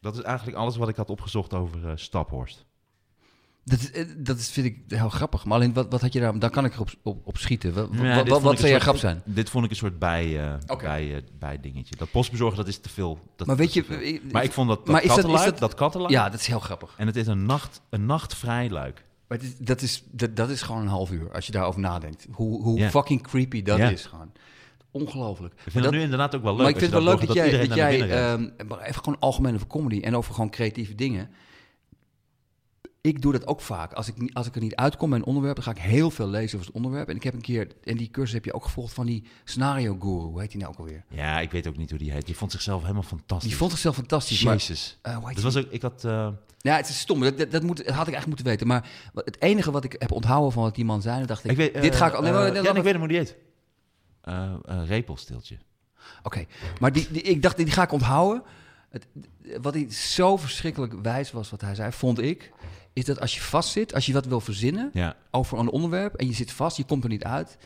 Dat 0.00 0.16
is 0.16 0.22
eigenlijk 0.22 0.56
alles 0.56 0.76
wat 0.76 0.88
ik 0.88 0.96
had 0.96 1.10
opgezocht 1.10 1.54
over 1.54 1.88
eh, 1.88 1.92
Staphorst. 1.96 2.64
Dat, 3.64 3.80
eh, 3.80 4.04
dat 4.16 4.38
is, 4.38 4.50
vind 4.50 4.66
ik 4.66 4.78
heel 4.88 5.08
grappig. 5.08 5.44
Maar 5.44 5.56
alleen, 5.56 5.72
wat, 5.72 5.86
wat 5.90 6.00
had 6.00 6.12
je 6.12 6.20
daar... 6.20 6.38
Dan 6.38 6.50
kan 6.50 6.64
ik 6.64 6.80
op, 6.80 7.16
op 7.24 7.36
schieten. 7.38 7.74
Wat, 7.74 7.88
Ja, 7.92 8.24
wat, 8.24 8.42
wat, 8.42 8.52
ik 8.52 8.58
zou 8.58 8.70
jij 8.70 8.80
grap 8.80 8.96
zijn? 8.96 9.22
Dit 9.24 9.50
vond 9.50 9.64
ik 9.64 9.70
een 9.70 9.76
soort 9.76 9.98
bij, 9.98 10.40
eh 10.42 10.76
bij, 10.78 11.14
eh, 11.14 11.22
bij 11.38 11.60
dingetje. 11.60 11.96
Dat 11.96 12.10
postbezorgen, 12.10 12.56
dat 12.56 12.68
is 12.68 12.78
te 12.78 12.88
veel. 12.88 13.18
Dat, 13.36 13.46
Maar 13.46 13.56
weet 13.56 13.74
dat 13.74 13.86
je... 13.86 13.96
eh, 13.96 14.32
maar 14.32 14.44
ik 14.44 14.52
vond 14.52 14.68
dat, 14.68 14.78
dat 14.78 14.88
maar 14.88 15.02
dat- 15.02 15.10
kattenluik, 15.14 15.50
dat- 15.50 15.58
dat 15.58 15.74
kattenluik, 15.74 16.12
Ja, 16.12 16.28
dat 16.30 16.40
is 16.40 16.46
heel 16.46 16.60
grappig. 16.60 16.94
en 16.96 17.06
het 17.06 17.16
is 17.16 17.26
een, 17.26 17.46
nacht, 17.46 17.80
een 17.90 18.06
nachtvrij 18.06 18.70
luik. 18.70 19.04
Maar 19.28 19.38
het 19.38 19.46
is, 19.46 19.56
dat, 19.58 19.82
is, 19.82 20.04
dat, 20.10 20.36
dat 20.36 20.50
is 20.50 20.62
gewoon 20.62 20.80
een 20.82 20.88
half 20.88 21.10
uur, 21.10 21.32
als 21.32 21.46
je 21.46 21.52
daarover 21.52 21.80
nadenkt. 21.80 22.26
Hoe, 22.32 22.62
hoe 22.62 22.88
fucking 22.90 23.22
creepy 23.22 23.62
dat 23.62 23.78
is 23.78 24.04
gewoon. 24.04 24.32
Ongelooflijk. 24.90 25.52
Ik 25.52 25.58
Maar 25.58 25.70
vind 25.72 25.74
dat- 25.74 25.84
het 25.84 25.94
nu 25.94 26.00
inderdaad 26.02 26.34
ook 26.34 26.42
wel 26.42 26.52
leuk. 26.52 26.60
maar 26.62 26.70
ik 26.70 26.78
vind 26.78 26.92
het 26.92 27.02
wel 27.04 27.12
leuk 27.14 27.26
dat, 27.26 27.36
jij, 27.36 27.66
dat 27.66 27.76
jij 27.76 28.10
ehm, 28.10 28.48
maar 28.68 28.80
even 28.80 29.02
gewoon 29.04 29.18
algemeen 29.20 29.54
over 29.54 29.66
comedy 29.66 30.00
en 30.00 30.16
over 30.16 30.34
gewoon 30.34 30.50
creatieve 30.50 30.94
dingen. 30.94 31.30
Ik 33.04 33.22
doe 33.22 33.32
dat 33.32 33.46
ook 33.46 33.60
vaak. 33.60 33.92
Als 33.92 34.08
ik, 34.08 34.30
als 34.32 34.46
ik 34.46 34.54
er 34.54 34.60
niet 34.60 34.74
uitkom 34.74 35.10
bij 35.10 35.18
een 35.18 35.24
onderwerp, 35.24 35.54
dan 35.54 35.64
ga 35.64 35.70
ik 35.70 35.78
heel 35.78 36.10
veel 36.10 36.28
lezen 36.28 36.54
over 36.54 36.66
het 36.66 36.76
onderwerp. 36.76 37.08
En 37.08 37.16
ik 37.16 37.22
heb 37.22 37.34
een 37.34 37.40
keer, 37.40 37.68
en 37.84 37.96
die 37.96 38.10
cursus 38.10 38.32
heb 38.34 38.44
je 38.44 38.52
ook 38.54 38.64
gevolgd 38.64 38.94
van 38.94 39.06
die 39.06 39.24
scenario 39.44 39.96
guru. 40.00 40.14
Hoe 40.24 40.40
heet 40.40 40.50
die 40.50 40.60
nou 40.60 40.72
ook 40.72 40.78
alweer? 40.78 41.04
Ja, 41.08 41.40
ik 41.40 41.50
weet 41.50 41.66
ook 41.66 41.76
niet 41.76 41.90
hoe 41.90 41.98
die 41.98 42.10
heet. 42.12 42.26
Die 42.26 42.36
vond 42.36 42.52
zichzelf 42.52 42.80
helemaal 42.82 43.02
fantastisch. 43.02 43.48
Die 43.48 43.58
vond 43.58 43.70
zichzelf 43.70 43.94
fantastisch. 43.94 44.42
Maar, 44.42 44.54
Jezus. 44.54 44.98
eh, 45.02 45.16
hoe 45.16 45.26
heet 45.26 45.34
Dat 45.34 45.44
was 45.44 45.56
ook, 45.56 45.70
ik 45.70 45.82
had... 45.82 46.04
eh, 46.04 46.28
Ja, 46.58 46.76
het 46.76 46.88
is 46.88 46.98
stom. 46.98 47.20
Dat, 47.20 47.38
dat, 47.38 47.50
dat 47.50 47.62
moet, 47.62 47.76
dat 47.76 47.86
had 47.94 48.06
ik 48.08 48.14
eigenlijk 48.14 48.26
moeten 48.26 48.46
weten. 48.46 48.66
Maar 48.66 48.88
het 49.14 49.40
enige 49.42 49.70
wat 49.70 49.84
ik 49.84 49.96
heb 49.98 50.12
onthouden 50.12 50.52
van 50.52 50.62
wat 50.62 50.74
die 50.74 50.84
man 50.84 51.02
zei, 51.02 51.26
dacht 51.26 51.44
ik, 51.44 51.50
ik 51.50 51.56
weet, 51.56 51.72
eh, 51.74 51.82
dit 51.82 51.96
ga 51.96 52.06
ik... 52.06 52.20
nee, 52.20 52.32
maar- 52.32 52.46
eh, 52.46 52.52
nee, 52.52 52.62
ja, 52.62 52.68
ik 52.68 52.74
maar- 52.74 52.82
weet 52.82 52.92
hem 52.92 53.00
hoe 53.00 53.08
die 53.08 53.18
heet. 53.18 53.36
Eh 54.20 54.52
eh, 54.64 54.86
repelstiltje. 54.86 55.58
Oké, 56.22 56.44
maar 56.80 56.92
die, 56.92 57.08
die, 57.10 57.22
ik 57.22 57.42
dacht, 57.42 57.56
die 57.56 57.70
ga 57.70 57.82
ik 57.82 57.92
onthouden. 57.92 58.42
Het, 58.90 59.06
wat 59.62 59.74
hij 59.74 59.90
zo 59.92 60.36
verschrikkelijk 60.36 60.94
wijs 61.02 61.32
was, 61.32 61.50
wat 61.50 61.60
hij 61.60 61.74
zei, 61.74 61.92
vond 61.92 62.18
ik, 62.20 62.52
is 62.94 63.04
dat 63.04 63.20
als 63.20 63.34
je 63.34 63.40
vastzit, 63.40 63.94
als 63.94 64.06
je 64.06 64.12
wat 64.12 64.26
wil 64.26 64.40
verzinnen 64.40 64.90
Ja. 64.92 65.16
over 65.30 65.58
een 65.58 65.70
onderwerp 65.70 66.14
en 66.14 66.26
je 66.26 66.32
zit 66.32 66.52
vast, 66.52 66.76
je 66.76 66.84
komt 66.84 67.02
er 67.04 67.10
niet 67.10 67.24
uit, 67.24 67.56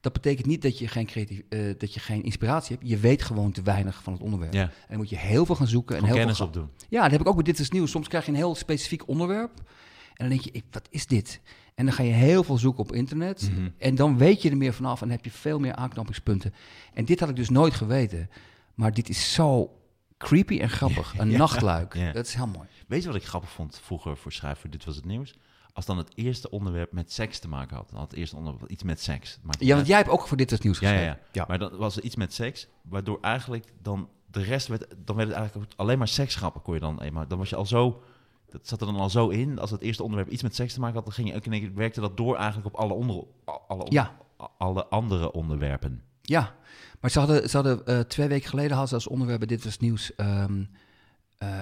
dat 0.00 0.12
betekent 0.12 0.46
niet 0.46 0.62
dat 0.62 0.78
je 0.78 0.88
geen, 0.88 1.06
creatief, 1.06 1.40
eh, 1.48 1.60
dat 1.78 1.94
je 1.94 2.00
geen 2.00 2.22
inspiratie 2.22 2.76
hebt. 2.76 2.88
Je 2.88 2.96
weet 2.98 3.22
gewoon 3.22 3.52
te 3.52 3.62
weinig 3.62 4.02
van 4.02 4.12
het 4.12 4.22
onderwerp. 4.22 4.52
Ja. 4.52 4.62
En 4.62 4.70
dan 4.88 4.96
moet 4.96 5.08
je 5.10 5.16
heel 5.18 5.46
veel 5.46 5.54
gaan 5.54 5.66
zoeken. 5.66 5.96
En 5.96 6.04
heel 6.04 6.14
kennis 6.14 6.36
veel 6.36 6.46
gaan- 6.46 6.54
opdoen. 6.62 6.70
Ja, 6.88 7.02
dat 7.02 7.10
heb 7.10 7.20
ik 7.20 7.26
ook 7.28 7.34
bij 7.34 7.44
Dit 7.44 7.58
is 7.58 7.70
Nieuws. 7.70 7.90
Soms 7.90 8.08
krijg 8.08 8.24
je 8.24 8.30
een 8.30 8.36
heel 8.36 8.54
specifiek 8.54 9.08
onderwerp 9.08 9.50
en 9.58 10.14
dan 10.16 10.28
denk 10.28 10.40
je, 10.40 10.50
ik, 10.52 10.64
wat 10.70 10.86
is 10.90 11.06
dit? 11.06 11.40
En 11.74 11.84
dan 11.84 11.94
ga 11.94 12.02
je 12.02 12.12
heel 12.12 12.44
veel 12.44 12.58
zoeken 12.58 12.82
op 12.82 12.92
internet. 12.92 13.50
Mhm. 13.52 13.68
En 13.78 13.94
dan 13.94 14.18
weet 14.18 14.42
je 14.42 14.50
er 14.50 14.56
meer 14.56 14.72
vanaf 14.74 15.02
en 15.02 15.10
heb 15.10 15.24
je 15.24 15.30
veel 15.30 15.58
meer 15.58 15.74
aanknopingspunten. 15.74 16.54
En 16.94 17.04
dit 17.04 17.20
had 17.20 17.28
ik 17.28 17.36
dus 17.36 17.48
nooit 17.50 17.74
geweten. 17.74 18.30
Maar 18.74 18.92
dit 18.92 19.08
is 19.08 19.32
zo 19.32 19.70
creepy 20.18 20.58
en 20.58 20.70
grappig. 20.70 21.14
Een 21.18 21.30
Ja, 21.30 21.38
nachtluik. 21.38 21.94
ja. 21.94 22.12
Dat 22.12 22.26
is 22.26 22.34
heel 22.34 22.46
mooi. 22.46 22.68
Weet 22.86 23.02
je 23.02 23.08
wat 23.08 23.16
ik 23.16 23.24
grappig 23.24 23.50
vond 23.50 23.80
vroeger 23.82 24.16
voor 24.16 24.32
schrijver? 24.32 24.70
Dit 24.70 24.84
was 24.84 24.96
het 24.96 25.04
nieuws. 25.04 25.34
Als 25.72 25.86
dan 25.86 25.98
het 25.98 26.10
eerste 26.14 26.50
onderwerp 26.50 26.92
met 26.92 27.12
seks 27.12 27.38
te 27.38 27.48
maken 27.48 27.76
had. 27.76 27.90
Dan 27.90 27.98
had 27.98 28.10
het 28.10 28.18
eerste 28.20 28.36
onderwerp 28.36 28.70
iets 28.70 28.82
met 28.82 29.00
seks. 29.00 29.38
Ja, 29.58 29.74
want 29.74 29.86
jij 29.86 29.96
hebt 29.96 30.08
ook 30.08 30.26
voor 30.28 30.36
Dit 30.36 30.52
is 30.52 30.60
Nieuws 30.60 30.78
ja, 30.78 30.88
geschreven. 30.88 31.18
ja, 31.22 31.26
ja, 31.32 31.44
Maar 31.48 31.58
dan 31.58 31.76
was 31.76 31.96
er 31.96 32.02
iets 32.02 32.16
met 32.16 32.32
seks. 32.34 32.68
Waardoor 32.82 33.18
eigenlijk 33.20 33.72
dan 33.82 34.08
de 34.30 34.42
rest 34.42 34.66
werd... 34.66 34.86
Dan 35.04 35.16
werd 35.16 35.28
het 35.28 35.36
eigenlijk 35.38 35.72
alleen 35.76 35.98
maar 35.98 36.08
seksgrappen 36.08 36.62
kon 36.62 36.74
je 36.74 36.80
dan 36.80 37.00
eenmaal... 37.00 37.28
Dan 37.28 37.38
was 37.38 37.48
je 37.48 37.56
al 37.56 37.66
zo... 37.66 38.02
Dat 38.48 38.68
zat 38.68 38.80
er 38.80 38.86
dan 38.86 38.96
al 38.96 39.10
zo 39.10 39.28
in. 39.28 39.58
Als 39.58 39.70
het 39.70 39.80
eerste 39.80 40.02
onderwerp 40.02 40.30
iets 40.30 40.42
met 40.42 40.54
seks 40.54 40.74
te 40.74 40.80
maken 40.80 40.94
had... 40.94 41.04
Dan 41.04 41.14
ging 41.14 41.28
je 41.28 41.34
ook 41.34 41.44
in 41.44 41.52
één 41.52 41.60
keer... 41.60 41.74
Werkte 41.74 42.00
dat 42.00 42.16
door 42.16 42.36
eigenlijk 42.36 42.66
op 42.66 42.74
alle, 42.80 42.92
onder, 42.92 43.24
alle, 43.68 43.86
Ja. 43.88 44.16
alle 44.58 44.86
andere 44.86 45.32
onderwerpen. 45.32 46.02
Ja, 46.22 46.54
maar 47.00 47.10
ze 47.10 47.18
hadden, 47.18 47.48
ze 47.50 47.56
hadden 47.56 47.86
eh, 47.86 48.00
twee 48.00 48.28
weken 48.28 48.48
geleden 48.48 48.70
hadden 48.70 48.88
ze 48.88 48.94
als 48.94 49.06
onderwerp 49.06 49.48
Dit 49.48 49.64
was 49.64 49.78
Nieuws 49.78 50.14
ehm 50.14 50.64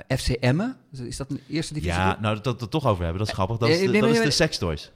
eh, 0.06 0.16
FC 0.18 0.28
Emmen. 0.28 0.76
Is 0.92 1.16
dat 1.16 1.30
een 1.30 1.40
eerste 1.48 1.74
divisie? 1.74 1.94
Ja, 1.94 2.18
nou, 2.20 2.40
dat 2.40 2.56
we 2.56 2.60
het 2.62 2.70
toch 2.70 2.86
over 2.86 3.02
hebben. 3.02 3.18
Dat 3.18 3.28
is 3.28 3.34
grappig. 3.34 3.56
Dat 3.56 3.68
eh, 3.68 3.74
is 3.74 3.80
de, 3.80 3.88
nee, 3.88 4.00
dat 4.00 4.10
is 4.10 4.22
de 4.22 4.30
sekstoys. 4.30 4.92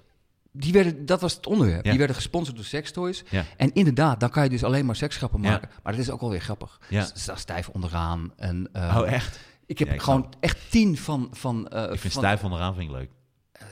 Die 0.58 0.72
werden, 0.72 1.06
dat 1.06 1.20
was 1.20 1.34
het 1.34 1.46
onderwerp. 1.46 1.84
Ja. 1.84 1.90
Die 1.90 1.98
werden 1.98 2.16
gesponsord 2.16 2.56
door 2.56 2.64
Sextoys. 2.64 3.24
Ja. 3.30 3.44
En 3.56 3.72
inderdaad, 3.72 4.20
dan 4.20 4.30
kan 4.30 4.42
je 4.44 4.48
dus 4.48 4.64
alleen 4.64 4.86
maar 4.86 4.96
seksgrappen 4.96 5.42
Ja. 5.42 5.50
maken. 5.50 5.68
Maar 5.82 5.92
dat 5.92 6.02
is 6.02 6.10
ook 6.10 6.20
wel 6.20 6.30
weer 6.30 6.40
grappig. 6.40 6.80
Ja. 6.88 7.08
Stijf 7.34 7.68
onderaan. 7.68 8.32
En, 8.36 8.68
eh, 8.72 8.96
Oh, 9.00 9.12
echt? 9.12 9.40
Ik 9.66 9.78
heb 9.78 9.98
gewoon 9.98 10.34
echt 10.40 10.70
tien 10.70 10.96
van... 10.96 11.28
van, 11.32 11.68
eh, 11.68 11.82
Ik 11.82 11.88
vind 11.88 12.00
van 12.12 12.22
stijf 12.22 12.44
onderaan 12.44 12.74
vind 12.74 12.90
ik 12.90 12.96
leuk. 12.96 13.10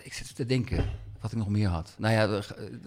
ik 0.03 0.13
zit 0.13 0.35
te 0.35 0.47
denken 0.47 0.91
wat 1.21 1.33
ik 1.33 1.39
nog 1.39 1.49
meer 1.49 1.69
had. 1.69 1.95
Nou 1.99 2.15
ja, 2.15 2.41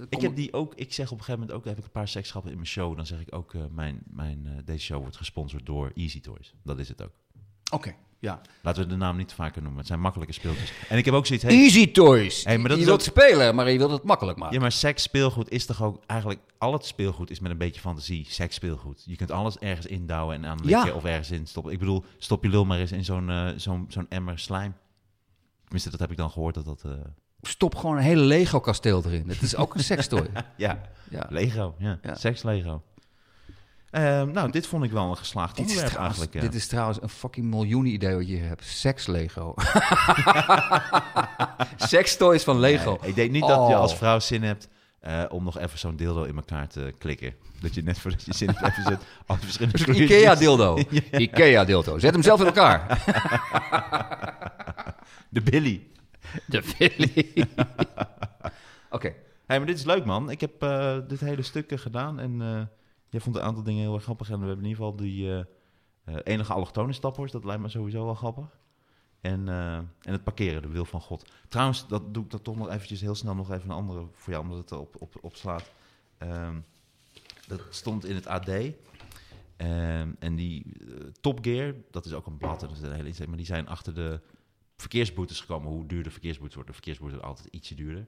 Ik 0.09 0.21
heb 0.21 0.35
die 0.35 0.53
ook, 0.53 0.73
ik 0.75 0.93
zeg 0.93 1.05
op 1.05 1.17
een 1.17 1.23
gegeven 1.23 1.39
moment 1.39 1.57
ook, 1.57 1.65
heb 1.65 1.77
ik 1.77 1.83
een 1.83 1.91
paar 1.91 2.07
seksschappen 2.07 2.49
in 2.51 2.57
mijn 2.57 2.69
show. 2.69 2.95
Dan 2.95 3.05
zeg 3.05 3.19
ik 3.19 3.35
ook, 3.35 3.53
mijn, 3.71 3.99
mijn, 4.09 4.61
deze 4.65 4.83
show 4.83 5.01
wordt 5.01 5.17
gesponsord 5.17 5.65
door 5.65 5.91
Easy 5.95 6.21
Toys. 6.21 6.53
Dat 6.63 6.79
is 6.79 6.87
het 6.87 7.03
ook. 7.03 7.11
Oké, 7.71 7.95
ja. 8.19 8.41
Laten 8.61 8.83
we 8.83 8.89
de 8.89 8.95
naam 8.95 9.17
niet 9.17 9.33
vaker 9.33 9.61
noemen. 9.61 9.77
Het 9.79 9.87
zijn 9.87 9.99
makkelijke 9.99 10.33
speeltjes. 10.33 10.73
En 10.89 10.97
ik 10.97 11.05
heb 11.05 11.13
ook 11.13 11.25
zoiets, 11.25 11.45
hey, 11.45 11.53
Easy 11.55 11.91
Toys. 11.91 12.43
Hey, 12.43 12.57
maar 12.57 12.69
dat 12.69 12.79
je 12.79 12.85
wilt 12.85 12.99
ook- 12.99 13.05
spelen, 13.05 13.55
maar 13.55 13.71
je 13.71 13.77
wilt 13.77 13.91
het 13.91 14.03
makkelijk 14.03 14.37
maken. 14.37 14.55
ja, 14.55 14.61
maar 14.61 14.71
seks 14.71 15.03
speelgoed 15.03 15.49
is 15.51 15.65
toch 15.65 15.83
ook 15.83 16.03
eigenlijk, 16.05 16.39
al 16.57 16.73
het 16.73 16.85
speelgoed 16.85 17.29
is 17.29 17.39
met 17.39 17.51
een 17.51 17.57
beetje 17.57 17.81
fantasie. 17.81 18.25
Seks 18.29 18.55
speelgoed. 18.55 19.03
Je 19.05 19.15
kunt 19.15 19.31
alles 19.31 19.57
ergens 19.57 19.85
indouwen 19.85 20.35
en 20.35 20.45
aanlikken 20.45 20.85
Ja. 20.85 20.93
of 20.93 21.03
ergens 21.05 21.31
in 21.31 21.47
stoppen. 21.47 21.71
Ik 21.73 21.79
bedoel, 21.79 22.03
stop 22.17 22.43
je 22.43 22.49
lul 22.49 22.65
maar 22.65 22.79
eens 22.79 22.91
in 22.91 23.05
zo'n 23.05 23.29
eh, 23.29 23.47
zo'n 23.55 23.85
zo'n 23.89 24.05
emmer 24.09 24.39
slijm. 24.39 24.73
Tenminste, 25.63 25.89
dat 25.89 25.99
heb 25.99 26.11
ik 26.11 26.17
dan 26.17 26.29
gehoord 26.31 26.55
dat 26.55 26.65
dat... 26.65 26.83
eh, 26.85 26.91
Stop 27.41 27.75
gewoon 27.75 27.97
een 27.97 28.03
hele 28.03 28.21
Lego-kasteel 28.21 29.03
erin. 29.05 29.29
Het 29.29 29.41
is 29.41 29.55
ook 29.55 29.75
een 29.75 29.83
sekstooi. 29.83 30.27
Ja, 30.55 30.81
Ja. 31.09 31.25
Lego. 31.29 31.75
Ja. 31.77 31.99
Ja. 32.01 32.15
Seks 32.15 32.43
Ehm, 33.91 34.31
nou, 34.31 34.51
dit 34.51 34.67
vond 34.67 34.83
ik 34.83 34.91
wel 34.91 35.09
een 35.09 35.17
geslaagd 35.17 35.55
Dit 35.55 35.65
is, 35.65 35.71
onderwerp 35.71 35.93
trouwens, 35.93 36.17
eigenlijk. 36.19 36.45
ja. 36.45 36.51
dit 36.51 36.61
is 36.61 36.67
trouwens 36.67 37.01
een 37.01 37.09
fucking 37.09 37.45
miljoenen 37.45 37.91
idee 37.91 38.15
wat 38.15 38.27
je 38.27 38.37
hebt. 38.37 38.63
Seks-Lego. 38.65 39.53
Sekstoys 41.77 42.43
van 42.43 42.59
Lego. 42.59 42.97
Nee, 43.01 43.09
ik 43.09 43.15
denk 43.15 43.31
niet 43.31 43.41
dat 43.47 43.67
je 43.67 43.73
Oh. 43.73 43.79
als 43.79 43.95
vrouw 43.95 44.19
zin 44.19 44.43
hebt 44.43 44.67
eh, 44.99 45.23
om 45.29 45.43
nog 45.43 45.57
even 45.59 45.79
zo'n 45.79 45.95
dildo 45.95 46.23
in 46.23 46.35
elkaar 46.35 46.67
te 46.67 46.93
klikken. 46.97 47.33
Dat 47.61 47.73
je 47.75 47.83
net 47.83 47.99
voordat 47.99 48.23
je 48.25 48.33
zin 48.33 48.47
hebt 48.49 48.61
even 48.61 48.83
zet 48.83 49.05
al 49.27 49.37
verschillende. 49.37 49.93
Ikea-dildo. 50.03 50.77
Ikea-dildo. 51.11 51.97
Zet 51.99 52.13
hem 52.13 52.23
zelf 52.23 52.39
in 52.39 52.45
elkaar. 52.45 53.03
De 55.29 55.41
Billy. 55.41 55.87
De 56.45 56.63
Philly. 56.63 57.45
Oké. 58.89 59.13
Hey, 59.47 59.57
maar 59.57 59.67
dit 59.67 59.77
is 59.77 59.83
leuk, 59.85 60.05
man. 60.05 60.29
Ik 60.29 60.41
heb 60.41 60.63
eh, 60.63 60.97
dit 61.07 61.19
hele 61.19 61.41
stuk 61.41 61.71
eh, 61.71 61.77
gedaan 61.79 62.19
en 62.19 62.69
jij 63.09 63.19
vond 63.19 63.35
een 63.35 63.41
aantal 63.41 63.63
dingen 63.63 63.81
heel 63.81 63.93
erg 63.93 64.03
grappig. 64.03 64.29
En 64.29 64.39
we 64.39 64.45
hebben 64.45 64.65
in 64.65 64.69
ieder 64.69 64.83
geval 64.85 64.97
die 64.99 65.31
eh, 65.31 65.39
eh, 66.03 66.15
enige 66.23 66.53
allochtone 66.53 66.93
stappers. 66.93 67.31
Dat 67.31 67.45
lijkt 67.45 67.61
me 67.61 67.69
sowieso 67.69 68.05
wel 68.05 68.15
grappig. 68.15 68.57
En, 69.21 69.47
eh, 69.47 69.75
en 69.75 70.11
het 70.11 70.23
parkeren, 70.23 70.61
de 70.61 70.67
wil 70.67 70.85
van 70.85 71.01
God. 71.01 71.31
Trouwens, 71.47 71.87
dat 71.87 72.13
doe 72.13 72.23
ik 72.23 72.29
dan 72.29 72.41
toch 72.41 72.55
nog 72.55 72.69
eventjes 72.69 73.01
heel 73.01 73.15
snel 73.15 73.35
nog 73.35 73.51
even 73.51 73.69
een 73.69 73.75
andere 73.75 74.07
voor 74.13 74.33
jou, 74.33 74.43
omdat 74.43 74.57
het 74.57 74.71
erop 74.71 74.95
op, 74.99 75.15
opslaat. 75.21 75.71
Ehm, 76.17 76.59
dat 77.47 77.61
stond 77.69 78.05
in 78.05 78.15
het 78.15 78.27
AD. 78.27 78.49
Ehm, 79.57 80.11
en 80.19 80.35
die 80.35 80.65
eh, 80.79 81.05
Top 81.21 81.39
Gear, 81.41 81.73
dat 81.91 82.05
is 82.05 82.13
ook 82.13 82.25
een 82.25 82.37
blad, 82.37 82.59
dat 82.59 82.71
is 82.71 82.81
een 82.81 82.91
hele 82.91 83.27
maar 83.27 83.37
die 83.37 83.45
zijn 83.45 83.67
achter 83.67 83.93
de 83.93 84.19
verkeersboetes 84.75 85.39
gekomen. 85.39 85.71
Hoe 85.71 85.85
duur 85.85 86.03
de 86.03 86.11
verkeersboetes 86.11 86.55
worden. 86.55 86.73
De 86.73 86.81
verkeersboetes 86.81 87.17
worden 87.17 87.35
altijd 87.35 87.53
ietsje 87.53 87.75
duurder. 87.75 88.07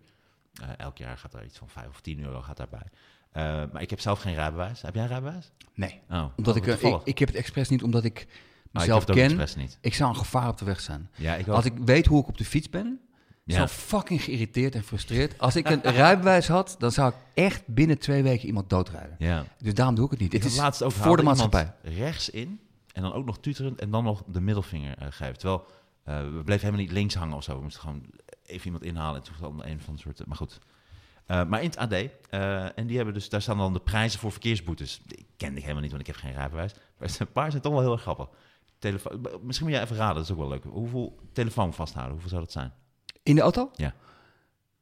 Elk 0.78 0.98
jaar 0.98 1.18
gaat 1.18 1.34
er 1.34 1.46
iets 1.46 1.58
van 1.58 1.70
5 1.70 1.88
of 1.88 2.02
10 2.02 2.20
euro 2.20 2.42
gaat 2.42 2.58
daarbij. 2.58 2.88
Eh, 3.32 3.44
maar 3.74 3.82
ik 3.82 3.90
heb 3.90 4.00
zelf 4.00 4.20
geen 4.22 4.34
rijbewijs. 4.34 4.82
Heb 4.82 4.94
jij 4.94 5.04
een 5.04 5.10
rijbewijs? 5.10 5.52
Nee. 5.74 6.00
Oh, 6.10 6.26
Omdat 6.36 6.56
oh, 6.56 6.66
ik, 6.66 6.82
eh, 6.82 6.90
ik, 6.92 7.02
ik 7.04 7.20
heb 7.20 7.28
het 7.28 7.38
expres 7.38 7.70
niet 7.70 7.84
omdat 7.84 8.04
ik 8.04 8.20
ik 8.20 8.28
mezelf 8.72 9.00
heb 9.00 9.08
het 9.08 9.10
ook 9.10 9.16
ken. 9.30 9.40
expres 9.40 9.56
niet. 9.64 9.78
Ik 9.82 9.94
zou 9.94 10.10
een 10.10 10.16
gevaar 10.16 10.48
op 10.48 10.58
de 10.58 10.66
weg 10.66 10.80
zijn. 10.80 11.10
Ja, 11.16 11.36
ik. 11.36 11.48
Als 11.48 11.66
ik 11.66 11.74
weet 11.86 12.06
hoe 12.06 12.22
ik 12.22 12.28
op 12.28 12.38
de 12.38 12.46
fiets 12.46 12.70
ben, 12.70 13.00
Ja. 13.44 13.60
zo 13.60 13.68
fucking 13.68 14.24
geïrriteerd 14.24 14.76
en 14.76 14.84
frustreerd. 14.84 15.40
Als 15.40 15.56
ik 15.56 15.70
een 15.70 15.82
rijbewijs 16.04 16.48
had, 16.48 16.76
dan 16.80 16.92
zou 16.92 17.10
ik 17.10 17.16
echt 17.34 17.68
binnen 17.68 17.98
twee 18.00 18.24
weken 18.24 18.48
iemand 18.48 18.70
doodrijden. 18.70 19.16
ja. 19.20 19.46
Dus 19.58 19.74
daarom 19.74 19.96
doe 19.96 20.06
ik 20.06 20.12
het 20.12 20.20
niet. 20.20 20.34
Ik 20.34 20.42
heb 20.44 20.52
is 20.52 20.58
laatst 20.58 20.84
ook 20.84 20.92
voor 20.92 21.18
de 21.18 21.24
maatschappij. 21.24 21.74
rechts 21.82 22.30
in 22.30 22.60
en 22.94 23.02
dan 23.02 23.14
ook 23.14 23.26
nog 23.26 23.40
tuterend 23.40 23.80
en 23.80 23.90
dan 23.92 24.04
nog 24.04 24.24
de 24.28 24.42
middelvinger 24.42 24.98
eh, 24.98 25.08
geven. 25.10 25.38
Terwijl 25.38 25.66
we 26.04 26.42
bleven 26.46 26.66
helemaal 26.66 26.86
niet 26.86 26.92
links 26.92 27.16
hangen 27.16 27.36
of 27.36 27.44
zo. 27.44 27.56
We 27.56 27.62
moesten 27.62 27.82
gewoon 27.82 28.02
even 28.46 28.66
iemand 28.66 28.84
inhalen 28.84 29.16
en 29.16 29.24
toen 29.24 29.34
was 29.40 29.50
dan 29.50 29.66
een 29.66 29.80
van 29.80 29.94
de 29.96 30.00
soorten. 30.02 30.26
Maar 30.28 30.38
goed. 30.38 30.60
Eh, 31.30 31.44
maar 31.46 31.62
in 31.62 31.70
het 31.70 31.78
AD, 31.78 31.92
eh, 31.94 32.78
en 32.78 32.88
die 32.88 32.96
hebben 32.96 33.14
dus, 33.14 33.30
daar 33.30 33.42
staan 33.42 33.58
dan 33.58 33.74
de 33.74 33.80
prijzen 33.80 34.20
voor 34.20 34.32
verkeersboetes. 34.32 35.02
Die 35.06 35.26
kende 35.38 35.56
ik 35.56 35.62
helemaal 35.62 35.82
niet, 35.82 35.92
want 35.92 36.02
ik 36.08 36.08
heb 36.08 36.16
geen 36.16 36.34
rijbewijs. 36.34 36.74
Maar 36.98 37.10
een 37.20 37.32
paar 37.32 37.50
zijn 37.52 37.62
toch 37.62 37.72
wel 37.72 37.82
heel 37.82 37.92
erg 37.92 38.02
grappig. 38.02 38.28
Telefoon, 38.80 39.28
misschien 39.42 39.66
moet 39.68 39.76
jij 39.76 39.84
even 39.86 39.96
raden, 39.96 40.16
dat 40.16 40.24
is 40.24 40.32
ook 40.32 40.38
wel 40.38 40.48
leuk. 40.48 40.64
Hoeveel 40.64 41.20
telefoon 41.34 41.74
vasthouden, 41.74 42.12
hoeveel 42.14 42.30
zou 42.30 42.42
dat 42.42 42.52
zijn? 42.52 42.74
In 43.24 43.36
de 43.36 43.42
auto? 43.42 43.72
Ja. 43.76 43.94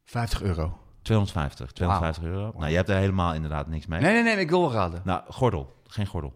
50 0.04 0.42
euro. 0.42 0.78
250, 1.02 1.72
250 1.72 2.24
euro. 2.24 2.52
Nou, 2.58 2.70
je 2.70 2.76
hebt 2.76 2.90
er 2.90 2.98
helemaal 2.98 3.34
inderdaad 3.34 3.68
niks 3.68 3.86
mee. 3.86 4.02
Nee, 4.02 4.14
nee, 4.14 4.24
nee, 4.24 4.36
ik 4.44 4.50
wil 4.50 4.62
wel 4.62 4.72
raden. 4.72 5.02
Nou, 5.06 5.22
gordel, 5.28 5.76
geen 5.88 6.06
gordel. 6.06 6.34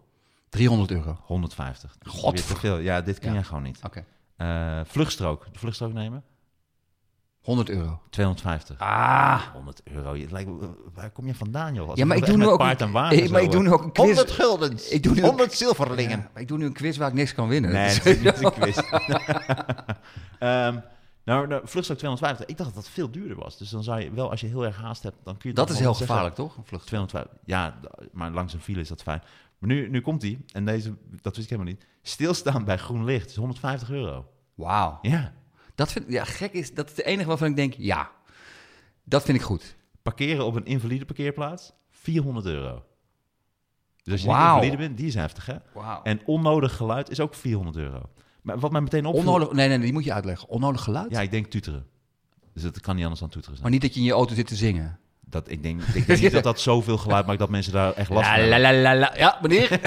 300 0.48 0.90
euro. 0.90 1.18
150. 1.22 1.96
God. 2.06 2.32
Weer 2.32 2.44
te 2.46 2.56
veel. 2.56 2.78
Ja, 2.78 3.00
dit 3.00 3.18
kun 3.18 3.28
Ja. 3.28 3.34
jij 3.34 3.42
gewoon 3.44 3.62
niet. 3.62 3.80
Oké. 3.84 4.04
Eh, 4.36 4.80
vluchtstrook. 4.84 5.46
De 5.52 5.58
vluchtstrook 5.58 5.92
nemen? 5.92 6.24
100 7.42 7.68
euro. 7.70 8.00
250. 8.10 8.78
Ah. 8.78 9.40
100 9.52 9.80
euro. 9.84 10.14
Je, 10.16 10.26
lijkt, 10.30 10.50
waar 10.94 11.10
kom 11.10 11.26
je 11.26 11.34
vandaan, 11.34 11.74
joh? 11.74 11.88
Als 11.88 11.98
Ja, 11.98 12.04
maar 12.04 12.16
ik 12.16 12.26
doe 12.26 12.36
nu 12.36 12.46
ook 12.46 12.58
paard 12.58 12.80
en 12.80 12.90
wagen 12.92 13.16
Eh, 13.22 13.30
maar 13.30 13.40
zo, 13.40 13.44
ik 13.46 13.52
doe 13.52 13.62
nu 13.62 13.72
ook 13.72 13.82
een 13.82 13.92
quiz. 13.92 14.04
100 14.06 14.30
guldens. 14.30 14.88
Ik 14.88 15.02
doe 15.02 15.14
nu 15.14 15.20
ook- 15.20 15.26
100 15.26 15.52
zilverlingen. 15.52 16.18
Ja, 16.18 16.30
maar 16.32 16.42
ik 16.42 16.48
doe 16.48 16.58
nu 16.58 16.64
een 16.66 16.72
quiz 16.72 16.96
waar 16.96 17.08
ik 17.08 17.14
niks 17.14 17.34
kan 17.34 17.48
winnen. 17.48 17.72
Nee, 17.72 17.94
Dat 17.96 18.06
is- 18.06 18.18
niet 18.20 18.42
een 18.44 18.52
quiz. 18.52 18.76
Ehm, 20.38 20.78
nou, 21.24 21.46
de 21.48 21.60
vluchtstrook 21.64 21.98
250. 21.98 22.46
Ik 22.46 22.56
dacht 22.56 22.74
dat 22.74 22.82
dat 22.84 22.92
veel 22.92 23.10
duurder 23.10 23.36
was. 23.36 23.58
Dus 23.58 23.70
dan 23.70 23.82
zou 23.82 24.00
je 24.00 24.10
wel, 24.12 24.30
als 24.30 24.40
je 24.40 24.46
heel 24.46 24.64
erg 24.64 24.76
haast 24.76 25.02
hebt, 25.02 25.16
dan 25.24 25.36
kun 25.36 25.48
je... 25.50 25.54
dat 25.56 25.70
is 25.70 25.78
heel 25.78 25.94
gevaarlijk, 25.94 26.34
toch? 26.34 26.56
Een 26.56 26.64
vlucht. 26.64 26.86
250. 26.86 27.38
Ja, 27.44 27.74
maar 28.12 28.30
langs 28.30 28.52
een 28.52 28.60
file 28.60 28.80
is 28.80 28.88
dat 28.88 29.02
fijn. 29.02 29.22
Maar 29.58 29.68
nu, 29.70 29.88
nu 29.90 30.00
komt 30.00 30.22
hij. 30.22 30.38
En 30.52 30.64
deze, 30.64 30.94
dat 31.20 31.36
wist 31.36 31.50
ik 31.50 31.56
helemaal 31.56 31.72
niet. 31.72 31.86
Stilstaan 32.02 32.64
bij 32.64 32.76
groen 32.78 33.04
licht 33.04 33.30
is 33.30 33.36
150 33.36 33.90
euro. 33.90 34.26
Wauw. 34.54 34.98
Ja. 35.02 35.32
Dat 35.74 35.92
vind 35.92 36.04
ja, 36.08 36.24
gek 36.24 36.52
is, 36.52 36.74
dat 36.74 36.88
is 36.88 36.94
de 36.94 37.02
enige 37.02 37.28
waarvan 37.28 37.48
ik 37.48 37.56
denk, 37.56 37.74
ja, 37.74 38.10
dat 39.04 39.22
vind 39.22 39.38
ik 39.38 39.44
goed. 39.44 39.76
Parkeren 40.02 40.44
op 40.44 40.54
een 40.54 40.64
invalide 40.64 41.04
parkeerplaats, 41.04 41.72
400 41.90 42.46
euro. 42.46 42.84
Dus 44.02 44.12
als 44.12 44.22
je 44.22 44.28
Wauw. 44.28 44.54
niet 44.54 44.62
invalide 44.62 44.76
bent, 44.76 44.96
die 44.96 45.06
is 45.06 45.14
heftig, 45.14 45.46
hè? 45.46 45.56
En 46.02 46.20
onnodig 46.26 46.76
geluid 46.76 47.10
is 47.10 47.20
ook 47.20 47.34
400 47.34 47.76
euro. 47.76 48.10
Maar 48.42 48.58
wat 48.58 48.72
mij 48.72 48.80
meteen 48.80 49.06
opviel... 49.06 49.32
Onnodig, 49.32 49.52
nee, 49.52 49.68
nee, 49.68 49.76
nee, 49.76 49.84
die 49.84 49.92
moet 49.92 50.04
je 50.04 50.12
uitleggen. 50.12 50.48
Onnodig 50.48 50.82
geluid? 50.82 51.10
Ja, 51.10 51.20
ik 51.20 51.30
denk 51.30 51.46
tuteren. 51.46 51.86
Dus 52.52 52.62
dat 52.62 52.80
kan 52.80 52.94
niet 52.94 53.02
anders 53.02 53.20
dan 53.20 53.30
tuteren 53.30 53.56
zijn. 53.56 53.62
Maar 53.62 53.72
niet 53.72 53.82
dat 53.82 53.94
je 53.94 54.00
in 54.00 54.06
je 54.06 54.12
auto 54.12 54.34
zit 54.34 54.46
te 54.46 54.56
zingen. 54.56 54.98
Dat, 55.32 55.50
ik, 55.50 55.62
denk, 55.62 55.82
ik 55.94 56.06
denk 56.06 56.20
niet 56.20 56.32
dat 56.40 56.42
dat 56.42 56.60
zoveel 56.60 56.98
geluid 56.98 57.26
maakt 57.26 57.38
dat 57.38 57.48
mensen 57.48 57.72
daar 57.72 57.92
echt 57.92 58.10
last 58.10 58.28
van 58.28 58.38
hebben. 58.38 58.60
la, 58.60 58.72
la, 58.72 58.96
la. 58.96 59.12
Ja, 59.16 59.38
meneer, 59.42 59.68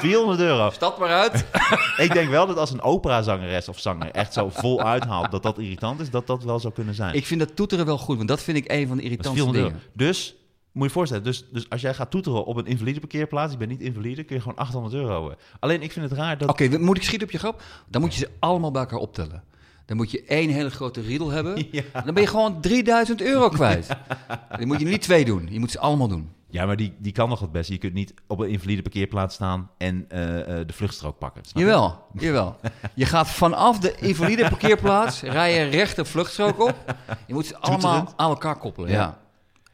400 0.00 0.40
euro. 0.40 0.70
stap 0.70 0.98
maar 0.98 1.08
uit. 1.08 1.44
Ik 2.04 2.12
denk 2.12 2.30
wel 2.30 2.46
dat 2.46 2.56
als 2.56 2.70
een 2.70 2.82
operazangeres 2.82 3.68
of 3.68 3.78
zanger 3.78 4.10
echt 4.10 4.32
zo 4.32 4.48
vol 4.50 4.82
uithaalt 4.82 5.30
dat 5.30 5.42
dat 5.42 5.58
irritant 5.58 6.00
is, 6.00 6.10
dat 6.10 6.26
dat 6.26 6.44
wel 6.44 6.58
zou 6.60 6.72
kunnen 6.74 6.94
zijn. 6.94 7.14
Ik 7.14 7.26
vind 7.26 7.40
dat 7.40 7.56
toeteren 7.56 7.86
wel 7.86 7.98
goed, 7.98 8.16
want 8.16 8.28
dat 8.28 8.42
vind 8.42 8.56
ik 8.56 8.70
een 8.72 8.88
van 8.88 8.96
de 8.96 9.02
irritantste 9.02 9.34
400 9.44 9.64
dingen. 9.64 9.80
euro. 9.82 9.92
Dus, 9.96 10.34
moet 10.72 10.82
je 10.82 10.88
je 10.88 10.94
voorstellen, 10.94 11.24
dus, 11.24 11.44
dus 11.52 11.70
als 11.70 11.80
jij 11.80 11.94
gaat 11.94 12.10
toeteren 12.10 12.44
op 12.44 12.56
een 12.56 12.66
invalide 12.66 13.00
parkeerplaats, 13.00 13.52
je 13.52 13.58
bent 13.58 13.70
niet 13.70 13.80
invalide, 13.80 14.22
kun 14.24 14.36
je 14.36 14.42
gewoon 14.42 14.58
800 14.58 14.94
euro. 14.94 15.30
eh. 15.30 15.36
Alleen 15.60 15.82
ik 15.82 15.92
vind 15.92 16.10
het 16.10 16.18
raar 16.18 16.38
dat... 16.38 16.48
Oké, 16.48 16.78
moet 16.78 16.96
ik 16.96 17.02
schieten 17.02 17.26
op 17.26 17.32
je 17.32 17.38
grap? 17.38 17.62
Dan 17.88 18.00
moet 18.00 18.12
je 18.14 18.18
ze 18.20 18.30
allemaal 18.38 18.70
bij 18.70 18.80
elkaar 18.82 18.98
optellen. 18.98 19.42
Dan 19.88 19.96
moet 19.96 20.10
je 20.10 20.24
één 20.24 20.50
hele 20.50 20.70
grote 20.70 21.00
riedel 21.00 21.30
hebben. 21.30 21.66
Ja. 21.70 21.82
Dan 22.04 22.14
ben 22.14 22.22
je 22.22 22.28
gewoon 22.28 22.60
3000 22.60 23.20
euro 23.22 23.48
kwijt. 23.48 23.88
Die 24.58 24.66
moet 24.66 24.78
je 24.78 24.84
niet 24.86 25.02
twee 25.02 25.24
doen. 25.24 25.48
Je 25.50 25.58
moet 25.58 25.70
ze 25.70 25.78
allemaal 25.78 26.08
doen. 26.08 26.30
Ja, 26.50 26.66
maar 26.66 26.76
die, 26.76 26.94
die 26.98 27.12
kan 27.12 27.28
nog 27.28 27.40
het 27.40 27.52
beste. 27.52 27.72
Je 27.72 27.78
kunt 27.78 27.92
niet 27.92 28.14
op 28.26 28.38
een 28.38 28.48
invalide 28.48 28.82
parkeerplaats 28.82 29.34
staan 29.34 29.70
en 29.78 30.04
eh, 30.08 30.60
eh, 30.60 30.66
de 30.66 30.72
vluchtstrook 30.72 31.18
pakken. 31.18 31.44
Snap 31.44 31.62
je? 31.62 31.68
Jawel, 31.68 32.02
jawel. 32.12 32.56
Je 32.94 33.06
gaat 33.06 33.28
vanaf 33.30 33.78
de 33.78 33.94
invalide 34.00 34.48
parkeerplaats, 34.48 35.22
rij 35.38 35.54
je 35.54 35.70
recht 35.70 35.96
de 35.96 36.04
vluchtstrook 36.04 36.60
op. 36.60 36.94
Je 37.26 37.34
moet 37.34 37.46
ze 37.46 37.58
allemaal 37.58 38.12
aan 38.16 38.30
elkaar 38.30 38.58
koppelen, 38.58 38.90
Ja. 38.90 38.96
ja. 38.96 39.18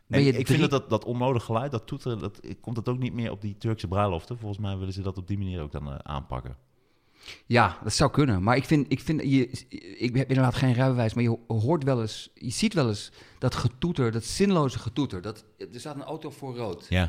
En 0.08 0.26
ik 0.26 0.32
drie- 0.32 0.46
vind 0.46 0.60
dat, 0.60 0.70
dat 0.70 0.90
dat 0.90 1.04
onnodig 1.04 1.44
geluid, 1.44 1.70
dat 1.70 1.86
toeteren, 1.86 2.18
dat, 2.18 2.40
komt 2.60 2.76
dat 2.76 2.88
ook 2.88 2.98
niet 2.98 3.12
meer 3.14 3.30
op 3.30 3.40
die 3.40 3.56
Turkse 3.58 3.88
bruiloften. 3.88 4.38
Volgens 4.38 4.60
mij 4.60 4.76
willen 4.76 4.92
ze 4.92 5.02
dat 5.02 5.18
op 5.18 5.26
die 5.28 5.38
manier 5.38 5.62
ook 5.62 5.72
dan 5.72 5.88
eh, 5.92 5.98
aanpakken. 6.02 6.56
Ja, 7.46 7.78
dat 7.82 7.92
zou 7.92 8.10
kunnen. 8.10 8.42
Maar 8.42 8.56
ik 8.56 8.64
vind, 8.64 8.86
ik 8.92 9.00
vind 9.00 9.20
je, 9.22 9.48
ik 9.98 10.16
heb 10.16 10.28
inderdaad 10.28 10.54
geen 10.54 10.72
rijbewijs, 10.72 11.14
maar 11.14 11.24
je 11.24 11.38
hoort 11.48 11.84
wel 11.84 12.00
eens, 12.00 12.30
je 12.34 12.50
ziet 12.50 12.74
wel 12.74 12.88
eens 12.88 13.12
dat 13.38 13.54
getoeter, 13.54 14.12
dat 14.12 14.24
zinloze 14.24 14.78
getoeter. 14.78 15.22
Dat, 15.22 15.44
er 15.58 15.80
staat 15.80 15.94
een 15.94 16.02
auto 16.02 16.30
voor 16.30 16.56
rood 16.56 16.86
Ja. 16.88 17.02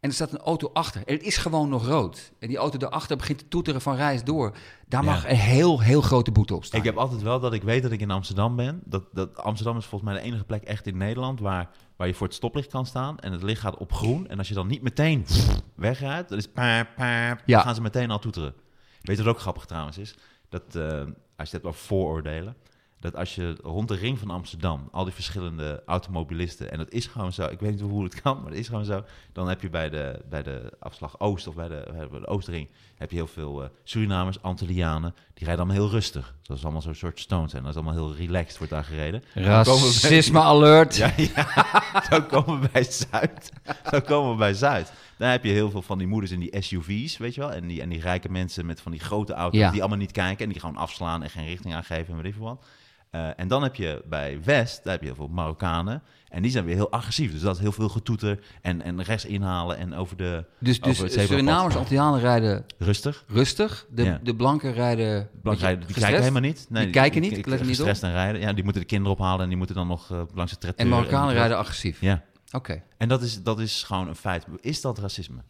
en 0.00 0.08
er 0.08 0.12
staat 0.14 0.32
een 0.32 0.38
auto 0.38 0.70
achter 0.72 1.02
en 1.06 1.14
het 1.14 1.22
is 1.22 1.36
gewoon 1.36 1.68
nog 1.68 1.86
rood. 1.86 2.32
En 2.38 2.48
die 2.48 2.56
auto 2.56 2.78
daarachter 2.78 3.16
begint 3.16 3.38
te 3.38 3.48
toeteren 3.48 3.80
van 3.80 3.96
reis 3.96 4.24
door. 4.24 4.56
Daar 4.88 5.04
Ja. 5.04 5.10
mag 5.10 5.28
een 5.28 5.36
heel, 5.36 5.80
heel 5.80 6.00
grote 6.00 6.30
boete 6.32 6.54
op 6.54 6.64
staan. 6.64 6.78
Ik 6.80 6.86
heb 6.86 6.96
altijd 6.96 7.22
wel 7.22 7.40
dat 7.40 7.52
ik 7.52 7.62
weet 7.62 7.82
dat 7.82 7.92
ik 7.92 8.00
in 8.00 8.10
Amsterdam 8.10 8.56
ben. 8.56 8.80
Dat, 8.84 9.04
dat 9.12 9.36
Amsterdam 9.36 9.76
is 9.76 9.84
volgens 9.86 10.10
mij 10.10 10.20
de 10.20 10.26
enige 10.26 10.44
plek 10.44 10.62
echt 10.62 10.86
in 10.86 10.96
Nederland 10.96 11.40
waar, 11.40 11.68
waar 11.96 12.06
je 12.06 12.14
voor 12.14 12.26
het 12.26 12.36
stoplicht 12.36 12.68
kan 12.70 12.86
staan. 12.86 13.18
En 13.18 13.32
het 13.32 13.42
licht 13.42 13.60
gaat 13.60 13.76
op 13.76 13.92
groen. 13.92 14.28
En 14.28 14.38
als 14.38 14.48
je 14.48 14.54
dan 14.54 14.66
niet 14.66 14.82
meteen 14.82 15.26
wegrijdt, 15.74 16.28
dan 16.28 16.38
is 16.38 16.48
paap, 16.48 16.88
paap, 16.96 17.42
Ja. 17.46 17.54
dan 17.56 17.60
gaan 17.64 17.74
ze 17.74 17.80
meteen 17.82 18.10
al 18.10 18.18
toeteren. 18.18 18.54
Weet 19.02 19.16
je 19.16 19.22
wat 19.24 19.34
ook 19.34 19.40
grappig 19.40 19.64
trouwens 19.64 19.98
is? 19.98 20.14
Dat 20.48 20.62
eh, 20.76 20.82
als 20.92 20.96
je 20.96 21.12
het 21.36 21.52
hebt 21.52 21.64
over 21.64 21.80
vooroordelen. 21.80 22.56
Dat 23.00 23.16
als 23.16 23.34
je 23.34 23.56
rond 23.62 23.88
de 23.88 23.94
ring 23.94 24.18
van 24.18 24.30
Amsterdam, 24.30 24.88
al 24.92 25.04
die 25.04 25.12
verschillende 25.12 25.82
automobilisten, 25.86 26.70
en 26.70 26.78
dat 26.78 26.90
is 26.90 27.06
gewoon 27.06 27.32
zo, 27.32 27.44
ik 27.46 27.60
weet 27.60 27.70
niet 27.70 27.80
hoe 27.80 28.04
het 28.04 28.20
kan, 28.22 28.36
maar 28.40 28.50
het 28.50 28.58
is 28.60 28.68
gewoon 28.68 28.84
zo. 28.84 29.04
Dan 29.32 29.48
heb 29.48 29.62
je 29.62 29.70
bij 29.70 29.90
de, 29.90 30.20
bij 30.28 30.42
de 30.42 30.72
afslag 30.78 31.20
Oost 31.20 31.46
of 31.46 31.54
bij 31.54 31.68
de, 31.68 32.06
bij 32.10 32.20
de 32.20 32.26
Oostring, 32.26 32.68
heb 32.96 33.10
je 33.10 33.16
heel 33.16 33.26
veel 33.26 33.62
eh, 33.62 33.68
Surinamers, 33.84 34.42
Antillianen, 34.42 35.14
die 35.34 35.44
rijden 35.46 35.64
allemaal 35.64 35.82
heel 35.82 35.90
rustig. 35.92 36.34
Dat 36.42 36.56
is 36.56 36.62
allemaal 36.62 36.82
zo'n 36.82 36.94
soort 36.94 37.20
stones 37.20 37.52
en 37.52 37.60
dat 37.62 37.70
is 37.70 37.76
allemaal 37.76 37.94
heel 37.94 38.14
relaxed, 38.14 38.58
wordt 38.58 38.72
daar 38.72 38.84
gereden. 38.84 39.22
Bij- 39.34 39.44
Racisme 39.44 40.40
alert. 40.40 40.96
ja, 40.96 41.12
ja. 41.16 41.46
Zo 42.10 42.22
komen 42.22 42.60
we 42.60 42.68
bij 42.72 42.82
Zuid. 42.84 43.52
Zo 43.90 44.00
komen 44.00 44.30
we 44.32 44.36
bij 44.36 44.54
Zuid. 44.54 44.92
Daar 45.18 45.30
heb 45.30 45.44
je 45.44 45.50
heel 45.50 45.70
veel 45.70 45.82
van 45.82 45.98
die 45.98 46.06
moeders 46.06 46.32
in 46.32 46.40
die 46.40 46.56
SUV's, 46.62 47.16
weet 47.16 47.34
je 47.34 47.40
wel. 47.40 47.52
En 47.52 47.66
die, 47.66 47.80
en 47.82 47.88
die 47.88 48.00
rijke 48.00 48.30
mensen 48.30 48.66
met 48.66 48.80
van 48.80 48.92
die 48.92 49.00
grote 49.00 49.32
auto's 49.32 49.60
Ja. 49.60 49.70
die 49.70 49.80
allemaal 49.80 49.98
niet 49.98 50.12
kijken. 50.12 50.44
En 50.46 50.50
die 50.52 50.60
gewoon 50.60 50.76
afslaan 50.76 51.22
en 51.22 51.30
geen 51.30 51.46
richting 51.46 51.74
aangeven 51.74 52.14
en 52.16 52.22
weet 52.22 52.32
ik 52.34 52.38
wat. 52.40 52.64
Eh, 53.10 53.28
en 53.36 53.48
dan 53.48 53.62
heb 53.62 53.74
je 53.74 54.02
bij 54.08 54.38
West, 54.44 54.80
daar 54.84 54.92
heb 54.92 55.00
je 55.00 55.06
heel 55.06 55.16
veel 55.16 55.28
Marokkanen. 55.28 56.02
En 56.28 56.42
die 56.42 56.50
zijn 56.50 56.64
weer 56.64 56.74
heel 56.74 56.90
agressief. 56.90 57.32
Dus 57.32 57.40
dat 57.40 57.54
is 57.54 57.60
heel 57.60 57.72
veel 57.72 57.88
getoeter 57.88 58.38
en, 58.62 58.82
en 58.82 59.02
rechts 59.02 59.24
inhalen 59.24 59.78
en 59.78 59.94
over 59.94 60.16
de 60.16 60.44
Dus, 60.58 60.80
dus 60.80 60.88
over 60.90 61.08
zebrapad. 61.08 61.28
Surinamers, 61.38 61.76
Antillianen 61.76 62.20
rijden 62.20 62.64
Rustig. 62.78 63.24
rustig. 63.28 63.86
De, 63.90 64.02
Ja. 64.04 64.20
de 64.22 64.34
blanken 64.36 64.72
rijden... 64.72 65.28
Belangrijk, 65.42 65.76
die 65.76 65.84
gestrest. 65.84 66.06
kijken 66.06 66.20
helemaal 66.20 66.48
niet. 66.50 66.66
Die 66.70 66.90
kijken 66.90 67.20
niet, 67.20 67.34
die- 67.44 67.54
niet 67.54 67.66
gestrest 67.66 68.02
en 68.02 68.12
rijden. 68.12 68.40
Ja, 68.40 68.52
die 68.52 68.64
moeten 68.64 68.82
de 68.82 68.88
kinderen 68.88 69.16
ophalen 69.18 69.42
en 69.42 69.48
die 69.48 69.56
moeten 69.58 69.74
dan 69.76 69.86
nog 69.86 70.10
eh, 70.10 70.22
langs 70.34 70.52
de 70.52 70.58
tracteur. 70.58 70.84
En 70.86 70.90
Marokkanen 70.92 71.28
en- 71.28 71.34
rijden 71.34 71.56
agressief. 71.58 72.00
Ja, 72.00 72.22
Oké. 72.52 72.82
en 72.98 73.08
dat 73.08 73.22
is, 73.22 73.42
dat 73.42 73.60
is 73.60 73.82
gewoon 73.82 74.08
een 74.08 74.16
feit. 74.16 74.44
Is 74.60 74.80
dat 74.80 74.98
racisme? 74.98 75.42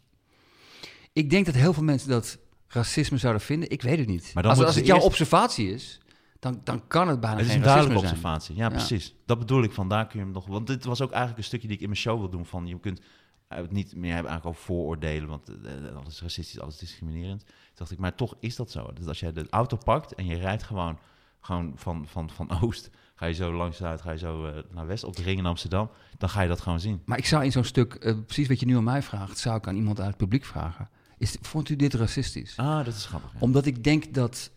Ik 1.12 1.30
denk 1.30 1.46
dat 1.46 1.54
heel 1.54 1.72
veel 1.72 1.82
mensen 1.82 2.08
dat 2.08 2.38
racisme 2.68 3.18
zouden 3.18 3.42
vinden. 3.42 3.70
Ik 3.70 3.82
weet 3.82 3.98
het 3.98 4.08
niet. 4.08 4.30
Maar 4.34 4.46
als 4.48 4.58
als 4.62 4.74
het 4.74 4.86
jouw 4.86 4.94
eerst- 4.96 5.08
observatie 5.08 5.72
is, 5.72 6.00
dan, 6.38 6.60
dan 6.64 6.86
kan 6.86 7.08
het 7.08 7.20
bijna 7.20 7.36
Het 7.36 7.44
is 7.46 7.50
geen 7.52 7.60
een 7.60 7.66
duidelijke 7.66 7.98
observatie. 8.02 8.54
Ja, 8.56 8.62
Ja. 8.64 8.68
precies. 8.68 9.14
Dat 9.26 9.38
bedoel 9.38 9.62
ik. 9.62 9.72
Van 9.72 9.88
daar 9.88 10.06
kun 10.06 10.18
je 10.18 10.24
hem 10.24 10.34
nog. 10.34 10.46
Want 10.46 10.66
dit 10.66 10.84
was 10.84 11.00
ook 11.00 11.10
eigenlijk 11.10 11.38
een 11.38 11.44
stukje 11.44 11.66
die 11.66 11.76
ik 11.76 11.82
in 11.82 11.88
mijn 11.88 12.00
show 12.00 12.18
wil 12.18 12.28
doen. 12.30 12.46
Van 12.46 12.66
je 12.66 12.80
kunt 12.80 13.00
het 13.48 13.72
niet 13.72 13.94
meer 13.96 14.12
hebben 14.14 14.30
eigenlijk 14.30 14.44
over 14.58 14.74
vooroordelen. 14.74 15.28
Want 15.28 15.48
eh, 15.48 15.96
alles 15.96 16.14
is 16.14 16.20
racistisch, 16.22 16.60
alles 16.60 16.74
is 16.74 16.80
discriminerend. 16.80 17.40
Toen 17.46 17.54
dacht 17.74 17.90
ik, 17.90 17.98
maar 17.98 18.14
toch 18.14 18.34
is 18.40 18.56
dat 18.56 18.70
zo. 18.70 18.92
Dus 18.92 19.06
als 19.06 19.20
jij 19.20 19.32
de 19.32 19.46
auto 19.50 19.76
pakt 19.76 20.14
en 20.14 20.26
je 20.26 20.36
rijdt 20.36 20.62
gewoon, 20.62 20.98
gewoon 21.40 21.72
van, 21.76 22.06
van, 22.06 22.30
van 22.30 22.60
oost. 22.62 22.90
Ga 23.18 23.26
je 23.26 23.34
zo 23.34 23.52
langs 23.52 23.76
Zuid, 23.76 24.00
ga 24.00 24.10
je 24.10 24.18
zo 24.18 24.46
eh, 24.46 24.62
naar 24.70 24.86
west 24.86 25.04
op 25.04 25.16
de 25.16 25.22
ring 25.22 25.38
in 25.38 25.46
Amsterdam. 25.46 25.90
Dan 26.18 26.28
ga 26.28 26.40
je 26.42 26.48
dat 26.48 26.60
gewoon 26.60 26.80
zien. 26.80 27.02
Maar 27.04 27.18
ik 27.18 27.26
zou 27.26 27.44
in 27.44 27.52
zo'n 27.52 27.64
stuk, 27.64 27.94
eh, 27.94 28.14
precies 28.26 28.48
wat 28.48 28.60
je 28.60 28.66
nu 28.66 28.76
aan 28.76 28.84
mij 28.84 29.02
vraagt, 29.02 29.38
zou 29.38 29.56
ik 29.56 29.66
aan 29.66 29.76
iemand 29.76 29.98
uit 29.98 30.08
het 30.08 30.16
publiek 30.16 30.44
vragen. 30.44 30.88
Is, 31.18 31.36
vond 31.40 31.68
u 31.68 31.76
dit 31.76 31.94
racistisch? 31.94 32.56
Ah, 32.56 32.84
dat 32.84 32.94
is 32.94 33.06
grappig. 33.06 33.32
ja. 33.32 33.38
Omdat 33.40 33.66
ik 33.66 33.84
denk 33.84 34.14
dat 34.14 34.50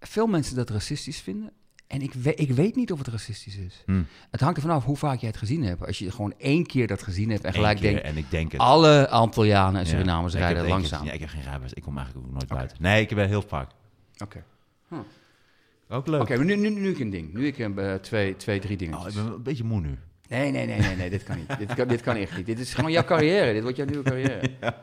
veel 0.00 0.26
mensen 0.26 0.56
dat 0.56 0.70
racistisch 0.70 1.20
vinden. 1.20 1.52
En 1.86 2.00
ik, 2.02 2.12
we- 2.14 2.34
ik 2.34 2.50
weet 2.50 2.76
niet 2.76 2.92
of 2.92 2.98
het 2.98 3.08
racistisch 3.08 3.56
is. 3.56 3.82
Hm. 3.86 4.02
Het 4.30 4.40
hangt 4.40 4.56
er 4.56 4.62
vanaf 4.62 4.84
hoe 4.84 4.96
vaak 4.96 5.18
jij 5.18 5.28
het 5.28 5.38
gezien 5.38 5.62
hebt. 5.64 5.86
Als 5.86 5.98
je 5.98 6.10
gewoon 6.10 6.34
één 6.38 6.66
keer 6.66 6.86
dat 6.86 7.02
gezien 7.02 7.30
hebt 7.30 7.42
en 7.42 7.48
Eén 7.48 7.54
gelijk 7.54 7.80
denkt... 7.80 8.00
En 8.02 8.16
ik 8.16 8.30
denk 8.30 8.52
het. 8.52 8.60
alle 8.60 9.08
Antillianen 9.08 9.80
en. 9.80 9.86
Surinamers 9.86 10.34
rijden 10.34 10.62
keer 10.62 10.70
langzaam. 10.72 11.04
Ja, 11.04 11.12
ik 11.12 11.20
heb 11.20 11.28
geen 11.28 11.42
rijbewijs. 11.42 11.72
Ik 11.72 11.82
kom 11.82 11.96
eigenlijk 11.96 12.26
ook 12.26 12.32
nooit 12.32 12.48
buiten. 12.48 12.76
Nee, 12.80 13.02
ik 13.02 13.14
ben 13.14 13.28
heel 13.28 13.42
vaak. 13.42 13.70
Oké, 14.18 14.44
Ook 15.92 16.06
leuk. 16.06 16.20
Oké, 16.20 16.36
maar 16.36 16.44
nu, 16.44 16.56
nu, 16.56 16.68
nu 16.70 16.90
ik 16.90 16.98
een 16.98 17.10
ding. 17.10 17.32
Nu 17.32 17.46
ik 17.46 17.58
eh, 17.58 17.94
twee, 17.94 18.36
twee, 18.36 18.60
drie 18.60 18.72
Oh, 18.72 18.78
dingetjes. 18.78 19.14
ik 19.14 19.22
ben 19.24 19.32
een 19.32 19.42
beetje 19.42 19.64
moe 19.64 19.80
nu. 19.80 19.98
Nee, 20.28 20.50
nee, 20.50 20.66
nee, 20.66 20.78
nee, 20.80 20.96
nee, 20.96 21.10
dit 21.10 21.22
kan 21.22 21.36
niet. 21.36 21.58
dit, 21.58 21.74
kan, 21.74 21.88
dit 21.88 22.00
kan 22.00 22.16
echt 22.16 22.36
niet. 22.36 22.46
Dit 22.46 22.58
is 22.58 22.74
gewoon 22.74 22.90
jouw 22.92 23.04
carrière. 23.04 23.52
Dit 23.52 23.62
wordt 23.62 23.76
jouw 23.76 23.86
nieuwe 23.86 24.02
carrière. 24.04 24.40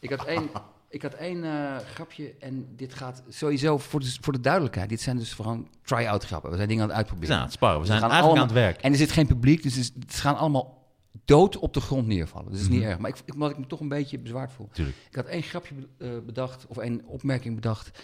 Ik 0.00 0.10
had 0.10 0.24
één, 0.24 0.50
ik 0.88 1.02
had 1.02 1.14
één 1.14 1.44
eh, 1.44 1.76
grapje 1.94 2.34
en 2.40 2.66
dit 2.76 2.94
gaat 2.94 3.22
sowieso 3.28 3.78
voor 3.78 4.00
de, 4.00 4.16
voor 4.20 4.32
de 4.32 4.40
duidelijkheid. 4.40 4.88
Dit 4.88 5.00
zijn 5.00 5.16
dus 5.16 5.32
gewoon 5.32 5.68
try-out 5.84 6.24
grappen. 6.24 6.50
We 6.50 6.56
zijn 6.56 6.68
dingen 6.68 6.82
aan 6.82 6.88
het 6.88 6.98
We 6.98 7.02
uitproberen. 7.04 7.28
zijn 7.34 7.38
aan 7.40 7.44
het 7.48 7.54
sparren. 7.56 7.80
We 7.80 7.86
zijn 7.86 8.00
gaan 8.00 8.10
eigenlijk 8.10 8.40
allemaal- 8.40 8.56
aan 8.58 8.62
het 8.64 8.72
werk. 8.74 8.84
En 8.84 8.92
er 8.92 8.98
zit 8.98 9.12
geen 9.12 9.26
publiek, 9.26 9.62
dus 9.62 9.74
het 9.76 9.92
is- 10.08 10.18
gaan 10.20 10.36
allemaal 10.36 10.88
dood 11.24 11.58
op 11.58 11.74
de 11.74 11.80
grond 11.80 12.06
neervallen. 12.06 12.50
Dus 12.50 12.58
dat 12.60 12.66
is 12.68 12.72
niet 12.72 12.80
Mhm. 12.82 12.90
erg. 12.90 12.98
Maar 13.00 13.10
ik, 13.10 13.16
ik, 13.24 13.34
omdat 13.34 13.50
ik 13.50 13.58
me 13.58 13.66
toch 13.66 13.80
een 13.80 13.88
beetje 13.88 14.18
bezwaard 14.18 14.52
voel. 14.52 14.68
Tuurlijk. 14.72 14.96
Ik 15.10 15.16
had 15.16 15.26
één 15.26 15.42
grapje 15.42 15.74
eh, 15.98 16.08
bedacht, 16.26 16.66
of 16.66 16.76
één 16.76 17.04
opmerking 17.06 17.54
bedacht, 17.54 17.98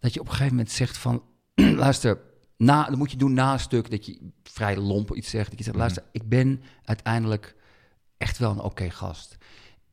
dat 0.00 0.14
je 0.14 0.20
op 0.20 0.26
een 0.26 0.32
gegeven 0.32 0.54
moment 0.56 0.70
zegt 0.74 0.96
van, 0.98 1.22
luister, 1.84 2.20
na, 2.56 2.84
dat 2.84 2.96
moet 2.98 3.10
je 3.10 3.16
doen 3.16 3.32
na 3.32 3.52
een 3.52 3.60
stuk, 3.60 3.90
dat 3.90 4.06
je 4.06 4.30
vrij 4.42 4.76
lomp 4.76 5.14
iets 5.14 5.30
zegt. 5.30 5.48
Dat 5.48 5.58
je 5.58 5.64
zegt, 5.64 5.76
Mhm. 5.76 5.84
luister, 5.86 6.04
ik 6.12 6.28
ben 6.28 6.62
uiteindelijk 6.84 7.56
echt 8.16 8.38
wel 8.38 8.50
een 8.50 8.60
oké 8.60 8.90
gast. 8.90 9.36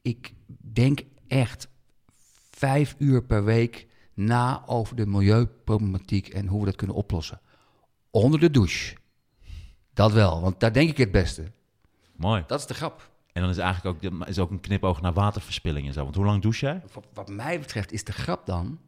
Ik 0.01 0.33
denk 0.73 0.99
echt 1.27 1.67
vijf 2.51 2.95
uur 2.97 3.23
per 3.23 3.43
week 3.43 3.87
na 4.13 4.63
over 4.65 4.95
de 4.95 5.05
milieuproblematiek 5.05 6.27
en 6.27 6.47
hoe 6.47 6.59
we 6.59 6.65
dat 6.65 6.75
kunnen 6.75 6.95
oplossen. 6.95 7.39
Onder 8.11 8.39
de 8.39 8.51
douche. 8.51 8.95
Dat 9.93 10.11
wel, 10.11 10.41
want 10.41 10.59
daar 10.59 10.73
denk 10.73 10.89
ik 10.89 10.97
het 10.97 11.11
beste. 11.11 11.51
Mooi. 12.15 12.43
Dat 12.47 12.59
is 12.59 12.65
de 12.65 12.73
grap. 12.73 13.09
En 13.33 13.41
dan 13.41 13.49
is 13.51 13.57
eigenlijk 13.57 14.03
ook, 14.05 14.27
is 14.27 14.39
ook 14.39 14.51
een 14.51 14.59
knipoog 14.59 15.01
naar 15.01 15.13
waterverspilling 15.13 15.87
en 15.87 15.93
zo. 15.93 16.03
Want 16.03 16.15
hoe 16.15 16.25
lang 16.25 16.41
douche 16.41 16.65
jij? 16.65 16.81
Wat, 16.93 17.05
wat 17.13 17.29
mij 17.29 17.59
betreft 17.59 17.91
is 17.91 18.03
de 18.03 18.11
grap 18.11 18.45
dan, 18.45 18.79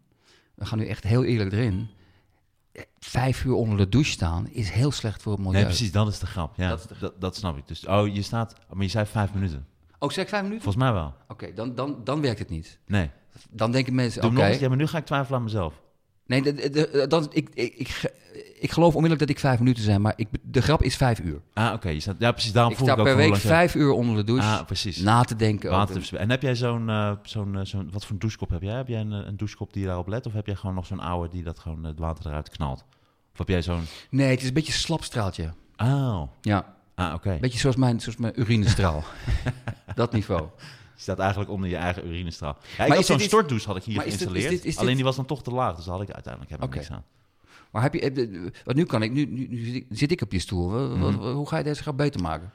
we 0.55 0.65
gaan 0.65 0.77
nu 0.77 0.85
echt 0.87 1.03
heel 1.03 1.23
eerlijk 1.23 1.51
erin, 1.51 1.89
vijf 2.99 3.43
uur 3.43 3.53
onder 3.53 3.77
de 3.77 3.89
douche 3.89 4.11
staan 4.11 4.47
is 4.49 4.69
heel 4.69 4.91
slecht 4.91 5.21
voor 5.21 5.31
het 5.31 5.41
milieu. 5.41 5.55
Nee, 5.55 5.65
precies, 5.65 5.91
dat 5.91 6.07
is 6.07 6.19
de 6.19 6.25
grap. 6.25 6.53
Ja, 6.55 6.69
Dat 6.69 6.79
dat, 6.79 6.91
is 6.91 6.99
de 6.99 7.13
dat, 7.19 7.35
snap 7.35 7.57
ik. 7.57 7.67
Dus, 7.67 7.85
oh, 7.85 8.13
je 8.13 8.21
staat, 8.21 8.55
maar 8.73 8.83
je 8.83 8.89
zei 8.89 9.05
vijf 9.05 9.33
minuten. 9.33 9.67
Oh, 9.99 10.09
zeg 10.09 10.23
ik 10.23 10.29
vijf 10.29 10.43
minuten? 10.43 10.63
Volgens 10.63 10.83
mij 10.83 10.93
wel. 10.93 11.13
Oké, 11.27 11.53
dan, 11.53 11.75
dan, 11.75 12.03
dan 12.03 12.21
werkt 12.21 12.39
het 12.39 12.49
niet. 12.49 12.79
Nee. 12.87 13.09
Dan 13.49 13.71
denken 13.71 13.95
mensen, 13.95 14.23
oké. 14.23 14.45
Ja, 14.45 14.67
maar 14.67 14.77
nu 14.77 14.87
ga 14.87 14.97
ik 14.97 15.05
twijfelen 15.05 15.37
aan 15.37 15.43
mezelf. 15.43 15.81
Nee, 16.31 16.41
de, 16.41 16.53
de, 16.53 16.69
de- 16.69 17.05
dan, 17.07 17.27
ik, 17.31 17.49
ik, 17.53 17.73
ik, 17.75 18.11
ik 18.59 18.71
geloof 18.71 18.95
onmiddellijk 18.95 19.19
dat 19.19 19.29
ik 19.29 19.39
vijf 19.39 19.59
minuten 19.59 19.83
zijn, 19.83 20.01
maar 20.01 20.13
ik, 20.15 20.27
de 20.41 20.61
grap 20.61 20.81
is 20.83 20.95
vijf 20.95 21.19
uur. 21.19 21.41
Ah, 21.53 21.73
oké. 21.73 21.89
je 21.89 21.99
staat, 21.99 22.15
ja, 22.19 22.31
precies. 22.31 22.51
Daarom 22.51 22.71
Ik 22.71 22.77
voel 22.77 22.87
sta 22.87 22.95
ik 22.95 23.01
ook 23.01 23.07
per 23.07 23.15
week 23.15 23.35
vijf 23.35 23.75
uur 23.75 23.91
onder 23.91 24.15
de 24.15 24.23
douche 24.23 24.47
Ah, 24.47 24.65
precies. 24.65 24.97
na 24.97 25.23
te 25.23 25.35
denken 25.35 25.69
over... 25.69 25.79
Waterverspilling. 25.79 26.25
En 26.25 26.31
heb 26.31 26.41
jij 26.41 26.55
zo'n, 26.55 26.89
eh, 26.89 27.11
zo'n, 27.23 27.57
eh, 27.57 27.65
zo'n, 27.65 27.89
wat 27.91 28.03
voor 28.03 28.11
een 28.11 28.19
douchekop 28.19 28.49
heb 28.49 28.61
jij? 28.61 28.75
Heb 28.75 28.87
jij 28.87 28.99
een, 28.99 29.11
eh, 29.13 29.19
een 29.27 29.37
douchekop 29.37 29.73
die 29.73 29.85
daarop 29.85 30.07
let? 30.07 30.25
Of 30.25 30.33
heb 30.33 30.45
jij 30.45 30.55
gewoon 30.55 30.75
nog 30.75 30.85
zo'n 30.85 30.99
oude 30.99 31.29
die 31.29 31.43
dat 31.43 31.59
gewoon 31.59 31.83
het 31.83 31.99
water 31.99 32.27
eruit 32.27 32.49
knalt? 32.49 32.83
Of 33.31 33.37
heb 33.37 33.47
jij 33.47 33.61
zo'n... 33.61 33.83
Nee, 34.09 34.29
het 34.29 34.41
is 34.41 34.47
een 34.47 34.53
beetje 34.53 34.73
een 34.73 34.79
slapstraaltje. 34.79 35.53
Oh, 35.77 36.21
Ja, 36.41 36.75
ah, 36.95 37.13
oké. 37.13 37.37
beetje 37.41 37.59
zoals 37.59 37.75
mijn, 37.75 37.99
zoals 37.99 38.17
mijn 38.17 38.39
urinestraal. 38.41 39.03
dat 39.95 40.11
niveau. 40.13 40.47
Staat 41.01 41.19
eigenlijk 41.19 41.49
onder 41.51 41.69
je 41.69 41.75
eigen 41.75 42.07
urinestraal. 42.07 42.57
Ja, 42.77 42.83
ik 42.83 42.87
Maar 42.87 42.97
had 42.97 43.05
zo'n 43.05 43.19
stortdouche 43.19 43.67
had 43.67 43.75
ik 43.77 43.83
hier 43.83 43.95
maar 43.95 44.05
is 44.05 44.11
dit- 44.11 44.21
is 44.21 44.27
geïnstalleerd. 44.27 44.61
dit- 44.63 44.71
is 44.71 44.75
Alleen 44.77 44.87
dit- 44.87 44.95
die 44.95 45.05
was 45.05 45.15
dan 45.15 45.25
toch 45.25 45.43
te 45.43 45.51
laag, 45.51 45.75
dus 45.75 45.85
daar 45.85 45.93
had 45.93 46.03
ik 46.03 46.11
uiteindelijk 46.11 46.51
helemaal 46.53 46.71
Oké. 46.79 46.79
niks 46.87 46.91
aan. 46.97 47.03
Maar 47.71 47.81
heb 47.81 47.93
je... 47.93 48.51
Want 48.65 48.77
nu 48.77 48.83
kan 48.83 49.01
ik... 49.03 49.11
Nu, 49.11 49.25
nu, 49.25 49.47
nu 49.47 49.65
zit, 49.65 49.75
ik, 49.75 49.85
zit 49.89 50.11
ik 50.11 50.21
op 50.21 50.31
je 50.31 50.39
stoel. 50.39 50.69
Mhm. 50.97 51.13
Hoe 51.13 51.47
ga 51.47 51.57
je 51.57 51.63
deze 51.63 51.81
grap 51.81 51.97
beter 51.97 52.21
maken? 52.21 52.51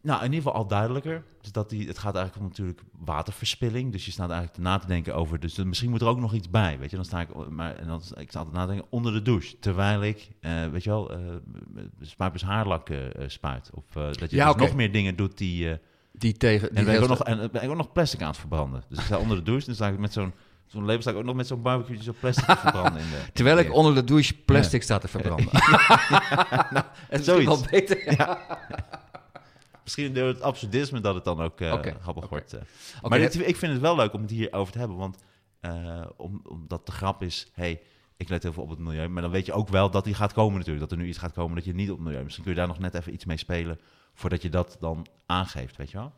Nou, 0.00 0.18
in 0.18 0.24
ieder 0.32 0.42
geval 0.42 0.54
al 0.62 0.66
duidelijker. 0.66 1.24
Dus 1.40 1.52
dat 1.52 1.70
die, 1.70 1.88
het 1.88 1.98
gaat 1.98 2.14
eigenlijk 2.14 2.44
om 2.44 2.50
natuurlijk 2.50 2.80
waterverspilling. 2.98 3.92
Dus 3.92 4.04
je 4.04 4.10
staat 4.10 4.30
eigenlijk 4.30 4.58
na 4.62 4.78
te 4.78 4.86
denken 4.86 5.14
over... 5.14 5.40
Dus 5.40 5.56
misschien 5.56 5.90
moet 5.90 6.00
er 6.00 6.06
ook 6.06 6.18
nog 6.18 6.34
iets 6.34 6.50
bij, 6.50 6.78
weet 6.78 6.90
je. 6.90 6.96
Dan 6.96 7.04
sta 7.04 7.20
ik... 7.20 7.48
Maar, 7.50 7.76
en 7.76 7.86
dan, 7.86 8.02
ik 8.16 8.28
sta 8.28 8.38
altijd 8.38 8.56
na 8.56 8.62
te 8.66 8.70
denken 8.72 8.86
onder 8.90 9.12
de 9.12 9.22
douche. 9.22 9.58
Terwijl 9.58 10.02
ik, 10.02 10.28
eh, 10.40 10.66
weet 10.68 10.84
je 10.84 10.90
wel, 10.90 11.10
eh 11.12 11.18
spuipers 12.00 12.42
haarlak 12.42 12.88
eh, 12.90 13.06
eh, 13.06 13.28
spuit. 13.28 13.70
Of 13.74 13.84
dat 13.92 14.30
je 14.30 14.36
Ja, 14.36 14.52
dus 14.52 14.62
nog 14.62 14.74
meer 14.74 14.92
dingen 14.92 15.16
doet 15.16 15.38
die... 15.38 15.78
Die 16.18 16.32
tegen... 16.32 16.68
en 16.68 16.74
Die 16.74 16.84
dan 16.84 16.92
ben 16.94 16.94
ik, 16.94 17.10
ook 17.10 17.18
nog, 17.18 17.22
en 17.26 17.50
ben 17.50 17.62
ik 17.62 17.70
ook 17.70 17.76
nog 17.76 17.92
plastic 17.92 18.20
aan 18.22 18.28
het 18.28 18.36
verbranden. 18.36 18.84
Dus 18.88 18.98
ik 18.98 19.04
sta 19.04 19.18
onder 19.18 19.36
de 19.36 19.42
douche. 19.42 19.66
Dan 19.66 19.74
sta 19.74 19.88
ik 19.88 19.98
met 19.98 20.12
zo'n... 20.12 20.32
Zo'n 20.66 20.84
label 20.84 21.00
sta 21.00 21.10
ik 21.10 21.16
ook 21.16 21.24
nog 21.24 21.34
met 21.34 21.46
zo'n 21.46 21.62
barbecue 21.62 22.02
zo 22.02 22.14
plastic 22.20 22.44
te 22.44 22.56
verbranden. 22.56 23.00
In 23.00 23.06
de, 23.10 23.32
Terwijl 23.32 23.58
ik 23.58 23.72
onder 23.72 23.94
de 23.94 24.04
douche 24.04 24.34
plastic 24.34 24.82
sta 24.82 24.98
te 24.98 25.08
verbranden. 25.08 25.48
nou, 26.74 26.84
is 27.10 27.24
zoiets. 27.24 27.44
wel 27.44 27.64
beter. 27.70 28.26
Misschien 29.82 30.14
door 30.14 30.26
het 30.26 30.40
absurdisme 30.40 31.00
dat 31.00 31.14
het 31.14 31.24
dan 31.24 31.40
ook 31.40 31.60
Oké, 31.60 31.96
grappig 32.00 32.28
wordt. 32.28 32.52
eh. 32.52 32.60
Maar 33.02 33.18
dit, 33.18 33.48
ik 33.48 33.56
vind 33.56 33.72
het 33.72 33.80
wel 33.80 33.96
leuk 33.96 34.12
om 34.12 34.20
het 34.22 34.30
hierover 34.30 34.72
te 34.72 34.78
hebben. 34.78 34.96
Want 34.96 35.18
eh, 35.60 36.00
om, 36.16 36.40
omdat 36.48 36.86
de 36.86 36.92
grap 36.92 37.22
is... 37.22 37.50
Hey, 37.52 37.80
ik 38.16 38.28
let 38.28 38.42
heel 38.42 38.52
veel 38.52 38.62
op 38.62 38.70
het 38.70 38.78
milieu. 38.78 39.08
Maar 39.08 39.22
dan 39.22 39.30
weet 39.30 39.46
je 39.46 39.52
ook 39.52 39.68
wel 39.68 39.90
dat 39.90 40.04
die 40.04 40.14
gaat 40.14 40.32
komen 40.32 40.54
natuurlijk. 40.58 40.80
Dat 40.80 40.92
er 40.98 41.04
nu 41.04 41.08
iets 41.08 41.18
gaat 41.18 41.32
komen 41.32 41.54
dat 41.54 41.64
je 41.64 41.74
niet 41.74 41.90
op 41.90 41.96
het 41.96 42.06
milieu... 42.06 42.22
Misschien 42.22 42.44
kun 42.44 42.52
je 42.54 42.58
daar 42.58 42.68
nog 42.68 42.78
net 42.78 42.94
even 42.94 43.12
iets 43.12 43.24
mee 43.24 43.36
spelen... 43.36 43.80
voordat 44.14 44.42
je 44.42 44.48
dat 44.48 44.76
dan 44.80 45.06
aangeeft, 45.26 45.76
weet 45.76 45.90
je 45.90 45.96
wel? 45.96 46.12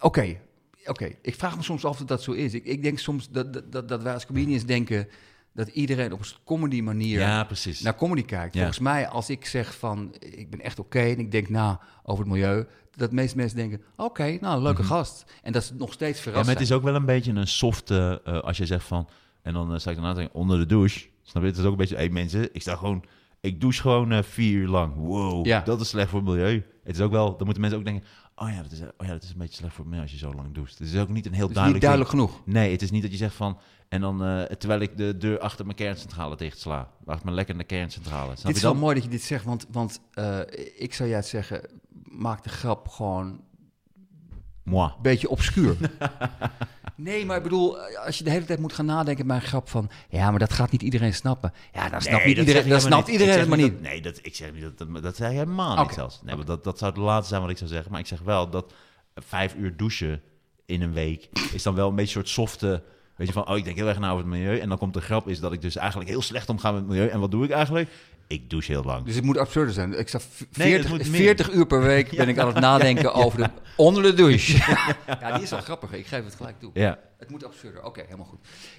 Oké, 0.00 0.40
oké. 0.84 1.10
Ik 1.22 1.34
vraag 1.34 1.56
me 1.56 1.62
soms 1.62 1.84
af 1.84 2.00
of 2.00 2.06
dat 2.06 2.22
zo 2.22 2.32
is. 2.32 2.54
Ik, 2.54 2.64
ik 2.64 2.82
denk 2.82 2.98
soms 2.98 3.30
dat, 3.30 3.72
dat, 3.72 3.88
dat, 3.88 4.02
wij 4.02 4.14
als 4.14 4.26
comedians 4.26 4.64
denken 4.64 5.08
dat 5.52 5.68
iedereen 5.68 6.12
op 6.12 6.20
een 6.20 6.26
comedy 6.44 6.80
manier 6.80 7.18
Ja, 7.18 7.48
naar 7.82 7.96
comedy 7.96 8.22
kijkt. 8.22 8.54
Ja. 8.54 8.60
Volgens 8.60 8.78
mij, 8.78 9.08
als 9.08 9.30
ik 9.30 9.46
zeg 9.46 9.76
van 9.76 10.14
ik 10.18 10.50
ben 10.50 10.60
echt 10.60 10.78
oké 10.78 11.00
en 11.00 11.18
ik 11.18 11.30
denk 11.30 11.48
na 11.48 11.80
over 12.02 12.24
het 12.24 12.32
milieu, 12.32 12.66
dat 12.96 13.08
de 13.08 13.14
meeste 13.14 13.36
mensen 13.36 13.56
denken: 13.56 13.82
oké, 13.96 14.38
nou, 14.40 14.62
leuke 14.62 14.82
gast. 14.82 15.24
En 15.42 15.52
dat 15.52 15.64
ze 15.64 15.74
nog 15.74 15.92
steeds 15.92 16.16
ja, 16.16 16.22
verrast 16.22 16.46
maar 16.46 16.54
het 16.54 16.64
is 16.64 16.72
ook 16.72 16.82
wel 16.82 16.94
een 16.94 17.04
beetje 17.04 17.32
een 17.32 17.48
softe... 17.48 18.20
eh, 18.24 18.40
als 18.40 18.56
je 18.56 18.66
zegt 18.66 18.84
van... 18.84 19.08
En 19.42 19.52
dan 19.52 19.72
uh, 19.72 19.78
sta 19.78 19.90
ik 19.90 20.00
daarna 20.00 20.28
onder 20.32 20.58
de 20.58 20.66
douche. 20.66 21.06
Snap 21.22 21.42
je? 21.42 21.48
Het 21.48 21.58
is 21.58 21.64
ook 21.64 21.70
een 21.70 21.76
beetje... 21.76 21.94
Hé 21.94 22.00
hey, 22.00 22.10
mensen, 22.10 22.54
ik 22.54 22.60
sta 22.60 22.76
gewoon... 22.76 23.04
Ik 23.44 23.60
douche 23.60 23.80
gewoon 23.80 24.12
eh, 24.12 24.22
vier 24.22 24.52
uur 24.52 24.68
lang. 24.68 24.94
Wow, 24.96 25.46
Ja. 25.46 25.60
dat 25.60 25.80
is 25.80 25.88
slecht 25.88 26.10
voor 26.10 26.18
het 26.20 26.28
milieu. 26.28 26.64
Het 26.84 26.94
is 26.94 27.00
ook 27.00 27.10
wel... 27.10 27.36
Dan 27.36 27.44
moeten 27.44 27.60
mensen 27.60 27.78
ook 27.78 27.84
denken... 27.84 28.04
Oh 28.36 28.48
ja, 28.48 28.62
dat 28.62 28.72
is, 28.72 28.80
oh 28.80 29.06
ja, 29.06 29.12
dat 29.12 29.22
is 29.22 29.30
een 29.30 29.38
beetje 29.38 29.56
slecht 29.56 29.74
voor 29.74 29.84
het 29.84 29.88
milieu 29.88 30.02
als 30.02 30.12
je 30.12 30.18
zo 30.26 30.32
lang 30.34 30.54
doucht. 30.54 30.78
Het 30.78 30.88
is 30.88 30.96
ook 31.00 31.08
niet 31.08 31.26
een 31.26 31.32
heel 31.32 31.44
Het 31.44 31.54
duidelijk... 31.54 31.82
duidelijk 31.84 32.10
genoeg. 32.10 32.40
Nee, 32.44 32.72
het 32.72 32.82
is 32.82 32.90
niet 32.90 33.02
dat 33.02 33.10
je 33.10 33.16
zegt 33.16 33.34
van... 33.34 33.58
En 33.88 34.00
dan, 34.00 34.24
eh, 34.24 34.42
terwijl 34.42 34.80
ik 34.80 34.96
de 34.96 35.16
deur 35.16 35.38
achter 35.38 35.64
mijn 35.64 35.76
kerncentrale 35.76 36.36
dicht 36.36 36.58
sla. 36.58 36.90
Achter 37.06 37.24
mijn 37.24 37.36
lekkende 37.36 37.64
kerncentrale. 37.64 38.36
Snap 38.36 38.46
Dit 38.46 38.56
is 38.56 38.62
wel 38.62 38.74
mooi 38.74 38.94
dat 38.94 39.04
je 39.04 39.10
dit 39.10 39.22
zegt, 39.22 39.44
want, 39.44 39.66
want 39.70 40.00
eh, 40.12 40.40
ik 40.76 40.94
zou 40.94 41.08
juist 41.08 41.28
zeggen, 41.28 41.60
maak 42.02 42.42
de 42.42 42.48
grap 42.48 42.88
gewoon 42.88 43.40
Moi. 44.62 44.90
beetje 45.02 45.28
obscuur. 45.28 45.76
nee, 46.94 47.26
maar 47.26 47.36
ik 47.36 47.42
bedoel, 47.42 47.78
als 47.78 48.18
je 48.18 48.24
de 48.24 48.30
hele 48.30 48.44
tijd 48.44 48.58
moet 48.58 48.72
gaan 48.72 48.86
nadenken 48.86 49.26
bij 49.26 49.36
een 49.36 49.42
grap 49.42 49.68
van... 49.68 49.90
ja, 50.08 50.30
maar 50.30 50.38
dat 50.38 50.52
gaat 50.52 50.70
niet 50.70 50.82
iedereen 50.82 51.14
snappen. 51.14 51.52
Ja, 51.72 51.88
dan 51.88 52.00
snapt 52.02 52.24
niet 52.24 52.36
dat 52.36 52.46
zeg 52.46 52.54
iedereen, 52.54 52.62
helemaal 52.62 52.80
snapt 52.80 53.02
niet. 53.06 53.12
iedereen 53.12 53.34
zeg 53.34 53.48
maar 53.48 53.58
niet. 53.58 53.72
dat- 53.72 53.80
nee, 53.80 54.00
dat, 54.02 54.18
ik 54.22 54.34
zeg 54.36 54.52
niet 54.52 54.62
dat, 54.62 54.78
dat, 54.78 55.02
dat 55.02 55.16
je 55.16 55.24
helemaal 55.24 55.82
niet 55.82 55.92
zelfs. 55.94 56.20
Nee, 56.22 56.36
maar 56.36 56.44
dat, 56.44 56.64
dat 56.64 56.78
zou 56.78 56.90
het 56.92 57.00
laatste 57.00 57.28
zijn 57.28 57.40
wat 57.40 57.50
ik 57.50 57.58
zou 57.58 57.70
zeggen. 57.70 57.90
Maar 57.90 58.00
ik 58.00 58.06
zeg 58.06 58.20
wel 58.20 58.50
dat 58.50 58.72
vijf 59.14 59.54
uur 59.54 59.76
douchen 59.76 60.22
in 60.66 60.82
een 60.82 60.92
week... 60.92 61.28
is 61.52 61.62
dan 61.62 61.74
wel 61.74 61.88
een 61.88 61.94
beetje 61.94 62.18
een 62.18 62.26
soort 62.26 62.48
softe 62.50 62.82
Weet 63.16 63.26
je, 63.26 63.32
van, 63.32 63.48
oh, 63.48 63.56
ik 63.56 63.64
denk 63.64 63.76
heel 63.76 63.88
erg 63.88 63.98
na 63.98 64.10
over 64.10 64.24
het 64.24 64.34
milieu. 64.34 64.58
En 64.58 64.68
dan 64.68 64.78
komt 64.78 64.94
de 64.94 65.00
grap 65.00 65.28
is 65.28 65.40
dat 65.40 65.52
ik 65.52 65.62
dus 65.62 65.76
eigenlijk 65.76 66.10
heel 66.10 66.22
slecht 66.22 66.48
omga 66.48 66.70
met 66.70 66.80
het 66.80 66.88
milieu. 66.90 67.08
En 67.08 67.20
wat 67.20 67.30
doe 67.30 67.44
ik 67.44 67.50
eigenlijk? 67.50 67.88
Ik 68.26 68.50
douche 68.50 68.72
heel 68.72 68.82
lang. 68.84 69.04
Dus 69.04 69.14
het 69.14 69.24
moet 69.24 69.38
absurder 69.38 69.74
zijn. 69.74 69.98
Ik 69.98 70.08
sta 70.08 70.20
v- 70.20 70.40
Nee, 70.40 70.68
40, 70.68 70.90
het 70.90 70.98
moet 71.02 71.10
meer. 71.10 71.20
40 71.20 71.52
uur 71.52 71.66
per 71.66 71.82
week 71.82 72.10
ben 72.16 72.28
ik 72.28 72.38
aan 72.38 72.46
het 72.46 72.60
nadenken 72.60 73.14
over 73.14 73.38
de 73.38 73.50
onder 73.76 74.02
de 74.02 74.14
douche. 74.14 74.56
ja, 75.20 75.32
die 75.32 75.42
is 75.42 75.50
wel 75.50 75.60
grappig. 75.60 75.92
Ik 75.92 76.06
geef 76.06 76.24
het 76.24 76.34
gelijk 76.34 76.60
toe. 76.60 76.70
Ja. 76.74 76.98
Het 77.18 77.30
moet 77.30 77.44
absurder. 77.44 77.82
Oké, 77.84 78.02
helemaal 78.04 78.26
goed. 78.26 78.38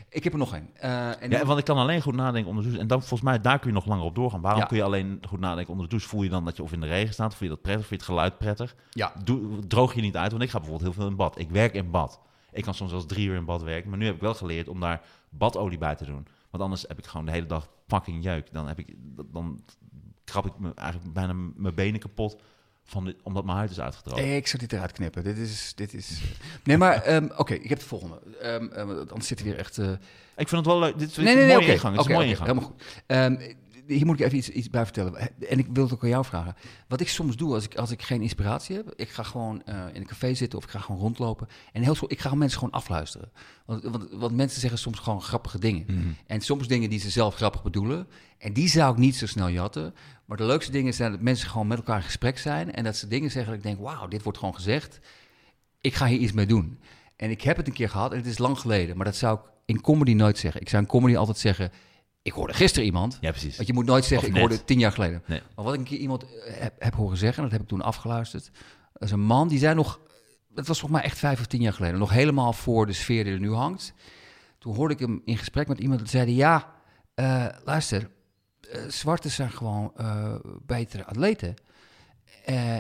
Ik 0.10 0.24
heb 0.24 0.34
er 0.34 0.40
nog 0.40 0.54
één. 0.54 0.70
Eh, 0.74 1.22
en 1.22 1.30
ja, 1.30 1.46
want 1.46 1.60
ik 1.60 1.66
kan 1.66 1.78
alleen 1.78 2.02
goed 2.02 2.16
nadenken 2.16 2.50
onder 2.50 2.64
de 2.64 2.70
douche. 2.70 2.82
En 2.84 2.88
dan 2.88 3.00
volgens 3.00 3.22
mij, 3.22 3.42
daar 3.42 3.60
kun 3.60 3.70
je 3.70 3.76
nog 3.76 3.86
langer 3.86 4.04
op 4.06 4.16
doorgaan. 4.16 4.42
Waarom 4.42 4.68
kun 4.68 4.78
je 4.78 4.84
alleen 4.84 5.20
goed 5.28 5.40
nadenken 5.40 5.72
onder 5.72 5.84
de 5.86 5.92
douche? 5.92 6.08
Voel 6.10 6.24
je 6.24 6.30
dan 6.30 6.46
dat 6.46 6.58
je 6.58 6.64
of 6.64 6.72
in 6.72 6.80
de 6.82 6.88
regen 6.88 7.14
staat? 7.14 7.36
Voel 7.36 7.48
je 7.48 7.54
dat 7.54 7.64
prettig? 7.64 7.88
Vind 7.88 8.02
je 8.02 8.06
het 8.08 8.16
geluid 8.16 8.38
prettig? 8.38 8.76
ja, 8.90 9.14
Doe, 9.24 9.68
droog 9.68 9.94
je 9.96 10.02
niet 10.02 10.16
uit? 10.18 10.32
Want 10.32 10.44
ik 10.44 10.50
ga 10.50 10.60
bijvoorbeeld 10.60 10.90
heel 10.94 11.02
veel 11.02 11.10
in 11.12 11.16
bad. 11.18 11.40
Ik 11.40 11.50
werk 11.50 11.74
in 11.74 11.92
bad. 11.92 12.20
Ik 12.56 12.64
kan 12.64 12.74
soms 12.74 12.90
zelfs 12.90 13.06
drie 13.06 13.28
uur 13.28 13.36
in 13.36 13.46
bad 13.46 13.64
werken. 13.64 13.90
Maar 13.90 14.00
nu 14.00 14.06
heb 14.06 14.16
ik 14.16 14.22
wel 14.22 14.34
geleerd 14.34 14.68
om 14.68 14.80
daar 14.80 15.02
badolie 15.30 15.78
bij 15.78 15.96
te 15.96 16.06
doen. 16.06 16.28
Want 16.50 16.64
anders 16.64 16.86
heb 16.88 16.98
ik 16.98 17.06
gewoon 17.06 17.26
de 17.26 17.32
hele 17.32 17.46
dag 17.46 17.70
fucking 17.88 18.24
jeuk. 18.24 18.48
Dan, 18.52 18.68
heb 18.68 18.80
ik, 18.80 18.96
dan 19.32 19.64
krab 20.24 20.46
ik 20.46 20.60
me 20.60 20.72
eigenlijk 20.76 21.14
bijna 21.14 21.34
mijn 21.56 21.76
benen 21.76 22.00
kapot. 22.00 22.42
Van 22.88 23.06
dit, 23.06 23.16
omdat 23.24 23.46
mijn 23.46 23.58
huid 23.58 23.72
is 23.72 23.80
uitgedroogd. 23.80 24.22
ik 24.22 24.48
zou 24.48 24.62
dit 24.62 24.74
eruit 24.74 24.92
knippen. 24.92 25.24
Dit 25.24 25.38
is... 25.38 25.74
Dit 25.76 25.94
is 25.94 26.22
nee, 26.64 26.78
maar 26.78 27.02
ehm, 27.02 27.28
oké, 27.38 27.54
ik 27.54 27.70
heb 27.70 27.80
de 27.80 27.86
volgende. 27.86 28.20
Ehm, 28.42 28.66
ehm, 28.68 28.90
anders 28.90 29.28
zitten 29.28 29.46
we 29.46 29.52
weer 29.52 29.62
echt... 29.62 29.78
eh, 29.78 29.92
Ik 30.36 30.48
vind 30.48 30.52
het 30.52 30.66
wel 30.66 30.80
leuk. 30.80 31.00
Dit 31.00 31.18
nee, 31.18 31.28
een 31.42 31.48
nee, 31.48 31.56
mooie 31.56 31.72
ingang. 31.72 31.96
Het 31.96 32.06
is 32.06 32.10
een 32.12 32.18
mooie 32.18 32.28
ingang. 32.28 32.48
Helemaal 32.48 32.70
goed. 32.70 32.84
Hier 33.88 34.06
moet 34.06 34.20
ik 34.20 34.26
even 34.26 34.38
iets, 34.38 34.50
iets 34.50 34.70
bij 34.70 34.84
vertellen. 34.84 35.40
En 35.50 35.60
ik 35.60 35.68
wil 35.74 35.84
het 35.84 35.94
ook 35.94 36.04
aan 36.04 36.10
jou 36.10 36.26
vragen. 36.26 36.56
Wat 36.88 37.02
ik 37.02 37.10
soms 37.10 37.36
doe 37.36 37.54
als 37.54 37.64
ik, 37.64 37.76
als 37.76 37.92
ik 37.92 38.02
geen 38.02 38.22
inspiratie 38.22 38.76
heb, 38.76 38.94
ik 38.96 39.10
ga 39.10 39.24
gewoon 39.24 39.64
eh, 39.66 39.76
in 39.94 40.02
een 40.02 40.08
café 40.08 40.34
zitten 40.34 40.58
of 40.58 40.64
ik 40.64 40.70
ga 40.70 40.80
gewoon 40.80 41.02
rondlopen. 41.02 41.48
En 41.74 41.84
heel 41.84 41.96
zo, 41.96 42.06
ik 42.08 42.20
ga 42.20 42.36
mensen 42.36 42.60
gewoon 42.60 42.74
afluisteren. 42.74 43.32
Want, 43.66 43.84
want, 43.84 44.08
want 44.12 44.36
mensen 44.36 44.62
zeggen 44.62 44.80
soms 44.80 45.00
gewoon 45.00 45.22
grappige 45.22 45.60
dingen. 45.60 45.86
Mhm. 45.88 46.08
En 46.28 46.42
soms 46.42 46.68
dingen 46.68 46.90
die 46.90 47.00
ze 47.00 47.10
zelf 47.10 47.36
grappig 47.36 47.64
bedoelen. 47.64 48.08
En 48.38 48.54
die 48.54 48.70
zou 48.70 48.92
ik 48.92 48.98
niet 48.98 49.16
zo 49.16 49.28
snel 49.28 49.50
jatten. 49.50 49.94
Maar 50.26 50.38
de 50.38 50.46
leukste 50.46 50.72
dingen 50.72 50.94
zijn 50.94 51.12
dat 51.12 51.22
mensen 51.22 51.50
gewoon 51.50 51.68
met 51.68 51.78
elkaar 51.78 51.98
in 51.98 52.04
gesprek 52.04 52.38
zijn. 52.38 52.74
En 52.74 52.84
dat 52.84 52.96
ze 52.96 53.08
dingen 53.08 53.32
zeggen 53.32 53.52
dat 53.52 53.60
ik 53.64 53.68
denk, 53.68 53.80
wauw, 53.80 54.08
dit 54.08 54.24
wordt 54.24 54.38
gewoon 54.38 54.56
gezegd. 54.56 55.00
Ik 55.82 55.94
ga 55.94 56.06
hier 56.06 56.20
iets 56.20 56.32
mee 56.32 56.46
doen. 56.46 56.80
En 57.16 57.30
ik 57.30 57.42
heb 57.42 57.58
het 57.58 57.68
een 57.68 57.74
keer 57.74 57.90
gehad 57.90 58.12
en 58.12 58.18
het 58.18 58.28
is 58.28 58.38
lang 58.38 58.60
geleden. 58.60 58.96
Maar 58.96 59.06
dat 59.06 59.16
zou 59.16 59.38
ik 59.38 59.42
in 59.66 59.82
comedy 59.82 60.14
nooit 60.14 60.38
zeggen. 60.38 60.62
Ik 60.62 60.70
zou 60.70 60.82
in 60.82 60.90
comedy 60.90 61.18
altijd 61.18 61.38
zeggen, 61.38 61.72
ik 62.26 62.32
hoorde 62.32 62.54
gisteren 62.54 62.86
iemand. 62.86 63.18
Ja, 63.22 63.30
precies. 63.30 63.56
Want 63.56 63.68
je 63.68 63.74
moet 63.74 63.86
nooit 63.86 64.06
zeggen, 64.06 64.30
ik 64.30 64.38
hoorde 64.38 64.64
tien 64.64 64.80
jaar 64.80 64.92
geleden. 64.92 65.24
Nee. 65.26 65.42
Maar 65.56 65.66
wat 65.66 65.74
ik 65.74 65.80
een 65.80 65.86
keer 65.86 65.98
iemand 65.98 66.24
eh, 66.24 66.30
heb, 66.60 66.74
heb 66.80 66.94
horen 66.94 67.18
zeggen, 67.18 67.44
dat 67.44 67.52
heb 67.52 67.62
ik 67.62 67.68
toen 67.68 67.82
afgeluisterd. 67.82 68.52
Dat 68.94 69.02
is 69.02 69.12
een 69.12 69.20
man, 69.20 69.48
die 69.48 69.60
zei 69.60 69.76
nog, 69.76 70.00
het 70.56 70.68
was 70.68 70.80
volgens 70.80 71.02
mij 71.02 71.10
echt 71.10 71.18
vijf 71.18 71.40
of 71.40 71.46
tien 71.46 71.62
jaar 71.62 71.74
geleden, 71.74 72.00
nog 72.00 72.10
helemaal 72.10 72.54
voor 72.54 72.86
de 72.86 72.94
sfeer 72.94 73.24
die 73.24 73.34
er 73.34 73.40
nu 73.40 73.54
hangt. 73.54 73.94
Toen 74.60 74.76
hoorde 74.76 74.94
ik 74.94 75.00
hem 75.00 75.22
in 75.26 75.38
gesprek 75.38 75.68
met 75.68 75.80
iemand, 75.80 76.00
die 76.00 76.10
zeiden, 76.10 76.36
ja, 76.36 76.72
eh, 77.14 77.46
luister, 77.64 78.10
eh 78.72 78.82
zwarte 78.88 79.30
zijn 79.30 79.52
gewoon 79.52 79.94
betere 80.66 81.06
atleten. 81.06 81.56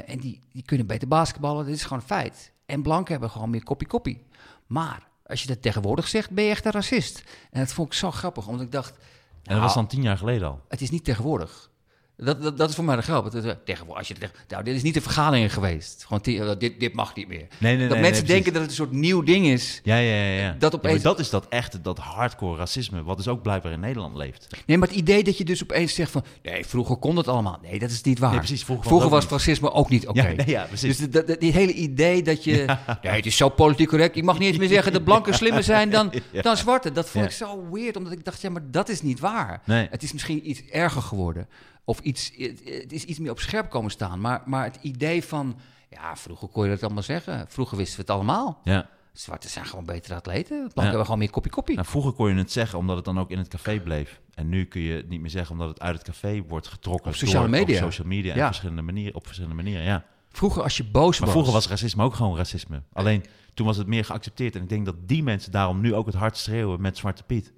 En 0.05 0.19
die, 0.19 0.41
die 0.51 0.63
kunnen 0.63 0.87
beter 0.87 1.07
basketballen, 1.07 1.65
dit 1.65 1.75
is 1.75 1.83
gewoon 1.83 1.99
een 1.99 2.05
feit. 2.05 2.51
En 2.65 2.81
blanken 2.81 3.11
hebben 3.11 3.29
gewoon 3.29 3.49
meer 3.49 3.63
koppie-koppie. 3.63 4.21
Maar 4.67 5.07
als 5.25 5.41
je 5.41 5.47
dat 5.47 5.61
tegenwoordig 5.61 6.07
zegt, 6.07 6.31
ben 6.31 6.43
je 6.43 6.49
echt 6.49 6.65
een 6.65 6.71
racist. 6.71 7.23
En 7.51 7.59
dat 7.59 7.73
vond 7.73 7.87
ik 7.87 7.93
zo 7.93 8.11
grappig, 8.11 8.47
omdat 8.47 8.65
ik 8.65 8.71
dacht... 8.71 8.97
En 9.45 9.53
dat 9.53 9.63
was 9.63 9.75
nou, 9.75 9.85
dan 9.85 9.87
tien 9.87 10.01
jaar 10.01 10.17
geleden 10.17 10.47
al. 10.47 10.61
het 10.67 10.81
is 10.81 10.89
niet 10.89 11.03
tegenwoordig. 11.03 11.69
Dat, 12.18 12.41
dat, 12.41 12.57
dat 12.57 12.70
is 12.70 12.76
voor 12.76 12.84
mij 12.84 12.95
de 12.95 13.01
grap. 13.01 13.36
Eh, 13.36 13.80
als 13.88 14.07
je 14.07 14.16
zegt, 14.20 14.38
nou, 14.47 14.63
dit 14.63 14.76
is 14.76 14.84
niet 14.84 14.93
de 14.93 15.01
vergadering 15.01 15.53
geweest. 15.53 16.05
Gewoon, 16.07 16.49
eh, 16.49 16.55
dit, 16.59 16.80
dit 16.80 16.93
mag 16.93 17.16
niet 17.16 17.28
meer. 17.28 17.47
Nee, 17.57 17.78
dat 17.78 17.89
nee, 17.89 18.01
mensen 18.01 18.26
denken 18.26 18.53
dat 18.53 18.61
het 18.61 18.70
een 18.72 18.76
soort 18.78 18.91
nieuw 18.91 19.24
ding 19.24 19.45
is. 19.45 19.82
Ja, 19.84 19.97
ja, 19.97 20.16
ja. 20.24 20.39
ja. 20.41 20.55
Dat 20.59 20.76
opeens- 20.76 21.01
dat 21.01 21.20
is 21.20 21.30
dat 21.30 21.45
echte, 21.49 21.82
dat 21.82 21.97
hardcore 21.97 22.57
racisme, 22.57 23.03
wat 23.03 23.18
dus 23.18 23.28
ook 23.28 23.41
blijkbaar 23.41 23.72
in 23.72 23.80
Nederland 23.80 24.16
leeft. 24.16 24.47
Nee, 24.66 24.78
maar 24.78 24.88
het 24.88 24.97
idee 24.97 25.24
dat 25.24 25.38
je 25.38 25.45
dus 25.45 25.63
opeens 25.63 25.93
zegt 25.93 26.11
van... 26.11 26.24
Nee, 26.43 26.66
vroeger 26.66 26.95
kon 26.95 27.16
dat 27.16 27.28
allemaal. 27.28 27.59
Nee, 27.61 27.80
dat 27.80 27.89
is 27.89 28.01
niet 28.01 28.20
waar. 28.20 28.38
Precies, 28.38 28.63
vroeger 28.63 29.09
was 29.09 29.28
racisme 29.28 29.72
ook 29.72 29.89
niet 29.89 30.07
oké. 30.07 30.28
Ja, 30.28 30.34
nee, 30.36 30.47
ja, 30.47 30.63
precies. 30.63 30.97
Dus 30.97 31.09
dat, 31.09 31.28
dat- 31.28 31.39
dit 31.39 31.53
hele 31.53 31.74
idee 31.74 32.22
dat 32.24 32.43
je... 32.43 32.66
Nee, 33.01 33.13
het 33.13 33.26
is 33.26 33.38
zo 33.38 33.49
politiek 33.49 33.88
correct. 33.88 34.16
Ik 34.16 34.24
mag 34.24 34.39
niet 34.39 34.47
eens 34.47 34.57
meer 34.57 34.68
zeggen 34.68 34.91
dat 34.93 35.03
blanken 35.13 35.34
slimmer 35.34 35.63
zijn 35.63 35.89
dan, 35.89 36.11
dan 36.41 36.57
zwarte. 36.57 36.91
Dat 36.91 37.09
vond 37.09 37.26
ik 37.26 37.32
zo 37.32 37.70
weird, 37.72 37.95
omdat 37.95 38.11
ik 38.11 38.26
dacht... 38.26 38.41
Ja, 38.41 38.49
maar 38.49 38.61
dat 38.72 38.89
is 38.89 39.01
niet 39.01 39.20
waar. 39.20 39.61
Nee. 39.66 39.88
Het 39.91 40.03
is 40.03 40.13
misschien 40.13 40.49
iets 40.49 40.61
erger 40.72 41.01
geworden. 41.01 41.47
Of 41.86 41.99
iets, 41.99 42.31
het, 42.63 42.91
is 42.91 43.03
iets 43.03 43.19
meer 43.19 43.31
op 43.31 43.39
scherp 43.39 43.69
komen 43.69 43.91
staan. 43.91 44.21
Maar, 44.21 44.41
maar 44.45 44.63
het 44.63 44.77
idee 44.81 45.23
van... 45.23 45.59
Ja, 45.89 46.15
vroeger 46.15 46.47
kon 46.47 46.63
je 46.63 46.69
dat 46.69 46.83
allemaal 46.83 47.03
zeggen. 47.03 47.45
Vroeger 47.49 47.77
wisten 47.77 47.95
we 47.95 48.01
het 48.01 48.11
allemaal. 48.11 48.59
Ja. 48.63 48.89
Zwarte 49.13 49.49
zijn 49.49 49.65
gewoon 49.65 49.86
betere 49.86 50.15
atleten. 50.15 50.71
Ja. 50.73 50.81
hebben 50.83 51.01
gewoon 51.03 51.19
meer 51.19 51.29
koppie-koppie. 51.29 51.75
Nou, 51.75 51.88
vroeger 51.88 52.11
kon 52.11 52.29
je 52.29 52.36
het 52.36 52.51
zeggen 52.51 52.79
omdat 52.79 52.95
het 52.95 53.05
dan 53.05 53.19
ook 53.19 53.29
in 53.31 53.38
het 53.38 53.47
café 53.47 53.79
bleef. 53.79 54.21
En 54.33 54.49
nu 54.49 54.65
kun 54.65 54.81
je 54.81 54.95
het 54.95 55.09
niet 55.09 55.21
meer 55.21 55.29
zeggen 55.29 55.51
omdat 55.51 55.69
het 55.69 55.79
uit 55.81 55.95
het 55.97 56.03
café 56.03 56.43
wordt 56.47 56.67
getrokken. 56.67 57.11
Op 57.11 57.15
sociale 57.15 57.47
door- 57.49 57.59
media. 57.59 57.75
Op 57.75 57.81
social 57.91 58.07
media 58.07 58.31
en 58.31 58.38
Ja. 58.38 58.45
verschillende 58.45 58.81
manieren, 58.81 59.15
op 59.15 59.25
verschillende 59.25 59.55
manieren, 59.55 59.83
ja. 59.83 60.05
Vroeger 60.29 60.63
als 60.63 60.77
je 60.77 60.83
boos 60.83 61.11
Maar 61.11 61.19
was... 61.19 61.31
vroeger 61.31 61.53
was 61.53 61.67
racisme 61.67 62.03
ook 62.03 62.13
gewoon 62.13 62.38
racisme. 62.38 62.81
Alleen 62.93 63.23
toen 63.53 63.65
was 63.65 63.77
het 63.77 63.88
meer 63.88 64.05
geaccepteerd. 64.05 64.55
En 64.55 64.61
ik 64.61 64.69
denk 64.69 64.86
dat 64.86 64.95
die 65.07 65.23
mensen 65.23 65.51
daarom 65.51 65.81
nu 65.81 65.93
ook 65.93 66.05
het 66.05 66.15
hard 66.15 66.38
schreeuwen 66.38 66.81
met 66.81 66.97
Zwarte 66.97 67.23
Piet. 67.23 67.53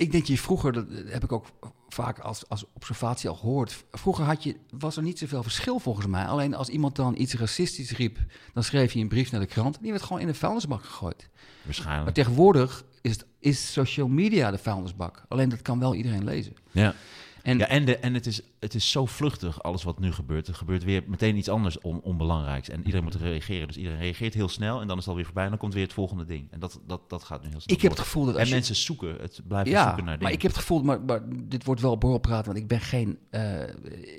Ik 0.00 0.12
denk 0.12 0.24
je 0.24 0.38
vroeger, 0.38 0.72
dat 0.72 0.86
heb 1.06 1.24
ik 1.24 1.32
ook 1.32 1.46
vaak 1.88 2.18
als, 2.18 2.48
als 2.48 2.64
observatie 2.74 3.28
al 3.28 3.34
gehoord. 3.34 3.84
Vroeger 3.90 4.24
had 4.24 4.42
je, 4.42 4.56
was 4.78 4.96
er 4.96 5.02
niet 5.02 5.18
zoveel 5.18 5.42
verschil 5.42 5.78
volgens 5.78 6.06
mij. 6.06 6.24
Alleen 6.24 6.54
als 6.54 6.68
iemand 6.68 6.96
dan 6.96 7.14
iets 7.18 7.34
racistisch 7.34 7.90
riep, 7.90 8.18
dan 8.54 8.64
schreef 8.64 8.92
je 8.92 9.00
een 9.00 9.08
brief 9.08 9.30
naar 9.30 9.40
de 9.40 9.46
krant. 9.46 9.78
Die 9.80 9.90
werd 9.90 10.02
gewoon 10.02 10.20
in 10.20 10.26
de 10.26 10.34
vuilnisbak 10.34 10.84
gegooid. 10.84 11.28
Maar 11.32 11.62
Waarschijnlijk. 11.64 12.14
tegenwoordig 12.14 12.84
is, 13.00 13.10
het, 13.10 13.26
is 13.38 13.72
social 13.72 14.08
media 14.08 14.50
de 14.50 14.58
vuilnisbak. 14.58 15.24
Alleen 15.28 15.48
dat 15.48 15.62
kan 15.62 15.78
wel 15.78 15.94
iedereen 15.94 16.24
lezen. 16.24 16.54
Ja. 16.70 16.94
En 17.42 17.58
Ja, 17.58 17.68
en, 17.68 17.84
de, 17.84 17.96
en 17.96 18.14
het, 18.14 18.26
is, 18.26 18.40
het 18.58 18.74
is 18.74 18.90
zo 18.90 19.06
vluchtig, 19.06 19.62
alles 19.62 19.82
wat 19.82 19.98
nu 19.98 20.12
gebeurt. 20.12 20.46
Er 20.46 20.54
gebeurt 20.54 20.84
weer 20.84 21.02
meteen 21.06 21.36
iets 21.36 21.48
anders 21.48 21.80
on, 21.80 22.00
onbelangrijks. 22.00 22.68
En 22.68 22.78
iedereen 22.78 23.02
moet 23.02 23.14
reageren. 23.14 23.66
Dus 23.66 23.76
iedereen 23.76 23.98
reageert 23.98 24.34
heel 24.34 24.48
snel 24.48 24.80
en 24.80 24.86
dan 24.86 24.96
is 24.96 25.02
het 25.02 25.08
alweer 25.10 25.24
voorbij. 25.24 25.44
En 25.44 25.50
dan 25.50 25.58
komt 25.58 25.74
weer 25.74 25.82
het 25.82 25.92
volgende 25.92 26.24
ding. 26.24 26.52
En 26.52 26.60
dat, 26.60 26.80
dat, 26.86 27.10
dat 27.10 27.22
gaat 27.22 27.42
nu 27.42 27.48
heel 27.48 27.60
snel. 27.60 27.76
ik 27.76 27.82
heb 27.82 27.90
het 27.90 28.00
gevoel 28.00 28.24
dat 28.24 28.36
En 28.36 28.46
je... 28.46 28.52
mensen 28.52 28.76
zoeken, 28.76 29.16
het 29.20 29.40
blijven 29.48 29.70
ja, 29.70 29.84
zoeken 29.84 30.04
naar 30.04 30.12
dingen. 30.12 30.22
maar 30.22 30.32
ik 30.32 30.42
heb 30.42 30.50
het 30.50 30.60
gevoel, 30.60 30.82
maar, 30.82 31.00
maar 31.00 31.20
dit 31.28 31.64
wordt 31.64 31.80
wel 31.80 31.98
borrelpraat, 31.98 32.46
want 32.46 32.58
ik 32.58 32.66
ben 32.66 32.80
geen, 32.80 33.18
eh, 33.30 33.62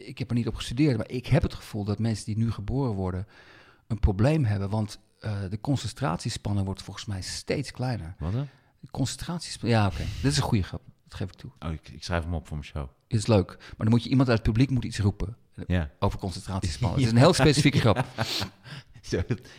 ik 0.08 0.18
heb 0.18 0.30
er 0.30 0.36
niet 0.36 0.48
op 0.48 0.56
gestudeerd, 0.56 0.98
maar 0.98 1.10
ik 1.10 1.28
heb 1.28 1.42
het 1.42 1.54
gevoel 1.54 1.84
dat 1.84 2.00
mensen 2.00 2.26
die 2.26 2.38
nu 2.38 2.52
geboren 2.52 2.94
worden 2.94 3.28
een 3.88 4.00
probleem 4.00 4.46
hebben, 4.46 4.70
want 4.70 5.00
eh, 5.20 5.40
de 5.50 5.62
concentratiespannen 5.62 6.66
wordt 6.66 6.82
volgens 6.82 7.06
mij 7.06 7.22
steeds 7.22 7.72
kleiner. 7.72 8.16
Wat 8.20 8.34
hè? 8.34 8.44
Concentratiespannen, 8.92 9.78
ja 9.78 9.88
oké, 9.88 10.04
dit 10.22 10.32
is 10.32 10.38
een 10.38 10.44
goede 10.44 10.64
grap, 10.64 10.82
dat 11.12 11.20
geef 11.20 11.30
ik 11.30 11.36
toe. 11.36 11.52
Oh, 11.60 11.72
ik, 11.72 11.90
ik 11.90 12.04
schrijf 12.04 12.24
hem 12.24 12.34
op 12.34 12.48
voor 12.48 12.58
mijn 12.58 12.70
show. 12.70 12.88
Is 13.08 13.28
leuk, 13.28 13.48
maar 13.60 13.76
dan 13.78 13.90
moet 13.90 14.04
je 14.04 14.10
iemand 14.10 14.30
uit 14.30 14.38
het 14.38 14.48
publiek 14.48 14.70
moet 14.70 14.84
iets 14.84 15.00
roepen 15.00 15.38
Ja. 15.68 15.90
over 16.00 16.20
concentratiespannen. 16.20 16.98
Het 17.00 17.06
is 17.08 17.14
een 17.14 17.18
heel 17.24 17.34
specifieke 17.34 17.80
grap. 17.80 18.06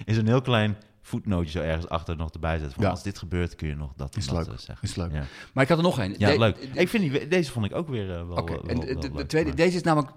Is 0.05 0.17
een 0.17 0.27
heel 0.27 0.41
klein 0.43 0.77
voetnootje 1.03 1.51
zo 1.51 1.61
ergens 1.61 1.89
achter 1.89 2.17
nog 2.17 2.31
erbij 2.31 2.53
zetten. 2.59 2.75
Van 2.75 2.85
Ja. 2.85 2.91
Als 2.91 3.03
dit 3.03 3.19
gebeurt 3.19 3.55
kun 3.55 3.69
je 3.69 3.75
nog 3.75 3.93
dat 3.97 4.15
en 4.15 4.21
Is 4.21 4.27
dat 4.27 4.37
leuk, 4.37 4.47
eh, 4.47 4.59
zeggen. 4.59 4.89
is 4.89 4.95
leuk. 4.95 5.13
Ja, 5.13 5.25
Maar 5.53 5.63
ik 5.63 5.69
had 5.69 5.79
er 5.79 5.85
nog 5.85 5.99
één. 5.99 6.15
ja 6.19 6.31
De- 6.31 6.39
leuk. 6.39 6.73
de- 6.75 6.81
ik 6.81 6.89
vind 6.89 7.13
die, 7.13 7.29
deze 7.29 7.51
vond 7.53 7.65
ik 7.67 7.75
ook 7.75 7.89
weer 7.89 8.11
eh, 8.11 8.27
wel, 8.27 8.27
wel, 8.27 8.47
en 8.47 8.81
de, 8.81 8.87
wel 8.87 9.01
de- 9.01 9.09
de 9.09 9.15
leuk, 9.15 9.29
tweede, 9.29 9.49
maar- 9.49 9.57
deze 9.57 9.77
is 9.77 9.83
namelijk 9.83 10.13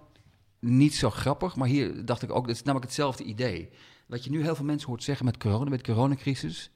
niet 0.60 0.96
zo 0.96 1.10
grappig, 1.10 1.56
maar 1.56 1.68
hier 1.68 2.06
dacht 2.06 2.22
ik 2.22 2.32
ook, 2.32 2.48
dat 2.48 2.56
is 2.56 2.62
namelijk 2.64 2.86
hetzelfde 2.86 3.24
idee. 3.24 3.70
Wat 4.06 4.24
je 4.24 4.30
nu 4.30 4.42
heel 4.44 4.56
veel 4.56 4.66
mensen 4.66 4.88
hoort 4.90 5.04
zeggen 5.04 5.26
met 5.26 5.38
corona, 5.38 5.70
met 5.70 5.84
coronacrisis. 5.84 6.70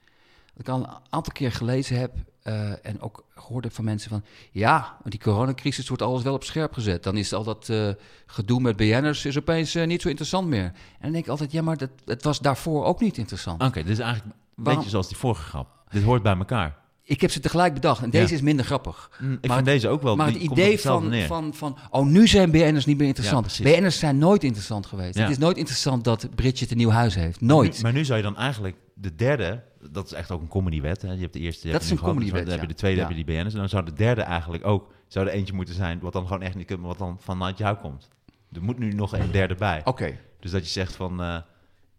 Wat 0.54 0.68
ik 0.68 0.74
al 0.74 0.80
een 0.80 0.90
aantal 1.10 1.34
keer 1.34 1.52
gelezen 1.52 2.00
heb 2.00 2.14
eh, 2.50 2.72
en 2.90 3.02
ook 3.02 3.26
gehoord 3.36 3.64
heb 3.64 3.74
van 3.74 3.84
mensen 3.84 4.10
van... 4.10 4.24
Ja, 4.52 4.98
die 5.04 5.20
coronacrisis 5.20 5.88
wordt 5.88 6.04
alles 6.04 6.24
wel 6.24 6.34
op 6.34 6.44
scherp 6.44 6.74
gezet. 6.74 7.04
Dan 7.04 7.18
is 7.18 7.34
al 7.34 7.44
dat 7.44 7.70
eh, 7.70 7.90
gedoe 8.26 8.60
met 8.62 8.76
BN'ers 8.76 9.26
is 9.26 9.38
opeens 9.38 9.76
eh, 9.76 9.88
niet 9.88 10.02
zo 10.02 10.08
interessant 10.10 10.48
meer. 10.48 10.64
En 10.64 10.74
dan 11.02 11.12
denk 11.12 11.24
ik 11.24 11.30
altijd, 11.30 11.52
ja, 11.52 11.62
maar 11.62 11.78
dat, 11.78 11.90
het 12.06 12.24
was 12.24 12.40
daarvoor 12.40 12.86
ook 12.86 13.00
niet 13.02 13.18
interessant. 13.18 13.64
Oké, 13.64 13.82
dit 13.84 13.90
is 13.92 14.00
eigenlijk 14.00 14.36
een 14.36 14.42
Waarom- 14.56 14.76
beetje 14.76 14.90
zoals 14.92 15.08
die 15.08 15.18
vorige 15.18 15.42
grap. 15.42 15.68
Dit 15.90 16.04
hoort 16.04 16.24
bij 16.24 16.38
elkaar. 16.38 16.78
Ik 17.04 17.22
heb 17.22 17.32
ze 17.32 17.40
tegelijk 17.40 17.74
bedacht 17.74 18.04
en 18.04 18.10
deze 18.10 18.30
Ja. 18.30 18.36
is 18.36 18.42
minder 18.42 18.66
grappig. 18.66 19.10
Mm, 19.20 19.34
ik 19.42 19.48
Maar 19.48 19.56
vind 19.56 19.68
deze 19.68 19.88
ook 19.88 20.02
wel. 20.02 20.16
Maar 20.16 20.28
het 20.28 20.36
idee 20.36 20.80
van, 20.80 21.08
neer. 21.10 21.28
van, 21.28 21.54
van, 21.54 21.78
oh, 21.90 22.06
nu 22.06 22.28
zijn 22.28 22.52
BN'ers 22.52 22.86
niet 22.86 22.98
meer 22.98 23.08
interessant. 23.08 23.56
Ja. 23.56 23.64
BN'ers 23.64 24.00
zijn 24.00 24.18
nooit 24.18 24.44
interessant 24.44 24.86
geweest. 24.86 25.16
Ja. 25.16 25.22
Het 25.22 25.32
is 25.32 25.38
nooit 25.38 25.58
interessant 25.58 26.04
dat 26.04 26.28
Bridget 26.36 26.72
een 26.72 26.78
nieuw 26.78 26.90
huis 26.90 27.16
heeft. 27.16 27.42
Nooit. 27.42 27.76
Nu- 27.76 27.82
maar 27.82 27.94
nu 27.94 28.06
zou 28.06 28.18
je 28.18 28.24
dan 28.24 28.38
eigenlijk 28.38 28.76
de 28.94 29.16
derde, 29.16 29.64
dat 29.92 30.06
is 30.06 30.14
echt 30.14 30.32
ook 30.32 30.42
een 30.42 30.48
comedywet. 30.48 31.02
Hè? 31.02 31.12
Je 31.14 31.20
hebt 31.20 31.34
de 31.34 31.40
eerste. 31.40 31.72
Dat 31.72 31.82
is 31.82 31.88
een 31.90 31.94
nu 31.94 32.00
gehad, 32.00 32.14
comedywet, 32.14 32.42
Dan 32.44 32.52
heb 32.52 32.62
je 32.62 32.68
de 32.68 32.74
tweede, 32.74 32.98
Ja. 33.02 33.08
heb 33.08 33.18
je 33.18 33.24
die 33.24 33.36
BN'ers. 33.36 33.54
En 33.54 33.60
dan 33.60 33.70
zou 33.70 33.86
de 33.86 33.94
derde 33.94 34.22
eigenlijk 34.22 34.66
ook, 34.66 34.94
zou 35.08 35.28
er 35.28 35.34
eentje 35.34 35.54
moeten 35.54 35.74
zijn, 35.76 36.00
wat 36.00 36.14
dan 36.14 36.28
gewoon 36.28 36.42
echt 36.42 36.56
niet 36.56 36.70
maar 36.70 36.80
wat 36.80 36.98
dan 36.98 37.18
vanuit 37.20 37.58
jou 37.58 37.78
komt. 37.78 38.08
Er 38.52 38.64
moet 38.64 38.78
nu 38.80 38.94
nog 38.94 39.14
een 39.18 39.32
derde 39.32 39.56
bij. 39.56 39.82
Oké, 39.86 40.18
Dus 40.40 40.52
dat 40.52 40.64
je 40.64 40.70
zegt 40.70 40.96
van, 40.96 41.22
eh, 41.22 41.38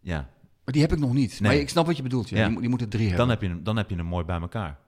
ja, 0.01 0.29
maar 0.65 0.75
die 0.75 0.83
heb 0.83 0.93
ik 0.93 0.99
nog 0.99 1.13
niet. 1.13 1.41
Nee. 1.41 1.51
Maar 1.53 1.61
ik 1.61 1.69
snap 1.69 1.87
wat 1.87 1.97
je 1.97 2.03
bedoelt. 2.03 2.29
Ja. 2.29 2.37
Ja. 2.37 2.43
Die, 2.43 2.53
moet- 2.53 2.61
die 2.61 2.69
moeten 2.71 2.89
drie 2.89 3.09
hebben. 3.09 3.19
dan 3.27 3.29
heb, 3.29 3.43
je 3.43 3.49
hem, 3.49 3.63
dan 3.63 3.77
heb 3.77 3.91
je 3.91 3.97
hem 3.97 4.07
mooi 4.07 4.25
bij 4.25 4.41
elkaar. 4.41 4.79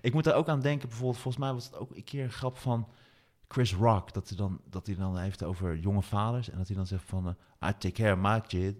Ik 0.00 0.12
moet 0.12 0.26
er 0.26 0.34
ook 0.34 0.48
aan 0.48 0.60
denken, 0.60 0.88
bijvoorbeeld, 0.88 1.18
volgens 1.22 1.44
mij 1.44 1.52
was 1.52 1.64
het 1.64 1.76
ook 1.76 1.96
een 1.96 2.04
keer 2.04 2.24
een 2.24 2.30
grap 2.32 2.56
van 2.58 2.88
Chris 3.48 3.74
Rock, 3.74 4.12
dat 4.12 4.28
hij 4.28 4.36
dan, 4.38 4.60
dat 4.70 4.86
hij 4.86 4.96
dan 4.96 5.18
heeft 5.18 5.42
over 5.44 5.76
jonge 5.76 6.02
vaders 6.02 6.50
en 6.50 6.58
dat 6.58 6.66
hij 6.66 6.76
dan 6.76 6.86
zegt 6.86 7.04
van, 7.06 7.36
eh, 7.60 7.68
I 7.68 7.72
take 7.78 7.90
care 8.02 8.12
of 8.14 8.18
my 8.20 8.40
kid, 8.40 8.74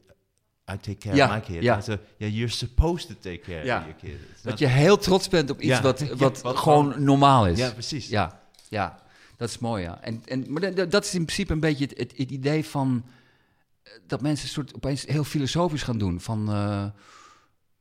I 0.73 0.77
take 0.81 0.95
care 0.99 1.17
Ja, 1.17 1.27
of 1.29 1.35
my 1.35 1.41
kid. 1.41 1.63
ja. 1.63 1.81
You're 2.17 2.49
supposed 2.49 3.09
to 3.09 3.15
take 3.21 3.39
care 3.39 3.65
Ja. 3.65 3.79
of 3.79 3.83
your 3.85 3.99
kid. 4.01 4.17
Dat 4.43 4.59
je 4.59 4.67
heel 4.67 4.97
trots 4.97 5.29
bent 5.29 5.51
op 5.51 5.61
iets 5.61 5.81
wat, 5.89 6.01
wat, 6.09 6.41
wat 6.43 6.57
gewoon 6.57 7.05
normaal 7.05 7.47
is. 7.47 7.59
Ja, 7.59 7.71
precies. 7.71 8.09
Ja, 8.09 8.41
ja, 8.69 9.03
dat 9.37 9.49
is 9.49 9.59
mooi, 9.59 9.83
ja. 9.83 10.01
En, 10.01 10.23
en, 10.25 10.45
maar 10.49 10.89
dat- 10.89 11.05
is 11.05 11.15
in 11.15 11.25
principe 11.25 11.53
een 11.53 11.61
beetje 11.61 11.85
het, 11.85 11.99
het, 11.99 12.13
het 12.17 12.31
idee 12.31 12.65
van... 12.65 13.05
eh, 13.83 13.93
dat 14.07 14.21
mensen 14.21 14.47
een 14.47 14.53
soort 14.53 14.75
opeens 14.75 15.05
heel 15.07 15.25
filosofisch 15.25 15.83
gaan 15.83 15.99
doen. 15.99 16.21
Van, 16.21 16.49
eh, 16.53 16.85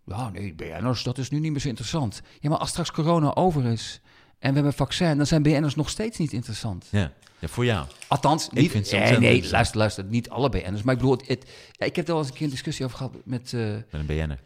ja, 0.06 0.30
nee, 0.30 0.54
BN'ers, 0.54 1.04
dat 1.04 1.18
is 1.18 1.30
nu 1.30 1.40
niet 1.40 1.52
meer 1.52 1.62
zo 1.62 1.68
interessant. 1.68 2.22
Ja, 2.40 2.50
maar 2.50 2.58
als 2.60 2.70
straks 2.70 2.92
corona 2.92 3.34
over 3.36 3.66
is 3.66 4.02
en 4.42 4.50
we 4.50 4.54
hebben 4.56 4.66
een 4.66 4.74
vaccin... 4.74 5.18
dan 5.18 5.26
zijn 5.26 5.42
BN'ers 5.44 5.76
nog 5.76 5.90
steeds 5.90 6.18
niet 6.18 6.34
interessant. 6.34 6.88
Ja. 6.92 7.12
ja, 7.40 7.48
voor 7.48 7.66
jou. 7.66 7.88
Althans, 8.08 8.46
Ik 8.48 8.52
niet, 8.54 8.72
vind 8.72 8.88
ze 8.88 8.96
nee, 8.98 9.18
nee, 9.18 9.50
luister, 9.50 9.78
luister, 9.78 10.04
niet 10.04 10.30
alle 10.30 10.50
BN'ers. 10.50 10.82
Maar 10.84 10.94
ik 10.94 11.00
bedoel, 11.00 11.18
het, 11.26 11.50
ik 11.78 11.96
heb 11.96 12.06
er 12.08 12.12
wel 12.14 12.18
eens 12.18 12.28
een 12.28 12.34
keer 12.34 12.46
een 12.46 12.50
discussie 12.52 12.86
over 12.86 12.98
gehad 12.98 13.14
met... 13.26 13.54
eh, 13.54 13.60
Met 13.62 13.86
een 13.92 14.06
BN'er. 14.06 14.40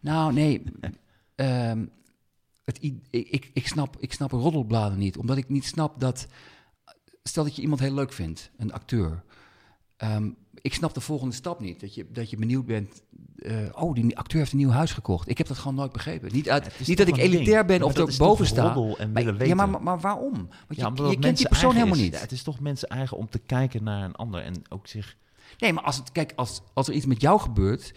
nou, 0.00 0.32
nee. 0.32 0.62
Ehm, 1.34 1.84
het, 2.64 2.78
ik, 2.80 2.94
ik, 3.10 3.50
ik, 3.52 3.66
snap, 3.68 3.96
ik 3.98 4.12
snap 4.12 4.30
roddelbladen 4.30 4.98
niet. 4.98 5.16
Omdat 5.16 5.36
ik 5.36 5.48
niet 5.48 5.64
snap 5.64 6.00
dat... 6.00 6.26
Stel 7.22 7.44
dat 7.44 7.56
je 7.56 7.62
iemand 7.62 7.80
heel 7.80 7.94
leuk 7.94 8.12
vindt, 8.12 8.50
een 8.56 8.72
acteur. 8.72 9.22
Ehm, 9.96 10.28
ik 10.60 10.74
snap 10.74 10.94
de 10.94 11.00
volgende 11.00 11.34
stap 11.34 11.60
niet. 11.60 11.80
Dat 11.80 11.94
je, 11.94 12.06
dat 12.12 12.30
je 12.30 12.36
benieuwd 12.36 12.66
bent... 12.66 13.02
eh, 13.38 13.56
oh, 13.72 13.94
die 13.94 14.18
acteur 14.18 14.38
heeft 14.38 14.52
een 14.52 14.58
nieuw 14.58 14.70
huis 14.70 14.92
gekocht. 14.92 15.28
Ik 15.28 15.38
heb 15.38 15.46
dat 15.46 15.58
gewoon 15.58 15.74
nooit 15.74 15.92
begrepen. 15.92 16.32
Niet, 16.32 16.50
uit, 16.50 16.86
niet 16.86 16.98
dat 16.98 17.08
ik 17.08 17.16
elitair 17.16 17.64
ben 17.64 17.82
of 17.82 17.92
dat 17.92 18.08
er 18.08 18.18
boven 18.18 18.46
sta. 18.46 18.74
en 18.98 19.12
Maar- 19.12 19.46
ja, 19.46 19.54
maar, 19.54 19.82
maar, 19.82 20.00
waarom? 20.00 20.32
Want 20.32 20.48
je, 20.68 21.02
Ja, 21.04 21.10
je 21.10 21.18
kent 21.18 21.36
die 21.36 21.48
persoon 21.48 21.74
helemaal 21.74 21.96
is. 21.96 22.00
niet. 22.02 22.20
Het 22.20 22.32
is 22.32 22.42
toch 22.42 22.60
mensen 22.60 22.88
eigen 22.88 23.16
om 23.16 23.28
te 23.28 23.38
kijken 23.38 23.82
naar 23.84 24.04
een 24.04 24.14
ander 24.14 24.42
en 24.42 24.54
ook 24.68 24.86
zich... 24.86 25.16
Nee, 25.58 25.72
maar 25.72 25.84
als, 25.84 25.96
het, 25.96 26.12
kijk, 26.12 26.32
als, 26.36 26.60
als 26.74 26.88
er 26.88 26.94
iets 26.94 27.06
met 27.06 27.20
jou 27.20 27.40
gebeurt... 27.40 27.94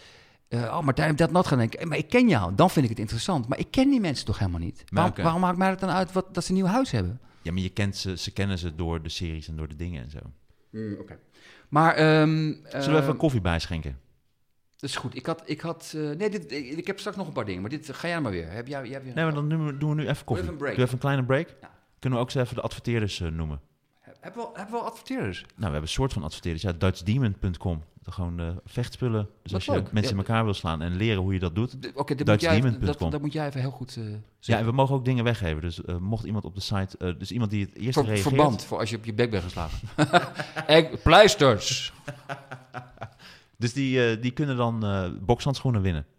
eh, 0.48 0.62
oh, 0.62 0.82
Martijn 0.82 1.08
heeft 1.08 1.20
dat 1.20 1.32
nat 1.32 1.48
gaan 1.48 1.58
denken. 1.58 1.88
Maar 1.88 1.98
ik 1.98 2.10
ken 2.10 2.28
jou. 2.28 2.56
Dan 2.56 2.70
vind 2.70 2.84
ik 2.86 2.92
het 2.92 3.00
interessant. 3.00 3.48
Maar 3.48 3.60
ik 3.60 3.72
ken 3.72 3.89
die 3.89 4.00
mensen 4.00 4.26
toch 4.26 4.39
helemaal 4.39 4.60
niet. 4.60 4.84
Waarom, 4.89 5.12
oké. 5.12 5.22
waarom 5.22 5.42
maakt 5.42 5.58
mij 5.58 5.70
het 5.70 5.80
dan 5.80 5.89
uit 5.89 6.12
wat, 6.12 6.34
dat 6.34 6.44
ze 6.44 6.50
een 6.50 6.56
nieuw 6.58 6.66
huis 6.66 6.92
hebben? 6.92 7.20
Ja, 7.42 7.52
maar 7.52 7.62
je 7.62 7.70
kent 7.70 7.96
ze, 7.98 8.18
ze 8.18 8.32
kennen 8.32 8.58
ze 8.58 8.76
door 8.76 9.02
de 9.02 9.10
series 9.10 9.48
en 9.48 9.56
door 9.56 9.68
de 9.68 9.76
dingen 9.76 10.04
en 10.04 10.10
zo. 10.10 10.20
Maar, 11.70 11.94
ehm 11.96 12.30
Zullen 12.38 12.62
we 12.72 12.78
even 12.80 12.96
ehm, 12.96 13.10
een 13.10 13.18
koffie 13.18 13.42
bijschenken? 13.42 14.00
Dat 14.82 14.89
is 14.89 14.95
goed. 14.95 15.15
Ik 15.15 15.25
had, 15.25 15.41
ik 15.45 15.61
had, 15.61 15.93
eh, 15.95 16.01
nee, 16.01 16.29
dit, 16.29 16.51
ik, 16.51 16.65
ik 16.77 16.88
heb 16.88 16.99
straks 16.99 17.17
nog 17.17 17.27
een 17.27 17.34
paar 17.34 17.45
dingen, 17.45 17.61
maar 17.61 17.69
dit 17.69 17.89
ga 17.93 18.07
jij 18.07 18.21
maar 18.21 18.32
weer. 18.32 18.51
Heb 18.51 18.67
jij, 18.67 18.88
jij 18.88 19.03
weer 19.03 19.13
Nee, 19.15 19.23
maar 19.25 19.34
dan 19.34 19.49
doen 19.49 19.65
we, 19.65 19.77
doen 19.77 19.89
we 19.89 19.95
nu 19.95 20.07
even 20.07 20.25
koffie. 20.25 20.43
even 20.43 20.53
een 20.53 20.59
break. 20.59 20.73
Doe 20.75 20.84
even 20.84 20.93
een 20.95 20.99
kleine 21.01 21.23
break. 21.25 21.47
Ja. 21.61 21.69
Kunnen 21.99 22.19
we 22.19 22.25
ook 22.25 22.32
eens 22.34 22.43
even 22.43 22.55
de 22.55 22.61
adverteerders 22.61 23.19
eh, 23.21 23.27
noemen? 23.27 23.59
Hebben 24.19 24.41
we, 24.43 24.49
hebben 24.53 24.75
we 24.75 24.82
al 24.82 24.86
adverteerders? 24.88 25.39
Nou, 25.41 25.51
we 25.55 25.63
hebben 25.63 25.82
een 25.82 25.88
soort 25.88 26.13
van 26.13 26.23
adverteerders. 26.23 26.63
Ja, 26.63 26.71
DutchDemon.com. 26.71 27.84
Gewoon 28.03 28.39
eh, 28.39 28.47
vechtspullen. 28.65 29.29
Dus 29.43 29.53
als 29.53 29.65
je 29.65 29.71
leuk. 29.71 29.91
mensen 29.91 30.03
Ja. 30.03 30.09
in 30.21 30.27
elkaar 30.27 30.43
wil 30.43 30.53
slaan 30.53 30.82
en 30.82 30.95
leren 30.95 31.21
hoe 31.21 31.34
je 31.34 31.39
dat 31.39 31.55
doet. 31.55 31.75
Oké, 31.95 32.13
even- 32.13 32.86
dat, 32.86 32.99
dat 33.11 33.21
moet 33.21 33.34
jij 33.34 33.47
even 33.47 33.59
heel 33.59 33.71
goed 33.71 33.95
eh, 33.97 34.03
Ja, 34.39 34.57
en 34.57 34.65
we 34.65 34.71
mogen 34.71 34.95
ook 34.95 35.05
dingen 35.05 35.23
weggeven. 35.23 35.61
Dus 35.61 35.84
eh, 35.84 35.97
mocht 35.97 36.23
iemand 36.25 36.45
op 36.45 36.55
de 36.55 36.61
site... 36.61 36.97
eh, 36.97 37.13
dus 37.19 37.32
iemand 37.32 37.51
die 37.51 37.65
het 37.65 37.75
eerst 37.75 37.93
Ver- 37.93 38.03
reageert... 38.05 38.27
verband, 38.27 38.63
voor 38.63 38.77
als 38.79 38.89
je 38.89 38.97
op 38.97 39.05
je 39.05 39.13
bek 39.13 39.32
bent 39.32 39.43
geslagen. 39.43 39.79
Ek- 40.67 41.03
Pleisters. 41.03 41.93
Dus 43.62 43.74
die, 43.74 44.05
eh, 44.09 44.22
die 44.22 44.32
kunnen 44.32 44.57
dan 44.57 44.86
eh 44.86 45.09
bokshandschoenen 45.22 45.82
winnen. 45.82 46.05
Maar 46.05 46.16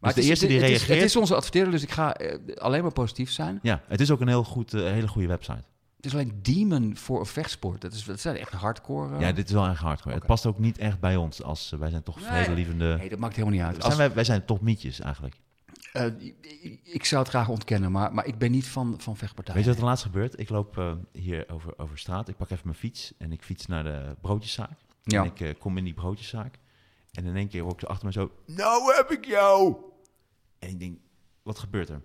de 0.00 0.06
het 0.08 0.18
is- 0.18 0.28
eerste 0.28 0.46
die 0.46 0.56
het 0.56 0.64
is- 0.64 0.70
reageert... 0.76 0.98
Het 0.98 1.08
is 1.08 1.16
onze 1.16 1.34
adverteerder, 1.34 1.72
dus 1.72 1.82
ik 1.82 1.90
ga 1.90 2.14
eh, 2.14 2.56
alleen 2.56 2.82
maar 2.82 2.92
positief 2.92 3.30
zijn. 3.30 3.58
Ja, 3.62 3.82
het 3.88 4.00
is 4.00 4.10
ook 4.10 4.20
een 4.20 4.28
heel 4.28 4.44
goed, 4.44 4.72
hele 4.72 5.08
goede 5.08 5.28
website. 5.28 5.62
Het 5.96 6.06
is 6.06 6.12
alleen 6.12 6.38
demon 6.42 6.96
voor 6.96 7.20
een 7.20 7.26
vechtsport. 7.26 7.80
Dat, 7.80 7.92
is, 7.92 8.04
dat 8.04 8.20
zijn 8.20 8.36
echt 8.36 8.52
hardcore... 8.52 9.18
Ja, 9.18 9.32
dit 9.32 9.46
is 9.48 9.52
wel 9.52 9.66
erg 9.66 9.80
hardcore. 9.80 10.14
Het 10.14 10.26
past 10.26 10.46
ook 10.46 10.58
niet 10.58 10.78
echt 10.78 11.00
bij 11.00 11.16
ons. 11.16 11.42
Als, 11.42 11.70
wij 11.78 11.90
zijn 11.90 12.02
toch 12.02 12.20
vredelievende... 12.20 12.96
Nee, 12.98 13.08
dat 13.08 13.18
maakt 13.18 13.36
helemaal 13.36 13.58
niet 13.58 13.66
uit. 13.66 13.82
Zijn 13.84 13.96
wij, 13.96 14.12
wij 14.14 14.24
zijn 14.24 14.44
toch 14.44 14.60
mietjes 14.60 15.00
eigenlijk. 15.00 15.34
ik- 15.92 16.80
ik 16.84 17.04
zou 17.04 17.20
het 17.22 17.30
graag 17.30 17.48
ontkennen, 17.48 17.92
maar, 17.92 18.14
maar 18.14 18.26
ik 18.26 18.38
ben 18.38 18.50
niet 18.50 18.66
van, 18.68 18.94
van 18.98 19.16
vechtpartijen. 19.16 19.56
Weet 19.56 19.64
je 19.64 19.70
wat 19.72 19.80
er 19.80 19.86
laatst 19.88 20.04
gebeurt? 20.04 20.40
Ik 20.40 20.48
loop 20.48 20.98
hier 21.12 21.44
over, 21.50 21.72
over 21.76 21.98
straat. 21.98 22.28
Ik 22.28 22.36
pak 22.36 22.50
even 22.50 22.64
mijn 22.66 22.76
fiets 22.78 23.12
en 23.18 23.32
ik 23.32 23.42
fiets 23.42 23.66
naar 23.66 23.82
de 23.84 24.16
broodjeszaak. 24.20 24.78
Ja. 25.02 25.20
En 25.20 25.26
ik 25.26 25.40
eh, 25.40 25.58
kom 25.58 25.76
in 25.76 25.84
die 25.84 25.94
broodjeszaak. 25.94 26.58
En 27.12 27.24
in 27.24 27.36
één 27.36 27.48
keer 27.48 27.62
hoor 27.62 27.72
ik 27.72 27.80
zo 27.80 27.86
achter 27.86 28.06
me 28.06 28.12
zo... 28.12 28.30
Nou 28.46 28.94
heb 28.94 29.10
ik 29.10 29.24
jou! 29.24 29.76
En 30.58 30.68
ik 30.68 30.78
denk, 30.78 30.98
wat 31.42 31.58
gebeurt 31.58 31.88
er? 31.88 32.02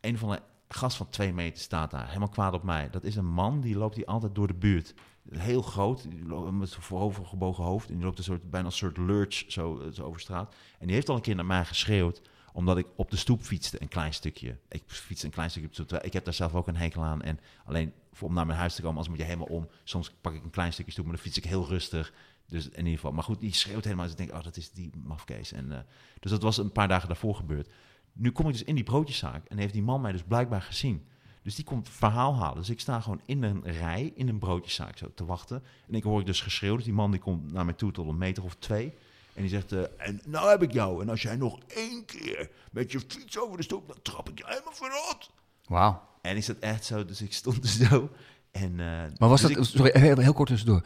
Een 0.00 0.18
van 0.18 0.30
de 0.30 0.40
gast 0.68 0.96
van 0.96 1.08
twee 1.08 1.32
meter 1.32 1.62
staat 1.62 1.90
daar, 1.90 2.06
helemaal 2.06 2.28
kwaad 2.28 2.52
op 2.52 2.62
mij. 2.62 2.90
Dat 2.90 3.04
is 3.04 3.16
een 3.16 3.32
man, 3.32 3.60
die 3.60 3.76
loopt 3.76 3.96
hier 3.96 4.06
altijd 4.06 4.34
door 4.34 4.46
de 4.46 4.54
buurt. 4.54 4.94
Heel 5.30 5.62
groot, 5.62 6.10
die 6.10 6.24
met 6.52 6.68
zijn 6.68 6.82
voorovergebogen 6.82 7.64
hoofd. 7.64 7.88
En 7.88 7.94
die 7.94 8.04
loopt 8.04 8.18
een 8.18 8.24
soort, 8.24 8.50
bijna 8.50 8.66
een 8.66 8.72
soort 8.72 8.96
lurch 8.96 9.44
zo, 9.48 9.80
eh, 9.80 9.92
zo 9.92 10.02
over 10.02 10.20
straat. 10.20 10.54
En 10.78 10.86
die 10.86 10.94
heeft 10.94 11.08
al 11.08 11.16
een 11.16 11.22
keer 11.22 11.34
naar 11.34 11.46
mij 11.46 11.64
geschreeuwd 11.64 12.22
omdat 12.54 12.78
ik 12.78 12.86
op 12.96 13.10
de 13.10 13.16
stoep 13.16 13.42
fietste 13.42 13.82
een 13.82 13.88
klein 13.88 14.14
stukje. 14.14 14.56
Ik 14.68 14.82
fietste 14.86 15.26
een 15.26 15.32
klein 15.32 15.50
stukje 15.50 15.68
op 15.68 15.74
de 15.74 15.84
stoep. 15.84 16.02
Ik 16.02 16.12
heb 16.12 16.24
daar 16.24 16.34
zelf 16.34 16.54
ook 16.54 16.68
een 16.68 16.76
hekel 16.76 17.02
aan. 17.02 17.22
En 17.22 17.40
alleen 17.64 17.92
voor, 18.12 18.28
om 18.28 18.34
naar 18.34 18.46
mijn 18.46 18.58
huis 18.58 18.74
te 18.74 18.82
komen, 18.82 18.98
als 18.98 19.08
moet 19.08 19.18
je 19.18 19.24
helemaal 19.24 19.46
om. 19.46 19.68
Soms 19.84 20.10
pak 20.20 20.34
ik 20.34 20.44
een 20.44 20.50
klein 20.50 20.72
stukje 20.72 20.92
stoep, 20.92 21.04
maar 21.04 21.14
dan 21.14 21.22
fiets 21.22 21.36
ik 21.36 21.44
heel 21.44 21.66
rustig. 21.66 22.12
Dus 22.46 22.68
in 22.68 22.78
ieder 22.78 22.92
geval. 22.92 23.12
Maar 23.12 23.24
goed, 23.24 23.40
die 23.40 23.54
schreeuwt 23.54 23.84
helemaal. 23.84 24.04
Dus 24.04 24.12
ik 24.12 24.18
denk, 24.18 24.32
oh, 24.32 24.42
dat 24.44 24.56
is 24.56 24.70
die 24.70 24.90
mafkees. 25.04 25.52
En, 25.52 25.72
eh, 25.72 25.78
dus 26.20 26.30
dat 26.30 26.42
was 26.42 26.58
een 26.58 26.72
paar 26.72 26.88
dagen 26.88 27.08
daarvoor 27.08 27.34
gebeurd. 27.34 27.70
Nu 28.12 28.30
kom 28.30 28.46
ik 28.46 28.52
dus 28.52 28.62
in 28.62 28.74
die 28.74 28.84
broodjeszaak 28.84 29.46
en 29.46 29.58
heeft 29.58 29.72
die 29.72 29.82
man 29.82 30.00
mij 30.00 30.12
dus 30.12 30.22
blijkbaar 30.22 30.62
gezien. 30.62 31.06
Dus 31.42 31.54
die 31.54 31.64
komt 31.64 31.88
verhaal 31.88 32.36
halen. 32.36 32.56
Dus 32.56 32.70
ik 32.70 32.80
sta 32.80 33.00
gewoon 33.00 33.20
in 33.24 33.42
een 33.42 33.62
rij, 33.62 34.12
in 34.14 34.28
een 34.28 34.38
broodjeszaak 34.38 34.98
zo 34.98 35.10
te 35.14 35.24
wachten. 35.24 35.62
En 35.88 35.94
ik 35.94 36.02
hoor 36.02 36.20
ik 36.20 36.26
dus 36.26 36.40
geschreeuwd. 36.40 36.76
Dus 36.76 36.84
die 36.84 36.94
man 36.94 37.10
die 37.10 37.20
komt 37.20 37.52
naar 37.52 37.64
mij 37.64 37.74
toe 37.74 37.92
tot 37.92 38.08
een 38.08 38.18
meter 38.18 38.44
of 38.44 38.54
twee. 38.54 38.92
En 39.34 39.40
die 39.42 39.50
zegt, 39.50 39.72
eh, 39.72 39.80
en 39.96 40.20
nou 40.26 40.48
heb 40.50 40.62
ik 40.62 40.72
jou. 40.72 41.02
En 41.02 41.08
als 41.08 41.22
jij 41.22 41.36
nog 41.36 41.58
één 41.66 42.04
keer 42.04 42.50
met 42.70 42.92
je 42.92 43.00
fiets 43.08 43.38
over 43.38 43.56
de 43.56 43.62
stoep, 43.62 43.86
dan 43.88 43.96
trap 44.02 44.28
ik 44.28 44.38
je 44.38 44.44
helemaal 44.46 44.72
verrot. 44.72 45.30
Wauw. 45.66 46.02
En 46.22 46.36
is 46.36 46.46
dat 46.46 46.56
echt 46.58 46.84
zo? 46.84 47.04
Dus 47.04 47.22
ik 47.22 47.32
stond 47.32 47.64
er 47.64 47.86
zo. 47.88 48.10
En, 48.50 48.70
eh, 48.80 48.86
Maar 49.18 49.28
was 49.28 49.40
dus 49.40 49.54
dat, 49.54 49.66
ik- 49.66 49.76
sorry, 49.76 50.00
heel, 50.00 50.16
heel 50.18 50.32
kort 50.32 50.48
tussendoor. 50.48 50.82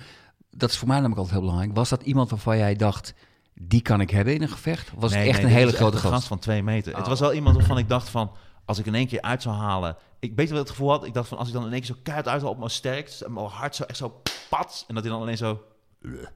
Dat 0.51 0.71
is 0.71 0.79
voor 0.79 0.87
mij 0.89 0.97
namelijk 0.97 1.19
altijd 1.21 1.37
heel 1.39 1.47
belangrijk. 1.47 1.77
Was 1.77 1.89
dat 1.89 2.03
iemand 2.03 2.31
waarvan 2.31 2.57
jij 2.57 2.75
dacht, 2.77 3.15
die 3.55 3.83
kan 3.83 4.01
ik 4.01 4.11
hebben 4.11 4.35
in 4.35 4.43
een 4.43 4.49
gevecht? 4.49 4.91
Was 4.97 5.11
Nee, 5.13 5.21
het 5.21 5.29
echt 5.29 5.39
nee, 5.43 5.47
een 5.53 5.57
hele 5.59 5.73
grote 5.73 5.97
gast? 5.97 6.27
van 6.27 6.39
twee 6.39 6.63
meter. 6.63 6.93
Het 6.93 7.03
Oh. 7.03 7.09
was 7.09 7.21
wel 7.21 7.33
iemand 7.33 7.57
waarvan 7.57 7.79
ik 7.79 7.89
dacht 7.89 8.09
van... 8.09 8.33
Als 8.65 8.79
ik 8.79 8.87
in 8.87 8.95
één 8.95 9.07
keer 9.07 9.21
uit 9.23 9.43
zou 9.43 9.55
halen... 9.57 9.97
Ik 10.19 10.35
weet 10.37 10.51
wel 10.51 10.59
het 10.59 10.71
gevoel 10.71 10.91
had. 10.91 11.05
Ik 11.05 11.15
dacht 11.15 11.29
van 11.29 11.39
als 11.39 11.49
ik 11.49 11.55
dan 11.55 11.65
in 11.67 11.71
één 11.73 11.81
keer 11.81 11.95
zo 11.95 12.01
keihard 12.03 12.29
uithaal 12.29 12.51
op 12.51 12.59
mijn 12.59 12.71
sterkst... 12.71 13.29
Mijn 13.29 13.47
hart 13.47 13.77
zo 13.77 13.83
echt 13.85 13.99
zo 13.99 14.23
pats. 14.49 14.85
En 14.89 14.95
dat 14.95 15.05
hij 15.05 15.13
dan 15.13 15.23
alleen 15.23 15.37
zo... 15.37 15.63
"Ugh." 16.03 16.27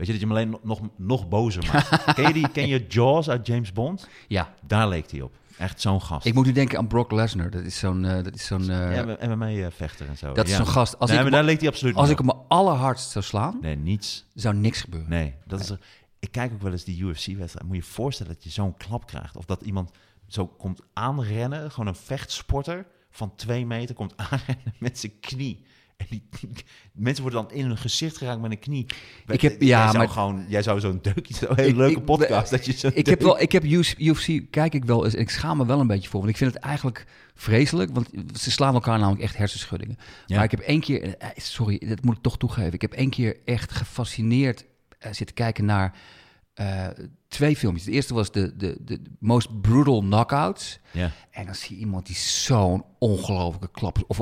Weet 0.00 0.08
je, 0.08 0.12
dat 0.18 0.28
je 0.28 0.28
hem 0.28 0.36
alleen 0.36 0.58
nog, 0.62 0.80
nog, 0.96 1.28
bozer 1.28 1.64
maakt. 1.72 2.04
ken, 2.14 2.26
je 2.26 2.32
die, 2.32 2.48
ken 2.48 2.68
je 2.68 2.86
Jaws 2.88 3.28
uit 3.30 3.46
James 3.46 3.72
Bond? 3.72 4.08
Ja, 4.28 4.54
Daar 4.66 4.88
leek 4.88 5.10
hij 5.10 5.20
op. 5.20 5.32
Echt 5.58 5.80
zo'n 5.80 6.02
gast. 6.02 6.26
ik 6.26 6.34
moet 6.34 6.46
nu 6.46 6.52
denken 6.52 6.78
aan 6.78 6.86
Brock 6.86 7.12
Lesnar. 7.12 7.50
Dat 7.50 7.62
is 7.62 7.78
zo'n, 7.78 8.04
eh, 8.04 8.24
dat 8.24 8.34
is 8.34 8.46
zo'n, 8.46 8.60
eh, 8.70 8.94
ja, 8.94 9.16
en 9.16 9.38
MMA 9.38 9.46
eh, 9.48 9.66
vechter 9.70 10.08
en 10.08 10.16
zo. 10.16 10.32
dat 10.32 10.48
is 10.48 10.56
zo'n 10.56 10.66
gast. 10.66 10.98
Als 10.98 11.10
nee, 11.10 11.18
ik, 11.18 11.24
maar 11.24 11.32
hem- 11.32 11.40
daar 11.40 11.50
leek 11.50 11.60
hij 11.60 11.68
absoluut 11.68 11.94
als 11.94 12.08
niet 12.08 12.18
ik 12.18 12.26
hem 12.26 12.40
allerhardst 12.48 13.10
zou 13.10 13.24
slaan, 13.24 13.54
op. 13.54 13.62
Nee, 13.62 13.76
niets. 13.76 14.26
zou 14.34 14.54
niks 14.54 14.80
gebeuren. 14.80 15.10
Nee, 15.10 15.34
dat 15.46 15.60
is 15.60 15.70
er, 15.70 15.78
ik 16.18 16.32
kijk 16.32 16.52
ook 16.52 16.62
wel 16.62 16.72
eens 16.72 16.84
die 16.84 17.02
UFC-wedstrijd. 17.02 17.66
Moet 17.66 17.76
je 17.76 17.82
je 17.82 17.88
voorstellen 17.88 18.32
dat 18.32 18.44
je 18.44 18.50
zo'n 18.50 18.76
klap 18.76 19.06
krijgt. 19.06 19.36
Of 19.36 19.44
dat 19.44 19.62
iemand 19.62 19.90
zo 20.26 20.46
komt 20.46 20.80
aanrennen, 20.92 21.70
gewoon 21.70 21.86
een 21.86 21.94
vechtsporter 21.94 22.86
van 23.10 23.34
twee 23.34 23.66
meter 23.66 23.94
komt 23.94 24.14
aanrennen 24.16 24.74
met 24.78 24.98
zijn 24.98 25.20
knie. 25.20 25.64
En 26.00 26.06
die, 26.10 26.22
mensen 26.92 27.22
worden 27.22 27.42
dan 27.42 27.52
in 27.52 27.66
hun 27.66 27.76
gezicht 27.78 28.16
geraakt 28.16 28.40
met 28.40 28.50
een 28.50 28.58
knie. 28.58 28.86
Ik 29.26 29.40
heb- 29.40 29.60
jij 29.60 29.68
ja, 29.68 29.86
zou 29.86 29.98
maar- 29.98 30.08
gewoon, 30.08 30.44
jij 30.48 30.62
zou 30.62 30.80
zo'n 30.80 30.98
deukje, 31.02 31.34
zo'n 31.34 31.54
hele 31.56 31.68
Ik- 31.68 31.76
leuke 31.76 31.98
ik- 31.98 32.04
podcast, 32.04 32.50
dat 32.50 32.64
je 32.64 32.72
zo 32.72 32.90
Ik 32.94 33.06
heb, 33.06 33.20
wel, 33.22 33.40
ik 33.40 33.52
heb 33.52 33.64
UFC, 33.98 34.40
kijk 34.50 34.74
ik 34.74 34.84
wel 34.84 35.04
eens, 35.04 35.14
en 35.14 35.20
ik 35.20 35.30
schaam 35.30 35.56
me 35.56 35.66
wel 35.66 35.80
een 35.80 35.86
beetje 35.86 36.08
voor, 36.08 36.18
want 36.20 36.32
ik 36.32 36.38
vind 36.38 36.54
het 36.54 36.62
eigenlijk 36.62 37.06
vreselijk, 37.34 37.90
want 37.92 38.08
ze 38.38 38.50
slaan 38.50 38.74
elkaar 38.74 38.98
namelijk 38.98 39.22
echt 39.22 39.36
hersenschuddingen. 39.36 39.96
Ja. 40.26 40.34
Maar 40.36 40.44
ik 40.44 40.50
heb 40.50 40.60
één 40.60 40.80
keer, 40.80 41.16
eh, 41.16 41.28
sorry, 41.36 41.82
dat 41.88 42.02
moet 42.04 42.16
ik 42.16 42.22
toch 42.22 42.38
toegeven, 42.38 42.72
ik 42.72 42.80
heb 42.82 42.92
één 42.92 43.10
keer 43.10 43.36
echt 43.44 43.72
gefascineerd 43.72 44.64
eh, 44.98 45.12
zitten 45.12 45.34
kijken 45.36 45.64
naar 45.64 45.94
eh, 46.54 46.86
twee 47.30 47.56
filmpjes. 47.56 47.84
De 47.84 47.92
eerste 47.92 48.14
was 48.14 48.32
de, 48.32 48.56
de, 48.56 48.76
de 48.84 49.00
Most 49.18 49.60
Brutal 49.60 50.00
Knockouts. 50.00 50.80
Ja. 50.90 51.10
En 51.30 51.46
dan 51.46 51.54
zie 51.54 51.74
je 51.74 51.80
iemand 51.80 52.06
die 52.06 52.16
zo'n 52.16 52.84
ongelofelijke 52.98 53.70
klap... 53.70 54.04
Of, 54.06 54.18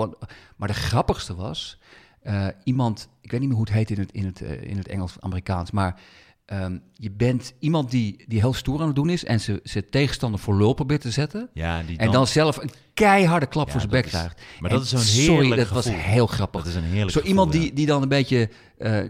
maar 0.56 0.68
de 0.68 0.74
grappigste 0.74 1.34
was... 1.34 1.78
eh, 2.22 2.46
iemand, 2.64 3.08
ik 3.20 3.30
weet 3.30 3.40
niet 3.40 3.48
meer 3.48 3.58
hoe 3.58 3.66
het 3.66 3.74
heet 3.74 3.90
in 3.90 3.98
het, 3.98 4.12
in 4.12 4.24
het, 4.24 4.42
eh, 4.42 4.62
in 4.62 4.76
het 4.76 4.88
Engels 4.88 5.16
Amerikaans... 5.20 5.70
maar 5.70 6.00
ehm, 6.48 6.78
je 6.94 7.10
bent 7.10 7.52
iemand 7.58 7.90
die, 7.90 8.24
die 8.26 8.40
heel 8.40 8.52
stoer 8.52 8.80
aan 8.80 8.86
het 8.86 8.96
doen 8.96 9.10
is... 9.10 9.24
en 9.24 9.40
ze, 9.40 9.60
ze 9.64 9.84
tegenstander 9.88 10.40
voor 10.40 10.56
lul 10.56 10.72
probeert 10.74 11.00
te 11.00 11.10
zetten... 11.10 11.48
Ja, 11.52 11.82
die 11.82 11.98
en 11.98 12.10
dan 12.10 12.26
zelf 12.26 12.56
een 12.56 12.70
keiharde 12.94 13.46
klap 13.46 13.66
Ja, 13.66 13.72
voor 13.72 13.80
zijn 13.80 13.92
bek 13.92 14.04
is- 14.04 14.10
krijgt. 14.10 14.40
maar 14.60 14.70
En 14.70 14.76
dat 14.76 14.84
is 14.84 14.90
zo'n 14.90 15.00
Sorry, 15.00 15.56
dat 15.56 15.68
was 15.68 15.88
heel 15.90 16.26
grappig. 16.26 16.60
Dat 16.60 16.70
is 16.70 16.76
een 16.76 16.82
heerlijk 16.82 17.10
Zo 17.10 17.20
gevoel, 17.20 17.28
iemand 17.28 17.52
ja. 17.54 17.60
die, 17.60 17.72
die 17.72 17.86
dan 17.86 18.02
een 18.02 18.08
beetje... 18.08 18.48
eh, 18.78 19.02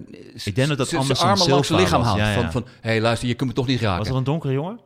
Ik 0.44 0.54
denk 0.54 0.68
dat 0.68 0.78
dat 0.78 0.94
Anderson 0.94 1.16
zijn 1.16 1.28
armen 1.30 1.48
langs 1.48 1.66
zijn 1.68 1.80
lichaam 1.80 2.02
haalt. 2.02 2.18
ja. 2.18 2.34
Van, 2.34 2.52
van, 2.52 2.66
hé, 2.80 2.98
luister, 3.00 3.28
je 3.28 3.34
kunt 3.34 3.48
me 3.50 3.54
toch 3.56 3.66
niet 3.66 3.80
raken. 3.80 3.98
Was 3.98 4.08
dat 4.08 4.16
een 4.16 4.24
donkere 4.24 4.52
jongen? 4.52 4.80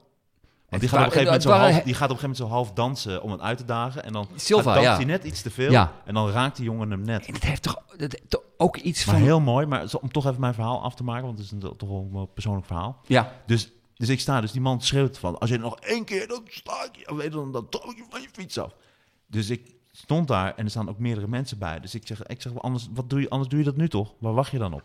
Die 0.80 0.88
gaat, 0.88 0.98
op 0.98 1.06
een 1.06 1.12
gegeven 1.12 1.32
moment 1.32 1.44
het 1.44 1.52
zo 1.52 1.58
half, 1.58 1.82
die 1.84 1.94
gaat 1.94 2.10
op 2.10 2.16
een 2.16 2.20
gegeven 2.20 2.20
moment 2.20 2.36
zo 2.36 2.46
half 2.46 2.72
dansen 2.72 3.22
om 3.22 3.30
het 3.30 3.40
uit 3.40 3.58
te 3.58 3.64
dagen. 3.64 4.04
En 4.04 4.12
dan 4.12 4.28
Silva, 4.34 4.74
danst 4.74 4.88
ja. 4.88 4.96
hij 4.96 5.04
net 5.04 5.24
iets 5.24 5.42
te 5.42 5.50
veel. 5.50 5.70
Ja. 5.70 5.92
En 6.04 6.14
dan 6.14 6.30
raakt 6.30 6.56
die 6.56 6.64
jongen 6.64 6.90
hem 6.90 7.02
net. 7.02 7.26
En 7.26 7.32
dat 7.32 7.42
heeft 7.42 7.62
toch, 7.62 7.82
ook 8.56 8.76
iets 8.76 9.04
Maar 9.04 9.14
van... 9.14 9.24
heel 9.24 9.40
mooi, 9.40 9.66
maar 9.66 9.84
om 10.00 10.12
toch 10.12 10.26
even 10.26 10.40
mijn 10.40 10.54
verhaal 10.54 10.82
af 10.82 10.94
te 10.94 11.04
maken, 11.04 11.24
want 11.24 11.38
het 11.38 11.46
is 11.46 11.52
een, 11.52 11.76
toch 11.76 11.88
wel 11.88 12.10
een 12.14 12.32
persoonlijk 12.34 12.66
verhaal. 12.66 13.00
Ja, 13.06 13.32
Dus, 13.46 13.72
dus 13.94 14.08
ik 14.08 14.20
sta, 14.20 14.40
dus 14.40 14.52
die 14.52 14.60
man 14.60 14.80
schreeuwt 14.80 15.18
van, 15.18 15.38
als 15.38 15.50
je 15.50 15.58
nog 15.58 15.80
één 15.80 16.04
keer, 16.04 16.28
dan 16.28 16.42
sta 16.46 16.84
ik 16.84 16.96
je, 16.96 17.14
weet 17.14 17.32
dan, 17.32 17.52
dan 17.52 17.68
trap 17.68 17.84
ik 17.90 17.96
je 17.96 18.04
van 18.10 18.20
je 18.20 18.28
fiets 18.32 18.58
af. 18.58 18.74
Dus 19.26 19.50
ik 19.50 19.74
stond 19.92 20.28
daar 20.28 20.54
en 20.56 20.64
er 20.64 20.70
staan 20.70 20.88
ook 20.88 20.98
meerdere 20.98 21.28
mensen 21.28 21.58
bij. 21.58 21.80
Dus 21.80 21.94
ik 21.94 22.06
zeg, 22.06 22.22
ik 22.22 22.42
zeg 22.42 22.58
anders, 22.58 22.88
wat 22.94 23.10
doe 23.10 23.20
je, 23.20 23.30
anders 23.30 23.50
doe 23.50 23.58
je 23.58 23.64
dat 23.64 23.76
nu 23.76 23.88
toch? 23.88 24.14
Waar 24.18 24.34
wacht 24.34 24.50
je 24.50 24.58
dan 24.58 24.72
op? 24.72 24.82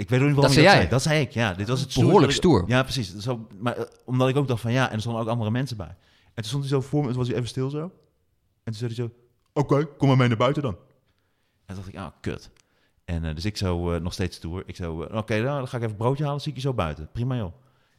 Ik 0.00 0.08
weet 0.08 0.20
ook 0.20 0.26
niet 0.26 0.36
waarom 0.36 0.54
Dat 0.54 0.64
zei 0.64 0.64
dat 0.64 0.72
jij? 0.72 0.80
zei. 0.80 0.88
Dat 0.90 1.02
zei 1.02 1.20
ik, 1.20 1.30
ja. 1.30 1.54
Dit 1.54 1.68
was 1.68 1.80
het 1.80 1.94
Behoorlijk 1.94 2.32
stoer. 2.32 2.58
stoer. 2.58 2.68
Ja, 2.68 2.82
precies. 2.82 3.16
Zo, 3.16 3.46
maar 3.58 3.76
eh, 3.76 3.84
omdat 4.04 4.28
ik 4.28 4.36
ook 4.36 4.48
dacht 4.48 4.60
van, 4.60 4.72
ja, 4.72 4.88
en 4.88 4.94
er 4.94 5.00
stonden 5.00 5.22
ook 5.22 5.28
andere 5.28 5.50
mensen 5.50 5.76
bij. 5.76 5.86
En 5.86 6.34
toen 6.34 6.44
stond 6.44 6.62
hij 6.62 6.72
zo 6.72 6.80
voor 6.80 7.00
me, 7.00 7.04
en 7.04 7.10
toen 7.10 7.18
was 7.18 7.28
hij 7.28 7.36
even 7.36 7.48
stil 7.48 7.70
zo. 7.70 7.80
En 7.80 7.90
toen 8.64 8.74
zei 8.74 8.94
hij 8.94 9.04
zo, 9.04 9.10
oké, 9.52 9.84
kom 9.84 10.08
maar 10.08 10.16
mee 10.16 10.28
naar 10.28 10.36
buiten 10.36 10.62
dan. 10.62 10.72
En 11.66 11.74
toen 11.74 11.76
dacht 11.76 11.88
ik, 11.88 11.96
ah, 11.96 12.10
kut. 12.20 12.50
En 13.04 13.24
eh, 13.24 13.34
dus 13.34 13.44
ik 13.44 13.56
zo 13.56 13.92
eh, 13.92 14.00
nog 14.00 14.12
steeds 14.12 14.36
stoer. 14.36 14.62
Ik 14.66 14.76
zo, 14.76 15.02
oké, 15.02 15.34
nou, 15.40 15.58
dan 15.58 15.68
ga 15.68 15.76
ik 15.76 15.82
even 15.82 15.94
een 15.94 15.96
broodje 16.02 16.24
halen, 16.24 16.40
zie 16.40 16.50
ik 16.50 16.56
je 16.56 16.62
zo 16.62 16.74
buiten. 16.74 17.08
Prima 17.12 17.36
joh. 17.36 17.52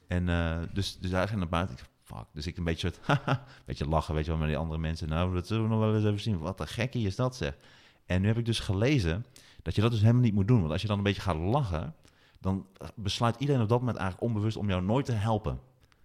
En 0.07 0.26
dus, 0.73 0.98
dus 0.99 1.11
hij 1.11 1.28
ging 1.28 1.40
naar 1.40 1.49
buiten. 1.49 1.76
Ik 1.76 1.84
fuck. 2.03 2.26
Dus 2.34 2.48
ik 2.48 2.57
een 2.57 2.64
beetje, 2.64 2.91
soort, 2.94 2.99
haha, 3.26 3.44
beetje 3.65 3.88
lachen, 3.88 4.14
weet 4.15 4.26
je 4.26 4.32
wel, 4.32 4.40
met 4.40 4.49
die 4.49 4.57
andere 4.57 4.80
mensen. 4.80 5.10
Nou, 5.10 5.34
dat 5.34 5.48
zullen 5.48 5.64
we 5.64 5.69
nog 5.69 5.80
wel 5.80 5.95
eens 5.95 6.06
even 6.06 6.19
zien. 6.19 6.40
Wat 6.40 6.60
een 6.60 6.68
gekkie 6.68 7.07
is 7.07 7.15
dat 7.15 7.36
zeg. 7.36 7.57
En 8.06 8.22
nu 8.22 8.28
heb 8.28 8.38
ik 8.38 8.45
dus 8.45 8.60
gelezen 8.60 9.26
dat 9.61 9.75
je 9.75 9.81
dat 9.81 9.91
dus 9.91 9.99
helemaal 10.01 10.21
niet 10.21 10.33
moet 10.33 10.47
doen. 10.47 10.59
Want 10.59 10.71
als 10.71 10.81
je 10.81 10.88
dan 10.88 10.97
een 10.97 11.03
beetje 11.03 11.21
gaat 11.21 11.35
lachen, 11.35 11.95
dan 12.39 12.65
besluit 12.95 13.35
iedereen 13.39 13.61
op 13.61 13.69
dat 13.69 13.79
moment 13.79 13.97
eigenlijk 13.97 14.29
onbewust 14.31 14.57
om 14.57 14.69
jou 14.69 14.83
nooit 14.83 15.05
te 15.05 15.11
helpen. 15.11 15.59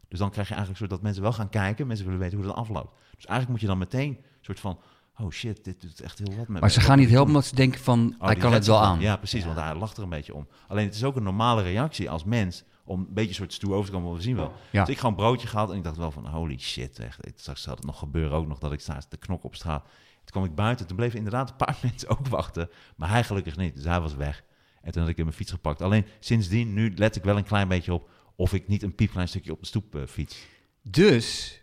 Dus 0.08 0.18
dan 0.18 0.30
krijg 0.30 0.48
je 0.48 0.54
eigenlijk 0.54 0.78
soort 0.78 0.94
dat 0.94 1.02
mensen 1.02 1.22
wel 1.22 1.32
gaan 1.32 1.48
kijken, 1.48 1.86
mensen 1.86 2.06
willen 2.06 2.20
weten 2.20 2.38
hoe 2.38 2.46
dat 2.46 2.56
afloopt. 2.56 2.92
Dus 3.14 3.26
eigenlijk 3.26 3.48
moet 3.48 3.60
je 3.60 3.66
dan 3.66 3.78
meteen 3.78 4.18
soort 4.40 4.60
van, 4.60 4.78
oh 5.18 5.30
shit, 5.30 5.64
dit 5.64 5.80
doet 5.80 6.00
echt 6.00 6.18
heel 6.18 6.36
wat 6.36 6.48
met 6.48 6.60
maar 6.60 6.70
ze 6.70 6.80
gaan 6.80 6.98
niet 6.98 7.10
helpen 7.10 7.28
omdat 7.28 7.44
ze 7.44 7.54
denken 7.54 7.80
van, 7.80 8.14
Oh, 8.18 8.26
hij 8.26 8.36
kan 8.36 8.52
het 8.52 8.66
wel 8.66 8.80
aan. 8.80 9.00
Ja, 9.00 9.16
precies, 9.16 9.44
want 9.44 9.58
hij 9.58 9.74
lacht 9.74 9.96
er 9.96 10.02
een 10.02 10.08
beetje 10.08 10.34
om. 10.34 10.46
Alleen 10.68 10.84
het 10.84 10.94
is 10.94 11.04
ook 11.04 11.16
een 11.16 11.22
normale 11.22 11.62
reactie 11.62 12.10
als 12.10 12.24
mens 12.24 12.64
om 12.84 13.00
een 13.00 13.14
beetje 13.14 13.34
soort 13.34 13.52
stoer 13.52 13.74
over 13.74 13.90
te 13.90 13.96
komen, 13.96 14.14
we 14.14 14.22
zien 14.22 14.36
wel. 14.36 14.52
Ja. 14.70 14.80
Dus 14.80 14.94
ik 14.94 15.00
gewoon 15.00 15.10
een 15.10 15.18
broodje 15.18 15.46
gehad 15.46 15.70
en 15.70 15.76
ik 15.76 15.84
dacht 15.84 15.96
wel 15.96 16.10
van, 16.10 16.26
holy 16.26 16.58
shit, 16.58 16.98
echt. 16.98 17.20
Straks 17.36 17.62
zal 17.62 17.74
het 17.74 17.84
nog 17.84 17.98
gebeuren 17.98 18.36
ook 18.36 18.46
nog 18.46 18.58
dat 18.58 18.72
ik 18.72 18.80
sta 18.80 18.98
te 19.08 19.16
knokken 19.16 19.48
op 19.48 19.54
straat. 19.54 19.84
Toen 20.26 20.42
kwam 20.42 20.44
ik 20.44 20.54
buiten, 20.54 20.86
toen 20.86 20.96
bleven 20.96 21.18
inderdaad 21.18 21.50
een 21.50 21.56
paar 21.56 21.78
mensen 21.82 22.08
ook 22.08 22.28
wachten, 22.28 22.68
maar 22.96 23.10
hij 23.10 23.24
gelukkig 23.24 23.56
niet, 23.56 23.74
dus 23.74 23.84
hij 23.84 24.00
was 24.00 24.14
weg. 24.14 24.44
En 24.82 24.92
toen 24.92 25.02
had 25.02 25.10
ik 25.10 25.16
in 25.16 25.24
mijn 25.24 25.36
fiets 25.36 25.50
gepakt. 25.50 25.82
Alleen 25.82 26.06
sindsdien, 26.20 26.74
nu 26.74 26.92
let 26.96 27.16
ik 27.16 27.24
wel 27.24 27.36
een 27.36 27.44
klein 27.44 27.68
beetje 27.68 27.92
op 27.92 28.10
of 28.36 28.52
ik 28.52 28.68
niet 28.68 28.82
een 28.82 28.94
piepklein 28.94 29.28
stukje 29.28 29.52
op 29.52 29.60
de 29.60 29.66
stoep 29.66 29.94
eh, 29.94 30.02
fiets. 30.06 30.46
Dus, 30.82 31.60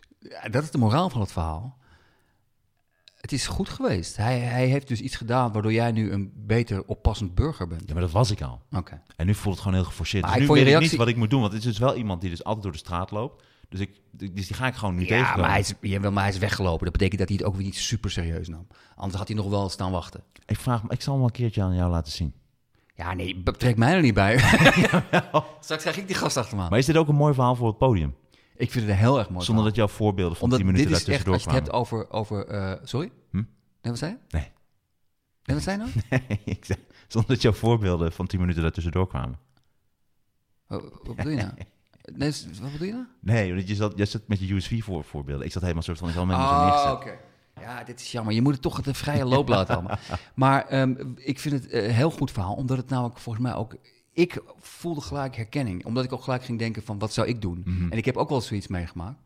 dat 0.51 0.63
is 0.63 0.71
de 0.71 0.77
moraal 0.77 1.09
van 1.09 1.21
het 1.21 1.31
verhaal. 1.31 1.77
Het 3.15 3.31
is 3.31 3.47
goed 3.47 3.69
geweest. 3.69 4.17
Hij, 4.17 4.39
hij 4.39 4.67
heeft 4.67 4.87
dus 4.87 4.99
iets 4.99 5.15
gedaan 5.15 5.51
waardoor 5.51 5.73
jij 5.73 5.91
nu 5.91 6.11
een 6.11 6.31
beter 6.35 6.85
oppassend 6.85 7.35
burger 7.35 7.67
bent. 7.67 7.83
Ja, 7.87 7.93
maar 7.93 8.01
dat 8.01 8.11
was 8.11 8.31
ik 8.31 8.41
al. 8.41 8.61
Oké. 8.71 9.01
En 9.15 9.25
nu 9.25 9.33
voelt 9.33 9.55
het 9.55 9.63
gewoon 9.63 9.77
heel 9.77 9.87
geforceerd. 9.87 10.23
Maar 10.23 10.37
Dus 10.37 10.47
nu 10.47 10.53
weet 10.53 10.67
ik 10.67 10.79
niet 10.79 10.95
wat 10.95 11.07
ik 11.07 11.15
moet 11.15 11.29
doen, 11.29 11.41
want 11.41 11.53
het 11.53 11.61
is 11.61 11.67
dus 11.67 11.77
wel 11.77 11.95
iemand 11.95 12.21
die 12.21 12.29
dus 12.29 12.43
altijd 12.43 12.63
door 12.63 12.71
de 12.71 12.77
straat 12.77 13.11
loopt. 13.11 13.43
Dus, 13.73 13.81
ik, 13.81 14.01
dus 14.35 14.47
die 14.47 14.55
ga 14.55 14.67
ik 14.67 14.73
gewoon 14.73 14.95
nu 14.95 15.01
Ja, 15.01 15.07
tegenkomen. 15.07 15.39
maar 15.41 15.49
hij, 15.49 15.59
is, 15.59 15.73
ja, 15.81 15.99
maar 16.09 16.23
hij 16.23 16.31
is 16.31 16.37
weggelopen. 16.37 16.83
Dat 16.83 16.91
betekent 16.93 17.19
dat 17.19 17.27
hij 17.29 17.37
het 17.37 17.45
ook 17.47 17.55
weer 17.55 17.65
niet 17.65 17.75
super 17.75 18.11
serieus 18.11 18.47
nam. 18.47 18.67
Anders 18.95 19.17
had 19.17 19.27
hij 19.27 19.37
nog 19.37 19.49
wel 19.49 19.69
staan 19.69 19.91
wachten. 19.91 20.23
Ik 20.45 20.59
vraag 20.59 20.83
ik 20.87 21.01
zal 21.01 21.13
hem 21.15 21.23
een 21.23 21.31
keertje 21.31 21.61
aan 21.61 21.75
jou 21.75 21.91
laten 21.91 22.11
zien. 22.11 22.33
Ja, 22.95 23.13
nee, 23.13 23.35
betrek 23.43 23.77
mij 23.77 23.93
er 23.93 24.01
niet 24.01 24.13
bij. 24.13 24.37
Straks 25.59 25.81
krijg 25.81 25.97
ik 25.97 26.07
die 26.07 26.15
gast 26.15 26.37
achter 26.37 26.57
me 26.57 26.63
aan. 26.63 26.69
Maar 26.69 26.79
is 26.79 26.85
dit 26.85 26.97
ook 26.97 27.07
een 27.07 27.15
mooi 27.15 27.33
verhaal 27.33 27.55
voor 27.55 27.67
het 27.67 27.77
podium? 27.77 28.15
Ik 28.55 28.71
vind 28.71 28.87
het 28.87 28.95
heel 28.95 29.19
erg 29.19 29.29
mooi 29.29 29.45
Zonder 29.45 29.63
dat 29.65 29.75
jouw 29.75 29.87
voorbeelden 29.87 30.35
van 30.37 30.43
Omdat 30.43 30.59
10 30.59 30.67
minuten 30.67 30.91
daartussendoor 30.91 31.33
als 31.33 31.43
je 31.43 31.49
het 31.49 31.69
kwamen. 31.69 31.91
hebt 31.91 32.09
over... 32.11 32.11
over 32.11 32.47
eh, 32.47 32.79
sorry? 32.83 33.11
Hm? 33.31 33.35
Nee, 33.37 33.45
wat 33.81 33.97
zei 33.97 34.11
je? 34.11 34.17
Nee. 34.37 34.51
Nee, 35.43 35.55
wat 35.55 35.61
zei 35.65 35.77
je 35.77 35.83
nou? 35.83 35.91
Nee, 36.27 36.41
ik 36.45 36.65
zonder 37.07 37.31
dat 37.31 37.41
jouw 37.41 37.51
voorbeelden 37.53 38.11
van 38.11 38.27
10 38.27 38.39
minuten 38.39 38.61
daartussendoor 38.61 39.07
kwamen. 39.07 39.39
Wat, 40.67 40.81
wat 41.03 41.15
bedoel 41.15 41.31
je 41.31 41.37
nou? 41.37 41.51
Nee, 42.15 42.31
wat 42.61 42.71
bedoel 42.71 42.87
je 42.87 42.93
nou? 42.93 43.05
Nee, 43.19 43.53
want 43.53 43.67
je 43.67 43.75
zat, 43.75 43.93
je 43.95 44.05
zat 44.05 44.21
met 44.27 44.39
je 44.39 44.53
USV 44.53 44.83
voor, 44.83 45.03
voorbeelden. 45.03 45.45
Ik 45.45 45.51
zat 45.51 45.61
helemaal 45.61 45.83
soort 45.83 45.97
van, 45.97 46.07
ik 46.07 46.13
zal 46.13 46.25
zo 46.25 46.35
neergezet. 46.35 46.91
oké. 46.91 47.17
Ja, 47.61 47.83
dit 47.83 47.99
is 47.99 48.11
jammer. 48.11 48.33
Je 48.33 48.41
moet 48.41 48.53
het 48.53 48.61
toch 48.61 48.81
de 48.81 48.93
vrije 48.93 49.25
loop 49.25 49.47
laten 49.47 49.75
allemaal. 49.75 49.97
Maar 50.35 50.67
ehm, 50.67 50.95
ik 51.15 51.39
vind 51.39 51.63
het 51.63 51.73
een 51.73 51.91
heel 51.91 52.11
goed 52.11 52.31
verhaal, 52.31 52.53
omdat 52.53 52.77
het 52.77 52.89
namelijk 52.89 53.17
volgens 53.17 53.45
mij 53.45 53.55
ook... 53.55 53.75
Ik 54.13 54.41
voelde 54.59 55.01
gelijk 55.01 55.35
herkenning, 55.35 55.85
omdat 55.85 56.03
ik 56.03 56.13
ook 56.13 56.23
gelijk 56.23 56.43
ging 56.43 56.59
denken 56.59 56.83
van, 56.83 56.99
wat 56.99 57.13
zou 57.13 57.27
ik 57.27 57.41
doen? 57.41 57.61
Mhm. 57.65 57.91
En 57.91 57.97
ik 57.97 58.05
heb 58.05 58.17
ook 58.17 58.29
wel 58.29 58.41
zoiets 58.41 58.67
meegemaakt. 58.67 59.19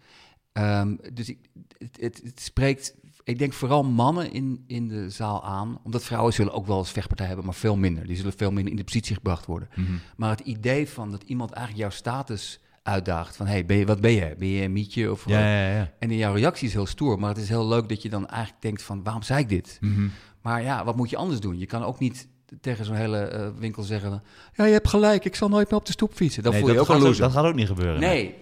Ehm, 0.51 0.95
dus 1.13 1.29
ik, 1.29 1.37
het, 1.77 1.97
het, 1.99 2.21
het 2.23 2.39
spreekt, 2.39 2.95
ik 3.23 3.37
denk 3.37 3.53
vooral 3.53 3.83
mannen 3.83 4.31
in, 4.31 4.63
in 4.67 4.87
de 4.87 5.09
zaal 5.09 5.43
aan. 5.43 5.79
Omdat 5.83 6.03
vrouwen 6.03 6.33
zullen 6.33 6.53
ook 6.53 6.65
wel 6.65 6.77
eens 6.77 6.91
vechtpartij 6.91 7.27
hebben, 7.27 7.45
maar 7.45 7.53
veel 7.53 7.75
minder. 7.75 8.07
Die 8.07 8.15
zullen 8.15 8.33
veel 8.33 8.51
minder 8.51 8.71
in 8.71 8.77
de 8.77 8.83
positie 8.83 9.15
gebracht 9.15 9.45
worden. 9.45 9.69
Mhm. 9.75 9.91
Maar 10.17 10.29
het 10.29 10.39
idee 10.39 10.89
van 10.89 11.11
dat 11.11 11.23
iemand 11.23 11.51
eigenlijk 11.51 11.87
jouw 11.87 11.97
status 11.97 12.59
uitdaagt. 12.87 13.35
Van, 13.35 13.47
hey, 13.47 13.65
ben 13.65 13.77
je, 13.77 13.85
wat 13.85 14.01
ben 14.01 14.11
je? 14.11 14.35
Ben 14.37 14.47
je 14.47 14.63
een 14.63 14.71
mietje? 14.71 15.11
Of, 15.11 15.23
Ja, 15.27 15.39
ja, 15.39 15.75
ja. 15.75 15.91
En 15.99 16.11
in 16.11 16.17
jouw 16.17 16.33
reactie 16.33 16.67
is 16.67 16.73
heel 16.73 16.85
stoer. 16.85 17.19
Maar 17.19 17.29
het 17.29 17.37
is 17.37 17.49
heel 17.49 17.67
leuk 17.67 17.89
dat 17.89 18.01
je 18.01 18.09
dan 18.09 18.27
eigenlijk 18.27 18.61
denkt 18.61 18.81
van, 18.81 19.03
waarom 19.03 19.21
zei 19.23 19.39
ik 19.39 19.49
dit? 19.49 19.77
Mhm. 19.81 20.07
Maar 20.41 20.63
ja, 20.63 20.83
wat 20.83 20.95
moet 20.95 21.09
je 21.09 21.17
anders 21.17 21.39
doen? 21.39 21.57
Je 21.59 21.65
kan 21.65 21.83
ook 21.83 21.99
niet 21.99 22.27
tegen 22.61 22.85
zo'n 22.85 22.95
hele 22.95 23.17
eh, 23.17 23.47
winkel 23.57 23.83
zeggen... 23.83 24.23
Ja, 24.53 24.65
je 24.65 24.73
hebt 24.73 24.87
gelijk, 24.87 25.25
ik 25.25 25.35
zal 25.35 25.49
nooit 25.49 25.69
meer 25.69 25.79
op 25.79 25.85
de 25.85 25.91
stoep 25.91 26.13
fietsen. 26.13 26.43
Dan 26.43 26.51
Nee, 26.51 26.61
voel 26.61 26.69
je 26.69 26.77
dat, 26.77 26.89
ook 26.89 26.95
een 26.95 27.01
loser. 27.01 27.21
dat 27.21 27.31
gaat 27.31 27.45
ook 27.45 27.55
niet 27.55 27.67
gebeuren. 27.67 27.99
nee, 27.99 28.35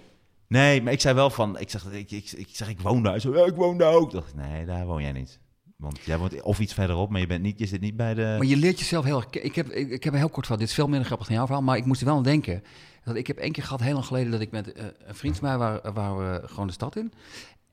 Nee, 0.48 0.82
maar 0.82 0.94
ik 0.94 1.02
zei 1.02 1.16
wel 1.16 1.30
van, 1.30 1.60
ik 1.60 1.70
zeg, 1.70 1.86
ik, 1.92 2.12
ik, 2.12 2.32
ik, 2.32 2.48
zeg, 2.52 2.70
ik 2.70 2.80
woon 2.80 3.04
daar. 3.04 3.20
Zo, 3.20 3.36
ja, 3.36 3.46
ik 3.46 3.56
woon 3.56 3.78
daar 3.78 3.94
ook. 3.94 4.12
Dacht, 4.12 4.36
nee, 4.36 4.66
daar 4.66 4.86
woon 4.86 5.02
jij 5.02 5.12
niet. 5.12 5.40
Want 5.78 6.00
jij 6.04 6.18
woont 6.18 6.42
of 6.42 6.60
iets 6.60 6.74
verderop, 6.74 7.10
maar 7.10 7.20
je, 7.20 7.28
bent 7.28 7.42
niet, 7.42 7.60
je 7.60 7.66
zit 7.66 7.82
niet 7.82 7.96
bij 7.96 8.14
de... 8.14 8.36
Maar 8.38 8.48
je 8.48 8.58
leert 8.58 8.80
jezelf 8.80 9.06
heel 9.06 9.18
erg... 9.18 9.30
Ik 9.30 9.56
heb, 9.56 9.70
ik, 9.70 9.90
ik 9.90 10.04
heb 10.04 10.14
een 10.14 10.20
heel 10.20 10.30
kort 10.30 10.46
verhaal. 10.46 10.58
Dit 10.58 10.68
is 10.70 10.76
veel 10.76 10.88
minder 10.88 11.06
grappig 11.06 11.28
dan 11.28 11.36
jouw 11.36 11.46
verhaal. 11.46 11.64
Maar 11.64 11.78
ik 11.78 11.86
moest 11.86 12.02
er 12.02 12.08
wel 12.08 12.16
aan 12.16 12.24
denken. 12.24 12.64
Ik 13.14 13.28
heb 13.28 13.38
één 13.38 13.52
keer 13.52 13.64
gehad, 13.64 13.80
heel 13.82 13.94
lang 13.94 14.06
geleden... 14.06 14.32
dat 14.32 14.42
ik 14.42 14.52
met 14.52 14.72
eh, 14.74 14.86
een 15.06 15.16
vriend 15.16 15.38
van 15.38 15.48
mij 15.48 15.58
waren, 15.94 16.18
we 16.18 16.48
gewoon 16.48 16.68
de 16.68 16.74
stad 16.74 16.96
in. 16.96 17.14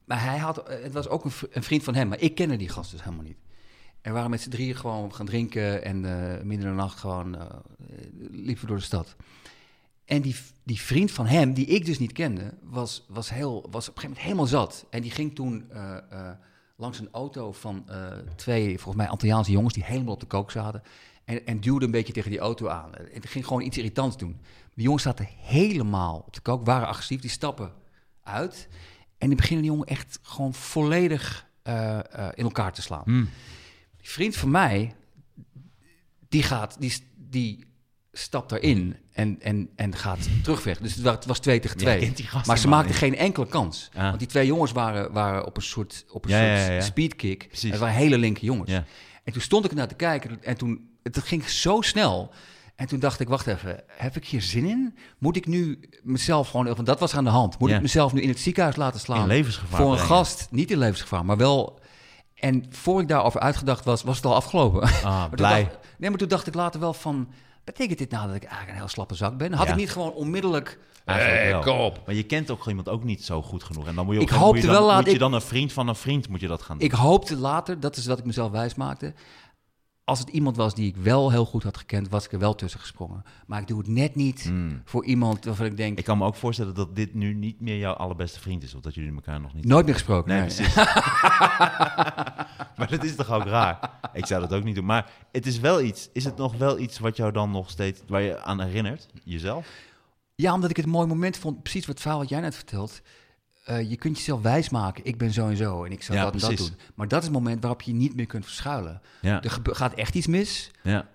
Maar 0.04 0.24
hij 0.24 0.38
had... 0.38 0.58
eh, 0.68 0.82
Het 0.82 0.92
was 0.92 1.08
ook 1.08 1.24
een, 1.24 1.30
vri- 1.30 1.48
een 1.50 1.62
vriend 1.62 1.82
van 1.82 1.94
hem. 1.94 2.08
Maar 2.08 2.20
ik 2.20 2.34
kende 2.34 2.56
die 2.56 2.68
gast 2.68 2.90
dus 2.90 3.02
helemaal 3.04 3.24
niet. 3.24 3.38
En 4.00 4.10
we 4.10 4.16
waren 4.16 4.30
met 4.30 4.40
z'n 4.40 4.50
drieën 4.50 4.76
gewoon 4.76 5.14
gaan 5.14 5.26
drinken. 5.26 5.84
En 5.84 6.04
eh 6.04 6.42
midden 6.42 6.66
in 6.66 6.72
de 6.76 6.80
nacht 6.82 6.98
gewoon... 6.98 7.38
eh, 7.38 7.46
liepen 8.30 8.66
door 8.66 8.76
de 8.76 8.82
stad. 8.82 9.16
En 10.04 10.22
die, 10.22 10.36
die 10.62 10.80
vriend 10.80 11.10
van 11.10 11.26
hem, 11.26 11.52
die 11.54 11.66
ik 11.66 11.84
dus 11.86 11.98
niet 11.98 12.12
kende, 12.12 12.54
was, 12.62 13.04
was, 13.08 13.30
heel, 13.30 13.52
was 13.70 13.88
op 13.88 13.94
een 13.96 14.00
gegeven 14.00 14.08
moment 14.08 14.20
helemaal 14.20 14.46
zat. 14.46 14.86
En 14.90 15.02
die 15.02 15.10
ging 15.10 15.34
toen 15.34 15.70
eh, 15.70 15.96
eh, 16.10 16.30
langs 16.76 16.98
een 16.98 17.08
auto 17.12 17.52
van 17.52 17.84
eh, 17.88 18.06
twee, 18.36 18.66
volgens 18.78 18.96
mij, 18.96 19.08
Antilliaanse 19.08 19.50
jongens 19.50 19.74
die 19.74 19.84
helemaal 19.84 20.14
op 20.14 20.20
de 20.20 20.26
kook 20.26 20.50
zaten. 20.50 20.82
En, 21.24 21.46
en 21.46 21.60
duwde 21.60 21.84
een 21.84 21.90
beetje 21.90 22.12
tegen 22.12 22.30
die 22.30 22.38
auto 22.38 22.68
aan. 22.68 22.94
En 22.94 23.22
ging 23.22 23.46
gewoon 23.46 23.62
iets 23.62 23.76
irritants 23.76 24.16
doen. 24.16 24.40
Die 24.74 24.84
jongens 24.84 25.02
zaten 25.02 25.28
helemaal 25.40 26.22
op 26.26 26.34
de 26.34 26.40
kook, 26.40 26.66
waren 26.66 26.88
agressief, 26.88 27.20
die 27.20 27.30
stappen 27.30 27.72
uit. 28.22 28.68
En 29.18 29.26
die 29.28 29.36
beginnen 29.36 29.62
die 29.62 29.70
jongen 29.72 29.86
echt 29.88 30.18
gewoon 30.22 30.54
volledig 30.54 31.46
eh, 31.62 31.98
eh, 31.98 32.28
in 32.34 32.44
elkaar 32.44 32.72
te 32.72 32.82
slaan. 32.82 33.02
Hmm. 33.04 33.28
Die 33.96 34.10
vriend 34.10 34.36
van 34.36 34.50
mij, 34.50 34.94
die 36.28 36.42
gaat, 36.42 36.76
die, 36.80 36.92
die 37.16 37.64
stapt 38.12 38.52
erin 38.52 38.96
en, 39.12 39.40
en, 39.40 39.68
en 39.76 39.96
gaat 39.96 40.28
terugweg. 40.42 40.78
Dus 40.78 40.94
het 40.94 41.02
wa- 41.02 41.10
het 41.14 41.24
was 41.24 41.38
twee 41.38 41.60
tegen 41.60 41.76
twee. 41.76 42.12
gasten 42.16 42.42
maar 42.46 42.58
ze 42.58 42.68
maakten 42.68 42.94
geen 42.94 43.16
enkele 43.16 43.46
kans. 43.46 43.88
Want 43.94 44.18
die 44.18 44.28
twee 44.28 44.46
jongens 44.46 44.72
waren, 44.72 45.12
waren 45.12 45.46
op 45.46 45.56
een 45.56 45.62
soort, 45.62 46.04
op 46.08 46.24
een 46.24 46.30
Ja, 46.30 46.66
soort 46.66 46.84
speedkick. 46.84 47.48
Het 47.50 47.78
waren 47.78 47.94
hele 47.94 48.18
linker 48.18 48.44
jongens. 48.44 48.70
Ja. 48.70 48.84
En 49.24 49.32
toen 49.32 49.42
stond 49.42 49.64
ik 49.64 49.72
naar 49.74 49.88
te 49.88 49.94
kijken 49.94 50.44
en 50.44 50.56
toen, 50.56 50.90
het 51.02 51.18
ging 51.18 51.48
zo 51.48 51.80
snel. 51.80 52.32
En 52.76 52.86
toen 52.86 52.98
dacht 52.98 53.20
ik, 53.20 53.28
wacht 53.28 53.46
even, 53.46 53.82
heb 53.86 54.16
ik 54.16 54.26
hier 54.26 54.42
zin 54.42 54.64
in? 54.64 54.96
Moet 55.18 55.36
ik 55.36 55.46
nu 55.46 55.80
mezelf 56.02 56.48
gewoon, 56.50 56.64
want 56.66 56.86
dat 56.86 57.00
was 57.00 57.14
aan 57.16 57.24
de 57.24 57.30
hand. 57.30 57.58
Moet 57.58 57.68
Ja. 57.70 57.76
ik 57.76 57.82
mezelf 57.82 58.12
nu 58.12 58.20
in 58.20 58.28
het 58.28 58.38
ziekenhuis 58.40 58.76
laten 58.76 59.00
slaan? 59.00 59.20
In 59.20 59.26
levensgevaar 59.26 59.80
Voor 59.80 59.90
een 59.90 59.96
brengen. 59.96 60.14
gast, 60.16 60.48
niet 60.50 60.70
in 60.70 60.78
levensgevaar, 60.78 61.24
maar 61.24 61.36
wel... 61.36 61.80
En 62.34 62.64
voor 62.70 63.00
ik 63.00 63.08
daarover 63.08 63.40
uitgedacht 63.40 63.84
was, 63.84 64.02
was 64.02 64.16
het 64.16 64.24
al 64.24 64.34
afgelopen. 64.34 64.82
Ah, 64.82 65.24
blij. 65.30 65.62
dacht- 65.62 65.78
nee, 65.98 66.10
maar 66.10 66.18
toen 66.18 66.28
dacht 66.28 66.46
ik 66.46 66.54
later 66.54 66.80
wel 66.80 66.92
van... 66.94 67.28
Betekent 67.64 67.98
dit 67.98 68.10
nou 68.10 68.26
dat 68.26 68.36
ik 68.36 68.42
eigenlijk 68.42 68.70
een 68.72 68.78
heel 68.78 68.88
slappe 68.88 69.14
zak 69.14 69.36
ben? 69.38 69.52
Had 69.52 69.66
Ja. 69.66 69.72
ik 69.72 69.78
niet 69.78 69.90
gewoon 69.90 70.12
onmiddellijk... 70.12 70.78
Kom 71.64 71.78
op. 71.78 72.00
Maar 72.06 72.14
je 72.14 72.22
kent 72.22 72.50
ook 72.50 72.66
iemand 72.68 72.88
ook 72.88 73.04
niet 73.04 73.24
zo 73.24 73.42
goed 73.42 73.62
genoeg. 73.62 73.86
En 73.86 73.94
dan 73.94 74.04
moet 74.04 74.14
je, 74.14 74.20
op 74.20 74.26
Ik 74.26 74.32
hoopte 74.32 74.46
moet 74.52 74.60
je 74.60 74.66
dan, 74.66 74.76
wel, 74.76 74.86
laat 74.86 75.02
moet 75.04 75.12
je 75.12 75.18
dan 75.18 75.32
een 75.32 75.40
vriend 75.40 75.72
van 75.72 75.88
een 75.88 75.94
vriend 75.94 76.28
moet 76.28 76.40
je 76.40 76.46
dat 76.48 76.62
gaan 76.62 76.78
doen. 76.78 76.86
Ik 76.86 76.92
hoopte 76.94 77.36
later, 77.36 77.80
dat 77.80 77.96
is 77.96 78.06
wat 78.06 78.18
ik 78.18 78.24
mezelf 78.24 78.50
wijs 78.50 78.74
maakte... 78.74 79.14
Als 80.04 80.18
het 80.18 80.28
iemand 80.28 80.56
was 80.56 80.74
die 80.74 80.86
ik 80.88 80.96
wel 80.96 81.30
heel 81.30 81.44
goed 81.44 81.62
had 81.62 81.76
gekend, 81.76 82.08
was 82.08 82.24
ik 82.24 82.32
er 82.32 82.38
wel 82.38 82.54
tussen 82.54 82.80
gesprongen. 82.80 83.22
Maar 83.46 83.60
ik 83.60 83.66
doe 83.66 83.78
het 83.78 83.88
net 83.88 84.14
niet 84.14 84.42
Hmm. 84.42 84.82
voor 84.84 85.04
iemand 85.04 85.44
waarvan 85.44 85.66
ik 85.66 85.76
denk... 85.76 85.98
Ik 85.98 86.04
kan 86.04 86.18
me 86.18 86.24
ook 86.24 86.34
voorstellen 86.34 86.74
dat 86.74 86.96
dit 86.96 87.14
nu 87.14 87.34
niet 87.34 87.60
meer 87.60 87.78
jouw 87.78 87.92
allerbeste 87.92 88.40
vriend 88.40 88.62
is. 88.62 88.74
Of 88.74 88.80
dat 88.80 88.94
jullie 88.94 89.14
elkaar 89.14 89.40
nog 89.40 89.54
niet... 89.54 89.64
Nooit 89.64 89.84
meer 89.84 89.94
gesproken. 89.94 90.30
Nee, 90.30 90.38
nee. 90.40 90.46
precies. 90.54 90.74
maar 92.76 92.88
dat 92.90 93.04
is 93.04 93.14
toch 93.14 93.30
ook 93.30 93.44
raar? 93.44 93.90
Ik 94.12 94.26
zou 94.26 94.40
dat 94.40 94.52
ook 94.52 94.64
niet 94.64 94.74
doen. 94.74 94.84
Maar 94.84 95.10
het 95.32 95.46
is 95.46 95.58
wel 95.60 95.80
iets. 95.80 96.08
Is 96.12 96.24
het 96.24 96.36
nog 96.36 96.56
wel 96.56 96.78
iets 96.78 96.98
wat 96.98 97.16
jou 97.16 97.32
dan 97.32 97.50
nog 97.50 97.70
steeds... 97.70 98.00
Waar 98.06 98.22
je 98.22 98.40
aan 98.42 98.60
herinnert? 98.60 99.06
Jezelf? 99.24 99.68
Ja, 100.34 100.54
omdat 100.54 100.70
ik 100.70 100.76
het 100.76 100.84
een 100.84 100.90
mooi 100.90 101.06
moment 101.06 101.36
vond. 101.36 101.62
Precies 101.62 101.86
wat 101.86 102.00
verhaal 102.00 102.18
wat 102.18 102.28
jij 102.28 102.40
net 102.40 102.54
vertelt. 102.54 103.00
Eh, 103.62 103.90
je 103.90 103.96
kunt 103.96 104.16
jezelf 104.16 104.42
wijsmaken. 104.42 105.04
Ik 105.04 105.18
ben 105.18 105.30
zo 105.32 105.48
en 105.48 105.56
zo 105.56 105.84
en 105.84 105.92
ik 105.92 106.02
zal 106.02 106.14
Ja, 106.16 106.22
dat 106.22 106.32
en 106.32 106.38
dat 106.40 106.56
doen. 106.56 106.70
Maar 106.94 107.08
dat 107.08 107.18
is 107.18 107.24
het 107.24 107.34
moment 107.34 107.60
waarop 107.60 107.82
je 107.82 107.92
niet 107.92 108.16
meer 108.16 108.26
kunt 108.26 108.44
verschuilen. 108.44 109.00
Ja. 109.20 109.42
Er 109.42 109.50
gaat 109.62 109.94
echt 109.94 110.14
iets 110.14 110.26
mis. 110.26 110.70
ja. 110.82 111.08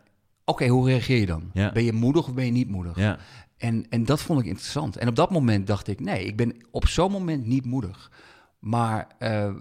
Oké, 0.45 0.68
hoe 0.68 0.88
reageer 0.88 1.19
je 1.19 1.26
dan? 1.26 1.52
Ben 1.53 1.84
je 1.84 1.94
moedig 1.94 2.28
of 2.28 2.34
ben 2.34 2.45
je 2.45 2.52
niet 2.52 2.69
moedig? 2.69 2.95
Ja. 2.98 3.18
En, 3.57 3.86
en 3.90 4.06
dat 4.06 4.22
vond 4.22 4.40
ik 4.40 4.45
interessant. 4.45 4.98
En 4.98 5.07
op 5.07 5.15
dat 5.15 5.32
moment 5.32 5.68
dacht 5.68 5.88
ik, 5.88 5.99
nee, 5.99 6.26
ik 6.26 6.38
ben 6.38 6.56
op 6.72 6.88
zo'n 6.88 7.11
moment 7.11 7.45
niet 7.45 7.65
moedig. 7.65 8.11
Maar 8.60 9.07
eh, 9.19 9.45
eh, 9.48 9.53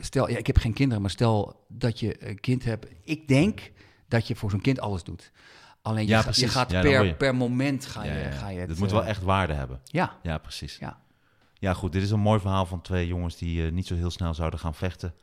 stel, 0.00 0.30
ja, 0.30 0.38
ik 0.38 0.46
heb 0.46 0.58
geen 0.58 0.72
kinderen, 0.72 1.02
maar 1.02 1.10
stel 1.10 1.64
dat 1.68 2.00
je 2.00 2.28
een 2.28 2.40
kind 2.40 2.64
hebt. 2.64 2.86
Ik 3.04 3.28
denk 3.28 3.72
dat 4.08 4.26
je 4.26 4.36
voor 4.36 4.50
zo'n 4.50 4.60
kind 4.60 4.80
alles 4.80 5.02
doet. 5.04 5.30
Alleen 5.82 6.02
je, 6.04 6.08
Ja, 6.10 6.22
gaat 6.22 6.70
Ja, 6.70 6.80
je. 6.80 6.88
per, 6.88 7.14
per 7.14 7.34
moment 7.34 7.86
ga 7.86 8.04
je, 8.04 8.10
Ja, 8.12 8.30
ga 8.30 8.48
je 8.48 8.58
het... 8.60 8.68
Het 8.68 8.78
moet 8.78 8.90
wel 8.90 9.04
echt 9.04 9.22
waarde 9.22 9.52
hebben. 9.52 9.80
Ja, 9.84 10.18
Ja, 10.22 10.38
precies. 10.38 10.76
ja. 10.80 10.98
Ja, 11.58 11.74
goed. 11.74 11.92
Dit 11.92 12.02
is 12.02 12.10
een 12.10 12.20
mooi 12.20 12.40
verhaal 12.40 12.66
van 12.66 12.80
twee 12.80 13.06
jongens 13.06 13.36
die 13.36 13.66
eh, 13.66 13.72
niet 13.72 13.86
zo 13.86 13.94
heel 13.94 14.10
snel 14.10 14.34
zouden 14.34 14.58
gaan 14.58 14.74
vechten. 14.74 15.14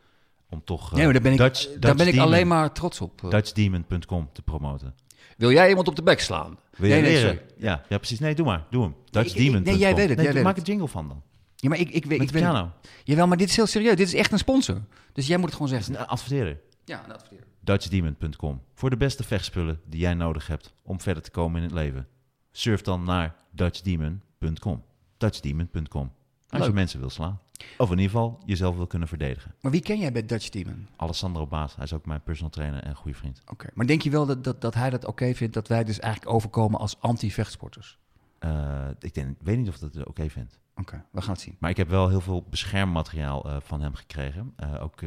Om 0.50 0.64
toch 0.64 0.90
eh, 0.90 0.94
Nee, 0.96 1.04
maar 1.04 1.14
daar 1.14 1.22
ben 1.22 1.32
ik, 1.32 1.38
Dutch, 1.38 1.64
daar 1.68 1.80
Dutch 1.80 1.96
ben 1.96 2.08
ik 2.08 2.20
alleen 2.20 2.48
maar 2.48 2.72
trots 2.74 3.02
op. 3.02 3.22
DutchDemon.com 3.30 4.30
te 4.34 4.42
promoten. 4.42 4.96
Wil 5.38 5.52
jij 5.52 5.70
iemand 5.70 5.88
op 5.88 5.96
de 5.96 6.04
bek 6.04 6.20
slaan? 6.20 6.58
Wil 6.78 6.90
je 6.90 6.96
nee, 7.02 7.04
leren? 7.14 7.40
ja, 7.58 7.84
ja, 7.90 7.98
precies. 7.98 8.20
Nee, 8.20 8.36
doe 8.36 8.46
maar. 8.46 8.66
Doe 8.70 8.84
hem. 8.84 8.96
DutchDemon.com. 9.10 9.64
nee, 9.64 9.78
jij 9.78 9.96
weet 9.96 10.08
het, 10.08 10.18
Nee, 10.18 10.26
jij 10.26 10.34
weet 10.34 10.44
maak 10.44 10.56
het. 10.56 10.68
een 10.68 10.74
jingle 10.74 10.88
van 10.90 11.08
dan. 11.08 11.22
Ja, 11.56 11.70
maar 11.70 11.80
ik, 11.80 11.90
ik, 11.90 12.06
weet- 12.06 12.22
ik 12.22 12.32
piano. 12.32 12.72
Jawel, 13.04 13.28
maar 13.28 13.38
dit 13.38 13.50
is 13.50 13.56
heel 13.56 13.66
serieus. 13.66 13.96
Dit 13.96 14.08
is 14.08 14.14
echt 14.14 14.32
een 14.32 14.38
sponsor. 14.38 14.82
Dus 15.14 15.28
jij 15.28 15.36
moet 15.38 15.46
het 15.46 15.54
gewoon 15.56 15.68
zeggen. 15.70 15.96
een 16.00 16.08
adverteren. 16.08 16.60
Ja, 16.86 17.04
een 17.06 17.14
adverteer. 17.14 17.44
DutchDemon.com. 17.60 18.62
Voor 18.74 18.90
de 18.90 18.98
beste 18.98 19.24
vechtspullen 19.24 19.82
die 19.86 20.00
jij 20.00 20.14
nodig 20.14 20.48
hebt 20.48 20.74
om 20.82 21.02
verder 21.02 21.24
te 21.24 21.32
komen 21.32 21.58
in 21.58 21.64
het 21.64 21.74
leven. 21.74 22.08
Surf 22.52 22.82
dan 22.82 23.04
naar 23.04 23.36
DutchDemon.com. 23.52 24.84
DutchDemon.com. 25.18 26.12
Als 26.60 26.66
je 26.66 26.74
mensen 26.74 27.00
wil 27.00 27.10
slaan. 27.10 27.40
Of 27.78 27.92
in 27.92 27.98
ieder 27.98 28.12
geval 28.12 28.40
jezelf 28.46 28.76
wil 28.76 28.88
kunnen 28.88 29.08
verdedigen. 29.08 29.56
Maar 29.62 29.72
wie 29.72 29.82
ken 29.82 30.00
jij 30.00 30.12
bij 30.12 30.26
Dutch 30.26 30.50
Demon? 30.50 30.88
Alessandro 30.96 31.48
Baas, 31.48 31.76
hij 31.76 31.84
is 31.84 31.94
ook 31.94 32.06
mijn 32.06 32.22
personal 32.22 32.52
trainer 32.52 32.84
en 32.84 32.96
goede 32.96 33.18
vriend. 33.18 33.42
Oké. 33.52 33.68
Maar 33.74 33.86
denk 33.86 34.02
je 34.02 34.10
wel 34.10 34.26
dat, 34.26 34.44
dat, 34.44 34.62
dat 34.62 34.74
hij 34.74 34.90
dat 34.90 35.06
oké 35.06 35.34
vindt 35.34 35.54
dat 35.54 35.68
wij 35.68 35.84
dus 35.84 36.00
eigenlijk 36.00 36.34
overkomen 36.34 36.80
als 36.80 37.00
anti-vechtsporters? 37.00 37.98
Eh, 38.40 38.88
ik 39.00 39.14
denk, 39.14 39.38
weet 39.42 39.58
niet 39.58 39.68
of 39.68 39.78
dat 39.78 39.94
het 39.94 40.08
oké 40.08 40.30
vindt. 40.30 40.60
Oké, 40.76 41.06
we 41.12 41.22
gaan 41.22 41.34
het 41.34 41.42
zien. 41.42 41.56
Maar 41.60 41.70
ik 41.70 41.78
heb 41.78 41.90
wel 41.90 42.10
heel 42.10 42.22
veel 42.22 42.46
beschermmateriaal 42.50 43.46
eh, 43.50 43.56
van 43.60 43.82
hem 43.82 43.94
gekregen. 43.94 44.54
Eh, 44.56 44.84
ook, 44.84 45.00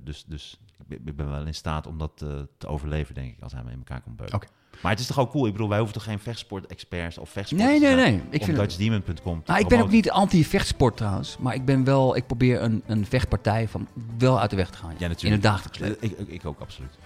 dus 0.00 0.24
dus 0.24 0.60
ik, 0.88 1.16
ben, 1.16 1.30
wel 1.30 1.46
in 1.46 1.54
staat 1.54 1.86
om 1.86 1.98
dat 1.98 2.16
te 2.58 2.66
overleven, 2.66 3.14
denk 3.14 3.36
ik, 3.36 3.42
als 3.42 3.52
hij 3.52 3.64
me 3.64 3.70
in 3.70 3.78
elkaar 3.78 4.00
komt 4.00 4.16
beuken. 4.16 4.36
Oké. 4.36 4.46
Maar 4.82 4.90
het 4.92 5.00
is 5.00 5.06
toch 5.06 5.18
ook 5.18 5.30
cool? 5.30 5.46
Ik 5.46 5.52
bedoel, 5.52 5.68
wij 5.68 5.78
hoeven 5.78 5.96
toch 5.96 6.04
geen 6.04 6.18
vechtsport-experts 6.18 7.18
of 7.18 7.30
vechtsporters 7.30 7.80
Nee, 7.80 7.94
nee, 7.94 8.10
nee. 8.10 8.22
Ik 8.30 8.44
vind 8.44 8.56
DutchDemon.com 8.56 9.42
Nou, 9.46 9.60
ik 9.60 9.68
ben 9.68 9.80
ook 9.80 9.90
niet 9.90 10.10
anti-vechtsport 10.10 10.96
trouwens, 10.96 11.36
maar 11.40 11.54
ik 11.54 11.64
ben 11.64 11.84
wel, 11.84 12.16
ik 12.16 12.26
probeer 12.26 12.62
een, 12.62 12.82
een 12.86 13.06
vechtpartij 13.06 13.68
van 13.68 13.88
wel 14.18 14.40
uit 14.40 14.50
de 14.50 14.56
weg 14.56 14.70
te 14.70 14.78
gaan. 14.78 14.90
Ja, 14.98 15.08
natuurlijk. 15.08 15.22
In 15.22 15.32
het 15.32 15.42
dagelijks 15.42 15.78
leven. 15.78 15.96
Ik, 16.00 16.18
ik, 16.18 16.28
ik 16.28 16.46
ook, 16.46 16.60
absoluut. 16.60 16.98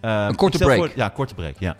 Eh, 0.00 0.26
Een 0.28 0.34
korte 0.34 0.58
break. 0.58 0.76
Voor, 0.76 0.90
ja, 0.94 1.08
korte 1.08 1.34
break, 1.34 1.54
ja. 1.58 1.76